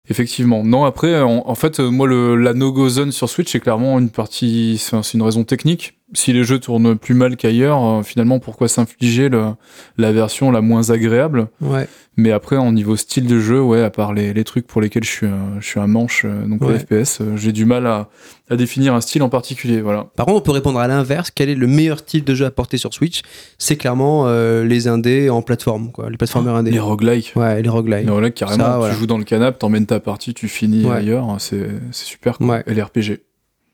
effectivement. 0.08 0.62
Non, 0.64 0.84
après, 0.84 1.20
en, 1.20 1.42
en 1.46 1.54
fait, 1.54 1.78
moi, 1.80 2.06
le, 2.06 2.36
la 2.36 2.52
no-go 2.54 2.88
zone 2.88 3.12
sur 3.12 3.28
Switch, 3.28 3.50
c'est 3.50 3.60
clairement 3.60 3.98
une 3.98 4.10
partie, 4.10 4.78
c'est 4.78 5.14
une 5.14 5.22
raison 5.22 5.44
technique. 5.44 5.98
Si 6.14 6.32
les 6.32 6.44
jeux 6.44 6.58
tournent 6.58 6.98
plus 6.98 7.14
mal 7.14 7.36
qu'ailleurs, 7.36 7.82
euh, 7.84 8.02
finalement, 8.02 8.38
pourquoi 8.38 8.68
s'infliger 8.68 9.30
la 9.96 10.12
version 10.12 10.50
la 10.50 10.60
moins 10.60 10.90
agréable 10.90 11.48
Ouais. 11.60 11.88
Mais 12.18 12.30
après, 12.30 12.58
en 12.58 12.72
niveau 12.72 12.96
style 12.96 13.26
de 13.26 13.40
jeu, 13.40 13.62
ouais, 13.62 13.80
à 13.82 13.88
part 13.88 14.12
les, 14.12 14.34
les 14.34 14.44
trucs 14.44 14.66
pour 14.66 14.82
lesquels 14.82 15.04
je 15.04 15.08
suis, 15.10 15.26
un- 15.26 15.58
je 15.60 15.66
suis 15.66 15.80
un 15.80 15.86
manche, 15.86 16.26
euh, 16.26 16.44
donc 16.44 16.60
Ouais. 16.62 16.74
les 16.74 16.78
FPS, 17.04 17.22
euh, 17.22 17.36
j'ai 17.38 17.52
du 17.52 17.64
mal 17.64 17.86
à, 17.86 18.10
à 18.50 18.56
définir 18.56 18.92
un 18.94 19.00
style 19.00 19.22
en 19.22 19.30
particulier. 19.30 19.80
Voilà. 19.80 20.08
Par 20.14 20.26
contre, 20.26 20.36
on 20.38 20.42
peut 20.42 20.50
répondre 20.52 20.78
à 20.78 20.86
l'inverse. 20.86 21.30
Quel 21.34 21.48
est 21.48 21.54
le 21.54 21.66
meilleur 21.66 22.00
style 22.00 22.24
de 22.24 22.34
jeu 22.34 22.44
à 22.44 22.50
porter 22.50 22.76
sur 22.76 22.92
Switch? 22.92 23.22
C'est 23.56 23.76
clairement 23.76 24.24
euh, 24.26 24.64
les 24.64 24.88
indés 24.88 25.30
en 25.30 25.40
plateforme, 25.40 25.90
quoi. 25.92 26.10
Les 26.10 26.18
plateformers 26.18 26.54
indés. 26.56 26.70
Les 26.72 26.78
roguelikes. 26.78 27.32
Ouais, 27.36 27.62
les 27.62 27.68
roguelikes. 27.70 28.04
Les 28.04 28.10
roguelikes, 28.12 28.34
carrément, 28.34 28.62
Ça, 28.64 28.76
voilà. 28.76 28.92
tu 28.92 29.00
joues 29.00 29.06
dans 29.06 29.16
le 29.18 29.24
canapé, 29.24 29.56
t'emmènes 29.58 29.86
ta 29.86 29.98
partie, 29.98 30.34
tu 30.34 30.48
finis 30.48 30.84
Ouais. 30.84 30.96
ailleurs, 30.96 31.36
c'est 31.38 31.66
super. 31.92 32.36
Ouais. 32.42 32.62
Et 32.66 32.74
les 32.74 32.82
RPG. 32.82 33.20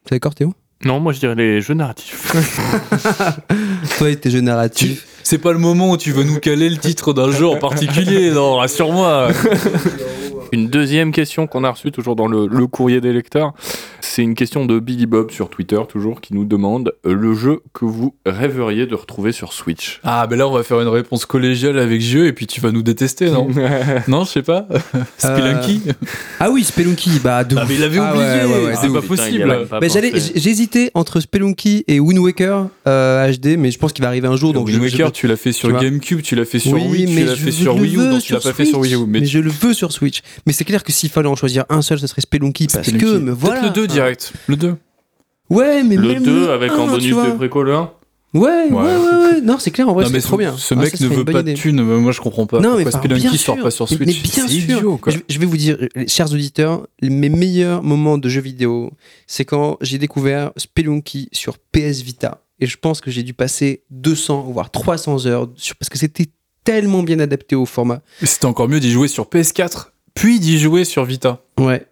T'es 0.05 0.14
d'accord, 0.14 0.36
Théo 0.36 0.53
Non, 0.85 1.01
moi 1.01 1.12
je 1.12 1.18
dirais 1.18 1.35
les 1.35 1.61
jeux 1.61 1.74
narratifs. 1.74 2.33
Toi 3.99 4.11
et 4.11 4.16
tes 4.16 4.31
jeux 4.31 4.41
narratifs. 4.41 5.07
C'est 5.24 5.39
pas 5.39 5.53
le 5.53 5.59
moment 5.59 5.91
où 5.91 5.97
tu 5.97 6.12
veux 6.12 6.22
nous 6.22 6.39
caler 6.39 6.70
le 6.70 6.76
titre 6.76 7.12
d'un 7.12 7.31
jeu 7.33 7.47
en 7.47 7.57
particulier, 7.57 8.31
non, 8.31 8.57
rassure-moi. 8.57 9.29
Une 10.53 10.68
deuxième 10.68 11.12
question 11.12 11.46
qu'on 11.46 11.64
a 11.64 11.70
reçue 11.70 11.90
toujours 11.92 12.16
dans 12.16 12.26
le, 12.26 12.46
le 12.46 12.66
courrier 12.66 13.01
des 13.01 13.12
lecteurs, 13.12 13.53
c'est 14.01 14.22
une 14.22 14.34
question 14.34 14.64
de 14.66 14.78
Billy 14.78 15.07
Bob 15.07 15.30
sur 15.30 15.49
Twitter 15.51 15.78
toujours 15.88 16.20
qui 16.20 16.34
nous 16.34 16.44
demande 16.44 16.92
euh, 17.07 17.12
le 17.14 17.34
jeu 17.34 17.61
que 17.74 17.84
vous 17.84 18.14
rêveriez 18.26 18.86
de 18.86 18.94
retrouver 18.94 19.32
sur 19.32 19.53
Switch? 19.53 20.01
Ah, 20.05 20.26
ben 20.26 20.36
là, 20.36 20.49
on 20.49 20.53
va 20.53 20.62
faire 20.62 20.80
une 20.80 20.88
réponse 20.88 21.26
collégiale 21.26 21.78
avec 21.78 22.01
jeu 22.01 22.26
et 22.26 22.32
puis 22.32 22.46
tu 22.46 22.61
vas 22.61 22.72
nous 22.72 22.82
détester, 22.82 23.30
non? 23.30 23.49
Non, 24.09 24.24
je 24.24 24.30
sais 24.30 24.42
pas. 24.42 24.66
Spelunky? 25.18 25.82
Ah 26.40 26.51
oui, 26.51 26.64
Spelunky, 26.64 27.11
bah 27.22 27.44
de 27.44 27.57
Ah, 27.57 27.64
mais 27.68 27.74
il 27.74 27.82
avait 27.84 27.99
Ah 27.99 28.12
oublié 28.14 28.26
ouais, 28.26 28.44
ouais, 28.44 28.66
ouais, 28.66 28.74
C'est 28.80 28.88
pas 28.88 28.99
ouf. 28.99 29.07
Possible 29.09 29.66
Bah, 29.70 29.80
j'allais, 29.88 30.12
j'hésitais 30.34 30.90
entre 30.94 31.20
Spelunky 31.20 31.84
et 31.88 32.01
Wind 32.01 32.18
Waker 32.18 32.68
euh, 32.86 33.32
HD, 33.32 33.57
mais 33.59 33.70
je 33.70 33.78
pense 33.78 33.92
qu'il 33.92 34.03
va 34.03 34.09
arriver 34.09 34.28
un 34.28 34.36
jour. 34.36 34.53
Donc 34.53 34.66
Wind 34.68 34.80
je- 34.82 34.88
je- 34.88 34.92
Waker, 34.92 35.12
tu 35.12 35.26
l'as 35.26 35.36
fait 35.36 35.53
sur 35.53 35.68
tu. 35.76 35.84
GameCube, 35.84 36.22
tu 36.22 36.34
l'as 36.36 36.44
fait 36.44 36.59
sur 36.59 36.74
oui, 36.74 37.05
Wii, 37.07 37.07
tu 37.16 37.24
l'as 37.24 37.36
fait 37.36 37.51
sur 37.53 37.76
Wii 37.76 37.94
U, 37.96 37.99
donc 38.11 38.22
tu 38.22 38.32
l'as 38.32 38.40
pas 38.40 38.53
fait 38.53 38.64
sur 38.64 38.78
Wii 38.80 38.94
U. 38.94 38.99
Mais 39.07 39.24
je 39.24 39.38
le 39.38 39.51
veux 39.51 39.74
sur 39.74 39.92
Switch. 39.92 40.20
Mais 40.47 40.53
c'est 40.53 40.64
clair 40.64 40.82
que 40.84 40.93
s'il 40.93 41.11
fallait 41.11 41.28
en 41.28 41.36
choisir 41.36 41.64
un 41.68 41.82
seul, 41.82 41.99
ça 41.99 42.07
serait 42.07 42.22
Spelunky 42.22 42.66
parce 42.66 42.86
Spelunky. 42.86 43.05
que, 43.05 43.18
me 43.18 43.32
voilà. 43.32 43.62
Le 43.62 43.70
2 43.70 43.86
direct. 43.86 44.32
Le 44.47 44.57
2. 44.57 44.76
Ouais, 45.51 45.82
mais 45.82 45.97
Le 45.97 46.09
même 46.14 46.22
2 46.22 46.51
avec 46.51 46.70
un, 46.72 46.76
en 46.78 46.86
bonus 46.89 47.14
de 47.14 47.30
préco 47.36 47.62
le 47.62 47.74
1 47.74 47.91
Ouais, 48.34 48.41
ouais, 48.43 48.70
ouais, 48.70 48.76
ouais. 48.76 49.41
Non, 49.41 49.59
c'est 49.59 49.70
clair, 49.70 49.89
en 49.89 49.95
vrai, 49.95 50.05
c'est 50.05 50.20
trop 50.20 50.36
ce- 50.36 50.39
bien. 50.39 50.55
Ce 50.59 50.74
mec 50.74 51.01
ne 51.01 51.09
veut 51.09 51.24
pas 51.24 51.41
idée. 51.41 51.55
de 51.55 51.59
thunes. 51.59 51.82
mais 51.82 51.97
Moi, 51.99 52.12
je 52.12 52.20
comprends 52.20 52.45
pas. 52.47 52.61
Non, 52.61 52.76
mais 52.76 52.82
Pourquoi 52.82 53.01
enfin, 53.01 53.09
bien 53.09 53.16
Spelunky 53.18 53.39
sort 53.39 53.57
pas 53.59 53.70
sur 53.70 53.89
Switch 53.89 54.01
mais 54.01 54.12
bien 54.12 54.47
sûr. 54.47 54.51
idiot, 54.76 54.99
quoi. 54.99 55.11
Je, 55.14 55.18
je 55.26 55.39
vais 55.39 55.47
vous 55.47 55.57
dire, 55.57 55.78
chers 56.07 56.30
auditeurs, 56.30 56.86
mes 57.01 57.30
meilleurs 57.30 57.82
moments 57.82 58.18
de 58.18 58.28
jeux 58.28 58.43
vidéo, 58.43 58.91
c'est 59.26 59.47
quand 59.47 59.78
j'ai 59.80 59.97
découvert 59.97 60.51
Spelunky 60.59 61.30
sur 61.32 61.57
PS 61.59 62.03
Vita. 62.03 62.43
Et 62.61 62.66
je 62.66 62.76
pense 62.76 63.01
que 63.01 63.11
j'ai 63.11 63.22
dû 63.22 63.32
passer 63.32 63.84
200, 63.93 64.43
voire 64.53 64.70
300 64.70 65.24
heures, 65.26 65.49
sur, 65.57 65.76
parce 65.76 65.89
que 65.89 65.97
c'était 65.97 66.26
tellement 66.64 67.03
bien 67.03 67.20
adapté 67.20 67.57
au 67.57 67.64
format. 67.64 68.03
Mais 68.20 68.26
C'était 68.26 68.45
encore 68.45 68.68
mieux 68.68 68.80
d'y 68.80 68.91
jouer 68.91 69.09
sur 69.09 69.24
PS4, 69.24 69.86
puis 70.18 70.40
d'y 70.40 70.58
jouer 70.58 70.82
sur 70.82 71.04
Vita. 71.04 71.40
Ouais. 71.60 71.86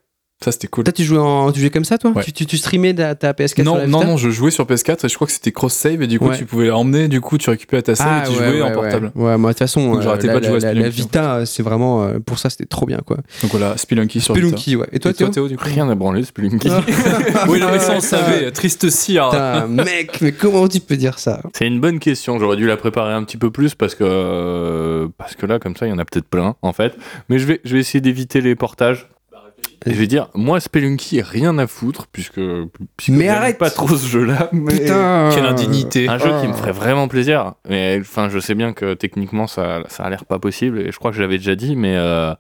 Ça, 0.45 0.53
c'était 0.53 0.67
cool. 0.69 0.85
Toi, 0.85 0.93
tu 0.93 1.03
jouais, 1.03 1.17
en, 1.19 1.51
tu 1.51 1.61
jouais 1.61 1.71
comme 1.71 1.87
ça, 1.87 1.97
toi 1.97 2.11
Ouais. 2.11 2.23
tu, 2.23 2.31
tu, 2.31 2.45
tu 2.45 2.59
streamais 2.59 2.93
ta, 2.93 3.15
ta 3.15 3.33
PS4 3.33 3.55
sur 3.55 3.65
Non, 3.65 3.77
la 3.79 3.87
non, 3.87 4.05
non, 4.05 4.17
je 4.19 4.29
jouais 4.29 4.51
sur 4.51 4.67
PS4 4.67 5.07
et 5.07 5.09
je 5.09 5.15
crois 5.15 5.27
que 5.27 5.33
c'était 5.33 5.51
cross-save 5.51 6.03
et 6.03 6.07
du 6.07 6.19
coup, 6.19 6.29
Ouais. 6.29 6.37
tu 6.37 6.45
pouvais 6.45 6.67
l'emmener, 6.67 7.09
du 7.09 7.23
coup, 7.23 7.39
tu 7.39 7.49
récupérais 7.49 7.81
ta 7.81 7.95
save 7.95 8.25
et 8.29 8.31
tu 8.35 8.39
ouais, 8.39 8.51
jouais 8.51 8.61
en 8.63 8.71
portable. 8.73 9.13
Ouais, 9.15 9.25
Ouais, 9.31 9.39
moi, 9.39 9.51
de 9.51 9.55
toute 9.55 9.61
façon, 9.61 9.93
Donc, 9.95 10.03
j'arrêtais 10.03 10.29
euh, 10.29 10.35
pas 10.35 10.41
de 10.41 10.45
la, 10.45 10.51
jouer 10.51 10.59
à 10.59 10.61
la, 10.61 10.75
la 10.75 10.81
Spelunky, 10.91 11.01
Vita, 11.01 11.47
c'est 11.47 11.63
vraiment. 11.63 12.05
euh, 12.05 12.19
pour 12.19 12.39
ça, 12.39 12.51
c'était 12.51 12.67
trop 12.67 12.85
bien, 12.85 12.99
quoi. 12.99 13.17
Donc 13.43 13.51
voilà, 13.53 13.79
Spelunky 13.79 14.21
sur 14.21 14.35
Vita. 14.35 14.47
Spelunky, 14.47 14.77
ouais. 14.77 14.87
Et 14.93 14.99
toi, 14.99 15.11
Et 15.11 15.15
toi, 15.15 15.27
Théo 15.29 15.29
Théo, 15.31 15.49
du 15.49 15.57
coup 15.57 15.65
Rien 15.65 15.89
à 15.89 15.95
branler, 15.95 16.23
Spelunky. 16.23 16.69
Oui, 17.49 17.59
non, 17.59 17.69
mais 17.73 17.79
ça, 17.79 17.95
on 17.97 18.01
savait. 18.01 18.51
Triste 18.53 18.91
cire. 18.91 19.31
Mec, 19.71 20.21
mais 20.21 20.33
comment 20.33 20.69
tu 20.69 20.81
peux 20.81 20.99
dire 20.99 21.19
ça 21.19 21.41
C'est 21.55 21.67
une 21.67 21.81
bonne 21.81 21.99
question. 21.99 22.39
J'aurais 22.39 22.57
dû 22.59 22.67
la 22.67 22.77
préparer 22.77 23.15
un 23.15 23.25
petit 23.25 23.39
peu 23.39 23.51
plus 23.51 23.75
parce 23.75 23.95
que 23.95 24.05
euh, 24.05 25.09
parce 25.17 25.35
que 25.35 25.47
là, 25.47 25.59
comme 25.59 25.77
ça, 25.77 25.87
il 25.87 25.91
y 25.91 25.93
en 25.93 25.99
a 25.99 26.05
peut-être 26.05 26.29
plein 26.29 26.57
en 26.61 26.73
fait. 26.75 26.95
Mais 27.31 27.39
je 27.39 27.47
vais 27.47 27.61
je 27.65 27.73
vais 27.75 27.81
essayer 27.81 28.01
d'éviter 28.03 28.43
les 28.43 28.55
portages. 28.55 29.09
Et 29.85 29.95
je 29.95 29.99
vais 29.99 30.07
dire, 30.09 30.29
moi, 30.35 30.59
Spelunky, 30.59 31.23
rien 31.23 31.59
à 31.59 31.67
foutre 31.67 32.07
puisque, 32.09 32.41
puisque 32.97 33.17
Mais 33.17 33.29
arrête 33.29 33.57
pas 33.59 33.71
trop 33.71 33.89
ce 33.89 34.07
jeu-là. 34.09 34.49
mais- 34.53 34.73
Putain 34.81 35.31
Quelle 35.33 35.47
indignité. 35.47 36.09
Un 36.09 36.19
jeu 36.19 36.31
qui 36.41 36.49
me 36.49 36.53
Ah. 36.53 36.57
ferait 36.57 36.73
vraiment 36.73 37.07
plaisir. 37.09 37.55
Mais 37.69 37.99
enfin, 38.01 38.29
je 38.29 38.39
sais 38.41 38.55
bien 38.55 38.73
que 38.73 38.95
techniquement, 38.95 39.47
ça, 39.47 39.83
ça 39.89 40.03
a 40.03 40.11
l'air 40.11 40.25
pas 40.25 40.39
possible. 40.41 40.81
Et 40.81 40.91
je 40.91 40.99
crois 40.99 41.11
que 41.13 41.17
je 41.17 41.23
l'avais 41.23 41.39
déjà 41.39 41.55
dit, 41.55 41.77
mais 41.77 41.95
euh, 41.97 42.35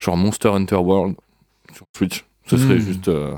genre 0.00 0.16
Monster 0.16 0.48
Hunter 0.48 0.76
World 0.76 1.14
sur 1.74 1.84
Switch, 1.96 2.24
ce 2.46 2.56
serait 2.56 2.76
Hmm. 2.76 2.80
juste 2.80 3.08
euh, 3.08 3.34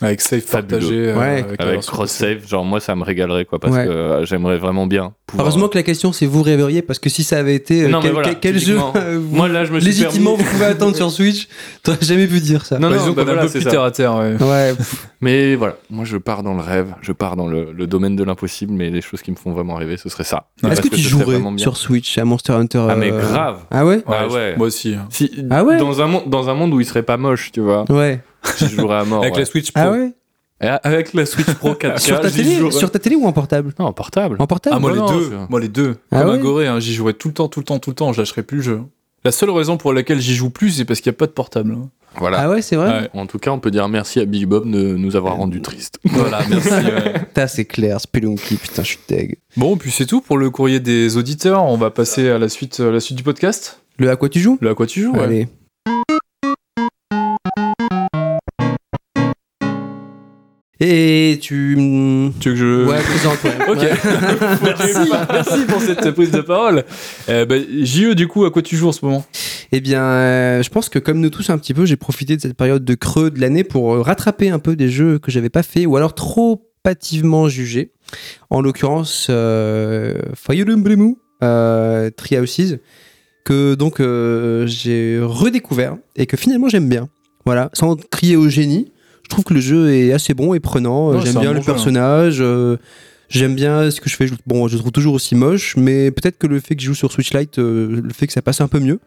Avec 0.00 0.20
save 0.22 0.40
Fabuleux. 0.40 0.78
partagé. 0.80 0.96
euh, 1.08 1.16
Ouais. 1.18 1.44
avec 1.46 1.62
version 1.62 1.92
cross 1.92 2.10
save. 2.10 2.48
Genre 2.48 2.64
moi, 2.64 2.80
ça 2.80 2.96
me 2.96 3.04
régalerait 3.04 3.44
quoi, 3.44 3.60
parce 3.60 3.74
Ouais. 3.76 3.84
que 3.84 3.90
euh, 3.90 4.24
j'aimerais 4.24 4.56
vraiment 4.58 4.86
bien. 4.86 5.12
pouvoir- 5.26 5.46
Heureusement 5.46 5.68
que 5.68 5.76
la 5.78 5.82
question 5.84 6.12
c'est 6.12 6.26
vous 6.26 6.42
rêveriez 6.42 6.82
parce 6.82 6.98
que 6.98 7.08
si 7.08 7.22
ça 7.22 7.38
avait 7.38 7.54
été 7.54 7.84
euh, 7.84 7.88
Non, 7.88 7.98
mais 7.98 8.04
quel, 8.04 8.12
voilà, 8.12 8.34
quel- 8.34 8.58
jeu 8.58 8.76
vous- 8.76 9.36
Moi 9.36 9.48
là, 9.48 9.64
je 9.64 9.72
me 9.72 9.78
suis 9.80 9.90
légitimement 9.90 10.32
permis- 10.34 10.44
vous 10.44 10.50
pouvez 10.56 10.64
attendre 10.64 10.96
sur 10.96 11.10
Switch, 11.10 11.46
t'aurais 11.82 11.98
jamais 12.00 12.26
pu 12.26 12.40
dire 12.40 12.64
ça. 12.66 12.78
Non, 12.78 12.88
Bah, 12.88 12.96
non, 12.96 13.00
disons 13.02 13.12
bah 13.12 13.24
voilà, 13.24 13.42
un 13.42 13.44
peu 13.44 13.48
c'est 13.48 13.58
plus 13.58 13.64
ça. 13.64 13.70
terre 13.70 13.82
à 13.82 13.90
terre. 13.90 14.14
ouais. 14.16 14.36
Ouais, 14.42 14.74
Mais 15.20 15.54
voilà, 15.54 15.76
moi 15.90 16.04
je 16.04 16.16
pars 16.16 16.42
dans 16.42 16.54
le 16.54 16.62
rêve, 16.62 16.94
je 17.00 17.12
pars 17.12 17.36
dans 17.36 17.46
le, 17.46 17.70
le 17.72 17.86
domaine 17.86 18.16
de 18.16 18.24
l'impossible, 18.24 18.72
mais 18.72 18.90
les 18.90 19.02
choses 19.02 19.22
qui 19.22 19.30
me 19.30 19.36
font 19.36 19.52
vraiment 19.52 19.74
rêver, 19.76 19.96
ce 19.98 20.08
serait 20.08 20.24
ça. 20.24 20.48
est-ce 20.68 20.80
que 20.80 20.88
tu 20.88 21.00
jouerais 21.00 21.40
sur 21.58 21.76
Switch 21.76 22.18
à 22.18 22.24
Monster 22.24 22.54
Hunter 22.54 22.86
Ah 22.90 22.96
mais 22.96 23.10
grave. 23.10 23.58
Ah 23.70 23.84
ouais? 23.86 24.02
Ah 24.08 24.26
ouais. 24.26 24.56
Moi 24.56 24.66
aussi. 24.66 24.94
hein. 24.94 25.06
Ah 25.50 25.62
ouais? 25.62 25.76
dans, 25.76 26.00
un 26.02 26.06
monde, 26.08 26.22
dans 26.26 26.48
un 26.48 26.54
monde 26.54 26.72
où 26.74 26.80
il 26.80 26.86
serait 26.86 27.04
pas 27.04 27.16
moche, 27.18 27.52
tu 27.52 27.60
vois, 27.60 27.84
Ouais. 27.90 28.20
J'y 28.58 28.68
jouerais 28.68 28.98
à 28.98 29.04
mort. 29.04 29.22
Avec 29.22 29.34
ouais. 29.34 29.40
la 29.40 29.46
Switch 29.46 29.72
Pro. 29.72 29.82
Ah 29.84 29.90
ouais? 29.92 30.12
Avec 30.60 31.12
la 31.12 31.26
Switch 31.26 31.52
Pro 31.54 31.70
4K, 31.74 31.98
sur, 32.00 32.20
ta 32.20 32.30
télé, 32.30 32.54
jouerais. 32.56 32.70
sur 32.78 32.90
ta 32.90 32.98
télé 32.98 33.16
ou 33.16 33.26
en 33.26 33.32
portable? 33.32 33.74
Non, 33.78 33.86
en 33.86 33.92
portable. 33.92 34.36
En 34.38 34.46
portable 34.46 34.76
Ah, 34.76 34.80
moi, 34.80 34.90
Bah 34.90 34.94
les 34.96 35.00
non, 35.02 35.18
deux. 35.18 35.30
Moi, 35.48 35.60
les 35.60 35.68
deux. 35.68 35.96
Ah 36.12 36.20
Comme 36.20 36.30
un 36.30 36.32
ouais? 36.34 36.38
goré, 36.38 36.66
hein, 36.68 36.78
j'y 36.80 36.94
jouerais 36.94 37.14
tout 37.14 37.28
le 37.28 37.34
temps, 37.34 37.48
tout 37.48 37.60
le 37.60 37.64
temps, 37.64 37.78
tout 37.78 37.90
le 37.90 37.96
temps. 37.96 38.12
Je 38.12 38.20
lâcherais 38.20 38.42
plus 38.44 38.58
le 38.58 38.62
jeu. 38.62 38.80
La 39.24 39.32
seule 39.32 39.50
raison 39.50 39.76
pour 39.76 39.92
laquelle 39.92 40.20
j'y 40.20 40.34
joue 40.34 40.50
plus, 40.50 40.70
c'est 40.70 40.84
parce 40.84 41.00
qu'il 41.00 41.10
n'y 41.10 41.16
a 41.16 41.18
pas 41.18 41.26
de 41.26 41.32
portable. 41.32 41.72
hein. 41.72 41.88
Voilà. 42.16 42.40
Ah 42.42 42.50
ouais, 42.50 42.60
c'est 42.60 42.76
vrai? 42.76 42.88
Ouais. 43.02 43.10
En 43.14 43.26
tout 43.26 43.38
cas, 43.38 43.50
on 43.52 43.58
peut 43.58 43.70
dire 43.70 43.88
merci 43.88 44.20
à 44.20 44.24
Big 44.26 44.44
Bob 44.46 44.70
de 44.70 44.96
nous 44.96 45.16
avoir 45.16 45.36
rendu 45.36 45.62
tristes. 45.62 45.98
Voilà, 46.04 46.40
merci. 46.50 46.68
ouais. 46.68 47.14
C'est 47.48 47.64
clair, 47.64 48.00
Spelunky, 48.00 48.56
putain, 48.56 48.82
je 48.82 48.88
suis 48.88 48.98
deg. 49.08 49.38
Bon, 49.56 49.76
puis 49.76 49.90
c'est 49.90 50.04
tout 50.06 50.20
pour 50.20 50.36
le 50.38 50.50
courrier 50.50 50.78
des 50.78 51.16
auditeurs. 51.16 51.64
On 51.64 51.76
va 51.78 51.90
passer 51.90 52.28
à 52.28 52.38
la 52.38 52.48
suite, 52.48 52.80
à 52.80 52.90
la 52.90 53.00
suite 53.00 53.16
du 53.16 53.22
podcast. 53.22 53.80
Le 53.98 54.10
à 54.10 54.16
quoi 54.16 54.28
tu 54.28 54.38
joues? 54.40 54.58
Le 54.60 54.70
à 54.70 54.74
quoi 54.74 54.86
tu 54.86 55.00
joues 55.02 55.12
ouais. 55.12 55.20
Allez. 55.22 55.48
Et 60.84 61.38
tu. 61.40 61.76
Tu 62.40 62.48
veux 62.48 62.54
que 62.54 62.58
je. 62.58 62.86
Ouais, 62.86 63.00
présente, 63.00 63.44
ouais. 63.44 63.52
Ok. 63.68 63.78
Ouais. 63.78 64.58
merci, 64.64 65.10
merci 65.30 65.64
pour 65.66 65.80
cette 65.80 66.10
prise 66.10 66.32
de 66.32 66.40
parole. 66.40 66.82
Euh, 67.28 67.46
bah, 67.46 67.54
JE, 67.82 68.14
du 68.14 68.26
coup, 68.26 68.44
à 68.44 68.50
quoi 68.50 68.62
tu 68.62 68.76
joues 68.76 68.88
en 68.88 68.92
ce 68.92 69.04
moment? 69.04 69.24
Eh 69.70 69.80
bien, 69.80 70.02
euh, 70.02 70.62
je 70.62 70.68
pense 70.70 70.88
que 70.88 70.98
comme 70.98 71.20
nous 71.20 71.30
tous 71.30 71.50
un 71.50 71.58
petit 71.58 71.72
peu, 71.72 71.86
j'ai 71.86 71.94
profité 71.94 72.34
de 72.34 72.40
cette 72.40 72.56
période 72.56 72.84
de 72.84 72.94
creux 72.94 73.30
de 73.30 73.40
l'année 73.40 73.62
pour 73.62 73.94
euh, 73.94 74.02
rattraper 74.02 74.50
un 74.50 74.58
peu 74.58 74.74
des 74.74 74.88
jeux 74.88 75.20
que 75.20 75.30
j'avais 75.30 75.50
pas 75.50 75.62
fait 75.62 75.86
ou 75.86 75.96
alors 75.96 76.16
trop 76.16 76.68
hâtivement 76.84 77.48
jugés. 77.48 77.92
En 78.50 78.60
l'occurrence, 78.60 79.28
euh, 79.30 80.18
Fire 80.34 80.66
Emblem 80.68 81.14
euh, 81.44 82.10
Three 82.10 82.38
Houses, 82.38 82.78
que 83.44 83.76
donc 83.76 84.00
euh, 84.00 84.66
j'ai 84.66 85.20
redécouvert 85.22 85.96
et 86.16 86.26
que 86.26 86.36
finalement 86.36 86.68
j'aime 86.68 86.88
bien. 86.88 87.08
Voilà, 87.46 87.70
sans 87.72 87.94
crier 87.96 88.36
au 88.36 88.48
génie, 88.48 88.92
je 89.24 89.28
trouve 89.28 89.44
que 89.44 89.54
le 89.54 89.60
jeu 89.60 89.92
est 89.94 90.12
assez 90.12 90.34
bon 90.34 90.54
et 90.54 90.60
prenant. 90.60 91.10
Ouais, 91.10 91.20
j'aime 91.24 91.34
bien 91.40 91.50
bon 91.52 91.56
le 91.58 91.62
jeu, 91.62 91.62
hein. 91.62 91.72
personnage. 91.74 92.36
euh, 92.40 92.76
J'aime 93.28 93.54
bien 93.54 93.90
ce 93.90 93.98
que 94.00 94.10
je 94.10 94.16
fais. 94.16 94.26
Je- 94.26 94.34
Bon, 94.46 94.68
je 94.68 94.74
le 94.74 94.80
trouve 94.80 94.92
toujours 94.92 95.14
aussi 95.14 95.34
moche, 95.34 95.74
mais 95.78 96.10
peut-être 96.10 96.36
que 96.36 96.46
le 96.46 96.60
fait 96.60 96.74
que 96.76 96.82
je 96.82 96.88
joue 96.88 96.94
sur 96.94 97.10
Switch 97.10 97.32
Lite, 97.32 97.58
euh, 97.58 98.02
le 98.04 98.12
fait 98.12 98.26
que 98.26 98.32
ça 98.34 98.42
passe 98.42 98.60
un 98.60 98.68
peu 98.68 98.78
mieux. 98.78 99.00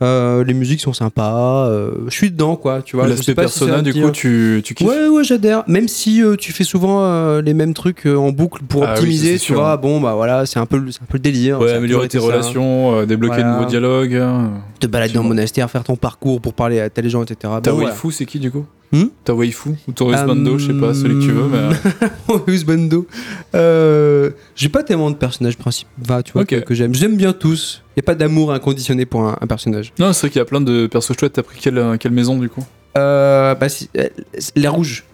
Euh, 0.00 0.44
les 0.44 0.54
musiques 0.54 0.80
sont 0.80 0.92
sympas. 0.92 1.66
euh, 1.68 1.90
je 2.06 2.14
suis 2.14 2.30
dedans, 2.30 2.54
quoi. 2.56 2.82
Tu 2.82 2.96
vois. 2.96 3.08
L'aspect 3.08 3.24
si 3.32 3.34
persona, 3.34 3.76
va 3.76 3.82
du 3.82 3.92
dire- 3.92 4.04
coup, 4.04 4.10
tu, 4.12 4.60
tu 4.64 4.74
kiffes 4.74 4.86
Ouais, 4.86 5.08
ouais, 5.08 5.24
j'adhère. 5.24 5.64
Même 5.66 5.88
si 5.88 6.22
euh, 6.22 6.36
tu 6.36 6.52
fais 6.52 6.64
souvent 6.64 7.38
les 7.40 7.54
mêmes 7.54 7.74
trucs 7.74 8.06
en 8.06 8.30
boucle 8.30 8.62
pour 8.68 8.84
Ah 8.84 8.92
oui, 8.94 8.98
optimiser, 9.00 9.38
c'est 9.38 9.46
tu 9.46 9.54
vois. 9.54 9.76
Bon, 9.76 10.00
bah 10.00 10.14
voilà, 10.14 10.46
c'est 10.46 10.58
un 10.58 10.66
peu, 10.66 10.76
un 10.76 10.80
peu 11.06 11.14
le 11.14 11.18
délire. 11.18 11.60
Ouais, 11.60 11.72
améliorer 11.72 12.08
tes 12.08 12.18
relations, 12.18 13.04
débloquer 13.04 13.36
Voilà. 13.36 13.50
de 13.50 13.56
nouveaux 13.58 13.68
dialogues. 13.70 14.14
hein. 14.14 14.50
Te 14.80 14.86
balader 14.86 15.14
dans 15.14 15.22
le 15.22 15.28
monastère, 15.28 15.68
faire 15.70 15.82
ton 15.84 15.96
parcours 15.96 16.40
pour 16.40 16.54
parler 16.54 16.78
à 16.80 16.88
tel 16.90 17.08
gens, 17.08 17.22
etc. 17.24 17.52
Ta 17.62 17.72
Bon, 17.72 17.78
waifu, 17.84 18.12
c'est 18.12 18.26
qui 18.26 18.38
du 18.38 18.50
coup? 18.52 18.64
Hmm? 18.92 19.06
Ta 19.24 19.34
waifu 19.34 19.70
Ou 19.86 19.92
ton 19.92 20.10
husbando, 20.14 20.56
je 20.58 20.68
sais 20.68 20.78
pas, 20.78 20.94
celui 20.94 21.16
que 21.16 21.24
tu 21.24 21.32
veux. 21.32 21.48
Mais... 21.48 21.76
voilà. 22.28 22.42
Husbando. 22.46 23.06
Euh, 23.54 24.30
J'ai 24.56 24.68
pas 24.68 24.82
tellement 24.82 25.10
de 25.10 25.16
personnages 25.16 25.56
principaux, 25.58 25.90
tu 26.24 26.32
vois, 26.32 26.44
que 26.44 26.74
j'aime. 26.74 26.94
J'aime 26.94 27.16
bien 27.16 27.32
tous. 27.32 27.82
Y 27.96 28.00
a 28.00 28.02
pas 28.02 28.14
d'amour 28.14 28.52
inconditionné 28.52 29.06
pour 29.06 29.22
un, 29.22 29.36
un 29.40 29.46
personnage. 29.46 29.92
Non, 29.98 30.12
c'est 30.12 30.20
vrai 30.20 30.30
qu'il 30.30 30.38
y 30.38 30.42
a 30.42 30.44
plein 30.44 30.60
de 30.60 30.86
persos 30.86 31.12
chouettes. 31.18 31.32
T'as 31.32 31.42
pris 31.42 31.58
quelle, 31.60 31.96
quelle 31.98 32.12
maison 32.12 32.36
du 32.38 32.48
coup 32.48 32.64
Euh, 32.96 33.54
bah, 33.56 33.68
si- 33.68 33.90
euh, 33.96 34.08
la 34.56 34.70
rouge. 34.70 35.04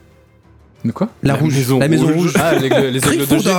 De 0.84 0.92
quoi 0.92 1.08
La, 1.22 1.32
La 1.32 1.38
rouge. 1.38 1.54
maison 1.54 1.78
la 1.78 1.88
maison 1.88 2.04
rouge. 2.08 2.14
rouge. 2.16 2.32
Ah, 2.38 2.52
les, 2.56 2.68
les 2.90 2.98
aigles 3.08 3.26
de 3.26 3.38
G. 3.38 3.50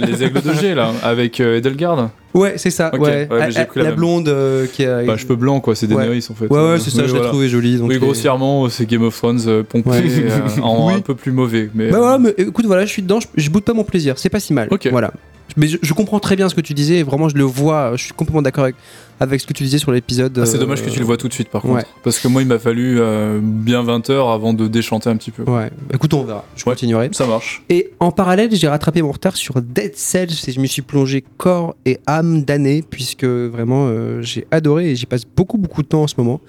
Les 0.00 0.24
aigles 0.24 0.42
de 0.42 0.52
G, 0.52 0.74
là, 0.74 0.90
avec 1.04 1.38
euh, 1.40 1.58
Edelgard. 1.58 2.10
Ouais, 2.34 2.54
c'est 2.56 2.70
ça. 2.70 2.90
Ok, 2.92 3.02
ouais. 3.02 3.28
ouais, 3.30 3.48
mais 3.54 3.64
pris 3.66 3.78
la 3.80 3.90
la 3.90 3.92
blonde 3.92 4.26
euh, 4.28 4.66
qui 4.66 4.84
a. 4.84 5.04
Bah, 5.04 5.16
cheveux 5.16 5.36
blancs, 5.36 5.62
quoi, 5.62 5.76
c'est 5.76 5.86
Ouais. 5.86 6.02
Daenerys 6.02 6.26
en 6.28 6.34
fait. 6.34 6.46
Ouais, 6.48 6.58
Euh, 6.58 6.72
ouais, 6.72 6.78
c'est 6.80 6.90
ça, 6.90 7.02
oui, 7.02 7.02
je 7.02 7.12
l'ai 7.12 7.18
voilà. 7.18 7.28
trouvé 7.28 7.48
jolie. 7.48 7.76
donc 7.78 7.88
Oui, 7.88 7.98
grossièrement, 8.00 8.68
c'est 8.68 8.86
Game 8.86 9.02
of 9.04 9.16
Thrones 9.16 9.42
euh, 9.46 9.62
pompé 9.62 9.90
Ouais. 9.90 10.02
euh, 10.24 10.60
en 10.62 10.88
Oui. 10.88 10.94
un 10.94 11.00
peu 11.02 11.14
plus 11.14 11.30
mauvais. 11.30 11.70
Mais, 11.72 11.88
Bah 11.90 11.98
euh, 11.98 12.00
voilà, 12.00 12.18
mais 12.18 12.34
écoute, 12.36 12.66
voilà, 12.66 12.84
je 12.84 12.90
suis 12.90 13.02
dedans, 13.02 13.20
je, 13.20 13.28
je 13.36 13.48
boude 13.48 13.62
pas 13.62 13.74
mon 13.74 13.84
plaisir, 13.84 14.18
c'est 14.18 14.28
pas 14.30 14.40
si 14.40 14.52
mal. 14.52 14.66
Ok. 14.72 14.88
Voilà. 14.90 15.12
Mais 15.56 15.68
je, 15.68 15.78
je 15.82 15.92
comprends 15.94 16.18
très 16.20 16.36
bien 16.36 16.48
ce 16.48 16.54
que 16.54 16.60
tu 16.60 16.74
disais, 16.74 16.98
et 16.98 17.02
vraiment, 17.02 17.28
je 17.28 17.36
le 17.36 17.44
vois, 17.44 17.92
je 17.96 18.04
suis 18.04 18.12
complètement 18.12 18.42
d'accord 18.42 18.64
avec, 18.64 18.76
avec 19.20 19.40
ce 19.40 19.46
que 19.46 19.52
tu 19.52 19.62
disais 19.64 19.78
sur 19.78 19.92
l'épisode. 19.92 20.38
ah, 20.40 20.46
c'est 20.46 20.56
euh, 20.56 20.60
dommage 20.60 20.82
que 20.82 20.90
tu 20.90 20.98
le 20.98 21.04
vois 21.04 21.16
tout 21.16 21.28
de 21.28 21.32
suite 21.32 21.48
par 21.48 21.64
ouais. 21.66 21.82
contre. 21.82 21.86
Parce 22.02 22.18
que 22.18 22.28
moi, 22.28 22.42
il 22.42 22.48
m'a 22.48 22.58
fallu 22.58 22.98
euh, 23.00 23.40
bien 23.42 23.82
20 23.82 24.10
heures 24.10 24.30
avant 24.30 24.54
de 24.54 24.66
déchanter 24.68 25.10
un 25.10 25.16
petit 25.16 25.30
peu. 25.30 25.42
Ouais, 25.50 25.70
écoute, 25.92 26.14
on 26.14 26.24
verra, 26.24 26.44
je 26.56 26.62
Ouais. 26.64 26.72
continuerai. 26.72 27.10
Ça 27.12 27.26
marche. 27.26 27.62
Et 27.68 27.90
en 28.00 28.10
parallèle, 28.12 28.48
j'ai 28.54 28.68
rattrapé 28.68 29.02
mon 29.02 29.12
retard 29.12 29.36
sur 29.36 29.60
Dead 29.60 29.94
Cells 29.96 30.30
et 30.48 30.52
je 30.52 30.60
me 30.60 30.66
suis 30.66 30.82
plongé 30.82 31.22
corps 31.36 31.74
et 31.84 31.98
âme 32.06 32.42
d'année, 32.44 32.82
puisque 32.88 33.24
vraiment, 33.24 33.86
euh, 33.88 34.22
j'ai 34.22 34.46
adoré 34.50 34.90
et 34.90 34.96
j'y 34.96 35.06
passe 35.06 35.22
beaucoup, 35.36 35.58
beaucoup 35.58 35.82
de 35.82 35.88
temps 35.88 36.02
en 36.02 36.06
ce 36.08 36.14
moment. 36.18 36.40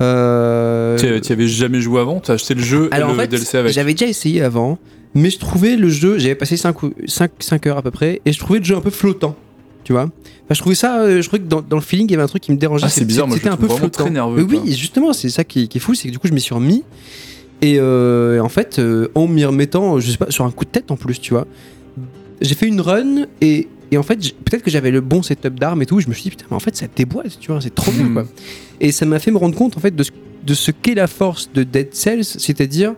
Euh, 0.00 0.98
Tu 1.22 1.32
avais 1.32 1.46
jamais 1.48 1.80
joué 1.80 2.00
avant? 2.00 2.20
T'as 2.20 2.34
acheté 2.34 2.54
le 2.54 2.62
jeu 2.62 2.88
Alors 2.92 3.10
et 3.10 3.12
en 3.12 3.14
le 3.14 3.20
fait, 3.22 3.28
DLC 3.28 3.56
avec? 3.58 3.72
j'avais 3.72 3.92
déjà 3.94 4.06
essayé 4.06 4.42
avant, 4.42 4.78
mais 5.14 5.30
je 5.30 5.38
trouvais 5.38 5.76
le 5.76 5.88
jeu, 5.88 6.18
j'avais 6.18 6.34
passé 6.34 6.56
5, 6.56 6.76
5, 7.06 7.66
heures 7.66 7.78
à 7.78 7.82
peu 7.82 7.90
près, 7.90 8.20
et 8.24 8.32
je 8.32 8.38
trouvais 8.38 8.58
le 8.58 8.64
jeu 8.64 8.76
un 8.76 8.80
peu 8.80 8.90
flottant. 8.90 9.36
Tu 9.84 9.92
vois 9.92 10.02
enfin, 10.02 10.54
Je 10.54 10.60
trouvais 10.60 10.74
ça, 10.76 11.00
euh, 11.00 11.20
je 11.22 11.26
trouvais 11.26 11.42
que 11.42 11.48
dans, 11.48 11.60
dans 11.60 11.76
le 11.76 11.82
feeling, 11.82 12.06
il 12.08 12.12
y 12.12 12.14
avait 12.14 12.22
un 12.22 12.28
truc 12.28 12.42
qui 12.42 12.52
me 12.52 12.56
dérangeait. 12.56 12.86
Ah, 12.86 12.88
c'est 12.88 13.04
bizarre, 13.04 13.26
moi, 13.26 13.36
je 13.36 13.40
C'était 13.42 13.52
un 13.52 13.56
peu 13.56 13.66
flottant. 13.68 14.04
très 14.04 14.10
nerveux, 14.10 14.44
Mais 14.46 14.54
quoi. 14.56 14.62
oui, 14.64 14.72
justement, 14.72 15.12
c'est 15.12 15.28
ça 15.28 15.42
qui, 15.44 15.66
qui 15.68 15.78
est 15.78 15.80
fou, 15.80 15.94
c'est 15.94 16.08
que 16.08 16.12
du 16.12 16.18
coup, 16.18 16.28
je 16.28 16.32
m'y 16.32 16.40
suis 16.40 16.54
remis. 16.54 16.84
Et 17.62 17.76
euh, 17.78 18.40
en 18.40 18.48
fait, 18.48 18.78
euh, 18.78 19.08
en 19.14 19.26
m'y 19.28 19.44
remettant, 19.44 19.98
je 20.00 20.10
sais 20.10 20.16
pas, 20.18 20.30
sur 20.30 20.44
un 20.44 20.50
coup 20.50 20.64
de 20.64 20.70
tête 20.70 20.90
en 20.90 20.96
plus, 20.96 21.20
tu 21.20 21.32
vois, 21.34 21.46
j'ai 22.40 22.54
fait 22.54 22.66
une 22.66 22.80
run 22.80 23.26
et, 23.40 23.68
et 23.92 23.98
en 23.98 24.02
fait, 24.02 24.16
peut-être 24.44 24.62
que 24.62 24.70
j'avais 24.70 24.90
le 24.90 25.00
bon 25.00 25.22
setup 25.22 25.58
d'armes 25.60 25.82
et 25.82 25.86
tout. 25.86 26.00
Je 26.00 26.08
me 26.08 26.12
suis 26.14 26.24
dit, 26.24 26.30
putain, 26.30 26.46
mais 26.50 26.56
en 26.56 26.60
fait, 26.60 26.74
ça 26.76 26.86
déboîte, 26.94 27.38
tu 27.40 27.50
vois, 27.52 27.60
c'est 27.60 27.74
trop 27.74 27.92
bien, 27.92 28.04
Mhm. 28.04 28.14
quoi. 28.14 28.24
Et 28.80 28.90
ça 28.92 29.04
m'a 29.06 29.18
fait 29.18 29.30
me 29.30 29.38
rendre 29.38 29.54
compte, 29.56 29.76
en 29.76 29.80
fait, 29.80 29.94
de 29.94 30.02
ce, 30.02 30.10
de 30.44 30.54
ce 30.54 30.70
qu'est 30.72 30.94
la 30.94 31.06
force 31.06 31.50
de 31.52 31.62
Dead 31.64 31.92
Cells, 31.94 32.24
c'est-à-dire 32.24 32.94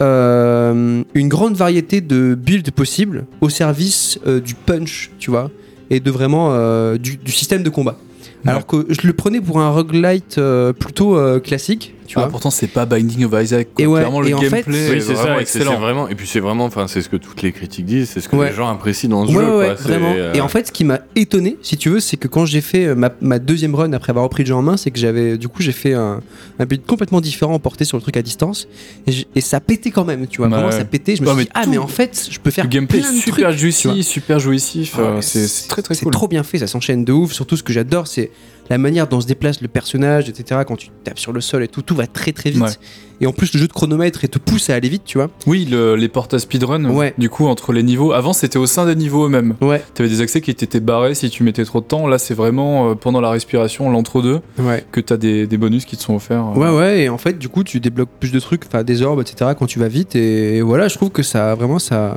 euh, 0.00 1.02
une 1.14 1.28
grande 1.28 1.54
variété 1.54 2.00
de 2.00 2.34
builds 2.34 2.70
possibles 2.70 3.26
au 3.40 3.48
service 3.48 4.18
euh, 4.26 4.40
du 4.40 4.54
punch, 4.54 5.10
tu 5.18 5.30
vois, 5.30 5.50
et 5.90 6.00
de 6.00 6.10
vraiment 6.10 6.50
euh, 6.52 6.96
du, 6.96 7.16
du 7.16 7.32
système 7.32 7.62
de 7.62 7.70
combat. 7.70 7.98
Alors 8.44 8.66
que 8.66 8.86
je 8.88 9.06
le 9.06 9.12
prenais 9.12 9.40
pour 9.40 9.60
un 9.60 9.70
roguelite 9.70 10.40
plutôt 10.80 11.16
classique, 11.40 11.94
tu 12.06 12.18
Ah, 12.18 12.22
vois. 12.22 12.30
pourtant, 12.30 12.50
c'est 12.50 12.66
pas 12.66 12.84
Binding 12.86 13.24
of 13.24 13.42
Isaac. 13.42 13.68
quoi. 13.74 13.82
Et 13.84 13.86
ouais, 13.86 14.00
Clairement, 14.00 14.20
le 14.20 14.26
fait- 14.26 14.32
gameplay 14.50 14.62
Oui, 14.90 14.96
est 14.96 15.00
c'est 15.00 15.12
vraiment 15.14 15.36
ça, 15.36 15.42
et 15.42 15.44
c'est 15.46 15.52
c'est 15.52 15.58
excellent. 15.60 15.80
vraiment, 15.80 16.08
et 16.08 16.14
puis 16.14 16.26
c'est 16.26 16.40
vraiment, 16.40 16.64
enfin, 16.64 16.86
c'est 16.88 17.00
ce 17.02 17.08
que 17.08 17.16
toutes 17.16 17.42
les 17.42 17.52
critiques 17.52 17.86
disent, 17.86 18.10
c'est 18.10 18.20
ce 18.20 18.28
que 18.28 18.36
Ouais. 18.36 18.50
les 18.50 18.54
gens 18.54 18.68
apprécient 18.68 19.08
dans 19.10 19.26
ce 19.26 19.32
Ouais, 19.32 19.44
jeu. 19.44 19.56
ouais, 19.58 19.66
quoi. 19.66 19.76
C'est, 19.78 19.88
vraiment. 19.88 20.12
euh, 20.16 20.32
Et 20.34 20.40
en 20.40 20.48
fait, 20.48 20.66
ce 20.66 20.72
qui 20.72 20.84
m'a 20.84 21.00
étonné, 21.16 21.56
si 21.62 21.76
tu 21.76 21.90
veux, 21.90 22.00
c'est 22.00 22.16
que 22.16 22.28
quand 22.28 22.44
j'ai 22.46 22.60
fait 22.60 22.86
euh, 22.86 22.94
ma, 22.94 23.10
ma 23.20 23.38
deuxième 23.38 23.74
run 23.74 23.92
après 23.92 24.10
avoir 24.10 24.24
repris 24.24 24.42
le 24.42 24.48
jeu 24.48 24.54
en 24.54 24.62
main, 24.62 24.76
c'est 24.76 24.90
que 24.90 24.98
j'avais, 24.98 25.38
du 25.38 25.48
coup, 25.48 25.62
j'ai 25.62 25.72
fait 25.72 25.94
un, 25.94 26.20
un 26.58 26.64
build 26.66 26.84
complètement 26.86 27.20
différent 27.20 27.58
porté 27.58 27.84
sur 27.84 27.96
le 27.96 28.02
truc 28.02 28.16
à 28.16 28.22
distance, 28.22 28.68
et, 29.06 29.12
et 29.34 29.40
ça 29.40 29.60
pétait 29.60 29.90
quand 29.90 30.04
même, 30.04 30.26
tu 30.26 30.38
vois. 30.38 30.48
Ouais. 30.48 30.54
Vraiment, 30.54 30.70
ça 30.72 30.84
pétait. 30.84 31.16
Je 31.16 31.22
me 31.22 31.26
Ouais, 31.28 31.32
suis 31.34 31.38
mais 31.38 31.44
dit, 31.44 31.50
ah, 31.54 31.64
mais 31.68 31.78
en 31.78 31.86
fait, 31.86 32.28
je 32.30 32.38
peux 32.38 32.50
faire 32.50 32.64
Le 32.64 32.70
gameplay 32.70 33.00
plein 33.00 33.12
de 33.12 33.16
super 33.18 33.48
trucs, 33.48 33.58
juicy, 33.58 34.02
super 34.02 34.38
jouissif. 34.38 34.96
Ouais, 34.98 35.04
euh, 35.04 35.20
c'est 35.20 35.46
c'est 35.46 35.68
très 35.68 35.82
très 35.82 35.94
C'est 35.94 36.04
cool. 36.04 36.12
trop 36.12 36.28
bien 36.28 36.42
fait, 36.42 36.58
ça 36.58 36.66
s'enchaîne 36.66 37.04
de 37.04 37.12
ouf. 37.12 37.32
Surtout, 37.32 37.56
ce 37.56 37.62
que 37.62 37.72
j'adore, 37.72 38.06
c'est 38.06 38.30
la 38.72 38.78
manière 38.78 39.06
dont 39.06 39.20
se 39.20 39.26
déplace 39.26 39.60
le 39.60 39.68
personnage, 39.68 40.30
etc. 40.30 40.62
Quand 40.66 40.76
tu 40.76 40.88
tapes 41.04 41.18
sur 41.18 41.32
le 41.34 41.42
sol 41.42 41.62
et 41.62 41.68
tout, 41.68 41.82
tout 41.82 41.94
va 41.94 42.06
très 42.06 42.32
très 42.32 42.50
vite. 42.50 42.62
Ouais. 42.62 42.70
Et 43.20 43.26
en 43.26 43.32
plus, 43.32 43.52
le 43.52 43.60
jeu 43.60 43.68
de 43.68 43.72
chronomètre 43.72 44.24
et 44.24 44.28
te 44.28 44.38
pousse 44.38 44.70
à 44.70 44.74
aller 44.74 44.88
vite, 44.88 45.02
tu 45.04 45.18
vois. 45.18 45.28
Oui, 45.46 45.68
le- 45.70 45.94
les 45.94 46.08
portes 46.08 46.32
à 46.32 46.38
speedrun, 46.38 46.86
Ouais. 46.86 47.12
du 47.18 47.28
coup, 47.28 47.46
entre 47.48 47.74
les 47.74 47.82
niveaux. 47.82 48.12
Avant, 48.12 48.32
c'était 48.32 48.58
au 48.58 48.64
sein 48.66 48.86
des 48.86 48.96
niveaux 48.96 49.26
eux-mêmes. 49.26 49.54
Ouais, 49.60 49.82
T'avais 49.92 50.08
des 50.08 50.22
accès 50.22 50.40
qui 50.40 50.50
étaient 50.50 50.80
barrés 50.80 51.14
si 51.14 51.28
tu 51.28 51.42
mettais 51.44 51.64
trop 51.66 51.80
de 51.82 51.84
temps. 51.86 52.06
Là, 52.06 52.16
c'est 52.18 52.32
vraiment 52.34 52.88
euh, 52.90 52.94
pendant 52.94 53.20
la 53.20 53.28
respiration, 53.30 53.90
l'entre-deux, 53.90 54.40
ouais. 54.58 54.84
que 54.90 55.00
t'as 55.02 55.18
des, 55.18 55.46
des 55.46 55.58
bonus 55.58 55.84
qui 55.84 55.98
te 55.98 56.02
sont 56.02 56.14
offerts. 56.16 56.46
euh. 56.56 56.58
Ouais, 56.58 56.74
ouais, 56.76 57.02
et 57.02 57.08
en 57.10 57.18
fait, 57.18 57.38
du 57.38 57.50
coup, 57.50 57.62
tu 57.62 57.78
débloques 57.78 58.08
plus 58.18 58.32
de 58.32 58.40
trucs, 58.40 58.62
enfin 58.66 58.82
des 58.84 59.02
orbes, 59.02 59.20
etc. 59.20 59.50
quand 59.58 59.66
tu 59.66 59.78
vas 59.78 59.88
vite. 59.88 60.16
Et 60.16 60.62
voilà, 60.62 60.88
je 60.88 60.94
trouve 60.96 61.10
que 61.10 61.22
ça, 61.22 61.54
vraiment, 61.54 61.78
ça, 61.78 62.16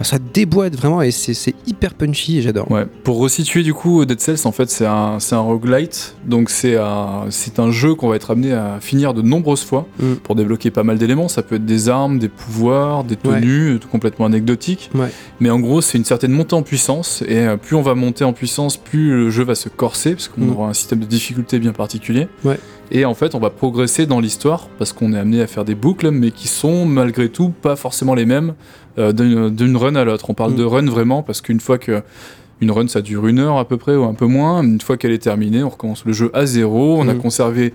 enfin, 0.00 0.04
ça 0.04 0.18
déboîte 0.18 0.74
vraiment 0.76 1.02
et 1.02 1.10
c'est 1.10 1.54
hyper 1.66 1.94
punchy 1.94 2.38
et 2.38 2.42
j'adore. 2.42 2.70
Ouais. 2.70 2.86
Pour 3.04 3.18
resituer 3.18 3.62
du 3.62 3.74
coup 3.74 4.04
Dead 4.04 4.20
Cells, 4.20 4.38
en 4.46 4.52
fait, 4.52 4.70
c'est 4.70 4.86
un, 4.86 5.18
un 5.30 5.38
roguelite. 5.38 6.14
Donc 6.26 6.50
c'est 6.50 6.76
un, 6.76 7.24
c'est 7.30 7.58
un 7.58 7.70
jeu 7.70 7.94
qu'on 7.94 8.08
va 8.08 8.16
être 8.16 8.30
amené 8.30 8.52
à 8.52 8.78
finir 8.80 9.14
de 9.14 9.22
nombreuses 9.22 9.64
fois 9.64 9.86
Mm. 10.00 10.14
pour 10.22 10.34
débloquer 10.34 10.70
pas 10.70 10.82
mal 10.84 10.98
d'éléments. 10.98 11.28
Ça 11.28 11.42
peut 11.42 11.56
être 11.56 11.64
des 11.66 11.88
armes, 11.88 12.18
des 12.18 12.28
pouvoirs, 12.28 13.04
des 13.04 13.16
tenues, 13.16 13.74
euh, 13.74 13.78
tout 13.78 13.88
complètement 13.88 14.26
anecdotiques. 14.26 14.90
Ouais. 14.94 15.08
Mais 15.40 15.50
en 15.50 15.58
gros, 15.60 15.80
c'est 15.80 15.98
une 15.98 16.04
certaine 16.04 16.32
montée 16.32 16.54
en 16.54 16.62
puissance. 16.62 17.22
Et 17.26 17.38
euh, 17.38 17.56
plus 17.56 17.74
on 17.76 17.82
va 17.82 17.94
monter 17.94 18.24
en 18.24 18.32
puissance, 18.32 18.76
plus 18.76 19.10
le 19.10 19.30
jeu 19.30 19.44
va 19.44 19.54
se 19.54 19.68
corser 19.68 20.12
parce 20.12 20.28
qu'on 20.28 20.42
Mm. 20.42 20.52
aura 20.52 20.68
un 20.68 20.74
système 20.74 21.00
de 21.00 21.04
difficulté 21.06 21.58
bien 21.58 21.72
particulier. 21.72 22.28
Ouais. 22.44 22.58
Et 22.90 23.04
en 23.04 23.14
fait, 23.14 23.34
on 23.34 23.38
va 23.38 23.50
progresser 23.50 24.06
dans 24.06 24.18
l'histoire 24.20 24.68
parce 24.78 24.92
qu'on 24.94 25.12
est 25.12 25.18
amené 25.18 25.42
à 25.42 25.46
faire 25.46 25.64
des 25.66 25.74
boucles, 25.74 26.10
mais 26.10 26.30
qui 26.30 26.48
sont 26.48 26.86
malgré 26.86 27.28
tout 27.28 27.50
pas 27.50 27.76
forcément 27.76 28.14
les 28.14 28.24
mêmes 28.24 28.54
euh, 28.98 29.12
d'une 29.50 29.76
run 29.76 29.94
à 29.94 30.04
l'autre. 30.04 30.28
On 30.30 30.34
parle 30.34 30.52
Mm. 30.52 30.56
de 30.56 30.64
run 30.64 30.86
vraiment 30.86 31.22
parce 31.22 31.40
qu'une 31.40 31.60
fois 31.60 31.78
que 31.78 32.02
une 32.60 32.70
run 32.72 32.88
ça 32.88 33.00
dure 33.02 33.26
une 33.28 33.38
heure 33.38 33.58
à 33.58 33.64
peu 33.66 33.76
près 33.76 33.94
ou 33.94 34.04
un 34.04 34.14
peu 34.14 34.26
moins, 34.26 34.62
une 34.62 34.80
fois 34.80 34.96
qu'elle 34.96 35.12
est 35.12 35.22
terminée, 35.22 35.62
on 35.62 35.68
recommence 35.68 36.04
le 36.04 36.12
jeu 36.12 36.30
à 36.34 36.44
zéro. 36.46 36.96
On 36.98 37.08
a 37.08 37.14
Mm. 37.14 37.18
conservé 37.18 37.72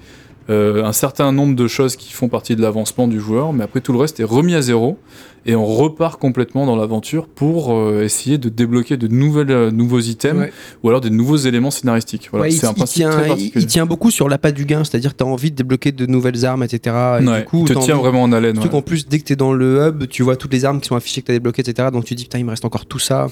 euh, 0.50 0.84
un 0.84 0.92
certain 0.92 1.32
nombre 1.32 1.56
de 1.56 1.68
choses 1.70 1.96
qui 1.96 2.12
font 2.12 2.28
partie 2.28 2.58
de 2.58 2.62
l'avancement 2.62 3.08
du 3.08 3.20
joueur, 3.22 3.54
mais 3.54 3.64
après 3.64 3.80
tout 3.80 3.94
le 3.94 4.00
reste 4.00 4.20
est 4.20 4.26
remis 4.26 4.56
à 4.56 4.62
zéro 4.62 4.98
et 5.46 5.56
on 5.56 5.66
repart 5.66 6.20
complètement 6.20 6.66
dans 6.66 6.76
l'aventure 6.76 7.28
pour 7.28 7.74
euh, 7.74 8.04
essayer 8.04 8.38
de 8.38 8.50
débloquer 8.50 8.98
de 8.98 9.08
nouvelles, 9.08 9.52
euh, 9.52 9.72
nouveaux 9.72 10.00
items 10.00 10.40
Ouais. 10.40 10.54
ou 10.84 10.90
alors 10.90 11.02
des 11.02 11.10
nouveaux 11.10 11.36
éléments 11.38 11.72
scénaristiques. 11.72 12.30
Voilà, 12.32 12.44
Ouais, 12.46 12.52
il, 12.54 12.58
c'est 12.58 12.66
un 12.68 12.72
il 12.72 12.76
principe 12.76 12.96
tient, 12.96 13.10
très 13.12 13.24
il- 13.26 13.28
particulier. 13.30 13.64
il 13.64 13.68
tient 13.68 13.86
beaucoup 13.86 14.12
sur 14.12 14.30
l'appât 14.30 14.52
du 14.52 14.66
gain, 14.66 14.84
c'est-à-dire 14.84 15.12
que 15.14 15.18
tu 15.18 15.24
as 15.24 15.28
envie 15.28 15.52
de 15.52 15.56
débloquer 15.56 15.92
de 15.92 16.06
nouvelles 16.06 16.46
armes, 16.46 16.64
etc. 16.64 16.96
Et 17.22 17.26
Ouais, 17.28 17.40
du 17.40 17.46
coup, 17.46 17.66
il 17.68 17.74
te 17.74 17.80
tient 17.80 17.96
envie- 17.96 18.04
vraiment 18.04 18.24
en 18.24 18.32
haleine. 18.32 18.56
Surtout 18.56 18.70
qu'en 18.70 18.82
plus, 18.82 19.08
dès 19.08 19.20
que 19.20 19.26
t'es 19.26 19.36
dans 19.36 19.54
le 19.54 19.88
hub, 19.88 20.08
tu 20.08 20.24
vois 20.24 20.36
toutes 20.36 20.54
les 20.54 20.66
armes 20.66 20.80
qui 20.80 20.88
sont 20.88 20.96
affichées 20.96 21.22
que 21.22 21.28
t'as 21.28 21.34
débloquées, 21.34 21.62
etc. 21.62 21.90
Donc 21.92 22.06
tu 22.06 22.16
dis, 22.16 22.24
putain, 22.24 22.40
il 22.40 22.46
me 22.46 22.50
reste 22.52 22.66
encore 22.66 22.86
tout 22.86 23.00
ça. 23.00 23.28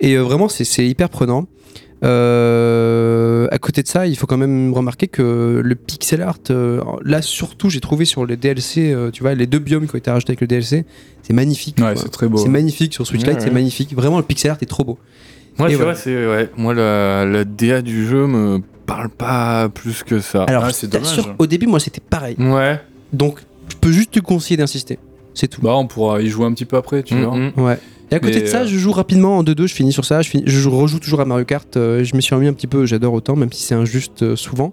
et 0.00 0.14
euh, 0.16 0.22
vraiment, 0.22 0.48
c'est 0.48 0.86
hyper 0.86 1.08
prenant. 1.08 1.46
Euh, 2.04 3.48
à 3.50 3.58
côté 3.58 3.82
de 3.82 3.88
ça, 3.88 4.06
il 4.06 4.16
faut 4.16 4.26
quand 4.26 4.36
même 4.36 4.72
remarquer 4.72 5.06
que 5.08 5.60
le 5.64 5.74
pixel 5.74 6.22
art, 6.22 6.38
euh, 6.50 6.80
là 7.04 7.22
surtout, 7.22 7.70
j'ai 7.70 7.80
trouvé 7.80 8.04
sur 8.04 8.26
les 8.26 8.36
DLC, 8.36 8.92
euh, 8.92 9.10
tu 9.10 9.22
vois, 9.22 9.34
les 9.34 9.46
deux 9.46 9.58
biomes 9.58 9.86
qui 9.86 9.94
ont 9.94 9.98
été 9.98 10.10
rajoutés 10.10 10.30
avec 10.32 10.40
le 10.40 10.46
DLC, 10.46 10.84
c'est 11.22 11.32
magnifique. 11.32 11.78
Ouais, 11.80 11.94
c'est 11.96 12.10
très 12.10 12.28
beau. 12.28 12.38
C'est 12.38 12.48
magnifique 12.48 12.92
sur 12.94 13.06
Switch 13.06 13.22
Ouais, 13.24 13.30
Lite, 13.30 13.40
c'est 13.42 13.50
magnifique. 13.50 13.94
Vraiment, 13.94 14.18
le 14.18 14.24
pixel 14.24 14.50
art 14.50 14.58
est 14.60 14.66
trop 14.66 14.84
beau. 14.84 14.98
Moi, 15.58 15.68
tu 15.68 15.76
voilà. 15.76 15.92
vois, 15.92 16.00
c'est 16.00 16.26
ouais. 16.26 16.50
Moi, 16.56 16.74
la, 16.74 17.24
la 17.24 17.44
DA 17.44 17.80
du 17.82 18.06
jeu 18.06 18.26
me 18.26 18.60
parle 18.86 19.08
pas 19.08 19.68
plus 19.68 20.02
que 20.02 20.20
ça. 20.20 20.44
Alors, 20.44 20.64
Ah, 20.64 20.72
c'est 20.72 20.88
dommage. 20.90 21.20
au 21.38 21.46
début, 21.46 21.66
moi, 21.66 21.78
c'était 21.80 22.00
pareil. 22.02 22.36
Ouais. 22.38 22.80
Donc, 23.12 23.38
je 23.68 23.76
peux 23.76 23.92
juste 23.92 24.10
te 24.12 24.20
conseiller 24.20 24.56
d'insister. 24.56 24.98
C'est 25.32 25.48
tout. 25.48 25.60
Bah, 25.62 25.74
on 25.76 25.86
pourra 25.86 26.20
y 26.22 26.28
jouer 26.28 26.46
un 26.46 26.52
petit 26.52 26.64
peu 26.64 26.76
après, 26.76 27.02
tu 27.02 27.14
Mm, 27.14 27.24
vois. 27.24 27.36
mm. 27.36 27.52
Ouais. 27.56 27.78
Et 28.10 28.14
à 28.16 28.20
côté 28.20 28.40
de 28.42 28.46
ça, 28.46 28.62
euh, 28.62 28.66
je 28.66 28.76
joue 28.78 28.92
rapidement 28.92 29.38
en 29.38 29.42
2-2, 29.42 29.66
je 29.66 29.74
finis 29.74 29.92
sur 29.92 30.04
ça, 30.04 30.22
je, 30.22 30.28
finis- 30.30 30.44
je 30.46 30.68
rejoue 30.68 30.98
toujours 31.00 31.20
à 31.20 31.24
Mario 31.24 31.44
Kart, 31.44 31.76
euh, 31.76 32.04
je 32.04 32.14
me 32.14 32.20
suis 32.20 32.34
remis 32.34 32.46
un 32.48 32.52
petit 32.52 32.66
peu, 32.66 32.86
j'adore 32.86 33.12
autant, 33.14 33.34
même 33.36 33.52
si 33.52 33.62
c'est 33.62 33.74
injuste 33.74 34.22
euh, 34.22 34.36
souvent. 34.36 34.72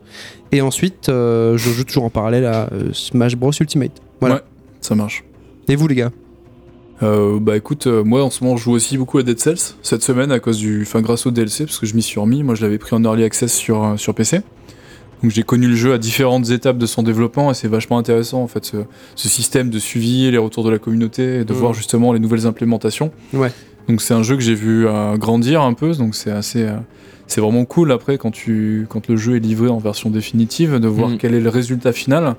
Et 0.52 0.62
ensuite, 0.62 1.06
je 1.08 1.56
joue 1.58 1.84
toujours 1.86 2.04
en 2.04 2.10
parallèle 2.10 2.46
à 2.46 2.70
Smash 2.94 3.36
Bros 3.36 3.52
Ultimate. 3.60 3.94
Voilà. 4.20 4.36
Ouais. 4.36 4.42
Ça 4.82 4.96
marche. 4.96 5.24
Et 5.70 5.76
vous 5.76 5.88
les 5.88 5.96
gars? 5.96 6.12
Euh, 7.04 7.40
bah 7.40 7.58
écoute, 7.58 7.88
euh, 7.88 8.04
moi 8.04 8.24
en 8.24 8.30
ce 8.30 8.44
moment 8.44 8.58
je 8.58 8.64
joue 8.66 8.74
aussi 8.74 8.96
beaucoup 8.96 9.18
à 9.18 9.24
Dead 9.24 9.40
Cells 9.40 9.74
cette 9.82 10.04
semaine 10.04 10.32
à 10.32 10.40
cause 10.40 10.60
du, 10.60 10.84
enfin 10.84 11.02
grâce 11.02 11.26
au 11.26 11.32
DLC 11.32 11.66
parce 11.66 11.80
que 11.80 11.88
je 11.88 11.96
m'y 11.96 12.04
suis 12.04 12.20
remis. 12.20 12.44
Moi 12.44 12.54
je 12.54 12.62
l'avais 12.62 12.78
pris 12.78 12.96
en 12.96 13.04
early 13.04 13.24
access 13.24 13.52
sur 13.56 13.84
euh, 13.84 13.98
sur 13.98 14.14
PC. 14.14 14.42
Donc 15.22 15.32
j'ai 15.32 15.44
connu 15.44 15.68
le 15.68 15.76
jeu 15.76 15.94
à 15.94 15.98
différentes 15.98 16.50
étapes 16.50 16.78
de 16.78 16.86
son 16.86 17.04
développement 17.04 17.52
et 17.52 17.54
c'est 17.54 17.68
vachement 17.68 17.98
intéressant 18.00 18.42
en 18.42 18.48
fait 18.48 18.66
ce, 18.66 18.78
ce 19.16 19.30
système 19.30 19.70
de 19.70 19.78
suivi, 19.80 20.32
les 20.32 20.38
retours 20.38 20.64
de 20.64 20.70
la 20.72 20.80
communauté, 20.80 21.42
et 21.42 21.46
de 21.46 21.54
Mhm. 21.54 21.60
voir 21.60 21.74
justement 21.74 22.12
les 22.14 22.20
nouvelles 22.20 22.48
implémentations. 22.48 23.12
Ouais. 23.34 23.52
Donc 23.88 24.02
c'est 24.02 24.14
un 24.14 24.24
jeu 24.24 24.36
que 24.36 24.42
j'ai 24.42 24.56
vu 24.56 24.88
euh, 24.88 25.18
grandir 25.18 25.62
un 25.62 25.74
peu, 25.74 25.94
donc 25.94 26.16
c'est 26.16 26.32
assez, 26.32 26.64
euh, 26.64 26.76
c'est 27.32 27.42
vraiment 27.42 27.66
cool 27.66 27.92
après 27.92 28.18
quand 28.18 28.32
tu, 28.32 28.86
quand 28.90 29.08
le 29.08 29.16
jeu 29.18 29.38
est 29.38 29.40
livré 29.40 29.70
en 29.70 29.78
version 29.78 30.10
définitive 30.10 30.76
de 30.80 30.88
voir 30.88 31.10
Mhm. 31.10 31.18
quel 31.18 31.34
est 31.34 31.40
le 31.40 31.50
résultat 31.50 31.92
final. 31.94 32.36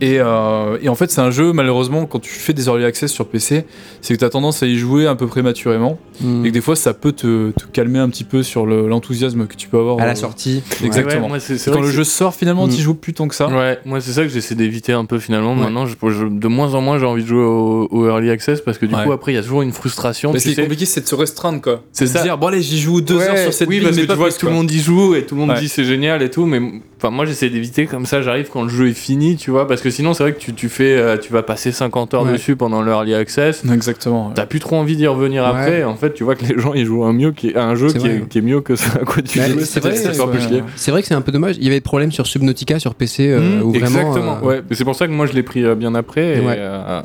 Et, 0.00 0.18
euh, 0.20 0.78
et 0.82 0.88
en 0.88 0.94
fait 0.94 1.10
c'est 1.10 1.20
un 1.20 1.30
jeu 1.30 1.52
malheureusement 1.52 2.06
quand 2.06 2.18
tu 2.20 2.30
fais 2.30 2.52
des 2.52 2.66
early 2.66 2.84
access 2.84 3.10
sur 3.10 3.26
PC, 3.26 3.64
c'est 4.02 4.14
que 4.14 4.18
tu 4.18 4.24
as 4.24 4.28
tendance 4.30 4.62
à 4.62 4.66
y 4.66 4.76
jouer 4.76 5.06
un 5.06 5.16
peu 5.16 5.26
prématurément 5.26 5.98
et 6.20 6.48
que 6.48 6.52
des 6.52 6.60
fois 6.60 6.76
ça 6.76 6.94
peut 6.94 7.12
te, 7.12 7.50
te 7.50 7.64
calmer 7.72 7.98
un 7.98 8.08
petit 8.08 8.24
peu 8.24 8.42
sur 8.42 8.64
le- 8.66 8.86
l'enthousiasme 8.88 9.46
que 9.46 9.56
tu 9.56 9.68
peux 9.68 9.78
avoir. 9.78 9.98
À 9.98 10.02
euh, 10.02 10.06
la 10.06 10.14
sortie. 10.14 10.62
Exactement. 10.84 11.28
Ouais, 11.30 11.40
c'est 11.40 11.70
Quand 11.70 11.80
le 11.80 11.90
jeu 11.90 12.04
sort 12.04 12.34
finalement, 12.34 12.66
Mm. 12.66 12.70
tu 12.70 12.80
joues 12.82 12.94
plus 12.94 13.12
tant 13.12 13.28
que 13.28 13.34
ça. 13.34 13.48
Ouais, 13.48 13.78
moi 13.84 14.00
c'est 14.00 14.12
ça 14.12 14.22
que 14.22 14.28
j'essaie 14.28 14.54
d'éviter 14.54 14.92
un 14.92 15.04
peu 15.04 15.18
finalement. 15.18 15.54
Ouais. 15.54 15.60
Maintenant, 15.60 15.86
je, 15.86 15.94
je- 16.10 16.26
de 16.26 16.48
moins 16.48 16.74
en 16.74 16.80
moins 16.80 16.98
j'ai 16.98 17.06
envie 17.06 17.22
de 17.22 17.28
jouer 17.28 17.42
au, 17.44 17.88
au 17.90 18.06
early 18.08 18.30
access 18.30 18.60
parce 18.60 18.78
que 18.78 18.86
du 18.86 18.94
Ouais. 18.94 19.04
coup 19.04 19.12
après 19.12 19.32
il 19.32 19.34
y 19.34 19.38
a 19.38 19.42
toujours 19.42 19.62
une 19.62 19.72
frustration. 19.72 20.32
Mais 20.32 20.38
ce 20.38 20.44
qui 20.44 20.50
est 20.52 20.54
sais. 20.54 20.62
compliqué, 20.62 20.86
c'est 20.86 21.00
de 21.02 21.06
se 21.08 21.14
restreindre 21.14 21.60
quoi. 21.60 21.82
C'est 21.92 22.06
ça. 22.06 22.22
dire, 22.22 22.38
bon 22.38 22.46
allez, 22.48 22.62
j'y 22.62 22.78
joue 22.78 23.00
deux 23.00 23.16
Ouais, 23.18 23.28
heures 23.28 23.38
sur 23.38 23.52
cette 23.52 23.68
oui, 23.68 23.80
parce 23.80 23.96
que 24.06 24.12
tu 24.12 24.18
vois 24.18 24.30
que 24.30 24.38
tout 24.38 24.46
le 24.46 24.52
monde 24.52 24.70
y 24.70 24.78
joue 24.80 25.14
et 25.14 25.24
tout 25.26 25.34
le 25.34 25.40
monde 25.40 25.50
Ouais. 25.50 25.60
dit 25.60 25.68
c'est 25.68 25.84
génial 25.84 26.22
et 26.22 26.30
tout, 26.30 26.46
mais 26.46 26.60
enfin 26.98 27.10
moi 27.10 27.24
j'essaie 27.26 27.50
d'éviter 27.50 27.86
comme 27.86 28.06
ça 28.06 28.22
j'arrive 28.22 28.48
quand 28.52 28.62
le 28.62 28.68
jeu 28.68 28.88
est 28.88 28.94
fini, 28.94 29.36
tu 29.36 29.50
vois, 29.50 29.66
parce 29.68 29.80
que 29.82 29.90
sinon 29.90 30.14
c'est 30.14 30.22
vrai 30.22 30.32
que 30.32 30.38
tu, 30.38 30.54
tu 30.54 30.68
fais, 30.68 30.96
euh, 30.96 31.16
tu 31.18 31.32
vas 31.32 31.42
passer 31.42 31.72
50 31.72 32.14
heures 32.14 32.22
Ouais. 32.24 32.32
dessus 32.32 32.56
pendant 32.56 32.82
l'early 32.82 33.14
access. 33.14 33.62
Exactement. 33.72 34.28
ouais. 34.28 34.32
T'as 34.34 34.46
plus 34.46 34.60
trop 34.60 34.76
envie 34.76 34.96
d'y 34.96 35.06
revenir 35.06 35.42
Ouais. 35.44 35.48
après. 35.50 35.84
En 35.84 35.96
fait, 35.96 36.14
tu 36.14 36.24
vois 36.24 36.34
que 36.34 36.44
les 36.44 36.58
gens 36.60 36.72
ils 36.74 36.86
jouent 36.86 37.04
un 37.04 37.12
mieux 37.12 37.32
qui 37.32 37.48
est, 37.48 37.56
à 37.56 37.64
un 37.66 37.74
jeu 37.74 37.88
qui 37.88 37.98
vrai. 37.98 38.16
est, 38.16 38.28
qui 38.28 38.38
est 38.38 38.42
mieux 38.42 38.60
que 38.60 38.76
ça 38.76 38.98
à 39.00 39.04
quoi 39.04 39.22
tu 39.22 39.38
Bah, 39.38 39.48
joues. 39.48 39.60
c'est 39.62 39.80
vrai, 39.80 39.94
ça 39.96 40.12
c'est 40.12 40.16
fait 40.18 40.22
un 40.22 40.26
peu 40.28 40.38
vrai. 40.38 40.48
chier. 40.48 40.62
C'est 40.76 40.90
vrai 40.90 41.02
que 41.02 41.08
c'est 41.08 41.14
un 41.14 41.20
peu 41.22 41.32
dommage. 41.32 41.56
Il 41.58 41.64
y 41.64 41.66
avait 41.66 41.76
des 41.76 41.80
problèmes 41.80 42.12
sur 42.12 42.26
Subnautica 42.26 42.78
sur 42.78 42.94
PC 42.94 43.28
euh, 43.28 43.40
Mmh, 43.40 43.62
où 43.62 43.70
vraiment. 43.72 43.86
exactement. 43.86 44.38
euh, 44.42 44.46
Ouais, 44.46 44.62
mais 44.68 44.76
c'est 44.76 44.84
pour 44.84 44.94
ça 44.96 45.06
que 45.06 45.12
moi 45.12 45.26
je 45.26 45.32
l'ai 45.32 45.42
pris 45.42 45.64
euh, 45.64 45.74
bien 45.74 45.94
après. 45.94 46.38
et, 46.38 46.42
euh, 46.44 47.02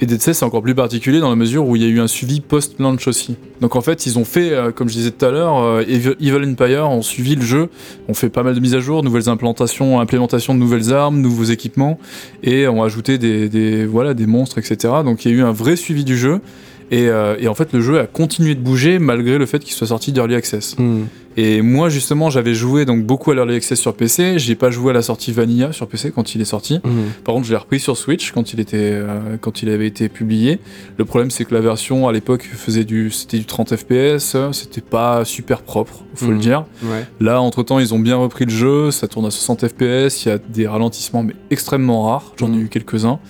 Et 0.00 0.06
Dead 0.06 0.20
Cells 0.22 0.34
c'est 0.34 0.44
encore 0.44 0.62
plus 0.62 0.76
particulier 0.76 1.18
dans 1.18 1.28
la 1.28 1.34
mesure 1.36 1.66
où 1.66 1.74
il 1.74 1.82
y 1.82 1.84
a 1.84 1.88
eu 1.88 1.98
un 1.98 2.06
suivi 2.06 2.40
post-launch 2.40 3.08
aussi. 3.08 3.36
Donc 3.60 3.74
en 3.74 3.80
fait, 3.80 4.06
ils 4.06 4.16
ont 4.18 4.24
fait, 4.24 4.52
euh, 4.52 4.70
comme 4.70 4.88
je 4.88 4.94
disais 4.94 5.10
tout 5.10 5.24
à 5.24 5.30
l'heure, 5.32 5.58
euh, 5.60 5.82
Evil 5.88 6.44
Empire 6.46 6.88
ont 6.88 7.02
suivi 7.02 7.34
le 7.34 7.42
jeu, 7.42 7.68
ont 8.08 8.14
fait 8.14 8.28
pas 8.28 8.44
mal 8.44 8.54
de 8.54 8.60
mises 8.60 8.74
à 8.76 8.80
jour, 8.80 9.02
nouvelles 9.02 9.28
implantations, 9.28 9.98
implémentation 9.98 10.54
de 10.54 10.60
nouvelles 10.60 10.92
armes, 10.92 11.20
nouveaux 11.20 11.44
équipements, 11.44 11.98
et 12.44 12.68
ont 12.68 12.84
ajouté 12.84 13.18
des- 13.18 13.86
voilà, 13.86 14.14
des 14.14 14.26
monstres, 14.26 14.58
etc. 14.58 14.94
Donc 15.04 15.24
il 15.24 15.32
y 15.32 15.34
a 15.34 15.36
eu 15.38 15.42
un 15.42 15.52
vrai 15.52 15.74
suivi 15.74 16.04
du 16.04 16.16
jeu. 16.16 16.40
Et, 16.90 17.08
euh, 17.08 17.36
et 17.38 17.48
en 17.48 17.54
fait, 17.54 17.72
le 17.72 17.80
jeu 17.80 17.98
a 18.00 18.06
continué 18.06 18.54
de 18.54 18.60
bouger 18.60 18.98
malgré 18.98 19.36
le 19.38 19.46
fait 19.46 19.58
qu'il 19.58 19.74
soit 19.74 19.88
sorti 19.88 20.12
d'Early 20.12 20.34
Access. 20.34 20.76
hmm. 20.78 21.04
Et 21.40 21.62
moi, 21.62 21.88
justement, 21.88 22.30
j'avais 22.30 22.54
joué 22.54 22.84
donc 22.84 23.04
beaucoup 23.04 23.30
à 23.30 23.34
l'Early 23.34 23.54
Access 23.54 23.78
sur 23.78 23.94
PC. 23.94 24.40
J'ai 24.40 24.56
pas 24.56 24.70
joué 24.70 24.90
à 24.90 24.92
la 24.92 25.02
sortie 25.02 25.30
Vanilla 25.30 25.70
sur 25.72 25.86
PC 25.86 26.10
quand 26.12 26.34
il 26.34 26.40
est 26.40 26.44
sorti. 26.46 26.80
Hmm. 26.82 27.10
Par 27.22 27.32
contre, 27.34 27.46
je 27.46 27.52
l'ai 27.52 27.56
repris 27.58 27.78
sur 27.78 27.96
Switch 27.96 28.32
quand 28.32 28.52
il 28.52 28.58
était, 28.58 28.76
euh, 28.80 29.36
quand 29.40 29.62
il 29.62 29.68
avait 29.68 29.86
été 29.86 30.08
publié. 30.08 30.58
Le 30.96 31.04
problème, 31.04 31.30
c'est 31.30 31.44
que 31.44 31.54
la 31.54 31.60
version 31.60 32.08
à 32.08 32.12
l'époque 32.12 32.42
faisait 32.42 32.82
du, 32.84 33.10
c'était 33.12 33.38
du 33.38 33.44
30 33.44 33.76
FPS. 33.76 34.34
C'était 34.50 34.80
pas 34.80 35.24
super 35.24 35.62
propre, 35.62 36.02
faut 36.16 36.26
le 36.26 36.34
Mhm. 36.34 36.40
dire. 36.40 36.64
Ouais. 36.82 37.04
Là, 37.20 37.40
entre 37.40 37.62
temps, 37.62 37.78
ils 37.78 37.94
ont 37.94 38.00
bien 38.00 38.16
repris 38.16 38.44
le 38.46 38.50
jeu. 38.50 38.90
Ça 38.90 39.06
tourne 39.06 39.26
à 39.26 39.30
60 39.30 39.68
FPS. 39.68 40.24
Il 40.24 40.28
y 40.30 40.32
a 40.32 40.38
des 40.38 40.66
ralentissements, 40.66 41.22
mais 41.22 41.34
extrêmement 41.50 42.02
rares. 42.10 42.32
J'en 42.36 42.52
ai 42.52 42.56
eu 42.56 42.68
quelques-uns. 42.68 43.20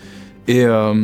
Et 0.46 0.64
euh, 0.64 0.94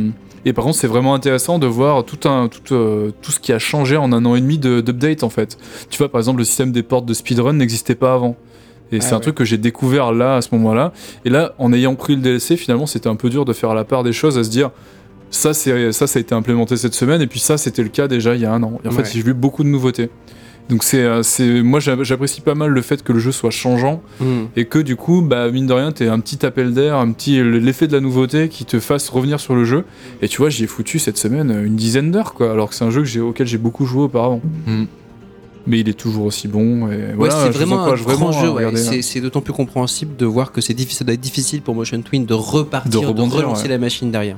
et 0.45 0.53
par 0.53 0.63
contre, 0.65 0.77
c'est 0.77 0.87
vraiment 0.87 1.13
intéressant 1.15 1.59
de 1.59 1.67
voir 1.67 2.03
tout, 2.05 2.27
un, 2.29 2.47
tout, 2.47 2.73
euh, 2.73 3.11
tout 3.21 3.31
ce 3.31 3.39
qui 3.39 3.51
a 3.51 3.59
changé 3.59 3.97
en 3.97 4.11
un 4.13 4.23
an 4.25 4.35
et 4.35 4.41
demi 4.41 4.57
de- 4.57 4.79
d'update 4.81 5.23
en 5.23 5.29
fait. 5.29 5.57
Tu 5.89 5.97
vois, 5.97 6.09
par 6.09 6.19
exemple, 6.19 6.39
le 6.39 6.45
système 6.45 6.71
des 6.71 6.83
portes 6.83 7.05
de 7.05 7.13
speedrun 7.13 7.53
n'existait 7.53 7.95
pas 7.95 8.13
avant. 8.13 8.35
Et 8.91 9.01
c'est 9.01 9.13
un 9.13 9.15
ouais. 9.15 9.21
truc 9.23 9.35
que 9.35 9.43
j'ai 9.45 9.57
découvert 9.57 10.11
là, 10.13 10.35
à 10.35 10.41
ce 10.43 10.49
moment-là. 10.53 10.93
Et 11.25 11.29
là, 11.31 11.55
en 11.57 11.73
ayant 11.73 11.95
pris 11.95 12.15
le 12.15 12.21
DLC, 12.21 12.55
finalement, 12.55 12.85
c'était 12.85 13.09
un 13.09 13.15
peu 13.15 13.29
dur 13.31 13.43
de 13.43 13.51
faire 13.51 13.73
la 13.73 13.83
part 13.83 14.03
des 14.03 14.13
choses, 14.13 14.37
à 14.37 14.43
se 14.43 14.49
dire, 14.51 14.69
ça, 15.31 15.53
c'est, 15.55 15.91
ça, 15.91 16.05
ça 16.05 16.19
a 16.19 16.21
été 16.21 16.35
implémenté 16.35 16.77
cette 16.77 16.93
semaine, 16.93 17.19
et 17.21 17.27
puis 17.27 17.39
ça, 17.39 17.57
c'était 17.57 17.81
le 17.81 17.89
cas 17.89 18.07
déjà 18.07 18.35
il 18.35 18.41
y 18.41 18.45
a 18.45 18.53
un 18.53 18.61
an. 18.61 18.79
Et 18.83 18.87
en 18.87 18.91
Ouais. 18.91 19.03
fait, 19.03 19.11
j'ai 19.11 19.23
vu 19.23 19.33
beaucoup 19.33 19.63
de 19.63 19.69
nouveautés. 19.69 20.11
Donc 20.69 20.83
c'est, 20.83 21.03
euh, 21.03 21.21
c'est, 21.21 21.61
moi 21.61 21.79
j'a- 21.79 22.01
j'apprécie 22.03 22.41
pas 22.41 22.55
mal 22.55 22.71
le 22.71 22.81
fait 22.81 23.03
que 23.03 23.13
le 23.13 23.19
jeu 23.19 23.31
soit 23.31 23.51
changeant 23.51 24.01
Hmm. 24.19 24.45
et 24.55 24.65
que 24.65 24.79
du 24.79 24.95
coup, 24.95 25.21
bah 25.21 25.51
mine 25.51 25.67
de 25.67 25.73
rien, 25.73 25.91
t'es 25.91 26.07
un 26.07 26.19
petit 26.19 26.43
appel 26.43 26.73
d'air, 26.73 26.95
un 26.97 27.11
petit 27.11 27.43
l'effet 27.43 27.85
de 27.87 27.93
la 27.93 27.99
nouveauté 27.99 28.49
qui 28.49 28.65
te 28.65 28.79
fasse 28.79 29.09
revenir 29.09 29.39
sur 29.39 29.53
le 29.55 29.63
jeu. 29.63 29.85
Et 30.23 30.27
tu 30.27 30.37
vois, 30.37 30.49
j'y 30.49 30.63
ai 30.63 30.67
foutu 30.67 30.97
cette 30.97 31.17
semaine 31.17 31.51
une 31.63 31.75
dizaine 31.75 32.09
d'heures, 32.09 32.33
quoi. 32.33 32.51
Alors 32.51 32.69
que 32.69 32.75
c'est 32.75 32.83
un 32.83 32.89
jeu 32.89 33.01
que 33.01 33.07
j'ai, 33.07 33.19
auquel 33.21 33.45
j'ai 33.45 33.59
beaucoup 33.59 33.85
joué 33.85 34.03
auparavant. 34.03 34.41
Mm. 34.65 34.85
Mais 35.67 35.79
il 35.81 35.89
est 35.89 35.93
toujours 35.93 36.25
aussi 36.25 36.47
bon. 36.47 36.87
Et 36.87 36.95
Ouais, 36.95 37.13
voilà, 37.15 37.35
c'est 37.43 37.49
vraiment 37.49 37.83
un 37.83 37.93
grand 37.95 38.31
jeu. 38.31 38.49
ouais. 38.49 38.55
regarder, 38.65 38.79
hein. 38.81 38.89
C'est 38.91 39.01
c'est 39.03 39.21
d'autant 39.21 39.41
plus 39.41 39.53
compréhensible 39.53 40.15
de 40.15 40.25
voir 40.25 40.51
que 40.51 40.61
c'est 40.61 40.73
difficile, 40.73 40.97
ça 40.99 41.05
doit 41.05 41.13
être 41.13 41.21
difficile 41.21 41.61
pour 41.61 41.75
Motion 41.75 42.01
Twin 42.01 42.25
de 42.25 42.33
repartir, 42.33 42.89
De 43.01 43.13
de, 43.13 43.21
relancer 43.21 43.63
ouais. 43.63 43.69
la 43.69 43.77
machine 43.77 44.09
derrière. 44.11 44.37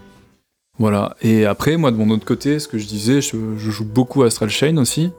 Voilà. 0.79 1.15
Et 1.21 1.45
après, 1.45 1.75
moi, 1.77 1.91
de 1.91 1.97
mon 1.97 2.09
autre 2.11 2.25
côté, 2.25 2.59
ce 2.59 2.67
que 2.67 2.77
je 2.77 2.85
disais, 2.85 3.19
je, 3.21 3.35
je 3.57 3.71
joue 3.71 3.85
beaucoup 3.85 4.23
à 4.23 4.27
Astral 4.27 4.49
Chain 4.49 4.77
aussi. 4.77 5.09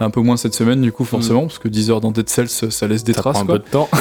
Un 0.00 0.10
peu 0.10 0.20
moins 0.20 0.36
cette 0.36 0.54
semaine, 0.54 0.80
du 0.80 0.90
coup, 0.90 1.04
forcément, 1.04 1.42
parce 1.42 1.58
que 1.58 1.68
10 1.68 1.90
heures 1.90 2.00
dans 2.00 2.10
Dead 2.10 2.28
Cells, 2.28 2.48
ça 2.48 2.88
laisse 2.88 3.04
des 3.04 3.12
Ça 3.12 3.20
traces. 3.20 3.34
prend 3.34 3.42
un 3.42 3.46
quoi. 3.46 3.58
peu 3.58 3.64
de 3.64 3.70
temps. 3.70 3.88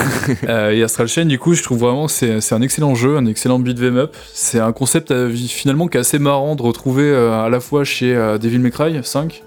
Euh, 0.50 0.72
et 0.72 0.82
Astral 0.82 1.08
Chain, 1.08 1.26
du 1.26 1.38
coup, 1.38 1.54
je 1.54 1.62
trouve 1.62 1.80
vraiment 1.80 2.06
que 2.08 2.12
c'est 2.12 2.42
c'est 2.42 2.56
un 2.56 2.62
excellent 2.62 2.96
jeu, 2.96 3.18
un 3.18 3.26
excellent 3.26 3.60
beat'em 3.60 3.98
up. 3.98 4.16
C'est 4.34 4.60
un 4.60 4.72
concept 4.72 5.12
euh, 5.12 5.32
finalement 5.32 5.88
qui 5.88 5.98
est 5.98 6.00
assez 6.00 6.18
marrant 6.20 6.56
de 6.56 6.62
retrouver 6.62 7.04
euh, 7.04 7.44
à 7.44 7.50
la 7.50 7.60
fois 7.60 7.84
chez 7.84 8.16
euh, 8.16 8.38
Devil 8.38 8.60
May 8.60 8.72
Cry 8.72 9.00
5 9.04 9.44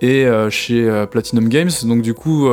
et 0.00 0.26
chez 0.50 1.04
Platinum 1.12 1.48
Games. 1.48 1.70
Donc 1.84 2.02
du 2.02 2.12
coup, 2.12 2.48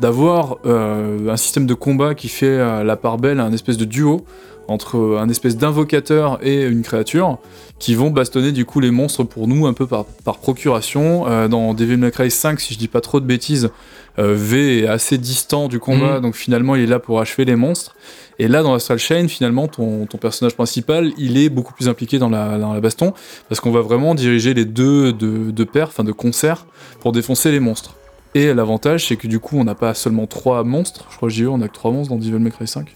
d'avoir 0.00 0.56
un 0.64 1.36
système 1.36 1.66
de 1.66 1.74
combat 1.74 2.14
qui 2.14 2.28
fait 2.28 2.82
la 2.82 2.96
part 2.96 3.18
belle 3.18 3.40
à 3.40 3.44
un 3.44 3.52
espèce 3.52 3.76
de 3.76 3.84
duo 3.84 4.24
entre 4.68 5.18
un 5.20 5.28
espèce 5.28 5.56
d'invocateur 5.56 6.38
et 6.42 6.62
une 6.64 6.82
créature 6.82 7.38
qui 7.78 7.94
vont 7.94 8.10
bastonner 8.10 8.52
du 8.52 8.64
coup 8.64 8.80
les 8.80 8.90
monstres 8.90 9.24
pour 9.24 9.46
nous 9.48 9.66
un 9.66 9.72
peu 9.72 9.86
par, 9.86 10.04
par 10.24 10.38
procuration. 10.38 11.26
Euh, 11.28 11.48
dans 11.48 11.74
Devil 11.74 11.96
May 11.98 12.10
Cry 12.10 12.30
5, 12.30 12.60
si 12.60 12.72
je 12.74 12.78
dis 12.78 12.88
pas 12.88 13.00
trop 13.00 13.20
de 13.20 13.26
bêtises, 13.26 13.70
euh, 14.18 14.34
V 14.36 14.80
est 14.80 14.86
assez 14.86 15.18
distant 15.18 15.68
du 15.68 15.80
combat, 15.80 16.16
Mhm. 16.16 16.20
donc 16.22 16.34
finalement 16.36 16.76
il 16.76 16.82
est 16.82 16.86
là 16.86 16.98
pour 16.98 17.20
achever 17.20 17.44
les 17.44 17.56
monstres. 17.56 17.94
Et 18.38 18.48
là, 18.48 18.62
dans 18.62 18.74
Astral 18.74 18.98
Chain, 18.98 19.28
finalement, 19.28 19.68
ton, 19.68 20.06
ton 20.06 20.18
personnage 20.18 20.54
principal, 20.54 21.12
il 21.18 21.36
est 21.38 21.48
beaucoup 21.48 21.72
plus 21.72 21.88
impliqué 21.88 22.18
dans 22.18 22.28
la, 22.30 22.58
dans 22.58 22.72
la 22.72 22.80
baston, 22.80 23.12
parce 23.48 23.60
qu'on 23.60 23.70
va 23.70 23.80
vraiment 23.80 24.14
diriger 24.14 24.54
les 24.54 24.64
deux 24.64 25.12
de, 25.12 25.50
de 25.52 25.64
pair, 25.64 25.88
enfin 25.88 26.02
de 26.04 26.10
concert, 26.12 26.66
pour 27.00 27.12
défoncer 27.12 27.52
les 27.52 27.60
monstres. 27.60 27.94
Et 28.34 28.52
l'avantage, 28.52 29.06
c'est 29.06 29.16
que 29.16 29.28
du 29.28 29.38
coup, 29.38 29.56
on 29.56 29.62
n'a 29.64 29.76
pas 29.76 29.94
seulement 29.94 30.26
trois 30.26 30.64
monstres, 30.64 31.06
je 31.10 31.16
crois 31.16 31.28
que 31.28 31.34
j'ai 31.34 31.44
eu, 31.44 31.48
on 31.48 31.60
a 31.60 31.68
que 31.68 31.74
trois 31.74 31.92
monstres 31.92 32.12
dans 32.12 32.18
Devil 32.18 32.38
May 32.40 32.50
Cry 32.50 32.66
5. 32.66 32.88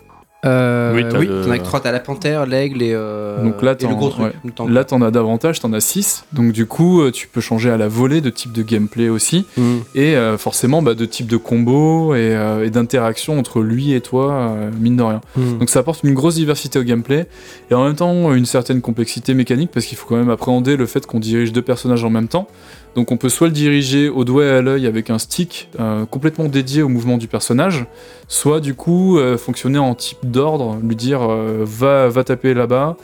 Euh, 0.44 0.92
Oui, 0.94 1.02
oui, 1.02 1.08
t'as 1.10 1.18
le- 1.18 1.44
t'en 1.44 1.50
as 1.50 1.58
que 1.58 1.64
trois, 1.64 1.80
t'as 1.80 1.90
la 1.90 1.98
panthère, 1.98 2.46
l'aigle 2.46 2.80
et, 2.80 2.92
euh, 2.94 3.42
Donc 3.42 3.60
là, 3.60 3.72
et 3.72 3.74
le 3.74 3.78
t'en- 3.90 3.94
gros 3.96 4.08
truc. 4.10 4.26
ouais. 4.44 4.50
T'en- 4.54 4.68
Là, 4.68 4.84
t'en 4.84 5.02
as 5.02 5.10
davantage, 5.10 5.58
t'en 5.58 5.72
as 5.72 5.80
six. 5.80 6.24
Donc 6.32 6.52
du 6.52 6.64
coup, 6.66 7.00
euh, 7.02 7.10
tu 7.10 7.26
peux 7.26 7.40
changer 7.40 7.70
à 7.70 7.76
la 7.76 7.88
volée 7.88 8.20
de 8.20 8.30
type 8.30 8.52
de 8.52 8.62
gameplay 8.62 9.08
aussi. 9.08 9.46
Hmm. 9.56 9.78
Et 9.96 10.14
euh, 10.16 10.38
forcément, 10.38 10.80
bah, 10.80 10.94
de 10.94 11.04
type 11.06 11.26
de 11.26 11.36
combo 11.36 12.14
et, 12.14 12.36
euh, 12.36 12.64
et 12.64 12.70
d'interaction 12.70 13.36
entre 13.36 13.62
lui 13.62 13.92
et 13.94 14.00
toi, 14.00 14.30
euh, 14.32 14.70
mine 14.80 14.96
de 14.96 15.02
rien. 15.02 15.20
Hmm. 15.36 15.58
Donc 15.58 15.70
ça 15.70 15.80
apporte 15.80 16.04
une 16.04 16.14
grosse 16.14 16.36
diversité 16.36 16.78
au 16.78 16.84
gameplay 16.84 17.26
et 17.72 17.74
en 17.74 17.84
même 17.84 17.96
temps 17.96 18.32
une 18.32 18.46
certaine 18.46 18.80
complexité 18.80 19.34
mécanique 19.34 19.70
parce 19.74 19.86
qu'il 19.86 19.98
faut 19.98 20.06
quand 20.06 20.16
même 20.16 20.30
appréhender 20.30 20.76
le 20.76 20.86
fait 20.86 21.04
qu'on 21.04 21.18
dirige 21.18 21.52
deux 21.52 21.62
personnages 21.62 22.04
en 22.04 22.10
même 22.10 22.28
temps. 22.28 22.46
Donc 22.94 23.12
on 23.12 23.16
peut 23.16 23.28
soit 23.28 23.46
le 23.46 23.52
diriger 23.52 24.08
au 24.08 24.24
doigt 24.24 24.44
et 24.44 24.50
à 24.50 24.62
l'œil 24.62 24.86
avec 24.86 25.08
un 25.10 25.18
stick 25.18 25.68
euh, 25.78 26.04
complètement 26.06 26.46
dédié 26.46 26.82
au 26.82 26.88
mouvement 26.88 27.16
du 27.18 27.28
personnage, 27.28 27.86
soit 28.26 28.60
du 28.60 28.74
coup 28.74 29.18
euh, 29.18 29.36
fonctionner 29.38 29.78
en 29.78 29.94
type 29.94 30.18
d'ordre, 30.24 30.78
lui 30.82 30.96
dire 30.96 31.20
euh, 31.22 31.58
va, 31.64 32.08
va 32.08 32.24
taper 32.24 32.54
là-bas 32.54 32.96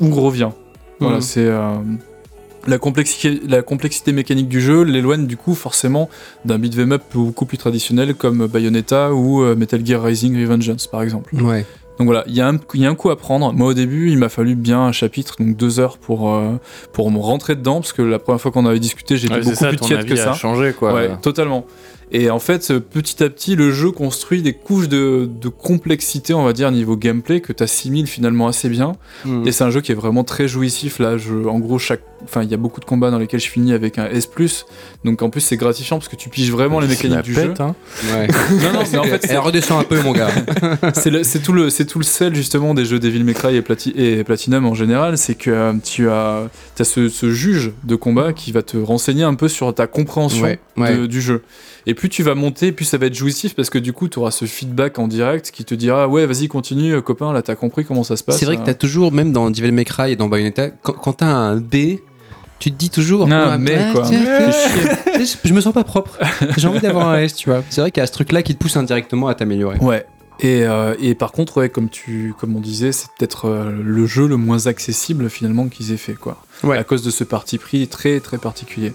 ou 0.00 0.10
reviens. 0.14 0.52
Voilà, 1.00 1.16
Mhm. 1.16 1.22
c'est 1.22 1.50
la 2.66 2.76
complexité, 2.78 3.40
la 3.48 3.62
complexité 3.62 4.12
mécanique 4.12 4.48
du 4.48 4.60
jeu 4.60 4.82
l'éloigne 4.82 5.26
du 5.26 5.38
coup 5.38 5.54
forcément 5.54 6.10
d'un 6.44 6.58
beat'em 6.58 6.92
up 6.92 7.02
beaucoup 7.14 7.46
plus 7.46 7.56
traditionnel 7.56 8.14
comme 8.14 8.46
Bayonetta 8.46 9.14
ou 9.14 9.42
Metal 9.56 9.84
Gear 9.84 10.02
Rising 10.02 10.38
Revengeance 10.40 10.86
par 10.86 11.02
exemple. 11.02 11.34
Ouais. 11.36 11.64
Donc 12.00 12.06
voilà, 12.06 12.24
il 12.26 12.34
y, 12.34 12.40
a 12.40 12.48
un- 12.48 12.56
il 12.72 12.80
y 12.80 12.86
a 12.86 12.88
un 12.88 12.94
coup 12.94 13.10
à 13.10 13.16
prendre. 13.18 13.52
Moi 13.52 13.66
au 13.68 13.74
début, 13.74 14.10
il 14.10 14.16
m'a 14.16 14.30
fallu 14.30 14.54
bien 14.54 14.80
un 14.80 14.90
chapitre, 14.92 15.36
donc 15.38 15.54
deux 15.54 15.78
heures 15.80 15.98
pour, 15.98 16.30
euh, 16.34 16.52
pour 16.94 17.10
me 17.10 17.18
rentrer 17.18 17.56
dedans, 17.56 17.74
parce 17.82 17.92
que 17.92 18.00
la 18.00 18.18
première 18.18 18.40
fois 18.40 18.50
qu'on 18.52 18.64
avait 18.64 18.78
discuté, 18.80 19.18
j'étais 19.18 19.34
Ouais, 19.34 19.40
beaucoup 19.42 19.54
ça, 19.54 19.68
plus 19.68 19.94
avis 19.94 20.06
que 20.08 20.16
ça. 20.16 20.32
changé, 20.32 20.72
quoi. 20.72 20.94
Ouais, 20.94 21.10
totalement. 21.20 21.66
Et 22.12 22.28
en 22.30 22.38
fait, 22.40 22.70
euh, 22.70 22.80
petit 22.80 23.22
à 23.22 23.30
petit, 23.30 23.54
le 23.54 23.70
jeu 23.72 23.90
construit 23.92 24.42
des 24.42 24.52
couches 24.52 24.88
de, 24.88 25.28
de 25.40 25.48
complexité, 25.48 26.34
on 26.34 26.44
va 26.44 26.52
dire, 26.52 26.70
niveau 26.72 26.96
gameplay, 26.96 27.40
que 27.40 27.52
tu 27.52 27.62
assimiles 27.62 28.06
finalement 28.08 28.48
assez 28.48 28.68
bien. 28.68 28.92
Hmm. 29.24 29.46
Et 29.46 29.52
c'est 29.52 29.62
un 29.64 29.70
jeu 29.70 29.80
qui 29.80 29.92
est 29.92 29.94
vraiment 29.94 30.24
très 30.24 30.48
jouissif. 30.48 30.98
Là, 30.98 31.16
je, 31.18 31.32
en 31.46 31.58
gros, 31.60 31.78
chaque, 31.78 32.02
enfin, 32.24 32.42
il 32.42 32.50
y 32.50 32.54
a 32.54 32.56
beaucoup 32.56 32.80
de 32.80 32.84
combats 32.84 33.10
dans 33.12 33.18
lesquels 33.18 33.38
je 33.40 33.48
finis 33.48 33.72
avec 33.72 33.96
un 33.98 34.06
S+. 34.08 34.28
Donc 35.04 35.22
en 35.22 35.30
plus, 35.30 35.40
c'est 35.40 35.56
gratifiant 35.56 35.98
parce 35.98 36.08
que 36.08 36.16
tu 36.16 36.28
piges 36.28 36.50
vraiment 36.50 36.80
les 36.80 36.86
La 36.88 36.94
mécaniques 36.94 37.22
du 37.22 37.34
jeu. 37.34 37.54
hein. 37.60 37.74
Ouais. 38.12 38.26
Non, 38.50 38.72
non, 38.72 38.84
mais 38.90 38.98
en 38.98 39.04
fait, 39.04 39.26
Elle 39.30 39.38
redescend 39.38 39.80
un 39.80 39.84
peu, 39.84 40.00
mon 40.02 40.12
gars. 40.12 40.30
c'est 40.94 41.42
tout 41.42 41.52
le 41.52 41.70
c'est 41.70 41.84
tout 41.84 41.98
le 41.98 42.04
sel 42.04 42.34
justement 42.34 42.74
des 42.74 42.84
jeux 42.84 42.98
Devil 42.98 43.22
May 43.24 43.34
Cry 43.34 43.56
et, 43.56 43.62
Plati- 43.62 43.92
et 43.96 44.24
Platinum 44.24 44.66
en 44.66 44.74
général 44.74 45.16
c'est 45.18 45.34
que 45.34 45.50
euh, 45.50 45.72
tu 45.82 46.08
as 46.08 46.48
as 46.78 46.84
ce, 46.84 47.08
ce 47.08 47.30
juge 47.30 47.72
de 47.84 47.94
combat 47.94 48.32
qui 48.32 48.52
va 48.52 48.62
te 48.62 48.76
renseigner 48.76 49.22
un 49.22 49.34
peu 49.34 49.48
sur 49.48 49.74
ta 49.74 49.86
compréhension 49.86 50.42
Ouais, 50.44 50.58
ouais. 50.76 50.96
de- 50.96 51.06
du 51.06 51.20
jeu 51.20 51.42
et 51.86 51.94
plus 51.94 52.08
tu 52.08 52.22
vas 52.22 52.34
monter 52.34 52.72
plus 52.72 52.84
ça 52.84 52.98
va 52.98 53.06
être 53.06 53.14
jouissif 53.14 53.54
parce 53.54 53.70
que 53.70 53.78
du 53.78 53.92
coup 53.92 54.08
tu 54.08 54.18
auras 54.18 54.30
ce 54.30 54.44
feedback 54.44 54.98
en 54.98 55.08
direct 55.08 55.50
qui 55.50 55.64
te 55.64 55.74
dira 55.74 56.08
ouais 56.08 56.26
vas-y 56.26 56.48
continue 56.48 56.94
euh, 56.94 57.00
copain 57.00 57.32
là 57.32 57.42
t'as 57.42 57.54
compris 57.54 57.84
comment 57.84 58.04
ça 58.04 58.16
se 58.16 58.24
passe 58.24 58.38
C'est 58.38 58.46
vrai 58.46 58.56
que 58.56 58.64
t'as 58.64 58.74
toujours, 58.74 59.12
même 59.12 59.32
dans 59.32 59.50
Devil 59.50 59.72
May 59.72 59.84
Cry 59.84 60.12
et 60.12 60.16
dans 60.16 60.28
Bayonetta, 60.28 60.70
quand, 60.70 60.92
quand 60.92 61.12
t'as 61.14 61.26
un 61.26 61.56
D, 61.56 62.02
tu 62.58 62.70
te 62.70 62.76
dis 62.76 62.90
toujours. 62.90 63.26
Ah, 63.30 63.50
ouais, 63.50 63.58
mais 63.58 63.92
quoi. 63.92 64.02
tiens, 64.06 64.50
Je 65.44 65.52
me 65.52 65.60
sens 65.60 65.72
pas 65.72 65.84
propre. 65.84 66.18
J'ai 66.56 66.68
envie 66.68 66.80
d'avoir 66.80 67.08
un 67.08 67.18
S, 67.18 67.34
tu 67.34 67.48
vois. 67.48 67.62
C'est 67.70 67.80
vrai 67.80 67.90
qu'il 67.90 68.00
y 68.00 68.04
a 68.04 68.06
ce 68.06 68.12
truc-là 68.12 68.42
qui 68.42 68.54
te 68.54 68.58
pousse 68.58 68.76
indirectement 68.76 69.28
à 69.28 69.34
t'améliorer. 69.34 69.78
Ouais. 69.78 70.04
Et, 70.40 70.64
euh, 70.64 70.94
et 71.00 71.14
par 71.14 71.32
contre, 71.32 71.58
ouais, 71.58 71.68
comme, 71.68 71.88
tu, 71.88 72.34
comme 72.38 72.56
on 72.56 72.60
disait, 72.60 72.92
c'est 72.92 73.08
peut-être 73.18 73.46
euh, 73.46 73.72
le 73.82 74.06
jeu 74.06 74.26
le 74.26 74.36
moins 74.36 74.66
accessible 74.66 75.28
finalement 75.28 75.68
qu'ils 75.68 75.92
aient 75.92 75.98
fait, 75.98 76.14
quoi. 76.14 76.42
Ouais. 76.62 76.78
À 76.78 76.84
cause 76.84 77.02
de 77.02 77.10
ce 77.10 77.24
parti 77.24 77.58
pris 77.58 77.88
très 77.88 78.20
très 78.20 78.38
particulier. 78.38 78.92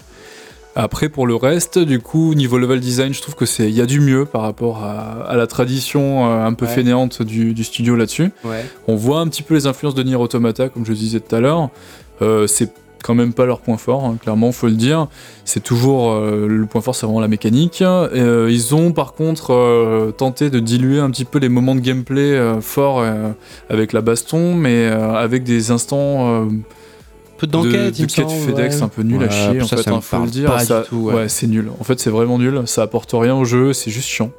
Après, 0.78 1.08
pour 1.08 1.26
le 1.26 1.34
reste, 1.34 1.78
du 1.78 2.00
coup, 2.00 2.34
niveau 2.34 2.58
level 2.58 2.80
design, 2.80 3.14
je 3.14 3.22
trouve 3.22 3.34
que 3.34 3.46
c'est 3.46 3.68
il 3.68 3.74
y 3.74 3.80
a 3.80 3.86
du 3.86 3.98
mieux 4.00 4.26
par 4.26 4.42
rapport 4.42 4.84
à, 4.84 5.22
à 5.26 5.34
la 5.34 5.46
tradition 5.46 6.26
euh, 6.30 6.44
un 6.46 6.52
peu 6.52 6.66
Ouais. 6.66 6.70
fainéante 6.72 7.22
du, 7.22 7.54
du 7.54 7.64
studio 7.64 7.96
là-dessus. 7.96 8.30
Ouais. 8.44 8.64
On 8.86 8.94
voit 8.94 9.20
un 9.20 9.26
petit 9.28 9.42
peu 9.42 9.54
les 9.54 9.66
influences 9.66 9.94
de 9.94 10.02
Nier 10.02 10.16
Automata, 10.16 10.68
comme 10.68 10.84
je 10.84 10.92
disais 10.92 11.20
tout 11.20 11.34
à 11.34 11.40
l'heure. 11.40 11.70
Euh, 12.20 12.46
c'est 12.46 12.70
quand 13.02 13.14
même 13.14 13.32
pas 13.32 13.46
leur 13.46 13.60
point 13.60 13.76
fort, 13.76 14.04
hein, 14.04 14.16
clairement, 14.20 14.50
faut 14.52 14.66
le 14.66 14.72
dire. 14.74 15.06
C'est 15.44 15.62
toujours 15.62 16.10
euh, 16.12 16.46
le 16.48 16.66
point 16.66 16.80
fort, 16.80 16.94
c'est 16.94 17.06
vraiment 17.06 17.20
la 17.20 17.28
mécanique. 17.28 17.80
Euh, 17.82 18.48
ils 18.50 18.74
ont 18.74 18.92
par 18.92 19.14
contre 19.14 19.52
euh, 19.54 20.10
tenté 20.10 20.50
de 20.50 20.58
diluer 20.58 20.98
un 20.98 21.10
petit 21.10 21.24
peu 21.24 21.38
les 21.38 21.48
moments 21.48 21.74
de 21.76 21.80
gameplay 21.80 22.38
forts 22.60 23.02
avec 23.70 23.92
la 23.92 24.00
baston, 24.02 24.54
mais 24.56 24.86
avec 24.88 25.44
des 25.44 25.70
instants 25.70 26.48
peu 27.38 27.46
de, 27.46 27.52
d'enquête, 27.52 27.96
de 27.96 28.02
me 28.02 28.06
quête 28.08 28.30
FedEx 28.30 28.76
ouais. 28.76 28.82
un 28.82 28.88
peu 28.88 29.02
nul 29.02 29.22
à 29.22 29.30
chier, 29.30 29.62
en 29.62 29.66
ça, 29.66 29.76
fait, 29.76 29.82
ça 29.84 29.90
me 29.90 29.96
hein, 29.96 30.00
faut 30.00 30.10
parle 30.16 30.24
le 30.26 30.30
dire. 30.30 30.50
pas 30.50 30.58
Ça- 30.60 30.82
du 30.82 30.88
tout, 30.88 30.96
ouais. 31.10 31.28
c'est 31.28 31.46
nul. 31.46 31.70
En 31.80 31.84
fait, 31.84 31.98
c'est 32.00 32.10
vraiment 32.10 32.38
nul. 32.38 32.62
Ça 32.66 32.82
apporte 32.82 33.10
rien 33.14 33.34
au 33.34 33.44
jeu, 33.44 33.72
c'est 33.72 33.90
juste 33.90 34.08
chiant. 34.08 34.30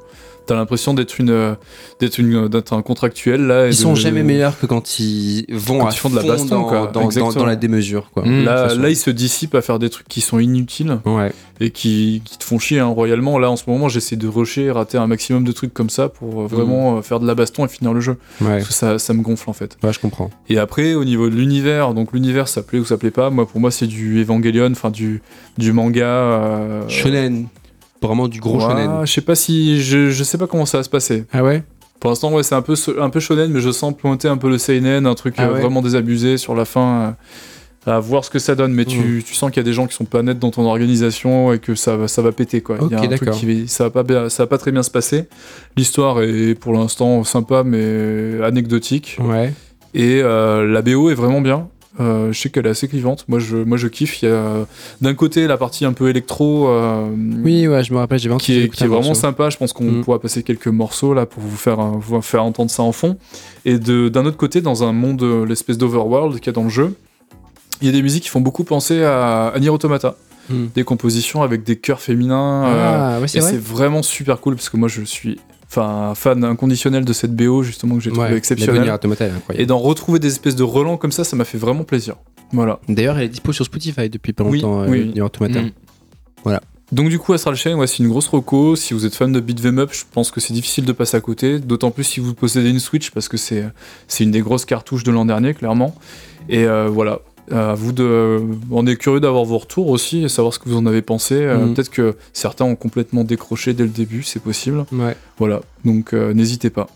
T'as 0.48 0.54
l'impression 0.56 0.94
d'être 0.94 1.18
une, 1.20 1.28
euh, 1.30 1.54
d'être 2.00 2.18
une, 2.18 2.48
d'être 2.48 2.72
un 2.72 2.80
contractuel 2.82 3.46
là. 3.46 3.66
et 3.66 3.68
Ils 3.68 3.74
sont 3.74 3.90
de- 3.92 3.96
jamais 3.98 4.22
meilleurs 4.22 4.58
que 4.58 4.64
quand 4.66 4.98
ils 4.98 5.44
vont 5.50 5.78
Quand 5.80 5.88
à 5.88 5.90
ils 5.92 5.96
font 5.96 6.08
de 6.08 6.16
la 6.16 6.22
baston, 6.22 6.46
dans, 6.46 6.64
quoi. 6.64 6.90
dans- 6.92 7.08
dans, 7.32 7.44
la 7.44 7.54
démesure, 7.54 8.10
quoi. 8.12 8.24
Mmh, 8.24 8.44
Là, 8.44 8.74
là, 8.74 8.88
ils 8.88 8.96
se 8.96 9.10
dissipent 9.10 9.54
à 9.54 9.60
faire 9.60 9.78
des 9.78 9.90
trucs 9.90 10.08
qui 10.08 10.22
sont 10.22 10.38
inutiles 10.38 10.98
Ouais. 11.04 11.32
et 11.60 11.70
qui, 11.70 12.22
qui 12.24 12.38
te 12.38 12.44
font 12.44 12.58
chier 12.58 12.78
hein, 12.80 12.86
royalement. 12.86 13.38
Là, 13.38 13.50
en 13.50 13.56
ce 13.56 13.64
moment, 13.68 13.88
j'essaie 13.90 14.16
de 14.16 14.26
rusher, 14.26 14.70
rater 14.70 14.96
un 14.96 15.06
maximum 15.06 15.44
de 15.44 15.52
trucs 15.52 15.74
comme 15.74 15.90
ça 15.90 16.08
pour 16.08 16.40
euh, 16.42 16.46
vraiment 16.46 16.96
euh, 16.96 17.02
faire 17.02 17.20
de 17.20 17.26
la 17.26 17.34
baston 17.34 17.66
et 17.66 17.68
finir 17.68 17.92
le 17.92 18.00
jeu. 18.00 18.16
Ouais. 18.40 18.56
Parce 18.56 18.68
que 18.68 18.72
ça, 18.74 18.98
ça 18.98 19.12
me 19.12 19.20
gonfle 19.22 19.50
en 19.50 19.52
fait. 19.52 19.76
Ouais, 19.82 19.92
je 19.92 19.98
comprends. 20.00 20.30
Et 20.48 20.58
après, 20.58 20.94
au 20.94 21.04
niveau 21.04 21.28
de 21.28 21.34
l'univers, 21.34 21.92
donc 21.92 22.12
l'univers, 22.14 22.48
ça 22.48 22.62
plaît 22.62 22.78
ou 22.78 22.86
ça 22.86 22.96
plaît 22.96 23.10
pas. 23.10 23.28
Moi, 23.28 23.46
pour 23.46 23.60
moi, 23.60 23.70
c'est 23.70 23.86
du 23.86 24.22
Evangelion, 24.22 24.70
enfin 24.72 24.90
du, 24.90 25.20
du 25.58 25.72
manga. 25.72 26.06
euh, 26.06 26.88
Shonen. 26.88 27.48
Vraiment 28.02 28.28
du 28.28 28.40
gros 28.40 28.56
ouais, 28.56 28.60
shonen. 28.62 29.06
Je 29.06 29.12
sais 29.12 29.20
pas 29.20 29.34
si. 29.34 29.80
Je, 29.82 30.10
je 30.10 30.24
sais 30.24 30.38
pas 30.38 30.46
comment 30.46 30.66
ça 30.66 30.78
va 30.78 30.84
se 30.84 30.88
passer. 30.90 31.24
Ah 31.32 31.42
ouais? 31.42 31.62
Pour 32.00 32.10
l'instant, 32.10 32.32
ouais, 32.32 32.44
c'est 32.44 32.54
un 32.54 32.62
peu, 32.62 32.74
un 33.00 33.10
peu 33.10 33.18
shonen, 33.20 33.50
mais 33.50 33.60
je 33.60 33.70
sens 33.70 33.92
pointer 33.96 34.28
un 34.28 34.36
peu 34.36 34.48
le 34.48 34.58
seinen, 34.58 35.04
un 35.06 35.14
truc 35.14 35.34
Ah 35.38 35.44
euh, 35.48 35.54
ouais. 35.54 35.60
vraiment 35.60 35.82
désabusé 35.82 36.36
sur 36.36 36.54
la 36.54 36.64
fin. 36.64 37.00
euh, 37.00 37.10
à 37.86 38.00
voir 38.00 38.22
ce 38.22 38.28
que 38.28 38.38
ça 38.38 38.54
donne, 38.54 38.74
mais 38.74 38.84
tu, 38.84 39.22
tu 39.26 39.34
sens 39.34 39.50
qu'il 39.50 39.56
y 39.56 39.60
a 39.60 39.62
des 39.64 39.72
gens 39.72 39.86
qui 39.86 39.94
sont 39.94 40.04
pas 40.04 40.22
nets 40.22 40.38
dans 40.38 40.50
ton 40.50 40.66
organisation 40.66 41.54
et 41.54 41.58
que 41.58 41.74
ça 41.74 41.96
va, 41.96 42.06
ça 42.06 42.20
va 42.20 42.32
péter 42.32 42.60
quoi. 42.60 42.76
Il 42.82 42.90
y 42.90 42.94
a 42.94 42.98
Ok, 42.98 43.04
un 43.04 43.08
truc 43.08 43.20
d'accord. 43.24 43.40
qui 43.40 43.66
ça 43.66 43.84
va 43.84 43.90
pas 43.90 44.02
bien- 44.02 44.28
ça 44.28 44.42
va 44.42 44.46
pas 44.46 44.58
très 44.58 44.72
bien 44.72 44.82
se 44.82 44.90
passer. 44.90 45.24
L'histoire 45.74 46.20
est 46.20 46.54
pour 46.54 46.74
l'instant 46.74 47.24
sympa 47.24 47.62
mais 47.64 48.42
anecdotique 48.44 49.16
Ouais. 49.20 49.54
et 49.94 50.20
euh, 50.22 50.66
la 50.70 50.82
BO 50.82 51.08
est 51.08 51.14
vraiment 51.14 51.40
bien. 51.40 51.68
Euh, 52.00 52.32
je 52.32 52.40
sais 52.40 52.48
qu'elle 52.50 52.66
est 52.66 52.70
assez 52.70 52.86
clivante. 52.86 53.24
Moi 53.28 53.38
je, 53.40 53.56
moi 53.56 53.76
je 53.76 53.88
kiffe. 53.88 54.22
Il 54.22 54.28
y 54.28 54.32
a 54.32 54.66
d'un 55.00 55.14
côté 55.14 55.46
la 55.46 55.56
partie 55.56 55.84
un 55.84 55.92
peu 55.92 56.08
électro. 56.08 56.68
euh, 56.68 57.08
Oui, 57.42 57.66
ouais, 57.66 57.82
je 57.82 57.92
me 57.92 57.98
rappelle, 57.98 58.18
j'ai 58.20 58.30
qui 58.38 58.58
est, 58.60 58.68
qui 58.68 58.84
est 58.84 58.86
vraiment 58.86 59.14
sympa. 59.14 59.50
Je 59.50 59.56
pense 59.56 59.72
qu'on 59.72 59.84
Mm. 59.90 60.04
pourra 60.04 60.20
passer 60.20 60.42
quelques 60.42 60.68
morceaux 60.68 61.12
là 61.14 61.26
pour 61.26 61.42
vous 61.42 61.56
faire, 61.56 61.78
vous 61.80 62.22
faire 62.22 62.44
entendre 62.44 62.70
ça 62.70 62.82
en 62.82 62.92
fond. 62.92 63.16
Et 63.64 63.78
de- 63.78 64.08
d'un 64.08 64.24
autre 64.26 64.36
côté, 64.36 64.60
dans 64.60 64.84
un 64.84 64.92
monde, 64.92 65.22
euh, 65.22 65.44
l'espèce 65.44 65.76
d'overworld 65.78 66.36
qu'il 66.38 66.46
y 66.46 66.50
a 66.50 66.52
dans 66.52 66.62
le 66.64 66.68
jeu, 66.70 66.94
il 67.80 67.86
y 67.86 67.88
a 67.88 67.92
des 67.92 68.02
musiques 68.02 68.22
qui 68.24 68.28
font 68.30 68.40
beaucoup 68.40 68.64
penser 68.64 69.02
à, 69.02 69.48
à 69.48 69.58
Nier 69.58 69.70
Automata. 69.70 70.14
Hmm. 70.50 70.68
des 70.74 70.82
compositions 70.82 71.42
avec 71.42 71.62
des 71.62 71.76
chœurs 71.76 72.00
féminins. 72.00 72.64
euh, 72.64 73.18
Ah, 73.22 73.26
c'est 73.26 73.36
et 73.36 73.40
vrai. 73.42 73.50
c'est 73.50 73.60
vraiment 73.60 74.02
super 74.02 74.40
cool 74.40 74.54
parce 74.54 74.70
que 74.70 74.78
moi 74.78 74.88
je 74.88 75.02
suis 75.02 75.38
enfin 75.70 76.14
fan 76.14 76.44
inconditionnel 76.44 77.04
de 77.04 77.12
cette 77.12 77.34
BO 77.34 77.62
justement 77.62 77.96
que 77.96 78.02
j'ai 78.02 78.10
trouvé 78.10 78.28
Ouais, 78.28 78.36
exceptionnelle. 78.36 78.92
Et 79.54 79.66
d'en 79.66 79.78
retrouver 79.78 80.18
des 80.18 80.28
espèces 80.28 80.56
de 80.56 80.62
relents 80.62 80.96
comme 80.96 81.12
ça, 81.12 81.24
ça 81.24 81.36
m'a 81.36 81.44
fait 81.44 81.58
vraiment 81.58 81.84
plaisir. 81.84 82.16
Voilà. 82.52 82.80
D'ailleurs, 82.88 83.18
elle 83.18 83.24
est 83.24 83.28
dispo 83.28 83.52
sur 83.52 83.64
Spotify 83.64 84.08
depuis 84.08 84.32
pas 84.32 84.44
Oui, 84.44 84.60
longtemps, 84.60 84.82
euh, 84.82 84.88
oui. 84.88 85.12
Nier 85.14 85.20
Automata. 85.20 85.60
Mm. 85.60 85.70
Donc 86.90 87.10
du 87.10 87.18
coup, 87.18 87.34
Astral 87.34 87.54
Chain, 87.54 87.76
ouais, 87.76 87.86
c'est 87.86 87.98
une 87.98 88.08
grosse 88.08 88.28
reco. 88.28 88.74
Si 88.74 88.94
vous 88.94 89.04
êtes 89.04 89.14
fan 89.14 89.30
de 89.30 89.40
Beat 89.40 89.62
'em 89.66 89.78
Up, 89.78 89.90
je 89.92 90.04
pense 90.10 90.30
que 90.30 90.40
c'est 90.40 90.54
difficile 90.54 90.86
de 90.86 90.92
passer 90.92 91.18
à 91.18 91.20
côté. 91.20 91.58
D'autant 91.58 91.90
plus 91.90 92.04
si 92.04 92.20
vous 92.20 92.32
possédez 92.32 92.70
une 92.70 92.78
Switch, 92.80 93.10
parce 93.10 93.28
que 93.28 93.36
c'est 93.36 93.66
c'est 94.06 94.24
une 94.24 94.30
des 94.30 94.40
grosses 94.40 94.64
cartouches 94.64 95.04
de 95.04 95.10
l'an 95.10 95.26
dernier, 95.26 95.52
clairement. 95.52 95.94
Et 96.48 96.64
euh, 96.64 96.88
voilà. 96.88 97.20
À 97.50 97.74
vous 97.74 97.92
de. 97.92 98.40
On 98.70 98.86
est 98.86 98.96
curieux 98.96 99.20
d'avoir 99.20 99.44
vos 99.44 99.58
retours 99.58 99.88
aussi 99.88 100.24
et 100.24 100.28
savoir 100.28 100.52
ce 100.54 100.58
que 100.58 100.68
vous 100.68 100.76
en 100.76 100.86
avez 100.86 101.02
pensé. 101.02 101.34
Euh, 101.34 101.58
Mhm. 101.58 101.74
Peut-être 101.74 101.90
que 101.90 102.14
certains 102.32 102.64
ont 102.64 102.76
complètement 102.76 103.24
décroché 103.24 103.72
dès 103.74 103.84
le 103.84 103.88
début, 103.90 104.22
c'est 104.22 104.42
possible. 104.42 104.84
Ouais. 104.92 105.16
Voilà. 105.38 105.60
Donc 105.84 106.12
euh, 106.14 106.32
n'hésitez 106.34 106.70
pas. 106.70 106.86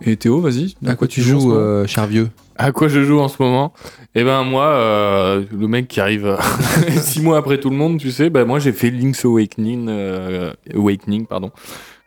Et 0.00 0.16
Théo, 0.16 0.40
vas-y. 0.40 0.76
À 0.86 0.94
quoi 0.94 1.08
tu 1.08 1.20
joues, 1.22 1.40
moment 1.48 1.54
euh, 1.56 1.86
cher 1.86 2.06
vieux? 2.06 2.28
À 2.56 2.70
quoi 2.72 2.86
je 2.88 3.02
joue 3.02 3.18
en 3.18 3.28
ce 3.28 3.40
moment? 3.42 3.72
Eh 4.14 4.22
ben 4.24 4.42
moi, 4.44 4.66
euh, 4.66 5.44
le 5.52 5.66
mec 5.68 5.88
qui 5.88 6.00
arrive 6.00 6.26
euh, 6.26 6.36
six 7.00 7.20
mois 7.20 7.38
après 7.38 7.58
tout 7.58 7.70
le 7.70 7.76
monde, 7.76 7.98
tu 7.98 8.10
sais, 8.12 8.30
bah 8.30 8.44
moi 8.44 8.58
j'ai 8.60 8.72
fait 8.72 8.90
Link's 8.90 9.24
Awakening, 9.24 9.86
euh, 9.88 10.52
Awakening 10.74 11.26
pardon, 11.26 11.50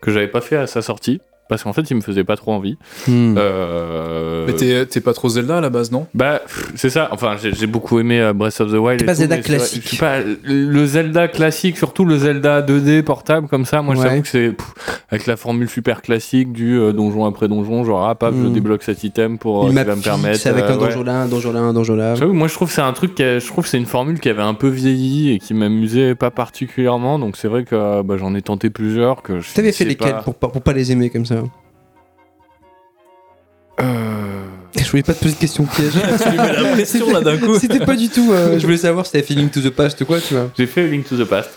que 0.02 0.12
j'avais 0.12 0.28
pas 0.30 0.42
fait 0.42 0.56
à 0.58 0.68
sa 0.68 0.82
sortie 0.82 1.20
parce 1.52 1.64
qu'en 1.64 1.74
fait 1.74 1.92
il 1.92 1.96
me 1.98 2.02
faisait 2.02 2.24
pas 2.24 2.38
trop 2.38 2.54
envie. 2.54 2.78
Hmm. 3.10 3.36
Euh, 3.38 4.46
Mais 4.48 4.54
t'es 4.54 4.86
t'es 4.86 5.02
pas 5.02 5.14
trop 5.14 5.28
Zelda 5.28 5.58
à 5.58 5.62
la 5.62 5.70
base, 5.70 5.92
non? 5.92 6.08
Bah 6.14 6.42
c'est 6.76 6.90
ça. 6.90 7.10
Enfin 7.12 7.36
j'ai 7.38 7.68
beaucoup 7.68 8.00
aimé 8.00 8.22
euh, 8.22 8.32
Breath 8.34 8.62
of 8.62 8.72
the 8.72 8.76
Wild. 8.76 9.00
T'es 9.00 9.06
pas 9.06 9.14
tout, 9.14 9.20
Zelda 9.20 9.36
c'est 9.36 9.42
classique. 9.42 9.82
Je 9.84 9.88
suis 9.90 9.98
pas 9.98 10.20
le 10.44 10.86
Zelda 10.86 11.28
classique, 11.28 11.78
surtout 11.78 12.06
le 12.06 12.18
Zelda 12.18 12.62
2D 12.62 13.04
portable 13.04 13.48
comme 13.50 13.66
ça. 13.66 13.82
Moi 13.82 13.96
Ouais. 13.96 14.02
j'avoue 14.08 14.22
que 14.22 14.28
c'est 14.30 14.54
avec 15.10 15.28
la 15.28 15.36
formule 15.36 15.68
super 15.70 16.02
classique 16.02 16.54
du 16.54 16.80
euh, 16.80 16.94
donjon 16.94 17.26
après 17.26 17.50
donjon, 17.50 17.84
genre 17.84 18.08
ah 18.08 18.16
paf 18.16 18.34
je 18.34 18.48
Mm. 18.48 18.54
débloque 18.54 18.84
cet 18.84 19.04
item 19.04 19.38
pour 19.38 19.68
euh, 19.68 19.72
map 19.74 19.84
va 19.84 19.96
me 19.98 20.02
permettre. 20.02 20.36
fixe 20.36 20.46
avec 20.48 20.64
euh, 20.64 20.70
un 20.70 20.78
ouais. 20.78 20.88
donjon 20.88 21.04
là, 21.04 21.22
un 21.24 21.28
donjon 21.28 21.52
là, 21.52 21.60
un 21.60 21.74
donjon 21.74 21.96
là. 21.96 22.16
J'avoue, 22.16 22.32
moi 22.34 22.48
je 22.48 22.54
trouve 22.54 22.70
que 22.70 22.74
c'est 22.74 22.82
un 22.82 22.94
truc 22.94 23.16
qui 23.16 23.24
a- 23.24 23.40
je 23.40 23.48
trouve 23.48 23.68
c'est 23.68 23.78
une 23.78 23.86
formule 23.86 24.20
qui 24.22 24.30
avait 24.30 24.42
un 24.42 24.54
peu 24.54 24.70
vieilli 24.70 25.32
et 25.34 25.40
qui 25.40 25.54
m'amusait 25.54 26.16
pas 26.16 26.32
particulièrement 26.32 27.20
donc 27.20 27.36
c'est 27.36 27.48
vrai 27.50 27.66
que 27.66 28.02
bah, 28.04 28.16
j'en 28.18 28.34
ai 28.36 28.42
tenté 28.42 28.70
plusieurs 28.70 29.22
que 29.22 29.40
je 29.42 29.54
T'avais 29.54 29.72
fait 29.74 29.84
lesquels 29.86 30.14
pas. 30.14 30.22
pour, 30.22 30.36
pas- 30.36 30.48
pour 30.48 30.62
pas 30.62 30.72
les 30.74 30.92
aimer 30.94 31.10
comme 31.10 31.26
ça 31.26 31.41
Euh... 33.82 34.44
Je 34.78 34.90
voulais 34.90 35.04
pas 35.04 35.14
te 35.14 35.20
poser 35.20 35.36
de 35.36 35.40
questions 35.40 35.66
pièges. 35.66 35.94
la 36.36 36.72
pression 36.72 37.12
là 37.12 37.22
d'un 37.22 37.38
coup. 37.38 37.58
C'était 37.60 37.80
pas 37.86 37.96
du 37.96 38.10
tout. 38.10 38.32
euh, 38.32 38.58
je 38.58 38.64
voulais 38.66 38.78
savoir 38.78 39.06
si 39.06 39.12
t'avais 39.12 39.24
fait 39.24 39.34
Link 39.34 39.52
to 39.52 39.60
the 39.62 39.70
Past 39.70 40.00
ou 40.02 40.06
quoi, 40.06 40.20
tu 40.20 40.34
vois. 40.34 40.50
J'ai 40.58 40.66
fait 40.66 40.88
Link 40.88 41.08
to 41.08 41.18
the 41.18 41.26
Past. 41.28 41.50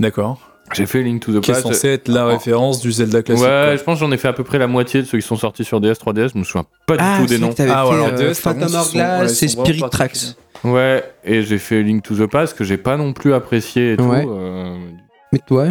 D'accord. 0.00 0.40
J'ai 0.72 0.86
fait 0.86 1.02
Link 1.02 1.20
to 1.22 1.32
the 1.32 1.40
Qui 1.42 1.50
est 1.50 1.54
Past. 1.54 1.66
censé 1.66 1.88
être 1.88 2.08
la 2.08 2.26
Oh. 2.26 2.30
référence 2.30 2.80
du 2.80 2.92
Zelda 2.92 3.22
classique. 3.22 3.44
ouais, 3.44 3.50
quoi. 3.50 3.76
je 3.76 3.82
pense 3.82 3.98
que 3.98 4.04
j'en 4.04 4.12
ai 4.12 4.16
fait 4.16 4.28
à 4.28 4.32
peu 4.32 4.44
près 4.44 4.58
la 4.58 4.68
moitié 4.68 5.02
de 5.02 5.06
ceux 5.06 5.18
qui 5.18 5.26
sont 5.26 5.36
sortis 5.36 5.64
sur 5.64 5.80
DS, 5.80 5.94
3DS. 5.94 6.30
Je 6.32 6.38
me 6.38 6.44
souviens 6.44 6.64
pas 6.86 6.96
du 6.96 7.04
tout 7.20 7.26
des 7.26 7.38
noms. 7.38 7.52
Ah, 7.58 7.88
ouais, 7.88 7.94
alors 7.94 8.08
euh, 8.12 8.30
DS, 8.30 8.34
Phantom 8.40 8.72
Hourglass 8.74 9.42
et 9.42 9.48
Spirit 9.48 9.82
Tracks. 9.90 10.36
Ouais, 10.62 11.02
et 11.24 11.42
j'ai 11.42 11.58
fait 11.58 11.82
Link 11.82 12.02
to 12.02 12.14
the 12.14 12.30
Past 12.30 12.56
que 12.56 12.64
j'ai 12.64 12.76
pas 12.76 12.96
non 12.96 13.12
plus 13.12 13.32
apprécié 13.34 13.92
et 13.92 13.96
tout. 13.96 14.04
Ouais. 14.04 14.24
euh, 14.28 14.76
Mais 15.32 15.40
toi. 15.46 15.66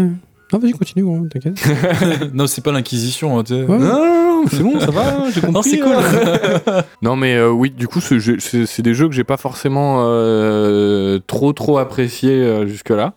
Ah, 0.52 0.58
vas-y, 0.58 0.72
continue, 0.72 1.04
gros, 1.04 1.28
t'inquiète. 1.28 1.62
non, 2.34 2.48
c'est 2.48 2.64
pas 2.64 2.72
l'inquisition. 2.72 3.38
hein, 3.40 3.44
Ouais. 3.50 3.66
Non, 3.68 3.78
non, 3.80 4.42
non, 4.42 4.48
c'est 4.50 4.64
bon, 4.64 4.80
ça 4.80 4.90
va, 4.92 5.30
j'ai 5.32 5.42
compris. 5.42 5.54
Non, 5.54 5.62
c'est 5.62 5.80
cool. 5.80 5.92
euh. 5.94 6.82
non, 7.04 7.16
mais 7.16 7.36
euh, 7.36 7.50
oui, 7.52 7.70
du 7.70 7.88
coup, 7.88 8.00
c'est 8.02 8.82
des 8.82 8.94
jeux 8.94 9.08
que 9.08 9.14
j'ai 9.14 9.24
pas 9.24 9.38
forcément 9.38 9.98
euh, 10.08 11.20
trop 11.28 11.54
trop 11.54 11.78
apprécié 11.78 12.32
euh, 12.32 12.66
jusque-là. 12.68 13.14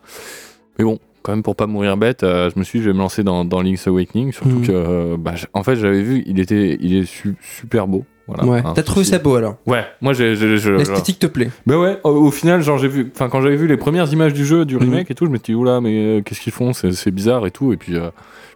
Mais 0.77 0.85
bon, 0.85 0.99
quand 1.23 1.31
même, 1.31 1.41
pour 1.43 1.55
pas 1.55 1.65
mourir 1.67 1.97
bête, 1.97 2.23
euh, 2.23 2.49
je 2.53 2.59
me 2.59 2.63
suis 2.63 2.79
dit, 2.79 2.85
je 2.85 2.89
vais 2.89 2.93
me 2.93 2.99
lancer 2.99 3.23
dans, 3.23 3.45
dans 3.45 3.61
Link's 3.61 3.87
Awakening. 3.87 4.31
Surtout 4.31 4.49
Mhm. 4.59 4.67
que, 4.67 4.71
euh, 4.71 5.15
bah, 5.17 5.33
en 5.53 5.63
fait, 5.63 5.75
j'avais 5.75 6.01
vu, 6.03 6.23
il 6.27 6.39
était, 6.39 6.77
il 6.81 6.95
est 6.95 7.05
su- 7.05 7.35
super 7.41 7.87
beau. 7.87 8.05
Voilà, 8.27 8.45
Ouais. 8.45 8.61
Hein, 8.63 8.71
T'as 8.73 8.83
trouvé 8.83 9.03
ça 9.05 9.19
beau 9.19 9.35
alors 9.35 9.55
Ouais, 9.65 9.83
moi, 10.01 10.13
j'ai. 10.13 10.35
je- 10.35 10.69
L'esthétique 10.71 11.19
te 11.19 11.27
plaît 11.27 11.49
bah 11.65 11.77
ouais, 11.77 11.99
au, 12.05 12.09
au 12.09 12.31
final, 12.31 12.61
genre 12.61 12.77
j'ai 12.77 12.87
vu, 12.87 13.11
enfin 13.13 13.27
quand 13.27 13.41
j'avais 13.41 13.57
vu 13.57 13.67
les 13.67 13.75
premières 13.75 14.11
images 14.13 14.33
du 14.33 14.45
jeu, 14.45 14.63
du 14.63 14.77
remake 14.77 15.11
et 15.11 15.15
tout, 15.15 15.25
je 15.25 15.29
me 15.29 15.35
suis 15.35 15.43
dit 15.47 15.55
oula, 15.55 15.81
mais 15.81 15.91
euh, 16.19 16.21
qu'est-ce 16.21 16.39
qu'ils 16.39 16.53
font, 16.53 16.71
c'est 16.73 17.11
bizarre 17.11 17.45
et 17.45 17.51
tout. 17.51 17.73
Et 17.73 17.77
puis 17.77 17.97
euh, 17.97 18.09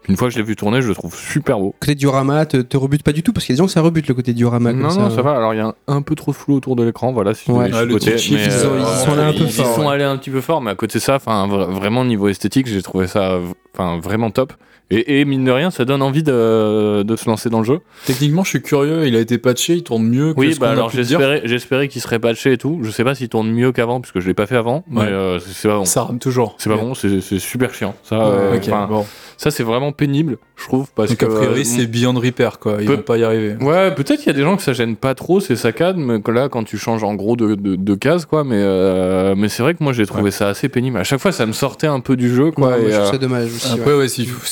une 0.08 0.16
fois 0.16 0.30
que 0.30 0.34
je 0.34 0.40
l'ai 0.40 0.46
vu 0.46 0.56
tourner, 0.56 0.82
je 0.82 0.88
le 0.88 0.96
trouve 0.96 1.14
super 1.14 1.60
beau. 1.60 1.76
Côté 1.82 1.96
diorama, 1.96 2.46
te, 2.46 2.58
te 2.58 2.78
rebute 2.78 3.04
pas 3.04 3.12
du 3.12 3.24
tout? 3.24 3.34
Parce 3.34 3.46
qu'il 3.46 3.54
y 3.54 3.56
a 3.56 3.58
des 3.58 3.64
gens 3.64 3.66
que 3.66 3.74
ça 3.74 3.82
rebute 3.82 4.08
le 4.08 4.14
côté 4.14 4.32
diorama. 4.34 4.72
non, 4.72 4.88
comme 4.88 4.98
non, 5.00 5.10
ça, 5.10 5.16
ça 5.18 5.22
va. 5.22 5.36
Alors 5.36 5.54
il 5.54 5.58
y 5.58 5.60
a 5.60 5.68
un, 5.68 5.74
un 5.88 6.02
peu 6.02 6.16
trop 6.16 6.32
de 6.32 6.38
flou 6.38 6.56
autour 6.56 6.78
de 6.78 6.84
l'écran, 6.84 7.12
voilà. 7.12 7.34
Si 7.34 7.52
Ouais. 7.52 7.70
Ah, 7.74 7.84
le 7.84 7.90
chipotais, 7.90 8.12
petit 8.12 8.36
mais, 8.36 8.46
ils 8.46 8.52
sont- 8.52 8.68
euh, 8.68 8.80
ils 8.80 9.06
sont 9.06 9.12
allés 9.12 9.22
un 9.24 9.34
peu 9.34 9.40
ils 9.44 9.52
fort, 9.52 9.76
sont 9.76 9.82
ouais. 9.82 9.94
allés 9.94 10.04
un 10.06 10.16
petit 10.16 10.30
peu 10.30 10.40
fort, 10.40 10.62
mais 10.62 10.72
à 10.72 10.76
côté 10.76 11.00
de 11.00 11.04
ça, 11.04 11.16
enfin 11.16 11.46
vraiment 11.48 12.06
niveau 12.06 12.30
esthétique, 12.30 12.68
j'ai 12.68 12.82
trouvé 12.82 13.08
ça, 13.08 13.40
enfin 13.78 14.00
vraiment 14.00 14.32
top. 14.32 14.54
Et, 14.90 15.20
et 15.20 15.26
mine 15.26 15.44
de 15.44 15.52
rien, 15.52 15.70
ça 15.70 15.84
donne 15.84 16.02
envie 16.02 16.24
de, 16.24 17.04
de 17.04 17.16
se 17.18 17.30
lancer 17.30 17.50
dans 17.50 17.60
le 17.60 17.66
jeu. 17.66 17.80
Techniquement, 18.06 18.44
je 18.46 18.50
suis 18.52 18.62
curieux. 18.62 19.06
Il 19.06 19.16
a 19.16 19.20
été 19.20 19.38
patché, 19.38 19.74
il 19.76 19.84
tourne 19.84 20.04
mieux 20.04 20.34
que 20.34 20.40
Oui, 20.40 20.54
ce 20.54 20.60
bah 20.60 20.68
qu'on 20.68 20.72
a 20.72 20.76
alors 20.76 20.90
j'espérais, 20.90 21.42
j'espérais 21.44 21.88
qu'il 21.90 22.02
serait 22.02 22.20
patché 22.20 22.54
et 22.54 22.58
tout. 22.58 22.80
Je 22.84 22.90
sais 22.92 23.04
pas 23.04 23.14
s'il 23.14 23.28
tourne 23.28 23.50
mieux 23.52 23.72
qu'avant, 23.74 24.00
puisque 24.00 24.20
je 24.22 24.28
l'ai 24.28 24.34
pas 24.34 24.46
fait 24.48 24.56
avant, 24.56 24.86
mais 24.90 25.02
Ouais. 25.02 25.08
euh, 25.08 25.40
c'est 25.40 25.68
pas 25.68 25.76
bon. 25.78 25.86
Ça 25.86 26.04
rame 26.04 26.20
toujours. 26.20 26.56
C'est 26.58 26.70
pas 26.70 26.78
bon, 26.78 26.94
c'est 26.94 27.20
c'est 27.20 27.40
super 27.40 27.74
chiant. 27.74 27.96
Ça, 28.04 28.16
euh, 28.16 28.58
bon. 28.88 29.06
ça 29.36 29.52
c'est 29.52 29.64
vraiment 29.64 29.92
pénible, 29.92 30.38
je 30.56 30.64
trouve, 30.64 30.88
parce 30.96 31.10
Donc 31.10 31.18
que. 31.18 31.26
a 31.26 31.30
priori, 31.36 31.62
euh, 31.62 31.64
c'est 31.66 31.86
Beyond 31.88 32.14
Repair, 32.14 32.58
quoi. 32.60 32.78
Ils 32.80 32.88
vont 32.88 32.98
pas 32.98 33.18
y 33.18 33.24
arriver. 33.26 33.56
Ouais, 33.60 33.92
peut-être 33.94 34.20
qu'il 34.20 34.28
y 34.28 34.30
a 34.30 34.34
des 34.38 34.44
gens 34.44 34.56
que 34.56 34.64
ça 34.64 34.72
gêne 34.72 34.96
pas 34.96 35.16
trop 35.16 35.42
ces 35.42 35.58
saccades, 35.58 35.98
mais 35.98 36.22
que 36.22 36.32
là, 36.32 36.48
quand 36.48 36.64
tu 36.64 36.78
changes 36.78 37.04
en 37.04 37.14
gros 37.16 37.36
de, 37.36 37.56
de, 37.56 37.76
de 37.76 37.96
cases, 37.96 38.26
quoi. 38.26 38.46
Mais, 38.46 38.56
euh, 38.60 39.36
mais 39.38 39.50
c'est 39.50 39.64
vrai 39.64 39.74
que 39.74 39.84
moi 39.84 39.92
j'ai 39.92 40.06
trouvé 40.06 40.32
ça 40.32 40.48
assez 40.48 40.70
pénible. 40.70 40.98
À 40.98 41.04
chaque 41.04 41.20
fois, 41.20 41.34
ça 41.34 41.46
me 41.46 41.52
sortait 41.54 41.88
un 41.88 42.00
peu 42.00 42.16
du 42.16 42.34
jeu, 42.34 42.52
quoi. 42.52 42.70
Ouais, 42.70 42.80
moi, 42.80 42.88
et, 42.88 42.92
je 42.92 42.96
trouve 42.96 43.08
euh, 43.08 43.12
ça 43.12 43.18
dommage 43.18 43.48
aussi. 43.48 43.74
Après, 43.74 43.92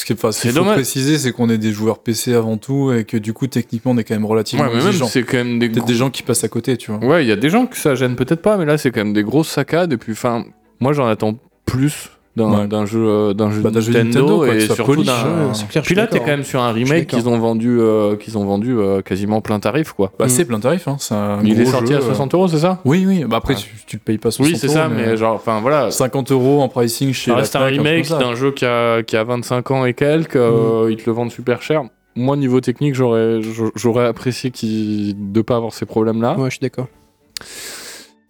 qu'il 0.06 0.16
enfin, 0.26 0.32
ce 0.32 0.42
qu'il 0.42 0.50
C'est 0.52 0.56
faut 0.58 0.62
dommage. 0.64 0.76
préciser, 0.78 1.18
c'est 1.18 1.32
qu'on 1.32 1.50
est 1.50 1.58
des 1.58 1.72
joueurs 1.72 2.00
PC 2.00 2.34
avant 2.34 2.58
tout 2.58 2.92
et 2.92 3.04
que 3.06 3.18
du 3.18 3.34
coup, 3.34 3.48
techniquement, 3.48 3.92
on 3.92 3.98
est 3.98 4.04
quand 4.04 4.16
même 4.16 4.26
relativement 4.26 4.66
ouais, 4.66 4.72
mais 4.76 4.84
même 4.84 4.94
c'est 5.08 5.24
quand 5.24 5.38
même 5.38 5.60
des. 5.60 5.68
Peut-être 5.70 5.80
gros- 5.84 5.88
des 5.88 5.96
gens 5.96 6.10
qui 6.10 6.24
passent 6.24 6.44
à 6.44 6.48
côté, 6.50 6.78
tu 6.78 6.92
vois. 6.92 7.04
Ouais, 7.06 7.24
il 7.26 7.28
y 7.28 7.32
a 7.32 7.36
des 7.36 7.50
gens 7.50 7.66
que 7.66 7.78
ça 7.78 7.96
gêne 7.96 8.16
peut-être 8.16 8.42
pas, 8.42 8.58
mais 8.58 8.66
là 8.66 8.78
c'est 8.78 8.92
quand 8.92 9.04
même 9.04 9.14
des 9.14 9.24
grosses 9.24 9.50
saccades. 9.50 9.94
Et 9.94 9.98
puis, 9.98 10.12
enfin, 10.14 10.46
moi 10.80 10.94
j'en 10.94 11.08
attends 11.08 11.36
plus 11.66 12.10
d'un 12.36 12.68
Ouais. 12.82 12.86
jeu, 12.86 13.00
euh, 13.08 13.34
d'un 13.34 13.50
jeu, 13.50 13.62
Bah, 13.62 13.70
jeu 13.80 13.94
Nintendo, 13.94 14.38
quoi, 14.38 14.54
et 14.56 14.60
soit 14.62 14.76
surtout 14.76 15.04
d'un. 15.04 15.14
Ouais, 15.14 15.82
Puis 15.84 15.96
là, 15.96 16.06
t'es 16.08 16.20
quand 16.20 16.26
même 16.28 16.44
sur 16.44 16.62
un 16.62 16.72
remake 16.72 17.08
qu'ils 17.08 17.30
ont 17.30 17.38
vendu, 17.38 17.78
euh, 17.80 18.16
qu'ils 18.18 18.38
ont 18.38 18.46
vendu 18.46 18.78
euh, 18.78 19.02
quasiment 19.02 19.40
plein 19.42 19.60
tarif, 19.60 19.94
quoi. 19.94 20.12
Bah, 20.20 20.26
Mm. 20.26 20.30
c'est 20.30 20.46
plein 20.46 20.60
tarif, 20.60 20.88
hein. 20.88 20.98
C'est 21.00 21.16
Il 21.44 21.60
est 21.62 21.66
sorti 21.66 21.94
jeu, 21.94 21.96
à 21.96 22.00
euh. 22.00 22.08
60 22.08 22.34
euros, 22.34 22.48
c'est 22.48 22.60
ça? 22.60 22.80
Oui, 22.84 23.06
oui. 23.08 23.24
Bah 23.24 23.38
après, 23.38 23.54
Ouais. 23.56 23.60
tu, 23.62 23.70
tu 23.88 23.96
le 23.96 24.02
payes 24.04 24.18
pas 24.18 24.32
60 24.32 24.52
Oui, 24.54 24.60
c'est 24.60 24.68
ça, 24.68 24.90
mais 24.90 25.16
genre, 25.18 25.36
enfin 25.36 25.60
voilà. 25.62 25.92
50 25.92 26.32
euros 26.32 26.62
en 26.62 26.68
pricing 26.68 27.14
chez 27.14 27.32
Ça 27.32 27.38
reste 27.38 27.56
un 27.56 27.66
remake 27.66 28.08
d'un 28.10 28.36
jeu 28.36 28.52
qui 28.52 28.66
a, 28.66 29.02
qui 29.04 29.16
a 29.16 29.24
25 29.24 29.72
ans 29.72 29.86
et 29.86 29.94
quelques, 29.94 30.36
euh, 30.36 30.88
ils 30.92 30.98
te 30.98 31.04
le 31.10 31.14
vendent 31.16 31.32
super 31.32 31.62
cher. 31.62 31.84
Moi, 32.18 32.38
niveau 32.38 32.62
technique, 32.62 32.96
j'aurais 32.96 33.40
j'aurais 33.76 34.06
apprécié 34.06 34.50
qu'il 34.52 35.32
de 35.34 35.42
pas 35.42 35.56
avoir 35.58 35.74
ces 35.74 35.86
problèmes-là. 35.86 36.38
Ouais, 36.38 36.50
je 36.50 36.56
suis 36.56 36.62
d'accord. 36.62 36.88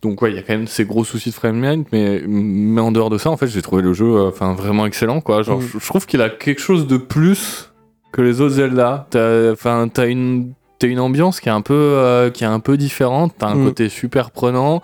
Donc 0.06 0.22
ouais, 0.22 0.30
il 0.32 0.36
y 0.36 0.40
a 0.40 0.44
quand 0.44 0.54
même 0.54 0.68
ces 0.68 0.86
gros 0.86 1.04
soucis 1.04 1.32
de 1.32 1.36
framerate, 1.36 1.80
mais, 1.92 2.22
mais 2.28 2.80
en 2.80 2.92
dehors 2.92 3.10
de 3.10 3.18
ça, 3.18 3.32
en 3.32 3.38
fait, 3.38 3.48
j'ai 3.48 3.64
trouvé 3.64 3.82
le 3.82 3.94
jeu 3.94 4.06
euh, 4.06 4.28
enfin 4.30 4.54
vraiment 4.54 4.86
excellent, 4.86 5.20
quoi. 5.20 5.42
Genre, 5.42 5.60
Mm. 5.60 5.80
je, 5.82 5.86
trouve 5.88 6.06
qu'il 6.06 6.22
a 6.22 6.30
quelque 6.30 6.62
chose 6.62 6.86
de 6.86 6.98
plus 6.98 7.74
que 8.12 8.22
les 8.22 8.40
autres 8.40 8.54
Zelda. 8.56 9.08
T'as 9.10 9.52
enfin, 9.52 9.88
t'as 9.92 10.08
une 10.08 10.54
t'as 10.78 10.88
une 10.88 11.00
ambiance 11.00 11.40
qui 11.40 11.50
est 11.50 11.52
un 11.54 11.62
peu 11.62 11.74
euh, 11.74 12.30
qui 12.30 12.44
est 12.44 12.48
un 12.48 12.60
peu 12.60 12.78
différente. 12.78 13.34
T'as 13.40 13.48
un 13.48 13.56
Mm. 13.56 13.66
côté 13.66 13.90
super 13.90 14.30
prenant. 14.30 14.82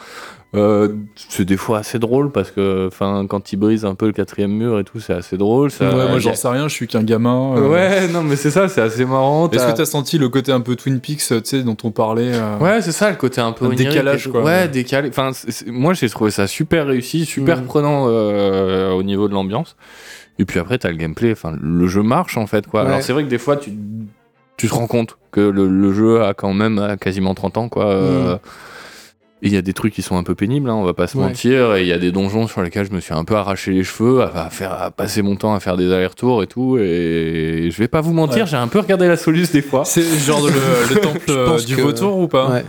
Euh, 0.53 0.89
c'est 1.29 1.45
des 1.45 1.55
fois 1.55 1.77
assez 1.79 1.97
drôle 1.97 2.29
parce 2.29 2.51
que 2.51 2.87
enfin 2.87 3.25
quand 3.29 3.53
il 3.53 3.55
brise 3.55 3.85
un 3.85 3.95
peu 3.95 4.05
le 4.07 4.11
quatrième 4.11 4.51
mur 4.51 4.79
et 4.79 4.83
tout, 4.83 4.99
c'est 4.99 5.13
assez 5.13 5.37
drôle. 5.37 5.71
Ça, 5.71 5.87
Ouais, 5.95 6.09
moi, 6.09 6.19
j'en 6.19 6.35
sais 6.35 6.47
rien. 6.49 6.67
Je 6.67 6.73
suis 6.73 6.87
qu'un 6.87 7.03
gamin. 7.03 7.55
euh. 7.55 7.69
Ouais, 7.69 8.07
non, 8.09 8.21
mais 8.21 8.35
c'est 8.35 8.51
ça, 8.51 8.67
c'est 8.67 8.81
assez 8.81 9.05
marrant. 9.05 9.49
Est-ce 9.49 9.65
que 9.65 9.71
t'as 9.77 9.85
senti 9.85 10.17
le 10.17 10.27
côté 10.27 10.51
un 10.51 10.59
peu 10.59 10.75
Twin 10.75 10.99
Peaks, 10.99 11.19
tu 11.19 11.39
sais, 11.45 11.63
dont 11.63 11.77
on 11.85 11.91
parlait 11.91 12.31
euh, 12.33 12.57
Ouais, 12.59 12.81
c'est 12.81 12.91
ça, 12.91 13.09
le 13.09 13.15
côté 13.15 13.39
un 13.39 13.53
peu 13.53 13.65
Un 13.67 13.69
décalage, 13.69 14.27
quoi. 14.29 14.43
Ouais, 14.43 14.67
décalé. 14.67 15.07
Enfin, 15.07 15.31
moi, 15.67 15.93
j'ai 15.93 16.09
trouvé 16.09 16.31
ça 16.31 16.47
super 16.47 16.85
réussi, 16.87 17.25
super 17.25 17.61
Mm. 17.61 17.65
prenant 17.65 18.05
euh, 18.09 18.91
au 18.91 19.03
niveau 19.03 19.29
de 19.29 19.33
l'ambiance. 19.33 19.77
Et 20.37 20.43
puis 20.43 20.59
après, 20.59 20.77
t'as 20.79 20.89
le 20.89 20.97
gameplay. 20.97 21.31
Enfin, 21.31 21.55
le 21.61 21.87
jeu 21.87 22.01
marche 22.03 22.35
en 22.37 22.45
fait, 22.47 22.67
quoi. 22.67 22.81
Ouais. 22.83 22.87
Alors 22.89 23.01
c'est 23.03 23.13
vrai 23.13 23.23
que 23.23 23.29
des 23.29 23.37
fois, 23.37 23.55
tu, 23.55 23.71
tu 24.57 24.67
te 24.67 24.73
rends 24.73 24.87
compte 24.87 25.17
que 25.31 25.39
le, 25.39 25.67
le 25.67 25.93
jeu 25.93 26.23
a 26.23 26.33
quand 26.33 26.53
même 26.53 26.77
euh, 26.77 26.95
quasiment 26.97 27.33
30 27.35 27.57
ans, 27.57 27.69
quoi. 27.69 27.85
Euh, 27.85 28.37
et 29.43 29.47
il 29.47 29.53
y 29.53 29.57
a 29.57 29.61
des 29.61 29.73
trucs 29.73 29.93
qui 29.93 30.01
sont 30.01 30.17
un 30.17 30.23
peu 30.23 30.35
pénibles, 30.35 30.69
hein, 30.69 30.75
on 30.75 30.83
va 30.83 30.93
pas 30.93 31.07
se 31.07 31.17
Ouais. 31.17 31.23
mentir. 31.23 31.75
Et 31.75 31.81
il 31.81 31.87
y 31.87 31.93
a 31.93 31.97
des 31.97 32.11
donjons 32.11 32.47
sur 32.47 32.61
lesquels 32.61 32.85
je 32.87 32.93
me 32.95 32.99
suis 32.99 33.13
un 33.13 33.23
peu 33.23 33.35
arraché 33.35 33.71
les 33.71 33.83
cheveux, 33.83 34.21
à, 34.21 34.49
faire, 34.49 34.71
à 34.79 34.91
passer 34.91 35.21
mon 35.21 35.35
temps 35.35 35.53
à 35.55 35.59
faire 35.59 35.77
des 35.77 35.91
allers-retours 35.91 36.43
et 36.43 36.47
tout. 36.47 36.77
Et 36.77 37.69
je 37.71 37.77
vais 37.77 37.87
pas 37.87 38.01
vous 38.01 38.13
mentir, 38.13 38.43
Ouais. 38.43 38.49
j'ai 38.49 38.57
un 38.57 38.67
peu 38.67 38.79
regardé 38.79 39.07
la 39.07 39.17
soluce 39.17 39.51
des 39.51 39.61
fois. 39.61 39.83
C'est 39.85 40.03
genre 40.19 40.41
le, 40.45 40.93
le 40.93 41.01
temple 41.01 41.19
euh, 41.29 41.59
du 41.59 41.75
que- 41.75 41.81
vautour 41.81 42.17
ou 42.19 42.27
pas? 42.27 42.49
Ouais. 42.49 42.65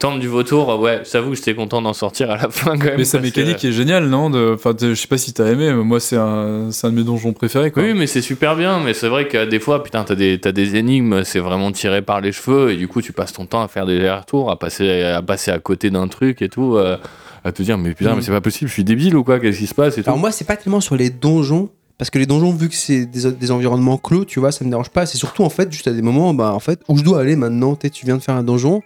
Temple 0.00 0.18
du 0.18 0.26
vautour, 0.28 0.80
ouais, 0.80 1.02
j'avoue 1.10 1.30
que 1.30 1.36
j'étais 1.36 1.54
content 1.54 1.80
d'en 1.82 1.92
sortir 1.92 2.30
à 2.30 2.36
la 2.36 2.48
fin 2.48 2.76
quand 2.78 2.86
même. 2.86 2.94
Mais 2.96 3.04
sa 3.04 3.18
que- 3.18 3.22
mécanique 3.22 3.64
est 3.64 3.70
géniale, 3.72 4.06
non 4.08 4.30
de... 4.30 4.52
Enfin, 4.54 4.72
de- 4.72 4.94
je 4.94 5.00
sais 5.00 5.06
pas 5.06 5.18
si 5.18 5.32
t'as 5.32 5.46
aimé, 5.46 5.70
mais 5.72 5.84
moi, 5.84 6.00
c'est 6.00 6.16
un... 6.16 6.70
c'est 6.72 6.86
un 6.86 6.90
de 6.90 6.96
mes 6.96 7.04
donjons 7.04 7.32
préférés, 7.34 7.70
quoi. 7.70 7.82
Oui, 7.82 7.92
mais 7.94 8.06
c'est 8.08 8.22
super 8.22 8.56
bien, 8.56 8.80
mais 8.80 8.94
c'est 8.94 9.08
vrai 9.08 9.28
que 9.28 9.44
des 9.44 9.60
fois, 9.60 9.82
putain, 9.84 10.02
t'as 10.02 10.14
des, 10.14 10.40
t'as 10.40 10.52
des 10.52 10.74
énigmes, 10.76 11.22
c'est 11.22 11.38
vraiment 11.38 11.70
tiré 11.70 12.02
par 12.02 12.20
les 12.20 12.32
cheveux, 12.32 12.72
et 12.72 12.76
du 12.76 12.88
coup, 12.88 13.02
tu 13.02 13.12
passes 13.12 13.32
ton 13.34 13.44
temps 13.46 13.62
à 13.62 13.68
faire 13.68 13.84
des 13.86 13.96
allers-retours, 13.98 14.50
à 14.50 14.58
passer, 14.58 15.02
à 15.02 15.22
passer 15.22 15.50
à 15.50 15.58
côté 15.58 15.90
d'un 15.90 16.08
truc 16.08 16.42
et 16.42 16.48
tout. 16.48 16.76
euh. 16.76 16.96
à 17.44 17.52
te 17.52 17.62
dire 17.62 17.78
mais 17.78 17.94
putain 17.94 18.12
Mm. 18.12 18.16
mais 18.16 18.22
c'est 18.22 18.32
pas 18.32 18.40
possible, 18.42 18.68
je 18.68 18.74
suis 18.74 18.84
débile 18.84 19.16
ou 19.16 19.24
quoi, 19.24 19.38
qu'est-ce 19.40 19.58
qui 19.58 19.66
se 19.66 19.74
passe 19.74 19.96
et 19.98 20.02
tout. 20.02 20.10
Alors 20.10 20.18
moi, 20.18 20.30
c'est 20.32 20.44
pas 20.46 20.56
tellement 20.56 20.80
sur 20.82 20.96
les 20.96 21.08
donjons, 21.10 21.68
parce 21.98 22.10
que 22.10 22.18
les 22.18 22.26
donjons, 22.26 22.52
vu 22.52 22.68
que 22.70 22.74
c'est 22.74 23.04
des, 23.06 23.30
des 23.32 23.50
environnements 23.50 23.98
clos, 23.98 24.24
tu 24.24 24.40
vois, 24.40 24.50
ça 24.52 24.64
me 24.64 24.70
dérange 24.70 24.88
pas. 24.90 25.04
C'est 25.06 25.18
surtout 25.18 25.42
en 25.44 25.50
fait 25.50 25.70
juste 25.72 25.88
à 25.88 25.92
des 25.92 26.02
moments, 26.02 26.32
bah 26.34 26.52
en 26.54 26.60
fait, 26.60 26.80
où 26.88 26.96
je 26.96 27.02
dois 27.04 27.20
aller 27.20 27.36
maintenant. 27.36 27.76
Tu 27.76 28.06
viens 28.06 28.16
de 28.16 28.22
faire 28.22 28.34
un 28.36 28.42
donjon, 28.42 28.82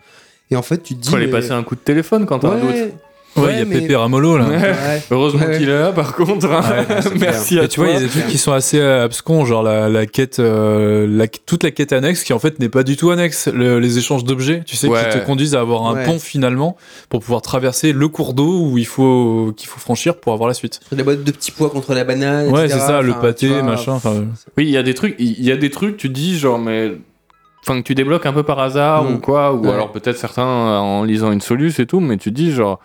et 0.50 0.56
en 0.56 0.62
fait, 0.62 0.82
tu 0.82 0.94
te 0.94 1.00
dis. 1.00 1.10
Faut 1.10 1.16
aller 1.16 1.26
mais- 1.26 1.32
passer 1.32 1.52
un 1.52 1.62
coup 1.62 1.74
de 1.74 1.80
téléphone 1.80 2.26
quand 2.26 2.38
t'as 2.40 2.48
un 2.52 2.58
doute. 2.58 2.70
Ouais, 2.70 2.92
Ouais, 3.36 3.48
il 3.54 3.58
y 3.58 3.62
a 3.62 3.64
mais- 3.64 3.80
Pépé 3.80 3.96
Ramolo 3.96 4.38
là. 4.38 4.44
Ouais. 4.44 5.02
Heureusement 5.10 5.44
Ouais. 5.44 5.58
qu'il 5.58 5.68
est 5.68 5.76
là 5.76 5.90
par 5.90 6.14
contre. 6.14 6.46
hein. 6.46 6.60
Ouais, 6.88 6.96
Merci 7.18 7.58
à 7.58 7.64
Et 7.64 7.68
tu 7.68 7.80
vois, 7.80 7.88
il 7.88 7.94
y 7.94 7.96
a 7.96 8.00
des 8.00 8.06
trucs 8.06 8.28
qui 8.28 8.38
sont 8.38 8.52
assez 8.52 8.78
euh, 8.78 9.04
abscons, 9.04 9.44
genre 9.44 9.64
la, 9.64 9.88
la 9.88 10.06
quête, 10.06 10.38
euh, 10.38 11.04
la, 11.10 11.26
toute 11.26 11.64
la 11.64 11.72
quête 11.72 11.92
annexe 11.92 12.22
qui 12.22 12.32
en 12.32 12.38
fait 12.38 12.60
n'est 12.60 12.68
pas 12.68 12.84
du 12.84 12.96
tout 12.96 13.10
annexe. 13.10 13.48
Le- 13.52 13.80
les 13.80 13.98
échanges 13.98 14.22
d'objets, 14.22 14.62
tu 14.64 14.76
sais, 14.76 14.86
Ouais. 14.86 15.00
qui 15.10 15.18
te 15.18 15.24
conduisent 15.26 15.56
à 15.56 15.60
avoir 15.62 15.84
un 15.88 15.94
Ouais. 15.94 16.04
pont 16.04 16.20
finalement 16.20 16.76
pour 17.08 17.18
pouvoir 17.22 17.42
traverser 17.42 17.92
le 17.92 18.06
cours 18.06 18.34
d'eau 18.34 18.68
où 18.70 18.78
il 18.78 18.86
faut 18.86 19.52
qu'il 19.56 19.66
faut 19.68 19.80
franchir 19.80 20.14
pour 20.20 20.32
avoir 20.32 20.46
la 20.46 20.54
suite. 20.54 20.78
La 20.96 21.02
boîte 21.02 21.24
de 21.24 21.32
petits 21.32 21.50
pois 21.50 21.70
contre 21.70 21.92
la 21.92 22.04
banane. 22.04 22.50
Ouais, 22.52 22.68
c'est 22.68 22.78
ça, 22.78 23.02
le 23.02 23.14
pâté, 23.14 23.48
machin. 23.62 23.94
Enfin, 23.94 24.26
Oui, 24.56 24.66
il 24.66 24.70
y 24.70 24.76
a 24.76 24.84
des 24.84 24.94
trucs, 24.94 25.16
il 25.18 25.42
y 25.44 25.50
a 25.50 25.56
des 25.56 25.70
trucs, 25.70 25.96
tu 25.96 26.06
te 26.08 26.14
dis 26.14 26.38
genre 26.38 26.60
mais 26.60 26.92
enfin 27.66 27.80
que 27.80 27.86
tu 27.86 27.94
débloques 27.94 28.26
un 28.26 28.32
peu 28.32 28.42
par 28.42 28.58
hasard 28.60 29.04
Mm. 29.04 29.14
ou 29.14 29.18
quoi 29.18 29.52
ou 29.54 29.64
Ouais. 29.64 29.72
alors 29.72 29.90
peut-être 29.92 30.18
certains 30.18 30.42
euh, 30.46 30.78
en 30.78 31.02
lisant 31.04 31.32
une 31.32 31.40
soluce 31.40 31.78
et 31.80 31.86
tout, 31.86 32.00
mais 32.00 32.16
tu 32.18 32.30
te 32.30 32.34
dis 32.36 32.52
genre 32.52 32.78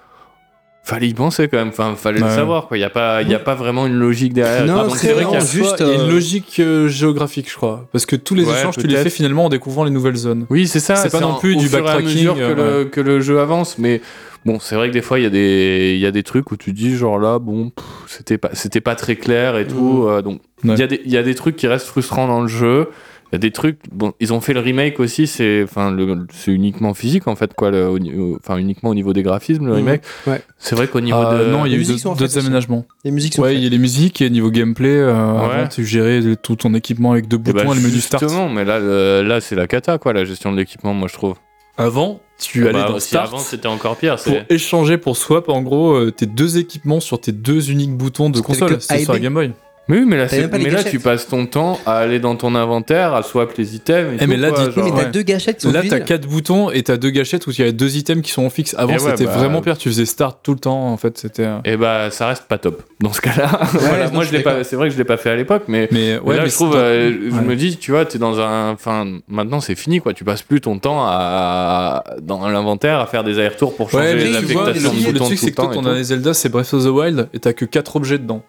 fallait 0.82 1.10
y 1.10 1.14
penser 1.14 1.48
quand 1.50 1.58
même, 1.58 1.68
enfin 1.68 1.94
fallait 1.96 2.20
le 2.22 2.30
savoir 2.30 2.68
quoi, 2.68 2.78
il 2.78 2.82
y 2.82 2.84
a 2.86 2.90
pas 2.90 3.22
il 3.22 3.30
y 3.30 3.36
a 3.36 3.40
pas 3.40 3.54
vraiment 3.54 3.86
une 3.86 3.94
logique 4.00 4.34
derrière. 4.34 4.66
Non, 4.66 4.90
c'est 4.90 5.14
vrai 5.14 5.26
qu'il 5.26 5.34
y 5.34 5.38
a 5.38 5.40
juste, 5.46 5.82
a 5.82 5.84
euh, 5.84 6.04
une 6.06 6.10
logique 6.10 6.60
euh, 6.60 6.88
géographique, 6.88 7.48
je 7.52 7.56
crois, 7.56 7.86
parce 7.92 8.06
que 8.08 8.16
tous 8.16 8.34
les 8.34 8.44
Ouais, 8.46 8.58
échanges 8.58 8.78
tu 8.78 8.88
les 8.88 8.96
fais 8.98 9.10
finalement 9.12 9.46
en 9.46 9.50
découvrant 9.50 9.84
les 9.84 9.92
nouvelles 9.92 10.16
zones. 10.16 10.48
Oui, 10.50 10.68
c'est 10.68 10.80
ça. 10.80 10.96
C'est 10.96 11.12
pas 11.12 11.20
non 11.20 11.36
plus 11.36 11.58
du 11.58 11.68
backtracking, 11.70 12.34
que, 12.34 12.40
euh, 12.40 12.80
le, 12.80 12.86
que 12.86 13.02
le 13.02 13.20
jeu 13.20 13.40
avance, 13.40 13.78
mais 13.78 14.02
bon, 14.46 14.58
c'est 14.60 14.74
vrai 14.76 14.88
que 14.88 14.94
des 14.94 15.02
fois 15.04 15.20
il 15.20 15.24
y 15.24 15.28
a 15.28 15.30
des 15.30 15.92
il 15.96 16.00
y 16.00 16.08
a 16.08 16.12
des 16.12 16.24
trucs 16.24 16.50
où 16.52 16.58
tu 16.58 16.72
dis 16.74 16.96
genre 16.96 17.20
là 17.20 17.38
bon 17.38 17.72
c'était 18.08 18.38
pas 18.40 18.50
c'était 18.54 18.82
pas 18.82 18.96
très 18.96 19.16
clair 19.18 19.58
et 19.58 19.68
tout, 19.68 20.06
euh, 20.08 20.22
donc 20.24 20.40
il 20.64 20.72
Ouais. 20.72 20.78
y 20.78 20.82
a 20.84 20.88
des 20.88 21.02
il 21.06 21.12
y 21.12 21.18
a 21.18 21.24
des 21.24 21.36
trucs 21.36 21.56
qui 21.58 21.68
restent 21.68 21.88
frustrants 21.88 22.28
dans 22.28 22.42
le 22.42 22.48
jeu. 22.48 22.88
Il 23.32 23.36
y 23.36 23.38
a 23.38 23.40
des 23.40 23.52
trucs, 23.52 23.78
bon, 23.92 24.14
ils 24.20 24.34
ont 24.34 24.42
fait 24.42 24.54
le 24.54 24.60
remake 24.60 25.00
aussi, 25.00 25.28
c'est, 25.28 25.62
enfin, 25.64 25.96
c'est 26.34 26.52
uniquement 26.52 26.96
physique 26.96 27.28
en 27.28 27.36
fait, 27.36 27.54
quoi, 27.54 27.70
le- 27.70 27.88
au 27.88 28.00
enfin, 28.44 28.58
uniquement 28.58 28.90
au 28.90 28.96
niveau 28.96 29.14
des 29.14 29.22
graphismes, 29.22 29.66
le 29.68 29.72
Mhm. 29.74 29.78
remake. 29.78 30.02
Ouais. 30.26 30.42
C'est 30.58 30.76
vrai 30.76 30.88
qu'au 30.88 31.00
niveau 31.00 31.20
Ah, 31.24 31.38
de. 31.38 31.46
non, 31.52 31.66
il 31.68 31.72
y 31.72 31.76
a 31.76 31.78
les 31.78 31.92
eu 31.92 31.96
d'autres 32.04 32.38
aménagements. 32.40 32.86
Les 33.04 33.12
musiques 33.12 33.36
sont 33.36 33.44
Ouais, 33.44 33.56
il 33.56 33.64
y 33.64 33.68
a 33.68 33.70
les 33.70 33.78
musiques 33.78 34.22
et 34.24 34.30
niveau 34.32 34.50
gameplay, 34.50 34.90
euh, 34.98 35.14
Ouais. 35.14 35.44
avant 35.46 35.68
tu 35.68 35.86
gérais 35.86 36.22
tout 36.42 36.56
ton 36.56 36.74
équipement 36.74 37.12
avec 37.12 37.28
deux 37.28 37.38
Eh 37.40 37.54
ben, 37.54 37.62
boutons 37.62 37.74
et 37.74 37.76
le 37.76 37.82
menu 37.88 38.00
start. 38.02 38.24
justement, 38.24 38.50
mais 38.50 38.66
là, 38.66 38.80
le- 38.80 39.22
là, 39.22 39.42
c'est 39.42 39.56
la 39.56 39.68
cata, 39.68 40.00
quoi, 40.00 40.12
la 40.14 40.26
gestion 40.26 40.52
de 40.52 40.58
l'équipement, 40.58 40.96
moi, 40.96 41.08
je 41.08 41.14
trouve. 41.14 41.36
Avant, 41.78 42.20
tu 42.40 42.64
Bah, 42.64 42.70
allais 42.72 42.80
dans 42.84 42.96
aussi 42.96 43.10
start. 43.10 43.28
avant, 43.28 43.38
c'était 43.38 43.68
encore 43.68 43.96
pire. 43.96 44.16
pour 44.16 44.24
C'est... 44.34 44.46
échanger, 44.50 44.98
pour 44.98 45.16
swap, 45.16 45.48
en 45.50 45.62
gros, 45.62 45.94
euh, 45.94 46.12
tes 46.12 46.26
deux 46.26 46.58
équipements 46.58 47.00
sur 47.00 47.22
tes 47.22 47.32
deux 47.32 47.70
uniques 47.72 47.96
boutons 47.96 48.30
de 48.32 48.42
console. 48.42 48.82
C'était 48.82 49.04
sur 49.04 49.14
la. 49.14 49.20
Game 49.20 49.34
Boy. 49.36 49.52
Mais 49.90 49.98
oui, 49.98 50.06
mais 50.08 50.18
là, 50.18 50.28
c'est- 50.28 50.48
mais 50.54 50.84
tu 50.84 51.00
passes 51.00 51.28
ton 51.28 51.48
temps 51.48 51.80
à 51.88 51.96
aller 51.98 52.20
dans 52.20 52.36
ton 52.36 52.54
inventaire, 52.54 53.14
à 53.16 53.24
swap 53.24 53.58
les 53.58 53.76
items. 53.76 54.14
Et 54.14 54.16
Eh, 54.16 54.24
tout, 54.24 54.30
mais 54.30 54.38
là, 54.38 54.52
quoi, 54.52 54.66
Oui, 54.68 54.72
genre, 54.72 54.84
mais 54.86 54.92
t'as 54.92 54.98
ouais. 54.98 55.12
deux 55.12 55.22
gâchettes 55.24 55.58
qui 55.58 55.64
sont 55.64 55.72
Là, 55.74 55.82
vides. 55.82 55.90
t'as 55.90 56.00
quatre 56.00 56.28
boutons 56.28 56.70
et 56.70 56.84
t'as 56.84 56.98
deux 56.98 57.10
gâchettes 57.10 57.48
où 57.48 57.52
il 57.52 57.60
y 57.60 57.64
a 57.68 57.72
deux 57.72 57.98
items 57.98 58.22
qui 58.24 58.32
sont 58.32 58.44
en 58.46 58.50
fixe. 58.52 58.76
Avant, 58.78 58.92
Et 58.92 58.94
ouais, 58.94 59.00
c'était 59.00 59.26
bah, 59.26 59.32
vraiment 59.38 59.62
pire. 59.62 59.78
Tu 59.80 59.90
faisais 59.90 60.06
start 60.06 60.40
tout 60.44 60.54
le 60.54 60.60
temps. 60.60 60.88
En 60.92 60.98
fait, 60.98 61.18
c'était. 61.18 61.44
euh, 61.46 61.58
Et 61.66 61.76
bah, 61.76 62.12
ça 62.12 62.28
reste 62.28 62.44
pas 62.44 62.60
top. 62.60 62.84
Dans 63.02 63.12
ce 63.14 63.20
cas-là, 63.22 63.50
voilà, 63.74 64.06
non, 64.08 64.14
moi, 64.14 64.24
je 64.24 64.30
je 64.30 64.34
l'ai 64.38 64.44
pas. 64.44 64.64
C'est 64.64 64.76
vrai 64.76 64.90
que 64.90 64.94
je 64.94 64.98
l'ai 65.00 65.06
pas 65.06 65.18
fait 65.18 65.32
à 65.32 65.36
l'époque, 65.36 65.64
mais. 65.68 65.88
Mais 65.92 66.00
mais 66.14 66.20
ouais, 66.20 66.36
là, 66.38 66.44
mais 66.44 66.50
je 66.50 66.54
trouve, 66.54 66.74
c'est- 66.74 66.78
euh, 66.78 67.12
je 67.32 67.36
ouais. 67.36 67.42
me 67.42 67.56
dis, 67.56 67.78
tu 67.78 67.90
vois, 67.92 68.06
t'es 68.06 68.20
dans 68.20 68.40
un. 68.40 68.72
Enfin, 68.74 69.08
maintenant, 69.28 69.60
c'est 69.60 69.74
fini, 69.76 70.02
quoi. 70.02 70.14
Tu 70.14 70.24
passes 70.24 70.44
plus 70.44 70.62
ton 70.62 70.78
temps 70.78 71.04
à, 71.04 72.04
dans 72.22 72.48
l'inventaire 72.48 73.00
à 73.00 73.08
faire 73.08 73.24
des 73.24 73.40
allers-retours 73.40 73.76
pour 73.76 73.90
changer 73.90 74.04
Ouais, 74.06 74.14
mais 74.16 74.24
tu 74.40 74.54
vois, 74.54 74.64
le, 74.66 74.70
affectations 74.70 74.92
de 74.92 74.98
le 75.08 75.12
boutons 75.14 75.26
truc, 75.26 75.38
tout 75.40 75.42
c'est 75.42 75.46
le 75.48 75.52
que 75.52 75.56
toi, 75.56 75.66
temps. 75.66 75.72
et 75.72 75.76
ton 75.76 75.82
tout. 75.82 75.88
dernier 75.88 76.04
Zelda, 76.04 76.34
c'est 76.34 76.50
Breath 76.50 76.74
of 76.74 76.84
the 76.84 76.88
Wild 76.90 77.28
et 77.34 77.40
t'as 77.40 77.54
que 77.54 77.66
quatre 77.66 77.96
objets 77.96 78.18
dedans. 78.20 78.44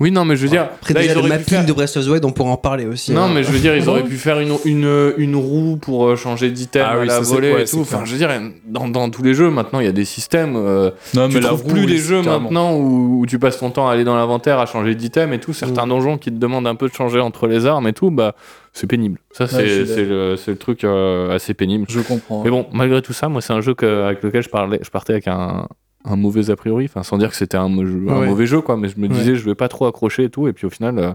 Oui, 0.00 0.10
non, 0.10 0.24
mais 0.24 0.34
je 0.34 0.42
veux 0.42 0.48
dire, 0.48 0.62
Après, 0.62 0.92
là, 0.92 1.02
déjà, 1.02 1.14
ils 1.14 1.22
le 1.22 1.28
mapping 1.28 1.44
faire- 1.46 1.64
de 1.66 1.72
Breath 1.72 1.96
of 1.96 2.04
the 2.04 2.08
Wild, 2.08 2.24
on 2.24 2.32
pourra 2.32 2.50
en 2.50 2.56
parler 2.56 2.84
aussi. 2.84 3.12
Non, 3.12 3.22
hein. 3.22 3.30
mais 3.32 3.44
je 3.44 3.52
veux 3.52 3.60
dire, 3.60 3.76
ils 3.76 3.84
Ah 3.86 3.90
auraient 3.90 4.02
pu 4.02 4.16
faire 4.16 4.40
une, 4.40 4.52
une, 4.64 5.12
une 5.18 5.36
roue 5.36 5.76
pour 5.76 6.06
euh, 6.08 6.16
changer 6.16 6.50
d'item 6.50 6.84
Ah 6.84 6.92
à 6.94 6.98
oui, 6.98 7.06
la 7.06 7.20
volée 7.20 7.52
ouais, 7.54 7.62
et 7.62 7.64
tout. 7.64 7.78
Enfin, 7.80 8.02
je 8.04 8.10
veux 8.10 8.18
dire, 8.18 8.28
dans, 8.66 8.88
dans 8.88 9.08
tous 9.10 9.22
les 9.22 9.34
jeux, 9.34 9.50
maintenant, 9.50 9.78
il 9.78 9.86
y 9.86 9.88
a 9.88 9.92
des 9.92 10.04
systèmes. 10.04 10.54
euh, 10.56 10.90
Non, 11.14 11.28
tu 11.28 11.38
trouves 11.38 11.64
plus 11.64 11.86
les 11.86 11.98
jeux 11.98 12.16
maintenant 12.22 12.40
maintenant 12.40 12.74
où, 12.74 13.20
où 13.20 13.26
tu 13.26 13.38
passes 13.38 13.58
ton 13.58 13.70
temps 13.70 13.88
à 13.88 13.92
aller 13.92 14.02
dans 14.02 14.16
l'inventaire, 14.16 14.58
à 14.58 14.66
changer 14.66 14.96
d'item 14.96 15.32
et 15.32 15.38
tout. 15.38 15.52
Certains 15.52 15.86
donjons 15.86 16.18
qui 16.18 16.30
te 16.30 16.36
demandent 16.38 16.66
un 16.66 16.74
peu 16.74 16.88
de 16.88 16.94
changer 16.94 17.20
entre 17.20 17.46
les 17.46 17.64
armes 17.64 17.86
et 17.86 17.92
tout, 17.92 18.10
bah, 18.10 18.34
c'est 18.72 18.88
pénible. 18.88 19.20
Ça, 19.30 19.46
c'est 19.46 19.86
c'est 19.86 20.04
le, 20.04 20.34
c'est 20.36 20.50
le 20.50 20.56
truc 20.58 20.82
euh, 20.82 21.32
assez 21.36 21.54
pénible. 21.54 21.86
Je 21.88 22.00
comprends. 22.00 22.42
Mais 22.42 22.50
bon, 22.50 22.66
malgré 22.72 23.00
tout 23.00 23.12
ça, 23.12 23.28
moi, 23.28 23.40
c'est 23.40 23.52
un 23.52 23.60
jeu 23.60 23.74
que- 23.74 24.02
avec 24.06 24.24
lequel 24.24 24.42
je, 24.42 24.48
parlais, 24.48 24.80
je 24.82 24.90
partais 24.90 25.12
avec 25.12 25.28
un, 25.28 25.68
un 26.04 26.16
mauvais 26.16 26.50
a 26.50 26.56
priori. 26.56 26.84
Enfin, 26.84 27.02
sans 27.02 27.18
dire 27.18 27.30
que 27.30 27.36
c'était 27.36 27.56
un, 27.56 27.68
mo- 27.68 27.84
jeu- 27.84 28.04
un 28.08 28.20
Ouais. 28.20 28.26
mauvais 28.26 28.46
jeu, 28.46 28.60
quoi. 28.60 28.76
Mais 28.76 28.88
je 28.88 28.98
me 28.98 29.08
Ouais. 29.08 29.14
disais, 29.14 29.36
je 29.36 29.44
vais 29.44 29.54
pas 29.54 29.68
trop 29.68 29.86
accrocher 29.86 30.24
et 30.24 30.30
tout. 30.30 30.48
Et 30.48 30.52
puis 30.52 30.66
au 30.66 30.70
final, 30.70 30.98
euh, 30.98 31.12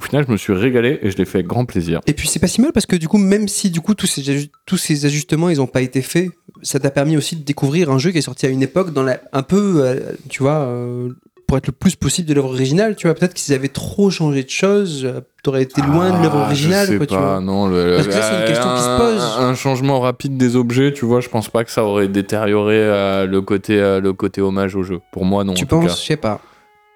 au 0.00 0.02
final, 0.02 0.24
je 0.26 0.32
me 0.32 0.36
suis 0.36 0.52
régalé 0.52 0.98
et 1.02 1.10
je 1.10 1.16
l'ai 1.16 1.24
fait 1.24 1.38
avec 1.38 1.46
grand 1.46 1.64
plaisir. 1.66 2.00
Et 2.06 2.14
puis 2.14 2.26
c'est 2.26 2.38
pas 2.38 2.46
si 2.48 2.60
mal 2.60 2.72
parce 2.72 2.86
que 2.86 2.96
du 2.96 3.06
coup, 3.08 3.18
même 3.18 3.48
si 3.48 3.70
du 3.70 3.80
coup 3.80 3.94
tous 3.94 4.06
ces, 4.06 4.22
aju- 4.22 4.50
tous 4.66 4.78
ces 4.78 5.04
ajustements 5.06 5.48
ils 5.50 5.60
ont 5.60 5.66
pas 5.66 5.82
été 5.82 6.00
faits, 6.02 6.30
ça 6.62 6.80
t'a 6.80 6.90
permis 6.90 7.16
aussi 7.16 7.36
de 7.36 7.44
découvrir 7.44 7.90
un 7.90 7.98
jeu 7.98 8.10
qui 8.10 8.18
est 8.18 8.22
sorti 8.22 8.46
à 8.46 8.48
une 8.48 8.62
époque 8.62 8.92
dans 8.92 9.02
la, 9.02 9.20
un 9.32 9.42
peu, 9.42 9.82
euh, 9.84 10.00
tu 10.28 10.42
vois, 10.42 10.60
euh, 10.60 11.10
pour 11.50 11.56
être 11.58 11.66
le 11.66 11.72
plus 11.72 11.96
possible 11.96 12.28
de 12.28 12.34
l'œuvre 12.34 12.50
originale. 12.50 12.94
Tu 12.94 13.08
vois, 13.08 13.14
peut-être 13.16 13.34
qu'ils 13.34 13.52
avaient 13.52 13.66
trop 13.66 14.08
changé 14.08 14.44
de 14.44 14.48
choses, 14.50 15.04
euh, 15.04 15.20
t'aurais 15.42 15.62
été 15.64 15.82
loin 15.82 16.16
de 16.16 16.22
l'œuvre 16.22 16.38
Ah, 16.42 16.46
originale. 16.46 16.86
Je 16.86 16.92
sais 16.92 16.96
quoi, 16.98 17.06
tu 17.08 17.14
pas, 17.14 17.20
vois. 17.20 17.40
non. 17.40 17.66
le- 17.66 17.96
Parce 17.96 18.06
que 18.06 18.12
là, 18.12 18.22
c'est 18.22 18.40
une 18.42 18.46
question 18.46 18.72
qui 18.76 18.80
se 18.82 18.88
un- 18.88 18.98
pose. 18.98 19.36
Un, 19.40 19.54
changement 19.56 19.98
rapide 19.98 20.36
des 20.36 20.54
objets, 20.54 20.92
tu 20.92 21.04
vois, 21.06 21.20
je 21.20 21.28
pense 21.28 21.48
pas 21.48 21.64
que 21.64 21.72
ça 21.72 21.82
aurait 21.84 22.06
détérioré 22.06 22.76
euh, 22.76 23.26
le, 23.26 23.40
côté, 23.42 23.80
euh, 23.80 24.00
le 24.00 24.12
côté 24.12 24.40
hommage 24.40 24.76
au 24.76 24.84
jeu. 24.84 25.00
Pour 25.10 25.24
moi, 25.24 25.42
non. 25.42 25.54
Tu 25.54 25.64
en 25.64 25.66
penses, 25.66 26.00
je 26.00 26.06
sais 26.06 26.16
pas. 26.16 26.40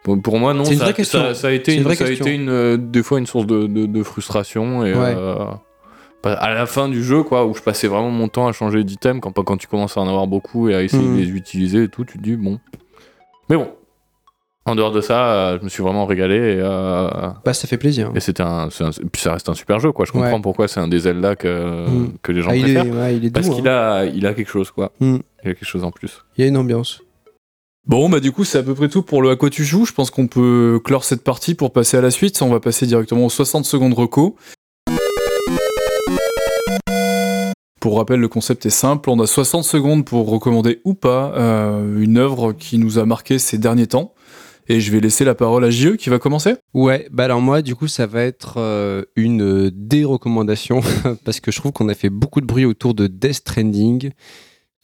Pour, 0.05 0.23
pour 0.23 0.39
moi, 0.39 0.55
non. 0.55 0.65
C'est 0.65 0.75
une 0.75 0.79
ça, 0.79 0.85
vraie 0.85 0.95
question. 0.95 1.19
Ça, 1.19 1.35
ça 1.35 1.49
a 1.49 1.51
été, 1.51 1.73
une 1.73 1.79
une, 1.79 1.85
vraie 1.87 1.97
ça 1.97 2.05
a 2.05 2.07
question. 2.07 2.27
été 2.27 2.35
une, 2.37 2.49
euh, 2.49 2.77
des 2.77 3.03
fois 3.03 3.19
une 3.19 3.27
source 3.27 3.47
de, 3.47 3.67
de- 3.67 3.87
de 3.87 4.03
frustration. 4.05 4.87
Et 4.87 4.95
Ouais. 4.95 5.17
pas- 6.23 6.33
à 6.35 6.55
la 6.55 6.67
fin 6.67 6.89
du 6.89 7.03
jeu, 7.03 7.25
quoi, 7.25 7.45
où 7.45 7.55
je 7.57 7.61
passais 7.61 7.89
vraiment 7.89 8.11
mon 8.11 8.29
temps 8.29 8.47
à 8.47 8.53
changer 8.53 8.85
d'item, 8.85 9.21
quand, 9.21 9.33
quand 9.33 9.57
tu 9.57 9.67
commences 9.67 9.97
à 9.97 10.01
en 10.01 10.07
avoir 10.09 10.29
beaucoup 10.29 10.69
et 10.69 10.77
à 10.77 10.83
essayer 10.85 11.03
Mhm. 11.03 11.17
de 11.17 11.21
les 11.23 11.29
utiliser 11.31 11.83
et 11.83 11.89
tout, 11.89 12.05
tu 12.05 12.19
te 12.19 12.23
dis, 12.23 12.37
bon. 12.37 12.61
Mais 13.51 13.57
bon. 13.57 13.67
En 14.67 14.75
dehors 14.75 14.93
de 14.93 15.03
ça, 15.03 15.27
euh, 15.35 15.59
je 15.59 15.65
me 15.65 15.69
suis 15.69 15.83
vraiment 15.83 16.07
régalé 16.07 16.37
et, 16.37 16.57
euh, 16.59 17.09
Bah, 17.45 17.53
ça 17.53 17.69
fait 17.69 17.77
plaisir. 17.77 18.11
et 18.15 18.21
c'était 18.21 18.43
un, 18.43 18.69
puis 19.13 19.21
ça 19.21 19.35
reste 19.35 19.49
un 19.51 19.55
super 19.55 19.79
jeu, 19.79 19.93
quoi. 19.93 20.07
Je 20.07 20.13
comprends 20.13 20.33
Ouais. 20.33 20.41
pourquoi 20.41 20.69
c'est 20.69 20.81
un 20.81 20.89
des 20.89 21.01
Zelda 21.01 21.37
que, 21.37 21.87
Mhm. 21.87 22.13
que 22.23 22.33
les 22.33 22.41
gens 22.41 22.49
Ah, 22.51 22.57
il, 22.57 22.71
est, 22.71 22.75
préfèrent. 22.75 22.95
ouais, 22.95 23.17
il 23.17 23.25
est 23.27 23.31
doux. 23.31 23.33
Parce 23.43 23.51
qu'il 23.55 23.69
hein. 23.69 23.93
a, 23.93 24.05
il 24.07 24.27
a 24.27 24.33
quelque 24.33 24.49
chose, 24.51 24.71
quoi. 24.71 24.93
Mhm. 25.01 25.21
Il 25.45 25.51
a 25.51 25.55
quelque 25.55 25.67
chose 25.67 25.85
en 25.85 25.91
plus. 25.91 26.25
Il 26.39 26.41
y 26.43 26.45
a 26.45 26.49
une 26.49 26.57
ambiance. 26.57 27.03
Bon, 27.87 28.09
bah 28.09 28.21
du 28.21 28.33
coup, 28.33 28.45
c'est 28.45 28.57
à 28.57 28.63
peu 28.63 28.73
près 28.75 28.89
tout 28.89 29.03
pour 29.03 29.21
le 29.21 29.29
à 29.29 29.37
quoi 29.37 29.51
tu 29.51 29.65
joues. 29.65 29.85
Je 29.85 29.93
pense 29.93 30.11
qu'on 30.11 30.27
peut 30.29 30.81
clore 30.83 31.05
cette 31.05 31.23
partie 31.23 31.55
pour 31.55 31.71
passer 31.71 31.99
à 31.99 32.01
la 32.01 32.11
suite. 32.11 32.41
On 32.41 32.49
va 32.49 32.59
passer 32.61 32.87
directement 32.87 33.27
aux 33.27 33.31
60 33.31 33.67
secondes 33.67 33.93
reco. 33.93 34.37
Pour 37.81 37.99
rappel, 37.99 38.19
le 38.19 38.29
concept 38.29 38.65
est 38.65 38.71
simple. 38.71 39.11
On 39.11 39.21
a 39.21 39.27
60 39.27 39.65
secondes 39.65 40.07
pour 40.07 40.27
recommander 40.31 40.81
ou 40.85 40.95
pas 40.95 41.35
euh, 41.37 42.01
une 42.01 42.17
œuvre 42.17 42.53
qui 42.55 42.79
nous 42.79 42.99
a 42.99 43.05
marqué 43.05 43.39
ces 43.39 43.59
derniers 43.59 43.89
temps. 43.89 44.15
Et 44.69 44.81
je 44.81 44.91
vais 44.91 45.01
laisser 45.01 45.25
la 45.25 45.35
parole 45.35 45.65
à 45.65 45.71
JE 45.71 45.97
qui 45.97 46.09
va 46.09 46.19
commencer. 46.19 46.55
Ouais, 46.73 47.07
bah 47.11 47.25
alors 47.25 47.41
moi, 47.41 47.61
du 47.61 47.75
coup, 47.75 47.87
ça 47.87 48.07
va 48.07 48.23
être 48.23 48.55
euh, 48.57 49.03
une 49.15 49.43
euh, 49.43 49.71
dérecommandation 49.73 50.81
parce 51.25 51.41
que 51.41 51.51
je 51.53 51.59
trouve 51.59 51.73
qu'on 51.73 51.89
a 51.89 51.95
fait 51.95 52.11
beaucoup 52.11 52.41
de 52.41 52.47
bruit 52.47 52.65
autour 52.65 52.95
de 52.95 53.07
Death 53.07 53.35
Stranding. 53.35 54.11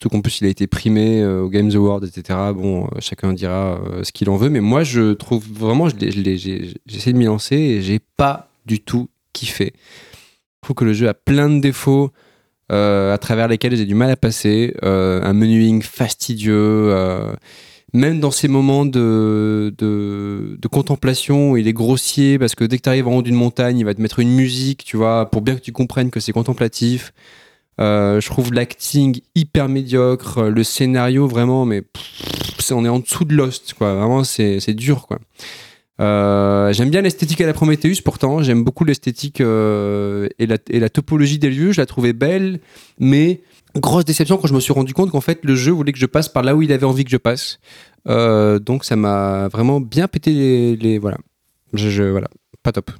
Surtout 0.01 0.15
qu'en 0.15 0.21
plus, 0.21 0.41
il 0.41 0.47
a 0.47 0.49
été 0.49 0.65
primé 0.65 1.21
euh, 1.21 1.43
au 1.43 1.49
Games 1.49 1.69
Award, 1.75 2.03
etc. 2.03 2.39
Bon, 2.55 2.85
euh, 2.85 2.87
chacun 2.97 3.33
dira 3.33 3.79
euh, 3.85 4.03
ce 4.03 4.11
qu'il 4.11 4.31
en 4.31 4.35
veut, 4.35 4.49
mais 4.49 4.59
moi, 4.59 4.83
je 4.83 5.13
trouve 5.13 5.45
vraiment, 5.47 5.89
j'ai 5.89 6.07
essayé 6.07 7.13
de 7.13 7.17
m'y 7.19 7.25
lancer 7.25 7.55
et 7.55 7.81
j'ai 7.83 7.99
pas 8.17 8.49
du 8.65 8.79
tout 8.79 9.11
kiffé. 9.31 9.73
Je 9.75 10.61
trouve 10.63 10.75
que 10.75 10.85
le 10.85 10.93
jeu 10.93 11.07
a 11.07 11.13
plein 11.13 11.49
de 11.49 11.59
défauts 11.61 12.09
à 12.69 13.17
travers 13.19 13.49
lesquels 13.49 13.75
j'ai 13.75 13.85
du 13.85 13.95
mal 13.95 14.09
à 14.09 14.15
passer. 14.15 14.73
Un 14.81 15.33
menuing 15.33 15.81
fastidieux. 15.81 17.35
Même 17.93 18.19
dans 18.19 18.31
ces 18.31 18.47
moments 18.47 18.85
de, 18.85 19.73
contemplation, 20.71 21.57
il 21.57 21.67
est 21.67 21.73
grossier 21.73 22.39
parce 22.39 22.55
que 22.55 22.63
dès 22.63 22.77
que 22.77 22.83
tu 22.83 22.89
arrives 22.89 23.07
en 23.07 23.17
haut 23.17 23.21
d'une 23.21 23.35
montagne, 23.35 23.79
il 23.79 23.85
va 23.85 23.93
te 23.93 24.01
mettre 24.01 24.19
une 24.19 24.31
musique, 24.31 24.83
tu 24.83 24.97
vois, 24.97 25.29
pour 25.29 25.41
bien 25.41 25.55
que 25.55 25.61
tu 25.61 25.71
comprennes 25.71 26.09
que 26.09 26.19
c'est 26.19 26.31
contemplatif. 26.31 27.13
Euh, 27.79 28.21
je 28.21 28.27
trouve 28.27 28.53
l'acting 28.53 29.21
hyper 29.35 29.67
médiocre, 29.67 30.43
le 30.43 30.63
scénario 30.63 31.27
vraiment, 31.27 31.65
mais 31.65 31.83
on 32.71 32.85
est 32.85 32.89
en 32.89 32.99
dessous 32.99 33.25
de 33.25 33.35
Lost, 33.35 33.73
quoi. 33.73 33.95
Vraiment, 33.95 34.23
c'est 34.23 34.59
c'est 34.59 34.73
dur, 34.73 35.07
quoi. 35.07 35.19
Euh, 35.99 36.73
j'aime 36.73 36.89
bien 36.89 37.01
l'esthétique 37.01 37.41
à 37.41 37.45
la 37.45 37.53
Prometheus, 37.53 38.01
pourtant. 38.03 38.41
J'aime 38.41 38.63
beaucoup 38.63 38.85
l'esthétique 38.85 39.41
euh, 39.41 40.27
et, 40.39 40.47
la, 40.47 40.57
et 40.69 40.79
la 40.79 40.89
topologie 40.89 41.37
des 41.37 41.49
lieux. 41.49 41.71
Je 41.71 41.81
la 41.81 41.85
trouvais 41.85 42.13
belle, 42.13 42.59
mais 42.99 43.41
grosse 43.79 44.05
déception 44.05 44.37
quand 44.37 44.47
je 44.47 44.53
me 44.53 44.59
suis 44.59 44.73
rendu 44.73 44.93
compte 44.93 45.11
qu'en 45.11 45.21
fait, 45.21 45.39
le 45.43 45.55
jeu 45.55 45.71
voulait 45.71 45.91
que 45.93 45.99
je 45.99 46.05
passe 46.05 46.27
par 46.29 46.43
là 46.43 46.55
où 46.55 46.61
il 46.61 46.71
avait 46.71 46.85
envie 46.85 47.03
que 47.05 47.11
je 47.11 47.17
passe. 47.17 47.59
Euh, 48.07 48.59
donc, 48.59 48.83
ça 48.83 48.95
m'a 48.95 49.47
vraiment 49.49 49.79
bien 49.79 50.07
pété 50.07 50.31
les. 50.33 50.75
les- 50.75 50.97
voilà. 50.97 51.17
Je, 51.73 51.89
je- 51.89 52.03
voilà. 52.03 52.27
Pas 52.63 52.71
top. 52.71 52.91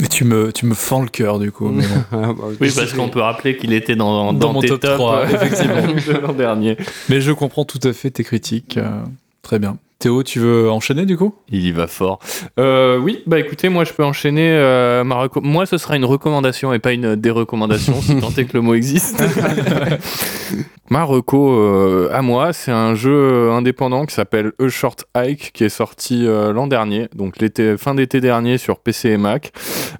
Mais 0.00 0.08
tu 0.08 0.24
me, 0.24 0.52
tu 0.52 0.64
me 0.64 0.72
fends 0.74 1.02
le 1.02 1.08
cœur 1.08 1.38
du 1.38 1.52
coup. 1.52 1.68
mais 1.68 1.84
bon. 2.12 2.34
Oui, 2.60 2.70
parce 2.74 2.92
qu'on 2.94 3.10
peut 3.10 3.20
rappeler 3.20 3.56
qu'il 3.58 3.72
était 3.74 3.94
dans, 3.96 4.32
Dans 4.32 4.38
dans 4.38 4.52
mon 4.54 4.60
tes 4.60 4.68
top 4.68 4.80
tops, 4.80 4.94
3, 4.94 5.16
euh, 5.18 5.26
effectivement. 5.28 5.82
de 6.14 6.18
l'an 6.18 6.32
dernier. 6.32 6.76
Mais 7.10 7.20
je 7.20 7.30
comprends 7.32 7.64
tout 7.66 7.80
à 7.82 7.92
fait 7.92 8.10
tes 8.10 8.24
critiques. 8.24 8.78
euh. 8.78 9.02
Très 9.42 9.58
bien. 9.58 9.76
Théo, 10.02 10.24
tu 10.24 10.40
veux 10.40 10.68
enchaîner 10.68 11.06
du 11.06 11.16
coup? 11.16 11.32
Il 11.48 11.64
y 11.64 11.70
va 11.70 11.86
fort. 11.86 12.18
Euh, 12.58 12.98
oui, 12.98 13.22
bah 13.28 13.38
écoutez, 13.38 13.68
moi 13.68 13.84
je 13.84 13.92
peux 13.92 14.02
enchaîner. 14.02 14.50
euh, 14.50 15.04
ma 15.04 15.14
reco- 15.26 15.40
moi, 15.44 15.64
ce 15.64 15.78
sera 15.78 15.94
une 15.94 16.04
recommandation 16.04 16.72
et 16.72 16.80
pas 16.80 16.92
une 16.92 17.14
dérecommandation, 17.14 17.94
si 18.02 18.16
tant 18.16 18.30
est 18.36 18.46
que 18.46 18.54
le 18.54 18.62
mot 18.62 18.74
existe. 18.74 19.22
ma 20.90 21.04
reco 21.04 21.52
euh, 21.52 22.10
à 22.12 22.20
moi, 22.20 22.52
c'est 22.52 22.72
un 22.72 22.96
jeu 22.96 23.50
indépendant 23.52 24.04
qui 24.04 24.14
s'appelle 24.16 24.50
A 24.58 24.68
Short 24.68 25.04
Hike, 25.16 25.52
qui 25.54 25.62
est 25.62 25.68
sorti 25.68 26.26
euh, 26.26 26.52
l'an 26.52 26.66
dernier, 26.66 27.08
donc 27.14 27.38
l'été, 27.38 27.76
fin 27.78 27.94
d'été 27.94 28.20
dernier 28.20 28.58
sur 28.58 28.80
PC 28.80 29.10
et 29.10 29.16
Mac. 29.16 29.52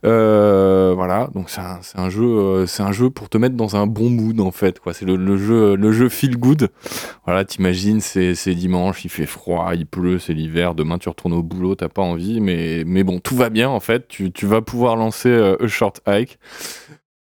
Euh, 0.04 0.92
voilà, 0.96 1.28
donc 1.32 1.48
c'est 1.48 1.60
un, 1.60 1.78
c'est 1.82 1.98
un 2.00 2.10
jeu, 2.10 2.24
euh, 2.24 2.66
c'est 2.66 2.82
un 2.82 2.90
jeu 2.92 3.08
pour 3.08 3.28
te 3.28 3.38
mettre 3.38 3.54
dans 3.54 3.76
un 3.76 3.86
bon 3.86 4.10
mood 4.10 4.40
en 4.40 4.50
fait. 4.50 4.80
Quoi, 4.80 4.94
c'est 4.94 5.04
le, 5.04 5.14
le 5.14 5.36
jeu, 5.36 5.76
le 5.76 5.92
jeu 5.92 6.08
feel 6.08 6.36
good. 6.36 6.70
Voilà, 7.24 7.44
t'imagines, 7.44 8.00
c'est, 8.00 8.34
c'est 8.34 8.54
dimanche, 8.56 9.04
il 9.04 9.10
fait 9.10 9.26
froid, 9.26 9.70
il 9.74 9.86
pleut, 9.92 10.18
c'est 10.18 10.32
l'hiver, 10.32 10.74
demain 10.74 10.98
tu 10.98 11.08
retournes 11.08 11.34
au 11.34 11.42
boulot, 11.44 11.76
t'as 11.76 11.88
pas 11.88 12.02
envie, 12.02 12.40
mais, 12.40 12.82
mais 12.84 13.04
bon, 13.04 13.20
tout 13.20 13.36
va 13.36 13.50
bien 13.50 13.68
en 13.68 13.78
fait, 13.78 14.08
tu, 14.08 14.32
tu 14.32 14.46
vas 14.46 14.60
pouvoir 14.62 14.96
lancer 14.96 15.28
euh, 15.28 15.56
A 15.62 15.68
Short 15.68 16.00
Hike. 16.08 16.38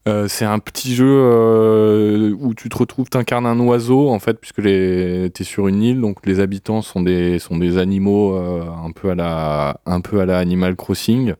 Euh, 0.07 0.27
c'est 0.27 0.45
un 0.45 0.57
petit 0.57 0.95
jeu 0.95 1.05
euh, 1.07 2.35
où 2.39 2.55
tu 2.55 2.69
te 2.69 2.77
retrouves, 2.77 3.09
t'incarnes 3.09 3.45
un 3.45 3.59
oiseau 3.59 4.09
en 4.09 4.17
fait, 4.17 4.39
puisque 4.39 4.63
t'es 4.63 5.43
sur 5.43 5.67
une 5.67 5.83
île, 5.83 6.01
donc 6.01 6.25
les 6.25 6.39
habitants 6.39 6.81
sont 6.81 7.01
des, 7.01 7.37
sont 7.37 7.57
des 7.57 7.77
animaux 7.77 8.35
euh, 8.35 8.63
un, 8.83 8.91
peu 8.91 9.11
à 9.11 9.15
la, 9.15 9.79
un 9.85 10.01
peu 10.01 10.19
à 10.19 10.25
la 10.25 10.39
Animal 10.39 10.75
Crossing. 10.75 11.35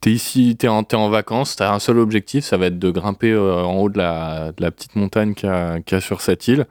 T'es 0.00 0.10
ici, 0.10 0.56
t'es 0.56 0.68
en, 0.68 0.84
en 0.92 1.08
vacances, 1.08 1.56
t'as 1.56 1.74
un 1.74 1.80
seul 1.80 1.98
objectif, 1.98 2.44
ça 2.44 2.56
va 2.56 2.66
être 2.66 2.78
de 2.78 2.90
grimper 2.90 3.36
en 3.36 3.74
haut 3.74 3.88
de 3.88 3.98
la, 3.98 4.52
de 4.52 4.62
la 4.62 4.70
petite 4.70 4.94
montagne 4.94 5.34
qu'il 5.34 5.48
y 5.48 5.94
a 5.94 6.00
sur 6.00 6.20
cette 6.20 6.46
île. 6.46 6.66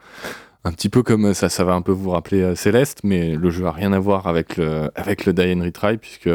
Un 0.64 0.72
petit 0.74 0.90
peu 0.90 1.02
comme 1.02 1.34
ça, 1.34 1.50
ça 1.50 1.64
va 1.64 1.74
un 1.74 1.82
peu 1.82 1.92
vous 1.92 2.12
rappeler 2.12 2.42
euh, 2.42 2.56
Céleste, 2.56 3.00
mais 3.04 3.36
le 3.36 3.50
jeu 3.50 3.66
a 3.66 3.72
rien 3.72 3.94
à 3.94 4.00
voir 4.00 4.28
avec 4.28 4.58
le, 4.58 4.92
avec 4.94 5.26
le 5.26 5.34
Die 5.34 5.54
and 5.54 5.64
Retry, 5.64 5.98
puisque, 5.98 6.30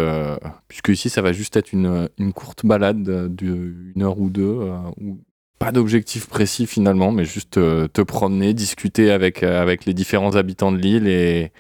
puisque 0.67 0.89
ici 0.89 1.09
ça 1.11 1.23
va 1.23 1.33
juste 1.33 1.57
être 1.57 1.73
une, 1.73 2.09
une 2.19 2.33
courte 2.33 2.67
balade 2.67 3.09
euh, 3.09 3.29
d'une 3.29 4.03
heure 4.03 4.19
ou 4.19 4.29
deux, 4.29 4.59
euh, 4.63 4.79
où 5.01 5.21
pas 5.59 5.73
d'objectif 5.73 6.27
précis 6.27 6.67
finalement, 6.67 7.13
mais 7.13 7.25
juste 7.25 7.57
euh, 7.57 7.89
te 7.89 8.03
promener, 8.03 8.53
discuter 8.53 9.11
avec, 9.11 9.43
euh, 9.43 9.63
avec 9.63 9.87
les 9.87 9.95
différents 9.95 10.37
habitants 10.37 10.71
de 10.71 10.77
l'île 10.77 11.09
et 11.09 11.51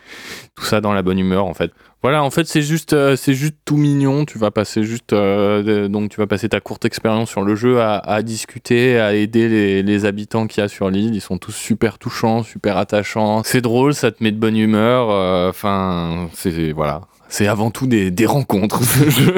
tout 0.55 0.65
ça 0.65 0.81
dans 0.81 0.93
la 0.93 1.03
bonne 1.03 1.19
humeur 1.19 1.47
en 1.47 1.55
fait. 1.55 1.73
Voilà, 2.07 2.23
en 2.23 2.31
fait 2.31 2.47
c'est 2.47 2.63
juste, 2.63 2.93
euh, 2.93 3.17
c'est 3.17 3.35
juste 3.35 3.57
tout 3.65 3.77
mignon. 3.77 4.25
Tu 4.27 4.39
vas 4.39 4.53
passer 4.53 4.85
juste, 4.85 5.13
euh, 5.13 5.89
donc 5.89 6.09
tu 6.11 6.19
vas 6.19 6.29
passer 6.29 6.49
ta 6.49 6.61
courte 6.61 6.85
expérience 6.85 7.29
sur 7.31 7.43
le 7.43 7.57
jeu 7.57 7.81
à, 7.81 7.97
à 7.99 8.23
discuter, 8.23 8.97
à 9.01 9.13
aider 9.13 9.49
les, 9.49 9.83
les 9.83 10.05
habitants 10.05 10.47
qu'il 10.47 10.61
y 10.63 10.65
a 10.65 10.69
sur 10.69 10.89
l'île. 10.89 11.17
Ils 11.17 11.21
sont 11.21 11.39
tous 11.39 11.51
super 11.51 11.99
touchants, 11.99 12.45
super 12.45 12.77
attachants. 12.77 13.43
C'est 13.45 13.61
drôle, 13.61 13.93
ça 13.93 14.13
te 14.13 14.23
met 14.23 14.31
de 14.31 14.37
bonne 14.39 14.57
humeur. 14.57 15.09
euh, 15.11 15.51
Enfin, 15.51 16.29
c'est 16.33 16.71
voilà. 16.71 17.01
C'est 17.29 17.49
avant 17.49 17.73
tout 17.73 17.89
des, 17.89 18.13
des 18.13 18.25
rencontres 18.27 18.85
ce 18.85 19.11
jeu. 19.11 19.35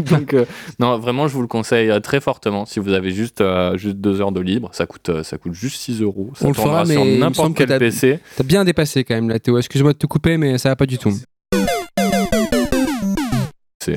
Donc 0.00 0.34
euh, 0.34 0.44
non, 0.80 0.98
vraiment, 0.98 1.28
je 1.28 1.34
vous 1.34 1.42
le 1.42 1.46
conseille 1.46 1.88
très 2.02 2.20
fortement. 2.20 2.66
Si 2.66 2.80
vous 2.80 2.94
avez 2.94 3.12
juste, 3.12 3.40
euh, 3.42 3.76
juste 3.76 3.98
deux 3.98 4.20
heures 4.20 4.32
de 4.32 4.40
libre, 4.40 4.70
ça 4.72 4.86
coûte, 4.86 5.22
ça 5.22 5.38
coûte 5.38 5.52
juste 5.54 5.76
6 5.82 6.02
euros. 6.02 6.32
Ça 6.34 6.46
On 6.46 6.48
le 6.48 6.54
fera, 6.54 6.84
sur 6.84 6.98
mais 7.04 7.12
me 7.12 7.18
n'importe 7.20 7.36
semble 7.36 7.54
que 7.54 7.58
quel 7.58 7.68
t'as- 7.68 7.78
PC. 7.78 8.18
T'as 8.36 8.42
bien 8.42 8.64
dépassé 8.64 9.04
quand 9.04 9.14
même 9.14 9.28
là, 9.28 9.38
Théo. 9.38 9.56
Excuse-moi 9.56 9.92
de 9.92 9.98
te 9.98 10.08
couper, 10.08 10.36
mais 10.36 10.58
ça 10.58 10.68
va 10.70 10.74
pas 10.74 10.86
du 10.86 10.98
tout. 10.98 11.12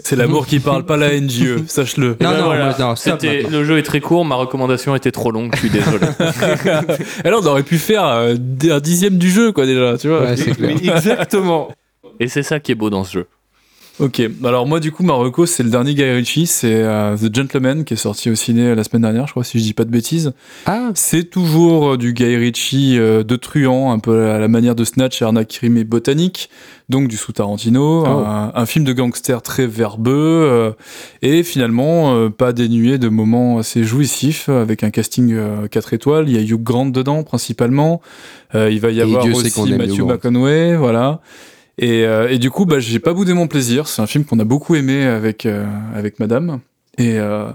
C'est 0.04 0.16
l'amour 0.16 0.46
qui 0.46 0.60
parle, 0.60 0.86
pas 0.86 0.98
la 0.98 1.20
NGE, 1.20 1.64
sache-le. 1.68 2.10
Non, 2.10 2.16
ben 2.20 2.38
non, 2.38 2.46
voilà. 2.46 2.76
non, 2.80 2.96
C'était- 2.96 3.44
le 3.50 3.64
jeu 3.64 3.78
est 3.78 3.84
très 3.84 4.00
court, 4.00 4.24
ma 4.26 4.36
recommandation 4.36 4.96
était 4.96 5.12
trop 5.12 5.32
longue, 5.32 5.52
je 5.54 5.60
suis 5.60 5.70
désolé. 5.70 6.00
Alors 7.24 7.42
on 7.44 7.48
aurait 7.48 7.64
pu 7.64 7.78
faire 7.78 8.06
euh, 8.06 8.36
un 8.70 8.80
dixième 8.80 9.18
du 9.18 9.30
jeu 9.30 9.52
quoi 9.52 9.66
déjà, 9.66 9.98
tu 9.98 10.08
vois. 10.08 10.22
Ouais, 10.22 10.38
c'est 10.38 10.52
clair. 10.56 10.72
Exactement. 10.72 11.70
Et 12.20 12.28
c'est 12.28 12.44
ça 12.44 12.60
qui 12.60 12.72
est 12.72 12.76
beau 12.76 12.90
dans 12.90 13.04
ce 13.04 13.14
jeu. 13.14 13.28
Ok, 14.00 14.20
alors 14.44 14.66
moi 14.66 14.80
du 14.80 14.92
coup 14.92 15.04
Marocco 15.04 15.46
c'est 15.46 15.62
le 15.62 15.70
dernier 15.70 15.94
Guy 15.94 16.04
Ritchie, 16.04 16.48
c'est 16.48 16.74
euh, 16.74 17.16
The 17.18 17.36
Gentleman 17.36 17.84
qui 17.84 17.94
est 17.94 17.98
sorti 17.98 18.32
au 18.32 18.36
ciné 18.36 18.74
la 18.74 18.84
semaine 18.84 19.04
dernière 19.04 19.28
je 19.28 19.32
crois 19.32 19.44
si 19.44 19.60
je 19.60 19.64
dis 19.64 19.74
pas 19.74 19.84
de 19.86 19.92
bêtises. 19.92 20.34
Ah, 20.66 20.90
C'est 20.96 21.26
toujours 21.30 21.92
euh, 21.94 21.98
du 21.98 22.14
Guy 22.14 22.36
Ritchie 22.36 22.98
euh, 22.98 23.24
de 23.24 23.36
truand, 23.36 23.92
un 23.92 24.00
peu 24.00 24.32
à 24.32 24.40
la 24.40 24.48
manière 24.48 24.74
de 24.74 24.86
Snatch, 24.86 25.22
Arnaque, 25.22 25.50
Crime 25.50 25.78
et 25.78 25.84
Botanique, 25.84 26.50
donc 26.90 27.10
du 27.10 27.18
sous 27.18 27.32
Tarantino, 27.34 28.04
Oh. 28.04 28.08
un, 28.26 28.52
un 28.56 28.66
film 28.66 28.86
de 28.86 28.94
gangster 28.94 29.40
très 29.44 29.68
verbeux 29.68 30.12
euh, 30.16 30.72
et 31.22 31.44
finalement 31.44 32.16
euh, 32.16 32.30
pas 32.30 32.54
dénué 32.54 32.98
de 32.98 33.08
moments 33.10 33.60
assez 33.60 33.84
jouissifs 33.84 34.50
avec 34.50 34.84
un 34.84 34.90
casting 34.90 35.36
4 35.70 35.94
étoiles. 35.94 36.28
Il 36.28 36.36
y 36.36 36.40
a 36.40 36.42
Hugh 36.42 36.64
Grant 36.64 36.88
dedans 36.88 37.22
principalement, 37.24 38.02
Euh, 38.56 38.72
il 38.72 38.80
va 38.82 38.90
y 38.90 38.98
Et 38.98 39.02
avoir 39.04 39.26
aussi 39.26 39.74
Matthew. 39.78 40.02
McConaughey, 40.06 40.76
voilà. 40.76 41.22
Et, 41.82 42.06
euh, 42.06 42.30
et 42.30 42.38
du 42.38 42.50
coup, 42.52 42.66
bah, 42.66 42.80
j'ai 42.80 43.00
pas 43.00 43.14
boudé 43.14 43.34
mon 43.34 43.48
plaisir. 43.48 43.88
C'est 43.88 44.02
un 44.02 44.08
film 44.08 44.24
qu'on 44.24 44.40
a 44.40 44.44
beaucoup 44.46 44.76
aimé 44.76 45.04
avec, 45.04 45.46
euh, 45.46 45.66
avec 45.96 46.20
madame. 46.20 46.60
Et, 46.98 47.18
euh, 47.20 47.50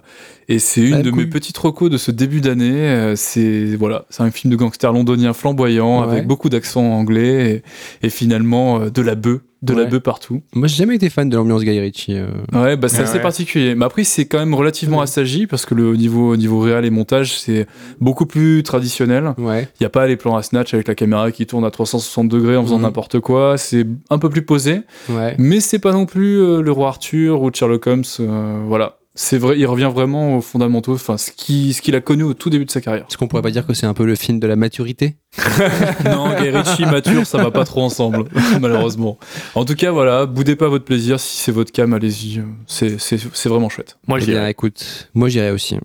et 0.49 0.59
c'est 0.59 0.81
une 0.81 0.95
Ah, 0.95 1.03
de 1.03 1.11
cool. 1.11 1.21
mes 1.21 1.27
petites 1.27 1.57
recos 1.59 1.91
de 1.91 1.97
ce 1.99 2.11
début 2.11 2.41
d'année. 2.41 2.89
Euh, 2.89 3.15
C'est 3.17 3.77
voilà, 3.77 4.05
c'est 4.11 4.23
un 4.25 4.31
film 4.31 4.51
de 4.51 4.57
gangster 4.57 4.93
londonien 4.93 5.33
flamboyant 5.33 6.01
Ouais. 6.05 6.13
avec 6.13 6.27
beaucoup 6.27 6.49
d'accent 6.49 6.83
anglais 6.83 7.63
et, 8.03 8.07
et 8.07 8.11
finalement 8.11 8.81
euh, 8.81 8.91
de 8.91 9.03
la 9.03 9.15
bœuf, 9.15 9.41
de 9.63 9.75
la 9.75 9.85
bœuf 9.87 10.01
partout. 10.03 10.43
moi 10.55 10.69
j'ai 10.69 10.77
jamais 10.77 10.97
été 10.97 11.09
fan 11.11 11.29
de 11.29 11.37
l'ambiance 11.37 11.63
Guy 11.63 11.79
Ritchie. 11.81 12.15
euh. 12.19 12.27
Ouais, 12.53 12.77
bah 12.77 12.89
c'est 12.89 12.99
Ah 12.99 13.03
assez 13.03 13.17
ouais. 13.17 13.23
particulier. 13.23 13.75
Mais 13.75 13.85
après, 13.85 14.05
c'est 14.05 14.27
quand 14.27 14.39
même 14.39 14.55
relativement 14.55 15.01
assagi 15.01 15.47
parce 15.47 15.65
que 15.67 15.75
le 15.75 15.89
au 15.89 15.97
niveau, 15.97 16.33
au 16.33 16.37
niveau 16.37 16.61
réel 16.61 16.85
et 16.85 16.91
montage, 16.91 17.39
c'est 17.39 17.67
beaucoup 18.01 18.27
plus 18.27 18.63
traditionnel. 18.63 19.35
Ouais. 19.39 19.63
Il 19.81 19.83
n'y 19.83 19.87
a 19.87 19.91
pas 19.91 20.07
les 20.07 20.17
plans 20.17 20.37
à 20.37 20.43
snatch 20.43 20.75
avec 20.75 20.87
la 20.89 20.95
caméra 20.95 21.31
qui 21.33 21.47
tourne 21.47 21.65
à 21.65 21.71
360 21.71 22.29
degrés 22.29 22.57
en 22.57 22.63
faisant 22.65 22.77
Mhm. 22.77 22.83
n'importe 22.83 23.21
quoi. 23.21 23.57
C'est 23.57 23.87
un 24.11 24.19
peu 24.19 24.29
plus 24.29 24.43
posé. 24.43 24.83
Ouais. 25.09 25.35
Mais 25.39 25.61
c'est 25.61 25.79
pas 25.79 25.93
non 25.93 26.07
plus 26.07 26.39
euh, 26.39 26.61
le 26.63 26.71
roi 26.73 26.89
Arthur 26.89 27.41
ou 27.43 27.51
Sherlock 27.53 27.87
Holmes. 27.87 28.05
euh, 28.21 28.63
voilà. 28.67 28.99
C'est 29.19 29.39
vrai, 29.39 29.59
il 29.59 29.65
revient 29.65 29.91
vraiment 29.93 30.37
aux 30.37 30.41
fondamentaux, 30.43 30.93
enfin, 30.93 31.17
ce 31.17 31.31
qui- 31.31 31.73
ce 31.73 31.81
qu'il 31.81 31.95
a 31.97 32.03
connu 32.03 32.23
au 32.23 32.35
tout 32.35 32.51
début 32.51 32.67
de 32.67 32.71
sa 32.71 32.83
carrière. 32.83 33.07
Est-ce 33.09 33.17
qu'on 33.17 33.29
pourrait 33.29 33.41
pas 33.43 33.51
dire 33.51 33.67
que 33.67 33.73
c'est 33.73 33.87
un 33.87 33.95
peu 33.95 34.05
le 34.05 34.15
film 34.15 34.39
de 34.39 34.47
la 34.47 34.57
maturité? 34.57 35.17
Non, 36.05 36.35
Guy 36.39 36.51
Ritchie 36.51 36.85
mature, 36.85 37.27
ça 37.27 37.39
va 37.39 37.51
pas 37.51 37.65
trop 37.65 37.83
ensemble, 37.83 38.25
malheureusement. 38.61 39.19
En 39.55 39.65
tout 39.65 39.75
cas, 39.75 39.91
voilà, 39.91 40.27
boudez 40.27 40.55
pas 40.55 40.69
votre 40.69 40.85
plaisir. 40.85 41.19
Si 41.19 41.39
c'est 41.39 41.51
votre 41.51 41.73
cam, 41.73 41.95
allez-y. 41.95 42.43
C'est, 42.67 43.01
c'est, 43.01 43.19
c'est 43.33 43.49
vraiment 43.49 43.71
chouette. 43.71 43.99
Moi, 44.07 44.19
Eh 44.19 44.25
j'y 44.25 44.31
bien, 44.33 44.47
écoute, 44.49 45.09
moi 45.15 45.31
j'irai 45.31 45.51
aussi. 45.51 45.77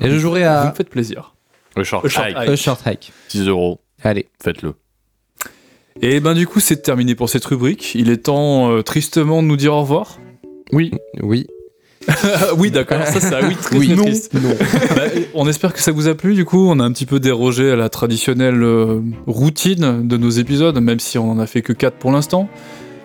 Et 0.00 0.08
je 0.08 0.16
jouerai 0.18 0.42
Vous 0.42 0.46
à 0.48 0.70
me 0.70 0.74
faites 0.76 0.88
plaisir. 0.90 1.34
Le 1.76 1.82
short 1.82 2.04
Le 2.04 2.08
short 2.08 2.28
hike, 2.28 2.36
hike. 2.38 2.48
A 2.50 2.56
Short 2.56 2.80
Hike. 2.86 3.12
6 3.28 3.48
euros, 3.48 3.80
Allez. 4.04 4.28
faites-le. 4.42 4.74
Et 6.02 6.20
ben, 6.20 6.34
du 6.34 6.46
coup, 6.46 6.60
c'est 6.60 6.76
terminé 6.82 7.14
pour 7.16 7.28
cette 7.30 7.44
rubrique. 7.46 7.94
Il 7.96 8.10
est 8.10 8.18
temps, 8.24 8.70
euh, 8.70 8.82
tristement, 8.82 9.42
de 9.42 9.48
nous 9.48 9.56
dire 9.56 9.72
au 9.74 9.80
revoir. 9.80 10.18
Oui. 10.72 10.92
Oui. 11.22 11.46
oui, 12.58 12.70
d'accord, 12.70 13.04
ça, 13.06 13.20
c'est 13.20 13.34
un 13.34 13.48
oui 13.48 13.54
très 13.56 13.76
Oui. 13.76 13.94
triste. 13.96 14.32
Bah, 14.34 15.02
on 15.34 15.48
espère 15.48 15.72
que 15.72 15.80
ça 15.80 15.92
vous 15.92 16.08
a 16.08 16.14
plu. 16.14 16.34
Du 16.34 16.44
coup, 16.44 16.66
on 16.68 16.78
a 16.80 16.84
un 16.84 16.92
petit 16.92 17.06
peu 17.06 17.20
dérogé 17.20 17.70
à 17.70 17.76
la 17.76 17.88
traditionnelle 17.88 18.62
euh, 18.62 19.00
routine 19.26 20.06
de 20.06 20.16
nos 20.16 20.30
épisodes, 20.30 20.78
même 20.80 21.00
si 21.00 21.18
on 21.18 21.30
en 21.30 21.38
a 21.38 21.46
fait 21.46 21.62
que 21.62 21.72
4 21.72 21.96
pour 21.96 22.12
l'instant. 22.12 22.48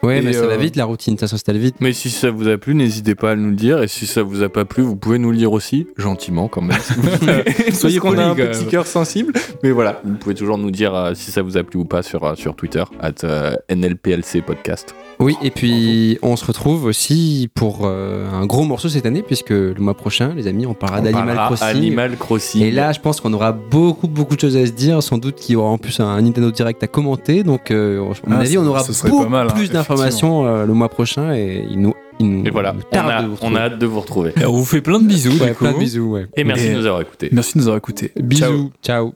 Ouais, 0.03 0.17
Et, 0.17 0.21
mais 0.23 0.33
ça 0.33 0.47
va 0.47 0.53
euh, 0.53 0.57
vite 0.57 0.75
la 0.77 0.85
routine, 0.85 1.15
ça 1.19 1.27
s'installe 1.27 1.57
vite. 1.59 1.75
Mais 1.79 1.93
si 1.93 2.09
ça 2.09 2.31
vous 2.31 2.47
a 2.47 2.57
plu, 2.57 2.73
n'hésitez 2.73 3.13
pas 3.13 3.31
à 3.31 3.35
nous 3.35 3.49
le 3.51 3.55
dire. 3.55 3.83
Et 3.83 3.87
si 3.87 4.07
ça 4.07 4.23
vous 4.23 4.41
a 4.41 4.49
pas 4.49 4.65
plu, 4.65 4.81
vous 4.81 4.95
pouvez 4.95 5.19
nous 5.19 5.29
le 5.29 5.37
dire 5.37 5.51
aussi, 5.51 5.85
gentiment 5.95 6.47
quand 6.47 6.61
même. 6.63 6.79
Soyez 7.71 7.99
qu'on 7.99 8.17
a 8.17 8.23
un 8.25 8.33
petit 8.33 8.61
même. 8.61 8.67
cœur 8.69 8.87
sensible. 8.87 9.31
Mais 9.61 9.69
voilà, 9.69 10.01
vous 10.03 10.15
pouvez 10.15 10.33
toujours 10.33 10.57
nous 10.57 10.71
dire 10.71 10.95
euh, 10.95 11.13
si 11.13 11.29
ça 11.31 11.43
vous 11.43 11.55
a 11.55 11.63
plu 11.63 11.77
ou 11.79 11.85
pas 11.85 12.01
sur, 12.01 12.23
euh, 12.23 12.33
sur 12.33 12.55
Twitter, 12.55 12.83
at 12.99 13.23
euh, 13.23 13.53
NLPLC 13.69 14.41
Podcast. 14.41 14.95
Oui, 15.21 15.35
et 15.43 15.51
puis 15.51 16.17
on 16.23 16.35
se 16.35 16.43
retrouve 16.45 16.85
aussi 16.85 17.47
pour 17.53 17.81
euh, 17.83 18.27
un 18.31 18.45
gros 18.47 18.63
morceau 18.63 18.89
cette 18.89 19.05
année, 19.05 19.21
puisque 19.21 19.51
le 19.51 19.75
mois 19.79 19.93
prochain, 19.93 20.33
les 20.35 20.47
amis, 20.47 20.65
on 20.65 20.73
parlera 20.73 20.99
On 20.99 21.03
d'Animal 21.03 21.35
parlera 21.35 21.45
Crossing. 21.55 21.77
Animal 21.77 22.17
Crossing. 22.17 22.61
Et 22.63 22.71
là, 22.71 22.91
je 22.91 22.99
pense 22.99 23.21
qu'on 23.21 23.31
aura 23.33 23.51
beaucoup, 23.51 24.07
beaucoup 24.07 24.35
de 24.35 24.41
choses 24.41 24.57
à 24.57 24.65
se 24.65 24.71
dire. 24.71 25.01
Sans 25.03 25.17
doute 25.19 25.35
qu'il 25.35 25.53
y 25.53 25.55
aura 25.55 25.69
en 25.69 25.77
plus 25.77 25.99
un 25.99 26.19
Nintendo 26.21 26.49
Direct 26.51 26.81
à 26.83 26.87
commenter. 26.87 27.43
Donc, 27.43 27.69
euh, 27.71 28.01
à 28.01 28.29
mon 28.29 28.35
Ah, 28.37 28.39
avis, 28.39 28.57
on 28.57 28.65
aura 28.65 28.83
beaucoup 29.03 29.27
mal, 29.29 29.47
hein, 29.47 29.53
plus 29.53 29.69
d'informations 29.71 30.45
euh, 30.47 30.65
le 30.65 30.73
mois 30.73 30.89
prochain. 30.89 31.33
Et 31.35 31.65
il 31.69 31.79
nous, 31.79 31.93
il 32.19 32.27
nous 32.29 32.45
Et 32.45 32.49
voilà, 32.49 32.75
on 32.91 32.97
a, 32.97 33.23
on 33.41 33.55
a 33.55 33.59
hâte 33.59 33.77
de 33.79 33.85
vous 33.85 33.99
retrouver. 33.99 34.33
Et 34.41 34.45
on 34.45 34.53
vous 34.53 34.65
fait 34.65 34.81
plein 34.81 34.99
de 34.99 35.05
bisous, 35.07 35.37
Ouais, 35.39 35.49
du 35.49 35.53
coup. 35.53 35.65
plein 35.65 35.73
de 35.73 35.77
bisous, 35.79 36.11
ouais. 36.11 36.25
Et 36.35 36.43
merci 36.43 36.65
Et- 36.65 36.69
de 36.73 36.77
nous 36.79 36.85
avoir 36.87 37.01
écoutés. 37.01 37.29
Merci 37.31 37.53
de 37.53 37.59
nous 37.59 37.67
avoir 37.67 37.77
écoutés. 37.77 38.11
Bisous. 38.15 38.71
Ciao. 38.83 39.13